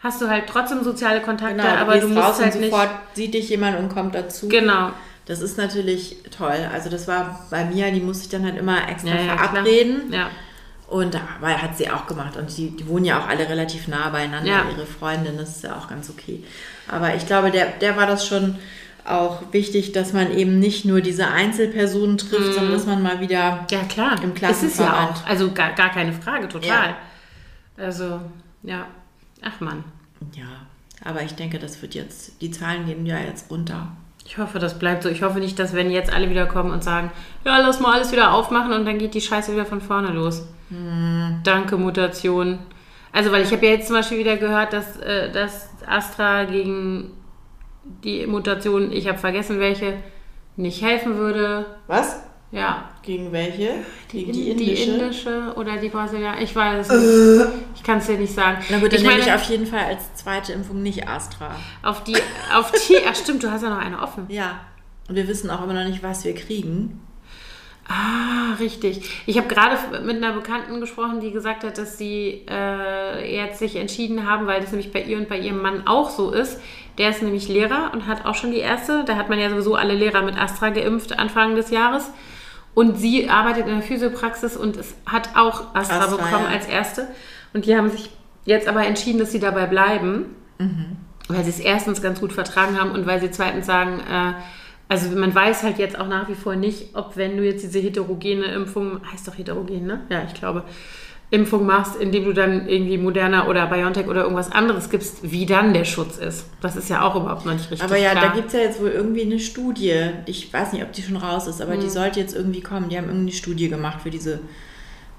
hast 0.00 0.20
du 0.20 0.28
halt 0.28 0.44
trotzdem 0.46 0.82
soziale 0.84 1.20
Kontakte, 1.20 1.56
Genau, 1.56 1.68
aber 1.76 1.98
du 1.98 2.08
musst 2.08 2.20
raus 2.26 2.40
halt 2.40 2.54
und 2.54 2.60
nicht. 2.60 2.70
sofort 2.70 2.90
sieht 3.14 3.32
dich 3.34 3.48
jemand 3.48 3.78
und 3.78 3.88
kommt 3.88 4.14
dazu. 4.14 4.48
Genau. 4.48 4.90
Das 5.26 5.40
ist 5.40 5.56
natürlich 5.58 6.16
toll. 6.36 6.68
Also 6.72 6.90
das 6.90 7.06
war 7.06 7.46
bei 7.50 7.64
mir, 7.64 7.90
die 7.92 8.00
musste 8.00 8.24
ich 8.24 8.30
dann 8.30 8.44
halt 8.44 8.58
immer 8.58 8.88
extra 8.88 9.10
Ja, 9.10 9.16
ja, 9.22 9.34
klar. 9.36 9.48
verabreden. 9.50 10.12
Ja. 10.12 10.28
Und 10.90 11.14
aber 11.14 11.62
hat 11.62 11.78
sie 11.78 11.88
auch 11.88 12.06
gemacht. 12.08 12.36
Und 12.36 12.54
die, 12.56 12.76
die 12.76 12.86
wohnen 12.88 13.04
ja 13.04 13.20
auch 13.20 13.28
alle 13.28 13.48
relativ 13.48 13.86
nah 13.88 14.08
beieinander, 14.10 14.50
Ja. 14.50 14.64
ihre 14.70 14.84
Freundin, 14.86 15.36
das 15.38 15.56
ist 15.56 15.62
ja 15.64 15.76
auch 15.76 15.88
ganz 15.88 16.10
okay. 16.10 16.42
Aber 16.88 17.14
ich 17.14 17.24
glaube, 17.26 17.50
der, 17.52 17.66
der 17.80 17.96
war 17.96 18.06
das 18.06 18.26
schon 18.26 18.56
auch 19.04 19.40
wichtig, 19.52 19.92
dass 19.92 20.12
man 20.12 20.30
eben 20.36 20.58
nicht 20.58 20.84
nur 20.84 21.00
diese 21.00 21.28
Einzelpersonen 21.28 22.18
trifft, 22.18 22.48
Mhm. 22.48 22.52
sondern 22.52 22.72
dass 22.72 22.86
man 22.86 23.02
mal 23.02 23.20
wieder 23.20 23.66
Ja, 23.70 23.82
klar. 23.88 24.20
Im 24.22 24.30
Es 24.32 24.34
ist 24.34 24.40
ja 24.42 24.48
Klassenverband. 24.88 25.16
auch. 25.16 25.26
Also 25.26 25.52
gar, 25.52 25.72
gar 25.74 25.90
keine 25.90 26.12
Frage, 26.12 26.48
total. 26.48 26.68
Ja. 26.90 26.96
Also, 27.76 28.20
ja. 28.64 28.86
Ach 29.42 29.60
man. 29.60 29.84
Ja, 30.34 30.44
aber 31.04 31.22
ich 31.22 31.34
denke, 31.34 31.58
das 31.60 31.80
wird 31.80 31.94
jetzt, 31.94 32.42
die 32.42 32.50
Zahlen 32.50 32.84
gehen 32.86 33.06
ja 33.06 33.18
jetzt 33.20 33.48
runter. 33.50 33.92
Ich 34.30 34.38
hoffe, 34.38 34.60
das 34.60 34.78
bleibt 34.78 35.02
so. 35.02 35.08
Ich 35.08 35.24
hoffe 35.24 35.40
nicht, 35.40 35.58
dass 35.58 35.74
wenn 35.74 35.90
jetzt 35.90 36.12
alle 36.12 36.30
wieder 36.30 36.46
kommen 36.46 36.70
und 36.70 36.84
sagen, 36.84 37.10
ja, 37.44 37.58
lass 37.58 37.80
mal 37.80 37.94
alles 37.94 38.12
wieder 38.12 38.32
aufmachen 38.32 38.72
und 38.72 38.84
dann 38.84 38.96
geht 38.96 39.14
die 39.14 39.20
Scheiße 39.20 39.50
wieder 39.52 39.66
von 39.66 39.80
vorne 39.80 40.10
los. 40.12 40.46
Danke, 41.42 41.76
Mutation. 41.76 42.60
Also, 43.10 43.32
weil 43.32 43.42
ich 43.42 43.50
habe 43.50 43.66
ja 43.66 43.72
jetzt 43.72 43.88
zum 43.88 43.96
Beispiel 43.96 44.18
wieder 44.18 44.36
gehört, 44.36 44.72
dass, 44.72 44.96
äh, 44.98 45.32
dass 45.32 45.70
Astra 45.84 46.44
gegen 46.44 47.10
die 48.04 48.24
Mutation, 48.28 48.92
ich 48.92 49.08
habe 49.08 49.18
vergessen 49.18 49.58
welche, 49.58 49.94
nicht 50.54 50.80
helfen 50.80 51.16
würde. 51.16 51.66
Was? 51.88 52.22
Ja, 52.52 52.88
Gegen 53.02 53.32
welche? 53.32 53.76
Gegen 54.08 54.32
die 54.32 54.54
die 54.54 54.72
indische? 54.72 54.90
indische 54.90 55.54
oder 55.56 55.78
die 55.78 55.88
brasilianische. 55.88 56.44
Ich 56.44 56.54
weiß 56.54 56.88
es 56.88 57.38
nicht. 57.38 57.48
Ich 57.76 57.82
kann 57.82 57.98
es 57.98 58.06
dir 58.06 58.18
nicht 58.18 58.34
sagen. 58.34 58.58
Na 58.68 58.78
gut, 58.78 58.92
dann 58.92 58.98
ich 58.98 59.02
nehme 59.02 59.18
meine, 59.18 59.26
ich 59.26 59.32
auf 59.32 59.42
jeden 59.44 59.66
Fall 59.66 59.84
als 59.86 60.14
zweite 60.14 60.52
Impfung 60.52 60.82
nicht 60.82 61.08
Astra. 61.08 61.54
auf 61.82 62.04
die, 62.04 62.16
auf 62.54 62.70
die, 62.72 62.96
ach 63.08 63.16
stimmt, 63.16 63.42
du 63.42 63.50
hast 63.50 63.62
ja 63.62 63.70
noch 63.70 63.78
eine 63.78 64.02
offen. 64.02 64.26
Ja. 64.28 64.60
Und 65.08 65.16
wir 65.16 65.26
wissen 65.26 65.50
auch 65.50 65.64
immer 65.64 65.72
noch 65.72 65.88
nicht, 65.88 66.02
was 66.02 66.24
wir 66.24 66.34
kriegen. 66.34 67.00
Ah, 67.88 68.54
richtig. 68.60 69.24
Ich 69.26 69.36
habe 69.36 69.48
gerade 69.48 69.76
mit 70.04 70.16
einer 70.16 70.32
Bekannten 70.32 70.78
gesprochen, 70.78 71.18
die 71.18 71.32
gesagt 71.32 71.64
hat, 71.64 71.76
dass 71.76 71.98
sie 71.98 72.46
äh, 72.48 73.34
jetzt 73.34 73.58
sich 73.58 73.74
entschieden 73.74 74.28
haben, 74.28 74.46
weil 74.46 74.60
das 74.60 74.70
nämlich 74.70 74.92
bei 74.92 75.02
ihr 75.02 75.16
und 75.16 75.28
bei 75.28 75.38
ihrem 75.38 75.60
Mann 75.60 75.88
auch 75.88 76.10
so 76.10 76.30
ist. 76.30 76.60
Der 76.98 77.10
ist 77.10 77.22
nämlich 77.22 77.48
Lehrer 77.48 77.90
und 77.92 78.06
hat 78.06 78.26
auch 78.26 78.36
schon 78.36 78.52
die 78.52 78.58
erste. 78.58 79.02
Da 79.04 79.16
hat 79.16 79.28
man 79.28 79.40
ja 79.40 79.50
sowieso 79.50 79.74
alle 79.74 79.94
Lehrer 79.94 80.22
mit 80.22 80.38
Astra 80.38 80.68
geimpft 80.68 81.18
Anfang 81.18 81.56
des 81.56 81.70
Jahres. 81.70 82.12
Und 82.74 82.98
sie 82.98 83.28
arbeitet 83.28 83.66
in 83.66 83.74
der 83.74 83.82
Physiopraxis 83.82 84.56
und 84.56 84.76
es 84.76 84.94
hat 85.06 85.30
auch 85.36 85.74
Astra, 85.74 86.00
Astra, 86.00 86.16
bekommen 86.16 86.44
ja. 86.44 86.56
als 86.56 86.66
erste. 86.66 87.08
Und 87.52 87.66
die 87.66 87.76
haben 87.76 87.90
sich 87.90 88.10
jetzt 88.44 88.68
aber 88.68 88.86
entschieden, 88.86 89.18
dass 89.18 89.32
sie 89.32 89.40
dabei 89.40 89.66
bleiben, 89.66 90.26
weil 91.28 91.44
sie 91.44 91.50
es 91.50 91.60
erstens 91.60 92.02
ganz 92.02 92.20
gut 92.20 92.32
vertragen 92.32 92.80
haben 92.80 92.92
und 92.92 93.06
weil 93.06 93.20
sie 93.20 93.30
zweitens 93.30 93.66
sagen, 93.66 94.00
äh, 94.00 94.34
also 94.88 95.16
man 95.16 95.34
weiß 95.34 95.62
halt 95.62 95.78
jetzt 95.78 95.98
auch 95.98 96.08
nach 96.08 96.28
wie 96.28 96.34
vor 96.34 96.56
nicht, 96.56 96.96
ob 96.96 97.16
wenn 97.16 97.36
du 97.36 97.44
jetzt 97.44 97.62
diese 97.62 97.78
heterogene 97.78 98.46
Impfung, 98.46 99.00
heißt 99.12 99.26
doch 99.28 99.38
heterogen, 99.38 99.86
ne? 99.86 100.00
Ja, 100.08 100.24
ich 100.26 100.34
glaube, 100.34 100.64
Impfung 101.32 101.64
machst, 101.64 101.94
indem 101.94 102.24
du 102.24 102.32
dann 102.32 102.68
irgendwie 102.68 102.98
Moderna 102.98 103.46
oder 103.46 103.66
BioNTech 103.66 104.08
oder 104.08 104.22
irgendwas 104.22 104.50
anderes 104.50 104.90
gibst, 104.90 105.18
wie 105.30 105.46
dann 105.46 105.72
der 105.72 105.84
Schutz 105.84 106.18
ist. 106.18 106.46
Das 106.60 106.74
ist 106.74 106.90
ja 106.90 107.02
auch 107.02 107.14
überhaupt 107.14 107.46
noch 107.46 107.52
nicht 107.52 107.70
richtig 107.70 107.84
Aber 107.84 107.96
ja, 107.96 108.10
klar. 108.10 108.28
da 108.28 108.34
gibt 108.34 108.48
es 108.48 108.52
ja 108.54 108.60
jetzt 108.60 108.80
wohl 108.80 108.88
irgendwie 108.88 109.22
eine 109.22 109.38
Studie. 109.38 110.10
Ich 110.26 110.52
weiß 110.52 110.72
nicht, 110.72 110.82
ob 110.82 110.92
die 110.92 111.02
schon 111.02 111.16
raus 111.16 111.46
ist, 111.46 111.62
aber 111.62 111.76
die 111.76 111.84
Hm. 111.84 111.90
sollte 111.90 112.18
jetzt 112.18 112.34
irgendwie 112.34 112.62
kommen. 112.62 112.88
Die 112.88 112.96
haben 112.96 113.04
irgendeine 113.04 113.32
Studie 113.32 113.68
gemacht 113.68 114.02
für 114.02 114.10
diese 114.10 114.40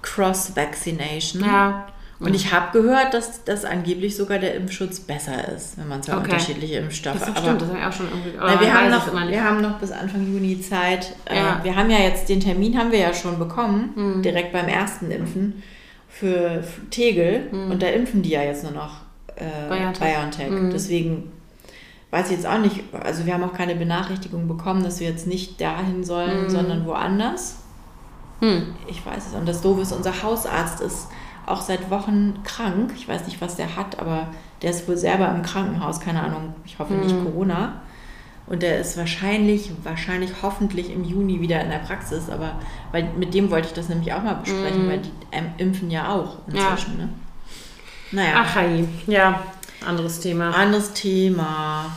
Cross-Vaccination. 0.01 1.43
Ja. 1.45 1.87
Und 2.19 2.35
ich 2.35 2.53
habe 2.53 2.77
gehört, 2.77 3.15
dass 3.15 3.45
das 3.45 3.65
angeblich 3.65 4.15
sogar 4.15 4.37
der 4.37 4.53
Impfschutz 4.53 4.99
besser 4.99 5.47
ist, 5.55 5.79
wenn 5.79 5.87
man 5.87 6.03
zwei 6.03 6.17
okay. 6.17 6.25
unterschiedliche 6.25 6.75
Impfstoffe 6.75 7.19
hat. 7.19 7.29
Das 7.29 7.39
stimmt, 7.39 7.61
das 7.61 7.69
habe 7.69 7.79
ich 7.79 7.85
auch 7.85 7.93
schon 7.93 8.09
irgendwie. 8.09 8.33
Na, 8.37 8.59
wir, 8.59 8.71
haben 8.71 8.91
noch, 8.91 9.27
wir 9.29 9.43
haben 9.43 9.61
noch 9.61 9.79
bis 9.79 9.91
Anfang 9.91 10.31
Juni 10.31 10.61
Zeit. 10.61 11.15
Äh, 11.25 11.37
ja. 11.37 11.59
Wir 11.63 11.75
haben 11.75 11.89
ja 11.89 11.97
jetzt 11.97 12.29
den 12.29 12.39
Termin 12.39 12.77
haben 12.77 12.91
wir 12.91 12.99
ja 12.99 13.13
schon 13.13 13.39
bekommen, 13.39 13.93
mhm. 13.95 14.21
direkt 14.21 14.53
beim 14.53 14.67
ersten 14.67 15.09
Impfen 15.09 15.63
für 16.21 16.63
Tegel. 16.91 17.49
Mhm. 17.51 17.71
Und 17.71 17.81
da 17.81 17.87
impfen 17.87 18.21
die 18.21 18.29
ja 18.29 18.43
jetzt 18.43 18.63
nur 18.63 18.73
noch 18.73 19.01
äh, 19.35 19.67
BioNTech. 19.67 20.13
BioNTech. 20.13 20.49
Mhm. 20.51 20.69
Deswegen 20.69 21.31
weiß 22.11 22.27
ich 22.27 22.37
jetzt 22.37 22.45
auch 22.45 22.59
nicht, 22.59 22.83
also 22.93 23.25
wir 23.25 23.33
haben 23.33 23.43
auch 23.43 23.53
keine 23.53 23.73
Benachrichtigung 23.73 24.47
bekommen, 24.47 24.83
dass 24.83 24.99
wir 24.99 25.09
jetzt 25.09 25.25
nicht 25.25 25.59
dahin 25.59 26.03
sollen, 26.03 26.43
mhm. 26.43 26.49
sondern 26.51 26.85
woanders. 26.85 27.63
Mhm. 28.39 28.75
Ich 28.87 29.03
weiß 29.03 29.29
es. 29.29 29.33
Und 29.33 29.47
das 29.47 29.61
Doofe 29.61 29.81
ist, 29.81 29.93
unser 29.93 30.21
Hausarzt 30.21 30.79
ist 30.81 31.07
auch 31.47 31.61
seit 31.61 31.89
Wochen 31.89 32.35
krank. 32.43 32.93
Ich 32.95 33.07
weiß 33.07 33.25
nicht, 33.25 33.41
was 33.41 33.55
der 33.55 33.75
hat, 33.75 33.97
aber 33.97 34.27
der 34.61 34.69
ist 34.69 34.87
wohl 34.87 34.97
selber 34.97 35.27
im 35.29 35.41
Krankenhaus, 35.41 35.99
keine 35.99 36.21
Ahnung, 36.21 36.53
ich 36.65 36.77
hoffe 36.77 36.93
nicht 36.93 37.15
mhm. 37.15 37.23
Corona. 37.23 37.81
Und 38.51 38.63
der 38.63 38.81
ist 38.81 38.97
wahrscheinlich, 38.97 39.71
wahrscheinlich 39.83 40.29
hoffentlich 40.41 40.91
im 40.91 41.05
Juni 41.05 41.39
wieder 41.39 41.61
in 41.61 41.69
der 41.69 41.77
Praxis, 41.77 42.29
aber 42.29 42.59
weil 42.91 43.09
mit 43.17 43.33
dem 43.33 43.49
wollte 43.49 43.69
ich 43.69 43.73
das 43.73 43.87
nämlich 43.87 44.11
auch 44.11 44.21
mal 44.21 44.33
besprechen, 44.33 44.87
mhm. 44.87 44.89
weil 44.89 44.99
die 44.99 45.11
ähm, 45.31 45.45
impfen 45.57 45.89
ja 45.89 46.09
auch 46.13 46.39
inzwischen. 46.47 46.99
Ja. 46.99 47.05
Ne? 47.05 47.09
Naja. 48.11 48.33
Ach, 48.35 48.57
ja, 49.07 49.43
anderes 49.87 50.19
Thema. 50.19 50.51
Anderes 50.53 50.91
Thema. 50.91 51.95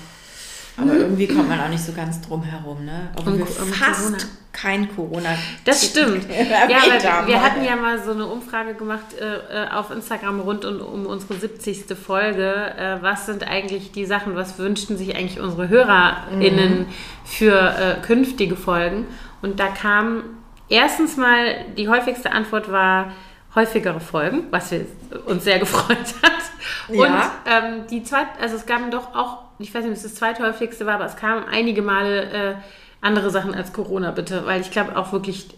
Aber 0.76 0.92
mhm. 0.92 1.00
irgendwie 1.00 1.28
kommt 1.28 1.48
man 1.48 1.60
auch 1.60 1.68
nicht 1.68 1.84
so 1.84 1.92
ganz 1.92 2.20
drum 2.20 2.42
herum, 2.42 2.84
ne? 2.84 3.08
Obwohl 3.16 3.34
um, 3.34 3.38
wir 3.38 3.46
um 3.46 3.72
fast 3.72 4.00
Corona. 4.00 4.18
kein 4.52 4.96
Corona. 4.96 5.38
Das 5.64 5.84
stimmt. 5.84 6.24
ja, 6.28 6.68
wir, 6.68 7.28
wir 7.28 7.42
hatten 7.42 7.64
ja 7.64 7.76
mal 7.76 8.02
so 8.02 8.10
eine 8.10 8.26
Umfrage 8.26 8.74
gemacht 8.74 9.14
äh, 9.20 9.64
äh 9.64 9.68
auf 9.70 9.90
Instagram 9.92 10.40
rund 10.40 10.64
um, 10.64 10.80
um 10.80 11.06
unsere 11.06 11.34
70. 11.34 11.96
Folge. 11.96 12.74
Äh, 12.76 13.02
was 13.02 13.26
sind 13.26 13.46
eigentlich 13.46 13.92
die 13.92 14.04
Sachen, 14.04 14.34
was 14.34 14.58
wünschten 14.58 14.98
sich 14.98 15.14
eigentlich 15.16 15.38
unsere 15.38 15.68
HörerInnen 15.68 16.80
mhm. 16.80 16.86
für 17.24 17.54
äh, 17.56 18.04
künftige 18.04 18.56
Folgen? 18.56 19.06
Und 19.42 19.60
da 19.60 19.68
kam 19.68 20.24
erstens 20.68 21.16
mal, 21.16 21.54
die 21.76 21.88
häufigste 21.88 22.32
Antwort 22.32 22.72
war 22.72 23.12
häufigere 23.54 24.00
Folgen, 24.00 24.48
was 24.50 24.72
wir, 24.72 24.86
uns 25.26 25.44
sehr 25.44 25.60
gefreut 25.60 25.98
hat. 26.22 26.88
Und 26.88 26.98
ja. 26.98 27.30
ähm, 27.46 27.86
die 27.88 28.02
zweite, 28.02 28.30
also 28.40 28.56
es 28.56 28.66
gab 28.66 28.90
doch 28.90 29.14
auch 29.14 29.43
ich 29.58 29.74
weiß 29.74 29.82
nicht, 29.82 29.90
ob 29.90 29.96
es 29.96 30.02
das 30.02 30.14
zweithäufigste 30.14 30.86
war, 30.86 30.94
aber 30.94 31.06
es 31.06 31.16
kamen 31.16 31.44
einige 31.50 31.82
Male 31.82 32.22
äh, 32.30 32.54
andere 33.00 33.30
Sachen 33.30 33.54
als 33.54 33.72
Corona, 33.72 34.10
bitte, 34.10 34.46
weil 34.46 34.60
ich 34.60 34.70
glaube 34.70 34.96
auch 34.96 35.12
wirklich, 35.12 35.48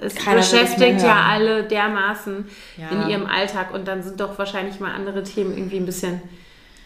es 0.00 0.14
Keiner 0.14 0.38
beschäftigt 0.38 1.02
ja 1.02 1.26
alle 1.28 1.64
dermaßen 1.64 2.46
ja. 2.76 2.88
in 2.88 3.08
ihrem 3.08 3.26
Alltag 3.26 3.74
und 3.74 3.86
dann 3.86 4.02
sind 4.02 4.20
doch 4.20 4.38
wahrscheinlich 4.38 4.80
mal 4.80 4.92
andere 4.92 5.22
Themen 5.22 5.56
irgendwie 5.56 5.76
ein 5.76 5.86
bisschen 5.86 6.22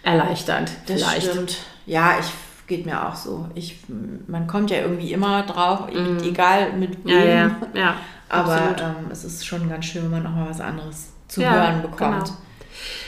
erleichternd. 0.03 0.71
Das 0.87 1.03
vielleicht. 1.03 1.31
stimmt. 1.31 1.59
Ja, 1.87 2.19
ich 2.19 2.27
geht 2.67 2.87
mir 2.87 3.07
auch 3.07 3.15
so. 3.15 3.49
Ich, 3.55 3.79
man 4.27 4.47
kommt 4.47 4.71
ja 4.71 4.79
irgendwie 4.79 5.13
immer 5.13 5.43
drauf, 5.43 5.87
mm. 5.93 6.19
egal 6.25 6.73
mit 6.73 7.05
wem. 7.05 7.11
Ja, 7.11 7.25
ja, 7.25 7.57
ja 7.75 7.95
Aber 8.29 8.77
ähm, 8.79 9.11
es 9.11 9.25
ist 9.25 9.47
schon 9.47 9.69
ganz 9.69 9.87
schön, 9.87 10.05
wenn 10.05 10.11
man 10.11 10.23
nochmal 10.25 10.51
was 10.51 10.61
anderes 10.61 11.13
zu 11.29 11.43
ja, 11.43 11.53
hören 11.53 11.83
bekommt. 11.83 12.25
Genau. 12.25 12.39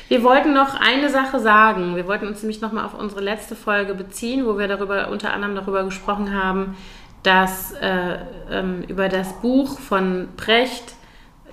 Wir 0.08 0.22
wollten 0.22 0.54
noch 0.54 0.74
eine 0.80 1.10
Sache 1.10 1.38
sagen. 1.38 1.94
Wir 1.94 2.06
wollten 2.06 2.26
uns 2.26 2.42
nämlich 2.42 2.62
nochmal 2.62 2.86
auf 2.86 2.94
unsere 2.94 3.20
letzte 3.20 3.54
Folge 3.54 3.94
beziehen, 3.94 4.46
wo 4.46 4.58
wir 4.58 4.66
darüber 4.66 5.08
unter 5.08 5.34
anderem 5.34 5.54
darüber 5.54 5.84
gesprochen 5.84 6.34
haben, 6.34 6.76
dass 7.22 7.72
äh, 7.72 8.16
ähm, 8.50 8.82
über 8.88 9.10
das 9.10 9.34
Buch 9.40 9.78
von 9.78 10.28
Precht, 10.38 10.94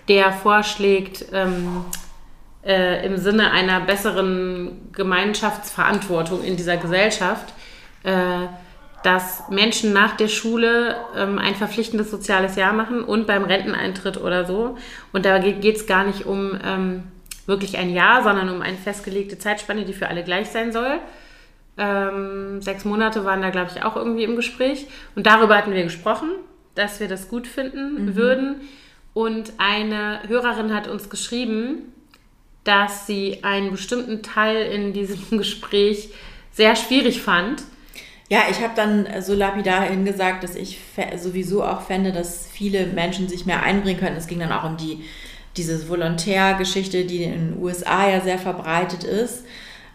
der 0.08 0.32
vorschlägt, 0.32 1.26
ähm, 1.34 1.84
äh, 2.64 3.06
im 3.06 3.18
Sinne 3.18 3.52
einer 3.52 3.82
besseren 3.82 4.90
Gemeinschaftsverantwortung 4.94 6.42
in 6.44 6.56
dieser 6.56 6.78
Gesellschaft, 6.78 7.54
äh, 8.04 8.48
dass 9.04 9.50
Menschen 9.50 9.92
nach 9.92 10.16
der 10.16 10.30
Schule 10.30 10.96
ähm, 11.16 11.40
ein 11.40 11.56
verpflichtendes 11.56 12.10
soziales 12.10 12.56
Jahr 12.56 12.72
machen 12.74 13.04
und 13.04 13.28
beim 13.28 13.44
Renteneintritt 13.44 14.18
oder 14.18 14.46
so. 14.46 14.78
Und 15.12 15.26
da 15.26 15.40
geht 15.40 15.76
es 15.76 15.88
gar 15.88 16.06
nicht 16.06 16.26
um 16.26 16.58
ähm, 16.64 17.04
wirklich 17.46 17.78
ein 17.78 17.90
Jahr, 17.90 18.24
sondern 18.24 18.50
um 18.50 18.62
eine 18.62 18.78
festgelegte 18.78 19.38
Zeitspanne, 19.38 19.86
die 19.86 19.94
für 19.94 20.08
alle 20.08 20.24
gleich 20.24 20.50
sein 20.50 20.72
soll. 20.72 21.00
Ähm, 21.78 22.62
sechs 22.62 22.86
Monate 22.86 23.26
waren 23.26 23.42
da, 23.42 23.50
glaube 23.50 23.72
ich, 23.76 23.84
auch 23.84 23.96
irgendwie 23.96 24.24
im 24.24 24.36
Gespräch. 24.36 24.88
Und 25.16 25.26
darüber 25.26 25.58
hatten 25.58 25.74
wir 25.74 25.84
gesprochen, 25.84 26.30
dass 26.74 27.00
wir 27.00 27.08
das 27.08 27.30
gut 27.30 27.48
finden 27.48 28.06
mhm. 28.06 28.16
würden. 28.16 28.56
Und 29.14 29.54
eine 29.58 30.22
Hörerin 30.28 30.74
hat 30.74 30.88
uns 30.88 31.10
geschrieben, 31.10 31.94
dass 32.64 33.08
sie 33.08 33.44
einen 33.44 33.72
bestimmten 33.72 34.24
Teil 34.24 34.66
in 34.72 34.94
diesem 34.94 35.38
Gespräch 35.38 36.10
sehr 36.52 36.76
schwierig 36.76 37.22
fand. 37.22 37.64
Ja, 38.28 38.40
ich 38.50 38.62
habe 38.62 38.74
dann 38.76 39.22
so 39.22 39.36
lapidar 39.36 39.84
hingesagt, 39.84 40.44
dass 40.44 40.56
ich 40.56 40.80
sowieso 41.16 41.64
auch 41.64 41.82
fände, 41.82 42.12
dass 42.12 42.48
viele 42.48 42.88
Menschen 42.88 43.30
sich 43.30 43.46
mehr 43.46 43.62
einbringen 43.62 44.00
können. 44.00 44.18
Es 44.18 44.26
ging 44.26 44.40
dann 44.40 44.52
auch 44.52 44.64
um 44.64 44.78
die 44.78 45.04
diese 45.58 45.88
Volontärgeschichte, 45.88 47.06
die 47.06 47.24
in 47.24 47.32
den 47.32 47.64
USA 47.64 48.10
ja 48.10 48.22
sehr 48.22 48.38
verbreitet 48.38 49.04
ist. 49.04 49.44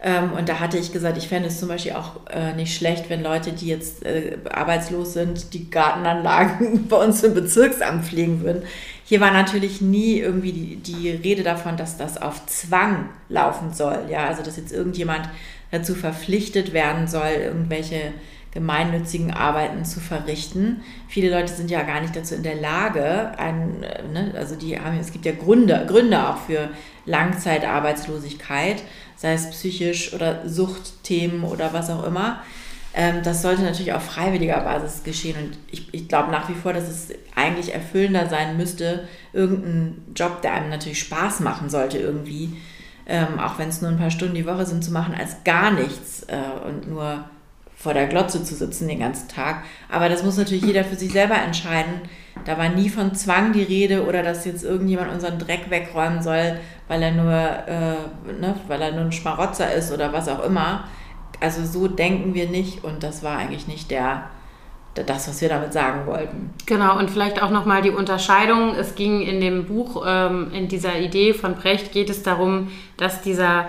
Ähm, 0.03 0.33
und 0.33 0.49
da 0.49 0.59
hatte 0.59 0.79
ich 0.79 0.91
gesagt, 0.91 1.17
ich 1.17 1.27
fände 1.27 1.49
es 1.49 1.59
zum 1.59 1.69
Beispiel 1.69 1.93
auch 1.93 2.21
äh, 2.31 2.53
nicht 2.53 2.75
schlecht, 2.75 3.09
wenn 3.09 3.21
Leute, 3.21 3.51
die 3.51 3.67
jetzt 3.67 4.03
äh, 4.03 4.37
arbeitslos 4.49 5.13
sind, 5.13 5.53
die 5.53 5.69
Gartenanlagen 5.69 6.87
bei 6.89 6.97
uns 6.97 7.23
im 7.23 7.35
Bezirksamt 7.35 8.05
pflegen 8.05 8.41
würden. 8.41 8.63
Hier 9.05 9.21
war 9.21 9.31
natürlich 9.31 9.79
nie 9.79 10.17
irgendwie 10.19 10.53
die, 10.53 10.75
die 10.77 11.11
Rede 11.11 11.43
davon, 11.43 11.77
dass 11.77 11.97
das 11.97 12.19
auf 12.19 12.45
Zwang 12.47 13.09
laufen 13.29 13.73
soll. 13.73 13.99
Ja, 14.09 14.25
also 14.25 14.41
dass 14.41 14.57
jetzt 14.57 14.71
irgendjemand 14.71 15.29
dazu 15.69 15.93
verpflichtet 15.93 16.73
werden 16.73 17.07
soll, 17.07 17.29
irgendwelche 17.43 18.13
gemeinnützigen 18.51 19.31
Arbeiten 19.31 19.85
zu 19.85 19.99
verrichten. 19.99 20.83
Viele 21.07 21.29
Leute 21.31 21.53
sind 21.53 21.71
ja 21.71 21.83
gar 21.83 22.01
nicht 22.01 22.15
dazu 22.15 22.35
in 22.35 22.43
der 22.43 22.55
Lage, 22.55 23.37
ein, 23.37 23.79
ne, 24.11 24.33
also 24.35 24.55
die 24.55 24.77
haben, 24.77 24.99
es 24.99 25.13
gibt 25.13 25.25
ja 25.25 25.31
Gründe, 25.31 25.85
Gründe 25.87 26.27
auch 26.27 26.37
für 26.37 26.69
Langzeitarbeitslosigkeit, 27.05 28.83
sei 29.15 29.33
es 29.33 29.49
psychisch 29.51 30.13
oder 30.13 30.47
Suchtthemen 30.47 31.43
oder 31.43 31.73
was 31.73 31.89
auch 31.89 32.03
immer. 32.03 32.41
Ähm, 32.93 33.23
das 33.23 33.41
sollte 33.41 33.61
natürlich 33.61 33.93
auf 33.93 34.03
freiwilliger 34.03 34.59
Basis 34.59 35.03
geschehen 35.03 35.37
und 35.37 35.57
ich, 35.71 35.93
ich 35.93 36.09
glaube 36.09 36.29
nach 36.29 36.49
wie 36.49 36.53
vor, 36.53 36.73
dass 36.73 36.89
es 36.89 37.09
eigentlich 37.35 37.73
erfüllender 37.73 38.27
sein 38.27 38.57
müsste, 38.57 39.07
irgendeinen 39.31 40.11
Job, 40.13 40.41
der 40.41 40.53
einem 40.53 40.69
natürlich 40.69 40.99
Spaß 40.99 41.39
machen 41.39 41.69
sollte 41.69 41.99
irgendwie, 41.99 42.57
ähm, 43.05 43.39
auch 43.39 43.59
wenn 43.59 43.69
es 43.69 43.81
nur 43.81 43.91
ein 43.91 43.97
paar 43.97 44.11
Stunden 44.11 44.35
die 44.35 44.45
Woche 44.45 44.65
sind, 44.65 44.83
zu 44.83 44.91
machen, 44.91 45.15
als 45.15 45.45
gar 45.45 45.71
nichts 45.71 46.23
äh, 46.23 46.67
und 46.67 46.89
nur 46.89 47.23
vor 47.81 47.93
der 47.93 48.07
Glotze 48.07 48.43
zu 48.43 48.55
sitzen 48.55 48.87
den 48.87 48.99
ganzen 48.99 49.27
Tag. 49.27 49.63
Aber 49.89 50.07
das 50.07 50.23
muss 50.23 50.37
natürlich 50.37 50.63
jeder 50.63 50.83
für 50.83 50.95
sich 50.95 51.11
selber 51.11 51.35
entscheiden. 51.35 52.01
Da 52.45 52.57
war 52.57 52.69
nie 52.69 52.89
von 52.89 53.15
Zwang 53.15 53.53
die 53.53 53.63
Rede 53.63 54.05
oder 54.05 54.23
dass 54.23 54.45
jetzt 54.45 54.63
irgendjemand 54.63 55.11
unseren 55.11 55.39
Dreck 55.39 55.69
wegräumen 55.69 56.21
soll, 56.21 56.59
weil 56.87 57.01
er 57.01 57.11
nur, 57.11 57.33
äh, 57.33 58.39
ne, 58.39 58.55
weil 58.67 58.81
er 58.81 58.91
nur 58.91 59.01
ein 59.01 59.11
Schmarotzer 59.11 59.73
ist 59.73 59.91
oder 59.91 60.13
was 60.13 60.27
auch 60.27 60.43
immer. 60.43 60.85
Also 61.39 61.65
so 61.65 61.87
denken 61.87 62.33
wir 62.33 62.47
nicht 62.47 62.83
und 62.83 63.03
das 63.03 63.23
war 63.23 63.37
eigentlich 63.37 63.67
nicht 63.67 63.89
der, 63.89 64.25
das, 64.93 65.27
was 65.27 65.41
wir 65.41 65.49
damit 65.49 65.73
sagen 65.73 66.05
wollten. 66.05 66.53
Genau, 66.65 66.99
und 66.99 67.09
vielleicht 67.09 67.41
auch 67.41 67.49
nochmal 67.49 67.81
die 67.81 67.89
Unterscheidung. 67.89 68.75
Es 68.75 68.95
ging 68.95 69.21
in 69.21 69.41
dem 69.41 69.65
Buch, 69.65 70.03
ähm, 70.05 70.51
in 70.53 70.67
dieser 70.67 70.99
Idee 70.99 71.33
von 71.33 71.55
Brecht, 71.55 71.91
geht 71.91 72.09
es 72.09 72.21
darum, 72.21 72.69
dass 72.97 73.21
dieser 73.21 73.65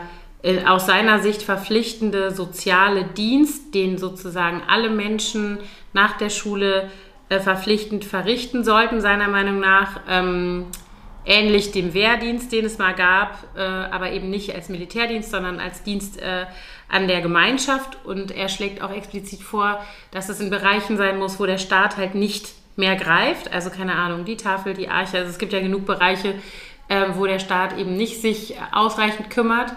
aus 0.66 0.86
seiner 0.86 1.20
Sicht 1.20 1.43
verpflichtende 1.43 2.32
soziale 2.32 3.05
Dienst, 3.05 3.74
den 3.74 3.97
sozusagen 3.97 4.62
alle 4.66 4.90
Menschen 4.90 5.59
nach 5.93 6.16
der 6.16 6.30
Schule 6.30 6.90
äh, 7.28 7.38
verpflichtend 7.38 8.05
verrichten 8.05 8.64
sollten, 8.64 9.01
seiner 9.01 9.28
Meinung 9.28 9.61
nach. 9.61 10.01
Ähm, 10.09 10.66
ähnlich 11.24 11.70
dem 11.70 11.95
Wehrdienst, 11.95 12.51
den 12.53 12.64
es 12.64 12.78
mal 12.78 12.95
gab, 12.95 13.38
äh, 13.57 13.61
aber 13.61 14.11
eben 14.11 14.30
nicht 14.30 14.55
als 14.55 14.68
Militärdienst, 14.68 15.30
sondern 15.30 15.61
als 15.61 15.82
Dienst 15.82 16.20
äh, 16.20 16.47
an 16.88 17.09
der 17.09 17.20
Gemeinschaft. 17.20 17.99
Und 18.05 18.32
er 18.32 18.49
schlägt 18.49 18.82
auch 18.82 18.90
explizit 18.90 19.40
vor, 19.40 19.84
dass 20.11 20.28
es 20.28 20.40
in 20.40 20.51
Bereichen 20.51 20.97
sein 20.97 21.18
muss, 21.18 21.38
wo 21.38 21.47
der 21.47 21.59
Staat 21.59 21.97
halt 21.97 22.14
nicht 22.14 22.53
mehr 22.76 22.97
greift. 22.97 23.53
Also 23.53 23.70
keine 23.70 23.95
Ahnung, 23.95 24.24
die 24.24 24.36
Tafel, 24.36 24.74
die 24.74 24.88
Arche. 24.88 25.18
Also 25.18 25.30
es 25.30 25.38
gibt 25.38 25.53
ja 25.53 25.61
genug 25.61 25.86
Bereiche, 25.86 26.34
äh, 26.88 27.07
wo 27.14 27.26
der 27.26 27.38
Staat 27.38 27.78
eben 27.78 27.97
nicht 27.97 28.20
sich 28.20 28.57
ausreichend 28.72 29.30
kümmert. 29.30 29.72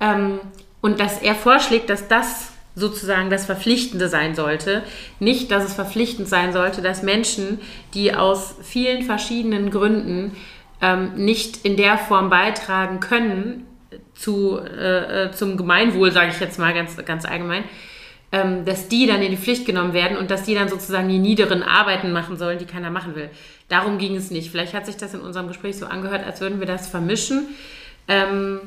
Ähm, 0.00 0.40
und 0.80 1.00
dass 1.00 1.20
er 1.20 1.34
vorschlägt, 1.34 1.90
dass 1.90 2.08
das 2.08 2.52
sozusagen 2.76 3.30
das 3.30 3.46
Verpflichtende 3.46 4.08
sein 4.08 4.34
sollte. 4.34 4.82
Nicht, 5.18 5.50
dass 5.50 5.64
es 5.64 5.72
verpflichtend 5.72 6.28
sein 6.28 6.52
sollte, 6.52 6.82
dass 6.82 7.02
Menschen, 7.02 7.58
die 7.94 8.14
aus 8.14 8.54
vielen 8.62 9.02
verschiedenen 9.02 9.70
Gründen 9.70 10.36
ähm, 10.82 11.14
nicht 11.16 11.64
in 11.64 11.76
der 11.78 11.96
Form 11.96 12.28
beitragen 12.28 13.00
können 13.00 13.66
zu, 14.14 14.58
äh, 14.58 15.24
äh 15.24 15.32
zum 15.32 15.56
Gemeinwohl, 15.56 16.12
sage 16.12 16.30
ich 16.30 16.38
jetzt 16.38 16.58
mal 16.58 16.74
ganz, 16.74 16.96
ganz 17.06 17.24
allgemein, 17.24 17.64
ähm, 18.30 18.66
dass 18.66 18.88
die 18.88 19.06
dann 19.06 19.22
in 19.22 19.30
die 19.30 19.38
Pflicht 19.38 19.64
genommen 19.64 19.94
werden 19.94 20.18
und 20.18 20.30
dass 20.30 20.42
die 20.42 20.54
dann 20.54 20.68
sozusagen 20.68 21.08
die 21.08 21.18
niederen 21.18 21.62
Arbeiten 21.62 22.12
machen 22.12 22.36
sollen, 22.36 22.58
die 22.58 22.66
keiner 22.66 22.90
machen 22.90 23.14
will. 23.14 23.30
Darum 23.70 23.96
ging 23.96 24.14
es 24.16 24.30
nicht. 24.30 24.50
Vielleicht 24.50 24.74
hat 24.74 24.84
sich 24.84 24.98
das 24.98 25.14
in 25.14 25.20
unserem 25.20 25.48
Gespräch 25.48 25.78
so 25.78 25.86
angehört, 25.86 26.26
als 26.26 26.42
würden 26.42 26.60
wir 26.60 26.66
das 26.66 26.88
vermischen. 26.88 27.48
Ähm, 28.06 28.60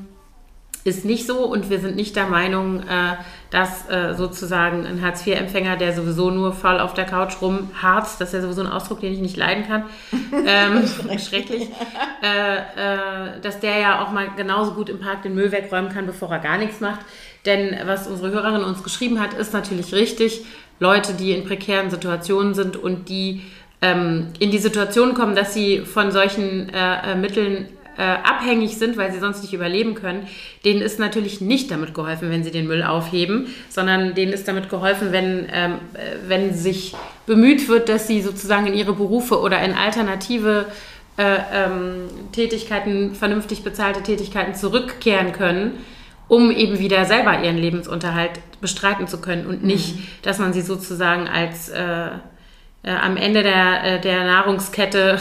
ist 0.83 1.03
nicht 1.05 1.27
so 1.27 1.45
und 1.45 1.69
wir 1.69 1.79
sind 1.79 1.95
nicht 1.95 2.15
der 2.15 2.27
Meinung, 2.27 2.79
äh, 2.79 3.15
dass 3.49 3.89
äh, 3.89 4.13
sozusagen 4.15 4.85
ein 4.85 5.01
Hartz-IV-Empfänger, 5.01 5.75
der 5.75 5.93
sowieso 5.93 6.31
nur 6.31 6.53
faul 6.53 6.79
auf 6.79 6.93
der 6.93 7.05
Couch 7.05 7.41
rumharzt, 7.41 8.21
das 8.21 8.29
ist 8.29 8.33
ja 8.35 8.41
sowieso 8.41 8.61
ein 8.61 8.67
Ausdruck, 8.67 9.01
den 9.01 9.11
ich 9.11 9.19
nicht 9.19 9.35
leiden 9.35 9.67
kann, 9.67 9.83
ähm, 10.45 10.87
schrecklich, 11.19 11.69
äh, 12.23 12.57
äh, 12.57 13.41
dass 13.41 13.59
der 13.59 13.79
ja 13.79 14.03
auch 14.03 14.11
mal 14.11 14.29
genauso 14.37 14.73
gut 14.73 14.89
im 14.89 14.99
Park 14.99 15.23
den 15.23 15.35
Müll 15.35 15.51
wegräumen 15.51 15.91
kann, 15.91 16.05
bevor 16.05 16.31
er 16.31 16.39
gar 16.39 16.57
nichts 16.57 16.79
macht. 16.79 17.01
Denn 17.45 17.75
was 17.85 18.07
unsere 18.07 18.31
Hörerin 18.31 18.63
uns 18.63 18.83
geschrieben 18.83 19.19
hat, 19.19 19.33
ist 19.33 19.53
natürlich 19.53 19.93
richtig. 19.93 20.45
Leute, 20.79 21.13
die 21.13 21.31
in 21.33 21.45
prekären 21.45 21.89
Situationen 21.89 22.53
sind 22.53 22.77
und 22.77 23.09
die 23.09 23.41
ähm, 23.81 24.27
in 24.39 24.51
die 24.51 24.57
Situation 24.57 25.13
kommen, 25.13 25.35
dass 25.35 25.53
sie 25.53 25.79
von 25.79 26.11
solchen 26.11 26.69
äh, 26.69 27.11
äh 27.11 27.15
Mitteln 27.15 27.69
äh, 27.99 28.01
abhängig 28.01 28.77
sind, 28.77 28.97
weil 28.97 29.11
sie 29.11 29.19
sonst 29.19 29.41
nicht 29.41 29.53
überleben 29.53 29.93
können, 29.93 30.27
denen 30.63 30.81
ist 30.81 30.99
natürlich 30.99 31.41
nicht 31.41 31.69
damit 31.69 31.93
geholfen, 31.93 32.31
wenn 32.31 32.43
sie 32.43 32.51
den 32.51 32.65
Müll 32.65 32.81
aufheben, 32.81 33.53
sondern 33.69 34.15
denen 34.15 34.33
ist 34.33 34.47
damit 34.47 34.69
geholfen, 34.69 35.11
wenn, 35.11 35.47
ähm, 35.51 35.73
äh, 35.93 36.15
wenn 36.27 36.53
sich 36.53 36.95
bemüht 37.25 37.67
wird, 37.67 37.89
dass 37.89 38.07
sie 38.07 38.21
sozusagen 38.21 38.67
in 38.67 38.73
ihre 38.73 38.93
Berufe 38.93 39.39
oder 39.39 39.61
in 39.61 39.73
alternative 39.73 40.65
äh, 41.17 41.37
ähm, 41.53 42.07
Tätigkeiten, 42.31 43.13
vernünftig 43.13 43.63
bezahlte 43.63 44.01
Tätigkeiten 44.01 44.55
zurückkehren 44.55 45.33
können 45.33 45.73
um 46.29 46.51
eben 46.51 46.77
wieder 46.77 47.05
selber 47.05 47.43
ihren 47.43 47.57
Lebensunterhalt 47.57 48.39
bestreiten 48.61 49.07
zu 49.07 49.19
können 49.19 49.47
und 49.47 49.63
nicht, 49.63 49.95
mhm. 49.95 50.03
dass 50.21 50.37
man 50.37 50.53
sie 50.53 50.61
sozusagen 50.61 51.27
als 51.27 51.69
äh, 51.69 52.09
äh, 52.83 52.91
am 52.91 53.17
Ende 53.17 53.43
der, 53.43 53.83
äh, 53.83 53.99
der 53.99 54.23
Nahrungskette 54.25 55.17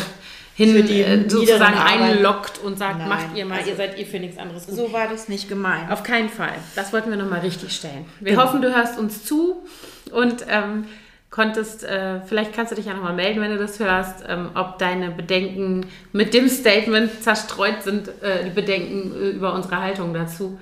hin 0.59 0.75
äh, 0.75 1.31
sozusagen 1.31 1.79
einloggt 1.79 2.59
und 2.59 2.79
sagt, 2.79 2.99
Nein. 2.99 3.09
macht 3.09 3.37
ihr 3.37 3.47
mal, 3.47 3.59
also, 3.59 3.71
ihr 3.71 3.77
seid 3.77 3.97
ihr 3.97 4.05
für 4.05 4.19
nichts 4.19 4.39
anderes 4.39 4.67
gut. 4.67 4.75
So 4.75 4.93
war 4.93 5.07
das 5.07 5.29
nicht 5.29 5.49
gemeint. 5.49 5.89
Auf 5.89 6.03
keinen 6.03 6.29
Fall. 6.29 6.55
Das 6.75 6.93
wollten 6.93 7.11
wir 7.11 7.17
nochmal 7.17 7.41
richtig 7.41 7.73
stellen. 7.73 8.07
Wir 8.19 8.33
genau. 8.33 8.45
hoffen, 8.45 8.61
du 8.61 8.75
hörst 8.75 8.99
uns 8.99 9.25
zu 9.25 9.63
und 10.11 10.45
ähm, 10.49 10.87
konntest, 11.31 11.85
äh, 11.85 12.23
vielleicht 12.23 12.55
kannst 12.55 12.73
du 12.73 12.77
dich 12.77 12.87
ja 12.87 12.95
nochmal 12.95 13.15
melden, 13.15 13.41
wenn 13.41 13.53
du 13.53 13.59
das 13.59 13.79
hörst, 13.79 14.25
ähm, 14.27 14.49
ob 14.55 14.81
deine 14.81 15.13
Bedenken 15.13 15.87
mit 16.13 16.35
dem 16.35 16.49
Statement 16.49 17.23
zerstreut 17.23 17.85
sind, 17.85 18.09
äh, 18.21 18.43
die 18.43 18.51
Bedenken 18.51 19.15
äh, 19.15 19.29
über 19.29 19.55
unsere 19.55 19.81
Haltung 19.81 20.13
dazu. 20.13 20.59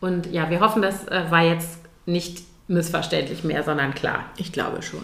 Und 0.00 0.26
ja, 0.30 0.50
wir 0.50 0.60
hoffen, 0.60 0.82
das 0.82 1.08
äh, 1.08 1.24
war 1.30 1.42
jetzt 1.42 1.80
nicht 2.06 2.44
missverständlich 2.68 3.42
mehr, 3.42 3.64
sondern 3.64 3.92
klar. 3.92 4.26
Ich 4.36 4.52
glaube 4.52 4.82
schon. 4.82 5.02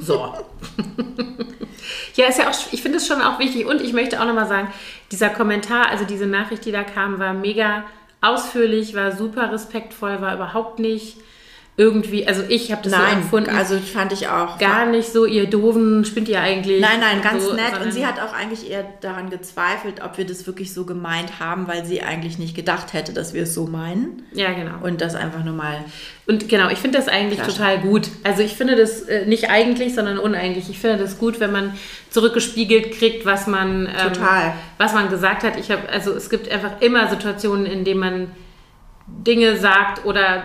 so. 0.00 0.32
ja, 2.14 2.26
ist 2.26 2.38
ja 2.38 2.48
auch, 2.48 2.54
ich 2.72 2.82
finde 2.82 2.98
es 2.98 3.06
schon 3.06 3.22
auch 3.22 3.38
wichtig. 3.38 3.66
Und 3.66 3.80
ich 3.80 3.92
möchte 3.92 4.20
auch 4.20 4.26
nochmal 4.26 4.48
sagen, 4.48 4.72
dieser 5.12 5.30
Kommentar, 5.30 5.88
also 5.88 6.04
diese 6.04 6.26
Nachricht, 6.26 6.64
die 6.64 6.72
da 6.72 6.82
kam, 6.82 7.18
war 7.18 7.32
mega 7.32 7.84
ausführlich, 8.20 8.94
war 8.94 9.12
super 9.12 9.52
respektvoll, 9.52 10.20
war 10.20 10.34
überhaupt 10.34 10.78
nicht 10.78 11.18
irgendwie, 11.78 12.26
also 12.26 12.42
ich 12.48 12.72
habe 12.72 12.82
das 12.82 12.90
nein, 12.90 13.02
so 13.10 13.16
empfunden. 13.18 13.50
Also 13.50 13.78
fand 13.78 14.12
ich 14.12 14.26
auch. 14.26 14.58
Gar 14.58 14.86
nicht 14.86 15.12
so, 15.12 15.26
ihr 15.26 15.48
Doofen, 15.48 16.04
spinnt 16.04 16.28
ihr 16.28 16.40
eigentlich. 16.40 16.80
Nein, 16.80 16.98
nein, 16.98 17.22
ganz 17.22 17.44
so, 17.44 17.54
nett. 17.54 17.80
Und 17.80 17.92
sie 17.92 18.04
hat 18.04 18.18
auch 18.18 18.32
eigentlich 18.32 18.68
eher 18.68 18.84
daran 19.00 19.30
gezweifelt, 19.30 20.02
ob 20.04 20.18
wir 20.18 20.26
das 20.26 20.44
wirklich 20.48 20.74
so 20.74 20.84
gemeint 20.84 21.38
haben, 21.38 21.68
weil 21.68 21.86
sie 21.86 22.02
eigentlich 22.02 22.36
nicht 22.36 22.56
gedacht 22.56 22.94
hätte, 22.94 23.12
dass 23.12 23.32
wir 23.32 23.44
es 23.44 23.54
so 23.54 23.66
meinen. 23.68 24.24
Ja, 24.32 24.52
genau. 24.54 24.84
Und 24.84 25.00
das 25.00 25.14
einfach 25.14 25.44
nur 25.44 25.54
mal. 25.54 25.84
Und 26.26 26.48
genau, 26.48 26.68
ich 26.68 26.78
finde 26.78 26.98
das 26.98 27.06
eigentlich 27.06 27.38
Klar. 27.38 27.48
total 27.48 27.78
gut. 27.78 28.08
Also 28.24 28.42
ich 28.42 28.54
finde 28.54 28.74
das 28.74 29.02
äh, 29.02 29.26
nicht 29.26 29.48
eigentlich, 29.48 29.94
sondern 29.94 30.18
uneigentlich. 30.18 30.68
Ich 30.68 30.80
finde 30.80 30.98
das 30.98 31.16
gut, 31.16 31.38
wenn 31.38 31.52
man 31.52 31.74
zurückgespiegelt 32.10 32.90
kriegt, 32.98 33.24
was 33.24 33.46
man, 33.46 33.86
ähm, 33.86 34.12
was 34.78 34.94
man 34.94 35.10
gesagt 35.10 35.44
hat. 35.44 35.56
Ich 35.56 35.70
habe, 35.70 35.88
also 35.88 36.12
es 36.12 36.28
gibt 36.28 36.50
einfach 36.50 36.80
immer 36.80 37.08
Situationen, 37.08 37.66
in 37.66 37.84
denen 37.84 38.00
man 38.00 38.30
Dinge 39.26 39.56
sagt 39.56 40.04
oder 40.04 40.44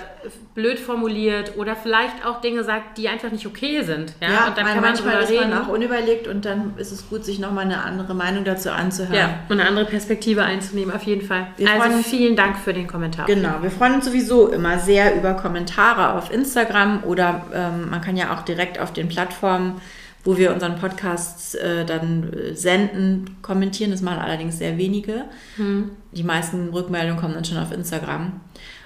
blöd 0.55 0.79
formuliert 0.79 1.53
oder 1.57 1.75
vielleicht 1.75 2.25
auch 2.25 2.41
Dinge 2.41 2.63
sagt, 2.63 2.97
die 2.97 3.09
einfach 3.09 3.31
nicht 3.31 3.45
okay 3.45 3.81
sind. 3.81 4.13
Ja, 4.21 4.29
ja 4.29 4.47
und 4.47 4.57
dann 4.57 4.65
kann 4.65 4.75
man 4.75 4.83
manchmal 4.83 5.23
ist 5.23 5.29
reden. 5.29 5.49
man 5.49 5.63
auch 5.63 5.67
unüberlegt 5.67 6.27
und 6.27 6.45
dann 6.45 6.73
ist 6.77 6.91
es 6.91 7.09
gut, 7.09 7.25
sich 7.25 7.39
nochmal 7.39 7.65
eine 7.65 7.83
andere 7.83 8.13
Meinung 8.13 8.43
dazu 8.43 8.71
anzuhören. 8.71 9.15
Ja, 9.15 9.39
und 9.49 9.59
eine 9.59 9.67
andere 9.67 9.85
Perspektive 9.85 10.43
einzunehmen, 10.43 10.93
auf 10.93 11.03
jeden 11.03 11.25
Fall. 11.25 11.47
Wir 11.57 11.69
also 11.69 11.89
freuen, 11.89 12.03
vielen 12.03 12.35
Dank 12.35 12.57
für 12.57 12.73
den 12.73 12.87
Kommentar. 12.87 13.25
Genau, 13.25 13.61
wir 13.61 13.71
freuen 13.71 13.95
uns 13.95 14.05
sowieso 14.05 14.47
immer 14.49 14.79
sehr 14.79 15.15
über 15.15 15.33
Kommentare 15.33 16.13
auf 16.13 16.31
Instagram 16.31 17.03
oder 17.03 17.45
ähm, 17.53 17.89
man 17.89 18.01
kann 18.01 18.15
ja 18.15 18.33
auch 18.33 18.43
direkt 18.43 18.79
auf 18.79 18.93
den 18.93 19.07
Plattformen 19.07 19.81
wo 20.23 20.37
wir 20.37 20.53
unseren 20.53 20.77
Podcast 20.77 21.55
äh, 21.55 21.85
dann 21.85 22.31
äh, 22.31 22.55
senden, 22.55 23.37
kommentieren. 23.41 23.91
Das 23.91 24.01
machen 24.01 24.19
allerdings 24.19 24.57
sehr 24.57 24.77
wenige. 24.77 25.25
Hm. 25.57 25.91
Die 26.11 26.23
meisten 26.23 26.69
Rückmeldungen 26.69 27.19
kommen 27.19 27.33
dann 27.33 27.43
schon 27.43 27.57
auf 27.57 27.71
Instagram. 27.71 28.39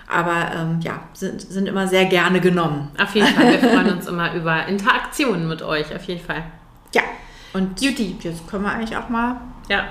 Aber 0.09 0.51
ähm, 0.55 0.79
ja, 0.81 1.01
sind, 1.13 1.41
sind 1.41 1.67
immer 1.67 1.87
sehr 1.87 2.05
gerne 2.05 2.39
genommen. 2.39 2.91
Auf 2.97 3.13
jeden 3.13 3.27
Fall. 3.27 3.51
Wir 3.51 3.69
freuen 3.69 3.91
uns 3.91 4.07
immer 4.07 4.33
über 4.33 4.65
Interaktionen 4.65 5.47
mit 5.47 5.61
euch, 5.61 5.93
auf 5.93 6.03
jeden 6.03 6.25
Fall. 6.25 6.43
Ja. 6.93 7.01
Und 7.53 7.81
Judy, 7.81 8.17
jetzt 8.21 8.47
können 8.47 8.63
wir 8.63 8.71
eigentlich 8.71 8.95
auch 8.95 9.09
mal. 9.09 9.41
Ja. 9.67 9.87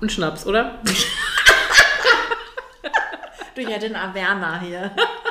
Und 0.00 0.12
Schnaps, 0.12 0.46
oder? 0.46 0.80
du 3.54 3.62
ja 3.62 3.78
den 3.78 3.96
Averna 3.96 4.60
hier 4.60 4.90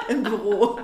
im 0.10 0.24
Büro. 0.24 0.80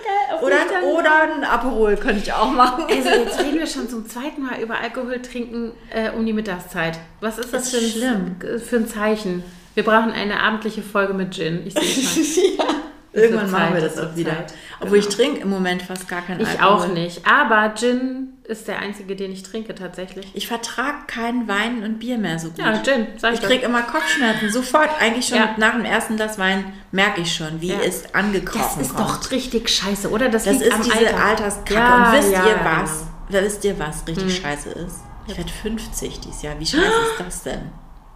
Okay, 0.00 0.42
oder, 0.42 0.56
ein, 0.56 0.84
oder 0.84 1.22
ein 1.22 1.44
Aperol 1.44 1.96
könnte 1.96 2.22
ich 2.22 2.32
auch 2.32 2.50
machen. 2.50 2.86
Also 2.88 3.08
jetzt 3.08 3.38
reden 3.38 3.58
wir 3.58 3.66
schon 3.66 3.88
zum 3.88 4.08
zweiten 4.08 4.42
Mal 4.42 4.60
über 4.60 4.78
Alkohol 4.78 5.22
trinken 5.22 5.72
äh, 5.90 6.10
um 6.10 6.26
die 6.26 6.32
Mittagszeit. 6.32 6.98
Was 7.20 7.38
ist 7.38 7.52
das, 7.52 7.70
das 7.70 7.82
ist 7.82 7.98
für, 7.98 8.06
ein, 8.06 8.36
für 8.60 8.76
ein 8.76 8.88
Zeichen? 8.88 9.44
Wir 9.78 9.84
brauchen 9.84 10.10
eine 10.10 10.40
abendliche 10.40 10.82
Folge 10.82 11.14
mit 11.14 11.32
Gin. 11.36 11.64
Ich 11.64 11.74
sehe 11.74 12.56
ja. 12.58 12.64
Irgendwann 13.12 13.48
machen 13.48 13.74
wir 13.74 13.80
das 13.80 13.96
auch 13.96 14.16
wieder. 14.16 14.32
Zeit. 14.32 14.52
Obwohl 14.80 14.98
genau. 14.98 15.08
ich 15.08 15.14
trinke 15.14 15.40
im 15.40 15.50
Moment 15.50 15.82
fast 15.82 16.08
gar 16.08 16.20
keinen 16.20 16.44
Alkohol. 16.44 16.56
Ich 16.56 16.60
auch 16.60 16.88
nicht. 16.88 17.24
Aber 17.24 17.72
Gin 17.76 18.32
ist 18.42 18.66
der 18.66 18.80
einzige, 18.80 19.14
den 19.14 19.30
ich 19.30 19.44
trinke 19.44 19.76
tatsächlich. 19.76 20.26
Ich 20.34 20.48
vertrage 20.48 21.06
keinen 21.06 21.46
Wein 21.46 21.84
und 21.84 22.00
Bier 22.00 22.18
mehr 22.18 22.40
so 22.40 22.48
gut. 22.48 22.58
Ja, 22.58 22.82
Gin. 22.82 23.06
Sag 23.18 23.34
ich 23.34 23.38
ich 23.38 23.46
kriege 23.46 23.66
immer 23.66 23.82
Kopfschmerzen. 23.82 24.50
Sofort. 24.50 24.90
Eigentlich 25.00 25.28
schon 25.28 25.38
ja. 25.38 25.54
nach 25.58 25.74
dem 25.74 25.84
ersten 25.84 26.16
Glas 26.16 26.40
Wein 26.40 26.72
merke 26.90 27.20
ich 27.20 27.32
schon, 27.32 27.60
wie 27.60 27.68
ja. 27.68 27.78
es 27.78 28.12
angekrochen 28.16 28.80
Das 28.80 28.88
ist 28.88 28.96
kommt. 28.96 29.08
doch 29.08 29.30
richtig 29.30 29.68
scheiße, 29.68 30.10
oder? 30.10 30.28
Das, 30.28 30.42
das 30.42 30.60
ist 30.60 30.76
diese 30.86 31.14
Alter. 31.14 31.24
Alterskacke. 31.24 31.74
Ja, 31.74 32.08
und 32.08 32.18
wisst 32.18 32.32
ihr 32.32 32.60
was? 32.64 33.04
Genau. 33.28 33.44
Wisst 33.44 33.64
ihr 33.64 33.78
was 33.78 34.06
richtig 34.08 34.24
hm. 34.24 34.42
scheiße 34.42 34.70
ist? 34.70 34.96
Ich 35.28 35.36
werde 35.38 35.52
50 35.52 36.18
dieses 36.18 36.42
Jahr. 36.42 36.58
Wie 36.58 36.66
scheiße 36.66 36.82
ist 37.12 37.24
das 37.24 37.42
denn? 37.44 37.70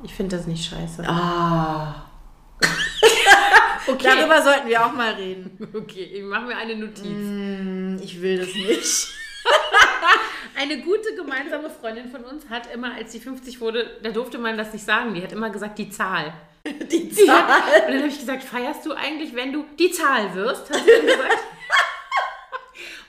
Ich 0.05 0.15
finde 0.15 0.37
das 0.37 0.47
nicht 0.47 0.65
scheiße. 0.65 1.05
Ah. 1.07 2.07
okay. 3.87 4.03
Darüber 4.03 4.43
sollten 4.43 4.69
wir 4.69 4.85
auch 4.85 4.93
mal 4.93 5.15
reden. 5.15 5.57
Okay, 5.75 6.05
ich 6.05 6.23
mache 6.23 6.47
mir 6.47 6.57
eine 6.57 6.77
Notiz. 6.77 7.05
Mm, 7.07 7.99
ich 8.03 8.21
will 8.21 8.39
das 8.39 8.55
nicht. 8.55 9.09
eine 10.57 10.81
gute 10.83 11.15
gemeinsame 11.15 11.71
Freundin 11.71 12.11
von 12.11 12.25
uns 12.25 12.49
hat 12.49 12.73
immer, 12.73 12.95
als 12.95 13.13
sie 13.13 13.21
50 13.21 13.61
wurde, 13.61 13.99
da 14.03 14.11
durfte 14.11 14.39
man 14.39 14.57
das 14.57 14.73
nicht 14.73 14.85
sagen, 14.85 15.15
die 15.15 15.23
hat 15.23 15.33
immer 15.33 15.51
gesagt, 15.51 15.79
die 15.79 15.91
Zahl. 15.91 16.33
Die 16.65 17.11
Zahl. 17.11 17.43
Hat, 17.43 17.87
und 17.87 17.93
dann 17.93 17.99
habe 17.99 18.09
ich 18.09 18.19
gesagt, 18.19 18.45
feierst 18.45 18.87
du 18.87 18.93
eigentlich, 18.93 19.35
wenn 19.35 19.53
du 19.53 19.65
die 19.79 19.91
Zahl 19.91 20.35
wirst? 20.35 20.71
Hat 20.71 20.79
sie 20.85 20.91
dann 20.91 21.07
gesagt. 21.07 21.39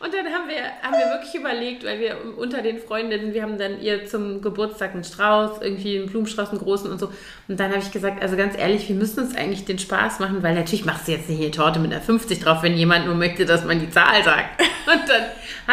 Und 0.04 0.14
dann 0.14 0.26
haben 0.34 0.49
wir, 0.49 0.64
haben 0.82 0.99
wir 0.99 1.14
wirklich 1.14 1.34
überlegt, 1.34 1.86
weil 1.86 1.97
wir 1.97 2.18
unter 2.38 2.62
den 2.62 2.78
Freundinnen, 2.78 3.34
wir 3.34 3.41
haben 3.41 3.58
dann 3.58 3.80
ihr 3.80 4.06
zum 4.06 4.41
Geburtstag 4.41 4.93
einen 4.93 5.06
Strauß, 5.06 5.62
irgendwie 5.62 5.97
einen 5.97 6.10
Blumenstrauß, 6.10 6.49
einen 6.49 6.60
großen 6.60 6.91
und 6.91 6.99
so. 6.99 7.10
Und 7.47 7.58
dann 7.58 7.70
habe 7.70 7.80
ich 7.80 7.89
gesagt, 7.89 8.22
also 8.22 8.36
ganz 8.36 8.58
ehrlich, 8.58 8.89
wir 8.89 8.97
müssen 8.97 9.22
uns 9.22 9.34
eigentlich 9.34 9.64
den 9.64 9.80
Spaß 9.80 10.20
machen, 10.20 10.43
weil 10.43 10.56
natürlich 10.56 10.84
machst 10.84 11.08
du 11.08 11.14
jetzt 11.14 11.30
nicht 11.30 11.41
eine 11.41 11.51
Torte 11.51 11.80
mit 11.80 11.93
einer 11.93 12.01
50 12.01 12.41
drauf, 12.41 12.64
wenn 12.64 12.76
jemand 12.76 13.06
nur 13.06 13.16
möchte, 13.16 13.45
dass 13.45 13.64
man 13.64 13.80
die 13.80 13.89
Zahl 13.91 14.22
sagt. 14.26 14.62
Und 14.86 15.08
dann 15.08 15.24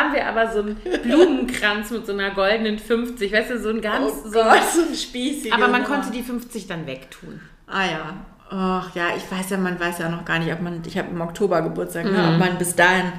haben 0.01 0.15
wir 0.15 0.25
aber 0.25 0.53
so 0.53 0.61
einen 0.61 0.77
Blumenkranz 1.03 1.91
mit 1.91 2.07
so 2.07 2.13
einer 2.13 2.31
goldenen 2.31 2.79
50, 2.79 3.33
weißt 3.33 3.51
du, 3.51 3.59
so 3.59 3.71
ein 3.71 3.81
ganz... 3.81 4.13
Oh 4.13 4.29
so, 4.29 4.43
Gott, 4.43 4.63
so 4.73 4.83
ein 4.83 4.95
spießiger. 4.95 5.57
Aber 5.57 5.67
man 5.67 5.83
konnte 5.83 6.13
die 6.13 6.23
50 6.23 6.69
dann 6.69 6.87
wegtun. 6.87 7.41
Ah 7.67 7.85
ja. 7.85 8.15
Ach 8.49 8.95
ja, 8.95 9.09
ich 9.17 9.29
weiß 9.29 9.51
ja, 9.51 9.57
man 9.57 9.81
weiß 9.81 9.99
ja 9.99 10.09
noch 10.09 10.25
gar 10.25 10.39
nicht, 10.39 10.53
ob 10.53 10.61
man, 10.61 10.83
ich 10.87 10.97
habe 10.97 11.09
im 11.11 11.21
Oktober 11.21 11.63
Geburtstag, 11.63 12.05
ne, 12.05 12.11
mhm. 12.11 12.17
ne, 12.17 12.33
ob 12.33 12.39
man 12.39 12.59
bis 12.59 12.77
dahin 12.77 13.13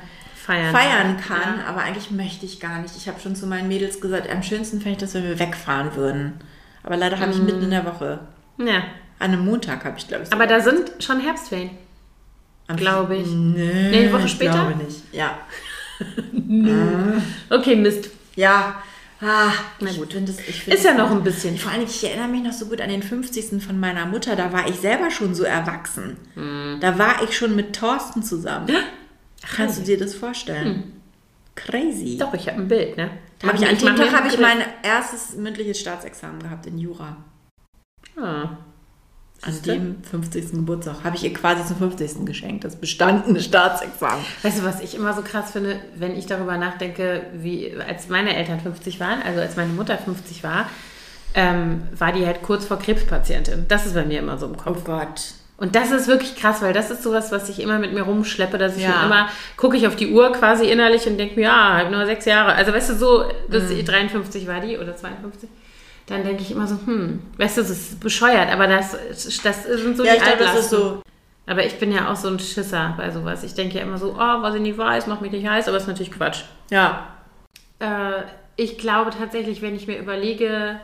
feiern, 0.52 0.76
feiern 0.76 1.18
kann. 1.18 1.60
Ja. 1.60 1.66
Aber 1.68 1.82
eigentlich 1.82 2.12
möchte 2.12 2.46
ich 2.46 2.60
gar 2.60 2.80
nicht. 2.80 2.96
Ich 2.98 3.08
habe 3.08 3.20
schon 3.20 3.36
zu 3.36 3.48
meinen 3.48 3.68
Mädels 3.68 4.02
gesagt, 4.02 4.30
am 4.30 4.44
schönsten 4.44 4.80
fände 4.80 4.94
ich 4.94 4.98
das, 4.98 5.14
wenn 5.14 5.24
wir 5.24 5.40
wegfahren 5.40 5.96
würden. 5.96 6.34
Aber 6.84 6.98
leider 6.98 7.20
habe 7.20 7.32
ich 7.32 7.38
mm. 7.38 7.46
mitten 7.46 7.64
in 7.64 7.72
der 7.72 7.86
Woche. 7.86 8.20
Ja. 8.58 8.84
An 9.20 9.32
einem 9.32 9.46
Montag 9.46 9.86
habe 9.86 9.98
ich, 9.98 10.08
glaube 10.08 10.24
ich. 10.24 10.34
Aber 10.34 10.48
da 10.48 10.60
sind 10.60 10.92
schon 11.00 11.20
Herbstferien. 11.20 11.72
Glaube 12.76 13.18
ich. 13.18 13.28
Nee, 13.28 13.90
nee, 13.92 13.98
eine 14.00 14.14
Woche 14.14 14.28
später? 14.28 14.52
Ich 14.52 14.78
glaube 14.78 14.84
nicht. 14.84 15.02
Ja. 15.12 15.38
okay, 17.56 17.76
Mist. 17.76 18.10
Ja. 18.36 18.82
Ah, 19.22 19.52
na 19.80 19.92
gut. 19.92 20.16
Das, 20.16 20.40
ist 20.66 20.84
ja 20.84 20.96
noch 20.96 21.12
ein 21.12 21.24
bisschen. 21.24 21.58
Vor 21.58 21.72
allem, 21.72 21.84
ich 21.84 22.04
erinnere 22.04 22.28
mich 22.28 22.42
noch 22.42 22.54
so 22.54 22.66
gut 22.66 22.82
an 22.82 22.90
den 22.90 23.04
50. 23.04 23.64
von 23.64 23.80
meiner 23.80 24.08
Mutter. 24.08 24.36
Da 24.36 24.52
war 24.52 24.68
ich 24.68 24.78
selber 24.78 25.12
schon 25.12 25.36
so 25.36 25.44
erwachsen. 25.44 26.18
Mm. 26.36 26.80
Da 26.80 26.98
war 26.98 27.22
ich 27.24 27.38
schon 27.38 27.56
mit 27.56 27.76
Thorsten 27.76 28.24
zusammen. 28.24 28.70
Kannst 29.42 29.80
du 29.80 29.84
dir 29.84 29.98
das 29.98 30.14
vorstellen? 30.14 30.66
Hm. 30.66 30.84
Crazy. 31.56 32.18
Doch, 32.18 32.34
ich 32.34 32.48
habe 32.48 32.60
ein 32.60 32.68
Bild, 32.68 32.98
ne? 32.98 33.12
Da 33.40 33.48
hab 33.50 33.56
ich, 33.56 33.68
an 33.68 33.78
dem 33.78 33.96
Tag 33.96 34.14
habe 34.14 34.28
ich 34.28 34.40
mein 34.40 34.60
erstes 34.84 35.36
mündliches 35.36 35.80
Staatsexamen 35.80 36.42
gehabt 36.42 36.66
in 36.66 36.78
Jura. 36.78 37.18
Ah. 38.18 38.58
An 39.44 39.62
dem 39.66 40.04
50. 40.04 40.52
Geburtstag 40.52 41.04
habe 41.04 41.16
ich 41.16 41.24
ihr 41.24 41.34
quasi 41.34 41.66
zum 41.66 41.78
50. 41.78 42.26
geschenkt, 42.26 42.64
das 42.64 42.76
bestandene 42.76 43.42
Staatsexamen. 43.42 44.24
Weißt 44.44 44.60
du, 44.60 44.64
was 44.64 44.82
ich 44.82 44.94
immer 44.96 45.14
so 45.14 45.24
krass 45.24 45.52
finde, 45.52 45.80
wenn 45.96 46.16
ich 46.16 46.28
darüber 46.28 46.58
nachdenke, 46.58 47.26
wie 47.34 47.76
als 47.76 48.08
meine 48.08 48.36
Eltern 48.36 48.60
50 48.60 49.00
waren, 49.00 49.22
also 49.24 49.42
als 49.42 49.56
meine 49.56 49.74
Mutter 49.74 49.98
50 49.98 50.44
war, 50.44 50.70
ähm, 51.34 51.84
war 51.98 52.12
die 52.14 52.26
halt 52.26 52.44
kurz 52.44 52.66
vor 52.66 52.78
Krebspatientin. 52.78 53.66
Das 53.68 53.88
ist 53.88 53.96
bei 53.96 54.06
mir 54.06 54.20
immer 54.20 54.38
so 54.38 54.46
im 54.46 54.58
Kopf. 54.58 54.78
Oh 54.82 54.84
Gott. 54.84 55.34
Und 55.62 55.76
das 55.76 55.92
ist 55.92 56.08
wirklich 56.08 56.36
krass, 56.36 56.62
weil 56.64 56.74
das 56.74 56.90
ist 56.92 57.04
sowas, 57.04 57.32
was 57.32 57.48
ich 57.48 57.62
immer 57.62 57.78
mit 57.80 57.94
mir 57.94 58.02
rumschleppe, 58.02 58.58
dass 58.58 58.76
ich 58.76 58.84
Ja. 58.84 59.06
immer 59.06 59.30
gucke 59.58 59.78
ich 59.78 59.86
auf 59.88 59.96
die 59.96 60.12
Uhr 60.12 60.32
quasi 60.34 60.66
innerlich 60.66 61.06
und 61.08 61.18
denke 61.18 61.36
mir, 61.36 61.44
ja, 61.44 61.78
ich 61.78 61.86
habe 61.86 61.96
nur 61.96 62.06
sechs 62.08 62.26
Jahre. 62.26 62.54
Also 62.54 62.74
weißt 62.74 62.90
du, 62.90 62.96
so, 62.96 63.26
dass 63.48 63.70
Mhm. 63.70 63.86
53 63.86 64.48
war 64.48 64.60
die 64.60 64.78
oder 64.80 64.96
52. 64.96 65.48
Dann 66.08 66.24
denke 66.26 66.42
ich 66.42 66.52
immer 66.52 66.66
so, 66.68 66.78
hm, 66.86 67.22
weißt 67.38 67.58
du, 67.58 67.62
das 67.62 67.70
ist 67.70 68.00
bescheuert, 68.00 68.52
aber 68.52 68.66
das, 68.68 68.98
das 69.44 69.64
sind 69.64 69.96
so 69.96 70.04
Ja, 70.04 70.14
die 70.14 70.18
ich 70.18 70.24
glaube, 70.24 70.44
das 70.44 70.60
ist 70.62 70.70
so. 70.72 71.02
Aber 71.46 71.64
ich 71.66 71.78
bin 71.80 71.92
ja 71.92 72.12
auch 72.12 72.16
so 72.16 72.28
ein 72.30 72.40
Schisser 72.40 72.96
bei 72.98 73.12
sowas. 73.12 73.44
Ich 73.44 73.54
denke 73.54 73.78
ja 73.78 73.84
immer 73.84 73.98
so, 74.00 74.16
oh, 74.18 74.42
was 74.42 74.56
ich 74.56 74.62
nicht 74.62 74.78
weiß, 74.80 75.06
macht 75.08 75.22
mich 75.22 75.32
nicht 75.32 75.48
heiß, 75.48 75.68
aber 75.68 75.76
das 75.76 75.84
ist 75.84 75.90
natürlich 75.90 76.12
Quatsch. 76.12 76.42
Ja. 76.72 77.08
Äh, 77.80 78.24
ich 78.56 78.78
glaube 78.78 79.12
tatsächlich, 79.12 79.62
wenn 79.62 79.76
ich 79.76 79.86
mir 79.88 80.00
überlege, 80.00 80.80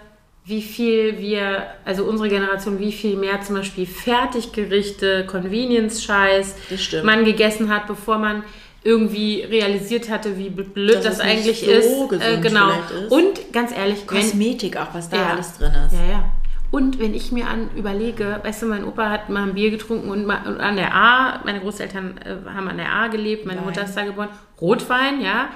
wie 0.48 0.62
viel 0.62 1.20
wir, 1.20 1.68
also 1.84 2.06
unsere 2.06 2.30
Generation, 2.30 2.80
wie 2.80 2.94
viel 2.94 3.18
mehr 3.18 3.42
zum 3.42 3.56
Beispiel 3.58 3.86
Fertiggerichte, 3.86 5.26
Convenience-Scheiß 5.26 6.56
man 7.04 7.26
gegessen 7.26 7.70
hat, 7.70 7.86
bevor 7.86 8.18
man 8.18 8.44
irgendwie 8.84 9.42
realisiert 9.42 10.10
hatte, 10.10 10.38
wie 10.38 10.50
blöd 10.50 10.96
Dass 10.96 11.04
das 11.04 11.20
eigentlich 11.20 11.60
so 11.66 11.70
ist. 11.72 12.10
gesund 12.10 12.42
genau. 12.42 12.70
ist. 12.70 13.12
Und 13.12 13.52
ganz 13.52 13.76
ehrlich, 13.76 14.00
wenn, 14.10 14.22
Kosmetik 14.22 14.78
auch, 14.78 14.94
was 14.94 15.10
da 15.10 15.18
Ja. 15.18 15.30
alles 15.34 15.58
drin 15.58 15.74
ist. 15.86 15.94
ja, 15.94 16.12
ja. 16.12 16.24
Und 16.72 17.00
wenn 17.00 17.14
ich 17.14 17.32
mir 17.34 17.48
an 17.48 17.70
überlege, 17.76 18.40
weißt 18.44 18.62
du, 18.62 18.66
mein 18.68 18.86
Opa 18.86 19.10
hat 19.10 19.30
mal 19.30 19.44
ein 19.44 19.54
Bier 19.54 19.72
getrunken 19.72 20.10
und, 20.10 20.26
mal, 20.26 20.46
und 20.48 20.60
an 20.62 20.76
der 20.78 20.94
A, 20.94 21.42
meine 21.46 21.60
Großeltern 21.62 22.18
äh, 22.20 22.50
haben 22.50 22.68
an 22.70 22.78
der 22.78 22.92
A 22.94 23.08
gelebt, 23.08 23.46
meine 23.46 23.60
Wein. 23.60 23.68
Mutter 23.68 23.84
ist 23.84 23.96
da 23.96 24.04
geboren, 24.06 24.30
Rotwein, 24.62 25.22
ja. 25.22 25.50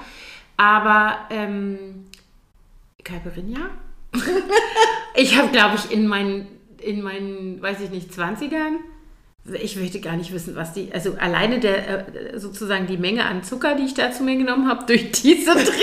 Aber 0.58 1.18
ähm, 1.30 2.06
Caipirinha? 3.04 3.70
ich 5.14 5.36
habe, 5.38 5.48
glaube 5.50 5.76
ich, 5.76 5.90
in 5.90 6.06
meinen, 6.06 6.46
in 6.78 7.00
meinen, 7.02 7.60
weiß 7.62 7.80
ich 7.80 7.90
nicht, 7.90 8.12
20ern, 8.12 8.76
ich 9.60 9.74
möchte 9.76 9.98
gar 10.00 10.14
nicht 10.16 10.32
wissen, 10.32 10.54
was 10.54 10.72
die, 10.72 10.90
also 10.92 11.16
alleine 11.18 11.58
der, 11.58 12.34
äh, 12.34 12.38
sozusagen 12.38 12.86
die 12.86 12.96
Menge 12.96 13.24
an 13.24 13.42
Zucker, 13.42 13.74
die 13.74 13.82
ich 13.84 13.94
da 13.94 14.12
zu 14.12 14.22
mir 14.22 14.36
genommen 14.36 14.68
habe, 14.68 14.86
durch 14.86 15.10
diese 15.10 15.50
Drinks, 15.54 15.74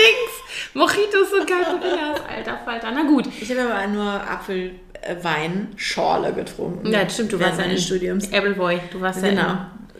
Mojitos 0.72 1.30
und 1.38 1.46
Caipirinhas, 1.46 2.20
alter 2.26 2.58
Falter, 2.64 2.90
na 2.94 3.02
gut. 3.02 3.26
Ich 3.40 3.50
habe 3.50 3.62
aber 3.74 3.86
nur 3.86 4.04
Apfelweinschorle 4.04 6.32
getrunken. 6.32 6.90
Ja, 6.90 7.06
stimmt, 7.08 7.32
du 7.32 7.40
warst 7.40 7.58
ja 7.58 7.66
in 7.66 7.76
Studiums. 7.76 8.32
Appleboy, 8.32 8.80
du 8.90 9.00
warst 9.00 9.22
ja 9.22 9.28
Genau. 9.30 9.56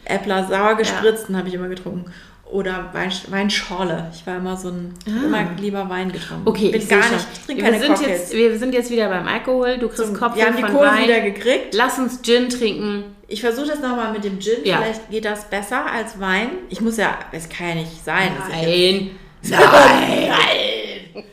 Äppler 0.07 0.49
sauer 0.49 0.77
gespritzt 0.77 1.27
Ja. 1.29 1.37
habe 1.37 1.49
ich 1.49 1.55
immer 1.55 1.69
getrunken. 1.69 2.11
Oder 2.53 2.91
Wein, 2.93 3.13
Weinschorle. 3.29 4.11
Ich 4.13 4.27
war 4.27 4.37
immer 4.37 4.57
so 4.57 4.69
ein, 4.69 4.95
Ah. 5.07 5.25
immer 5.27 5.47
lieber 5.59 5.89
Wein 5.89 6.11
getrunken. 6.11 6.49
Okay, 6.49 6.71
bin 6.71 6.83
ich 6.83 6.89
gar 6.89 6.99
nicht, 6.99 7.27
ich 7.33 7.47
trinke 7.47 7.63
wir 7.63 7.71
keine 7.71 7.83
sind 7.83 7.95
Cocktails. 7.95 8.19
jetzt, 8.21 8.33
Wir 8.35 8.59
sind 8.59 8.75
jetzt 8.75 8.91
wieder 8.91 9.09
beim 9.09 9.27
Alkohol, 9.29 9.79
du 9.79 9.89
kriegst 9.89 10.15
Kopf 10.15 10.35
wir 10.37 10.47
haben 10.47 10.57
die 10.57 10.63
Wein. 10.63 11.05
wieder 11.05 11.21
gekriegt. 11.21 11.75
Lass 11.75 11.99
uns 11.99 12.21
Gin 12.23 12.49
trinken. 12.49 13.05
Ich 13.29 13.41
versuche 13.41 13.69
das 13.69 13.79
nochmal 13.81 14.13
mit 14.13 14.25
dem 14.25 14.41
Gin. 14.41 14.65
Ja. 14.65 14.79
Vielleicht 14.79 15.11
geht 15.11 15.25
das 15.25 15.45
besser 15.49 15.87
als 15.87 16.19
Wein. 16.19 16.49
Ich 16.69 16.81
muss 16.81 16.97
ja, 16.97 17.17
es 17.31 17.49
kann 17.49 17.69
ja 17.69 17.75
nicht 17.77 18.05
sein. 18.05 18.33
ich 18.49 18.63
Nein. 18.63 19.11
Nein. 19.43 21.25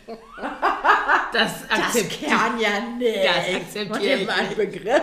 Das 1.33 1.67
Das 1.67 1.79
akzeptiere 1.79 2.31
kann 2.31 2.59
ja 2.59 2.69
nicht. 2.97 3.17
Das 3.17 3.47
einen 4.29 4.55
Begriff. 4.55 5.01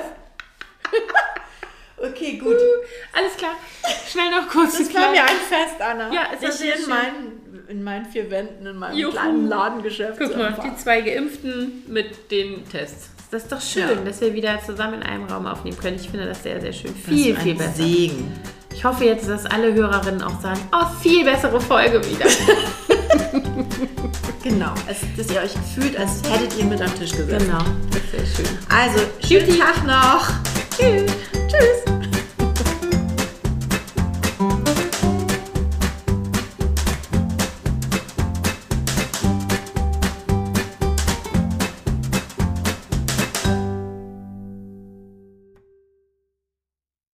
Okay, 2.08 2.36
gut. 2.36 2.56
Alles 3.12 3.36
klar. 3.36 3.52
Schnell 4.10 4.30
noch 4.30 4.48
kurz. 4.48 4.78
Das 4.78 4.94
war 4.94 5.10
mir 5.10 5.22
ein 5.22 5.28
Fest, 5.48 5.80
Anna. 5.80 6.12
Ja, 6.12 6.22
es 6.34 6.42
ich 6.48 6.54
sehr 6.56 6.76
in 6.76 6.88
meinen, 6.88 7.64
in 7.68 7.82
meinen 7.84 8.06
vier 8.06 8.30
Wänden, 8.30 8.66
in 8.66 8.76
meinem 8.76 8.96
Juhu. 8.96 9.12
kleinen 9.12 9.48
Ladengeschäft. 9.48 10.18
Guck 10.18 10.36
mal, 10.36 10.54
die 10.64 10.76
zwei 10.76 11.00
Geimpften 11.00 11.82
mit 11.88 12.30
den 12.30 12.68
Tests. 12.68 13.10
Das 13.30 13.42
ist 13.44 13.52
doch 13.52 13.60
schön, 13.60 13.88
Ja. 13.88 13.94
dass 14.04 14.20
wir 14.20 14.32
wieder 14.32 14.60
zusammen 14.64 14.94
in 14.94 15.02
einem 15.02 15.24
Raum 15.24 15.46
aufnehmen 15.46 15.76
können. 15.78 15.96
Ich 15.96 16.08
finde 16.08 16.26
das 16.26 16.42
sehr, 16.42 16.60
sehr 16.60 16.72
schön. 16.72 16.94
Viel, 16.94 17.34
ist 17.34 17.42
viel 17.42 17.54
besser. 17.54 17.72
Segen. 17.72 18.32
Ich 18.72 18.84
hoffe 18.84 19.04
jetzt, 19.04 19.28
dass 19.28 19.46
alle 19.46 19.72
Hörerinnen 19.72 20.22
auch 20.22 20.40
sagen, 20.40 20.60
oh, 20.72 20.86
viel 21.02 21.24
bessere 21.24 21.60
Folge 21.60 22.00
wieder. 22.04 22.26
Genau. 24.42 24.74
Es, 24.86 24.98
dass 25.16 25.34
ihr 25.34 25.40
euch 25.40 25.52
fühlt, 25.74 25.96
als 25.96 26.20
hättet 26.28 26.58
ihr 26.58 26.66
mit 26.66 26.80
am 26.82 26.94
Tisch 26.98 27.12
gesessen. 27.12 27.46
genau, 27.46 27.64
das 27.90 28.20
ist 28.22 28.36
sehr 28.36 28.44
schön. 28.44 28.58
Also, 28.68 29.00
schönen. 29.26 29.58
Tag 29.58 29.86
noch. 29.86 30.28
Tschüss. 30.76 31.10
Tschüss. 31.48 32.13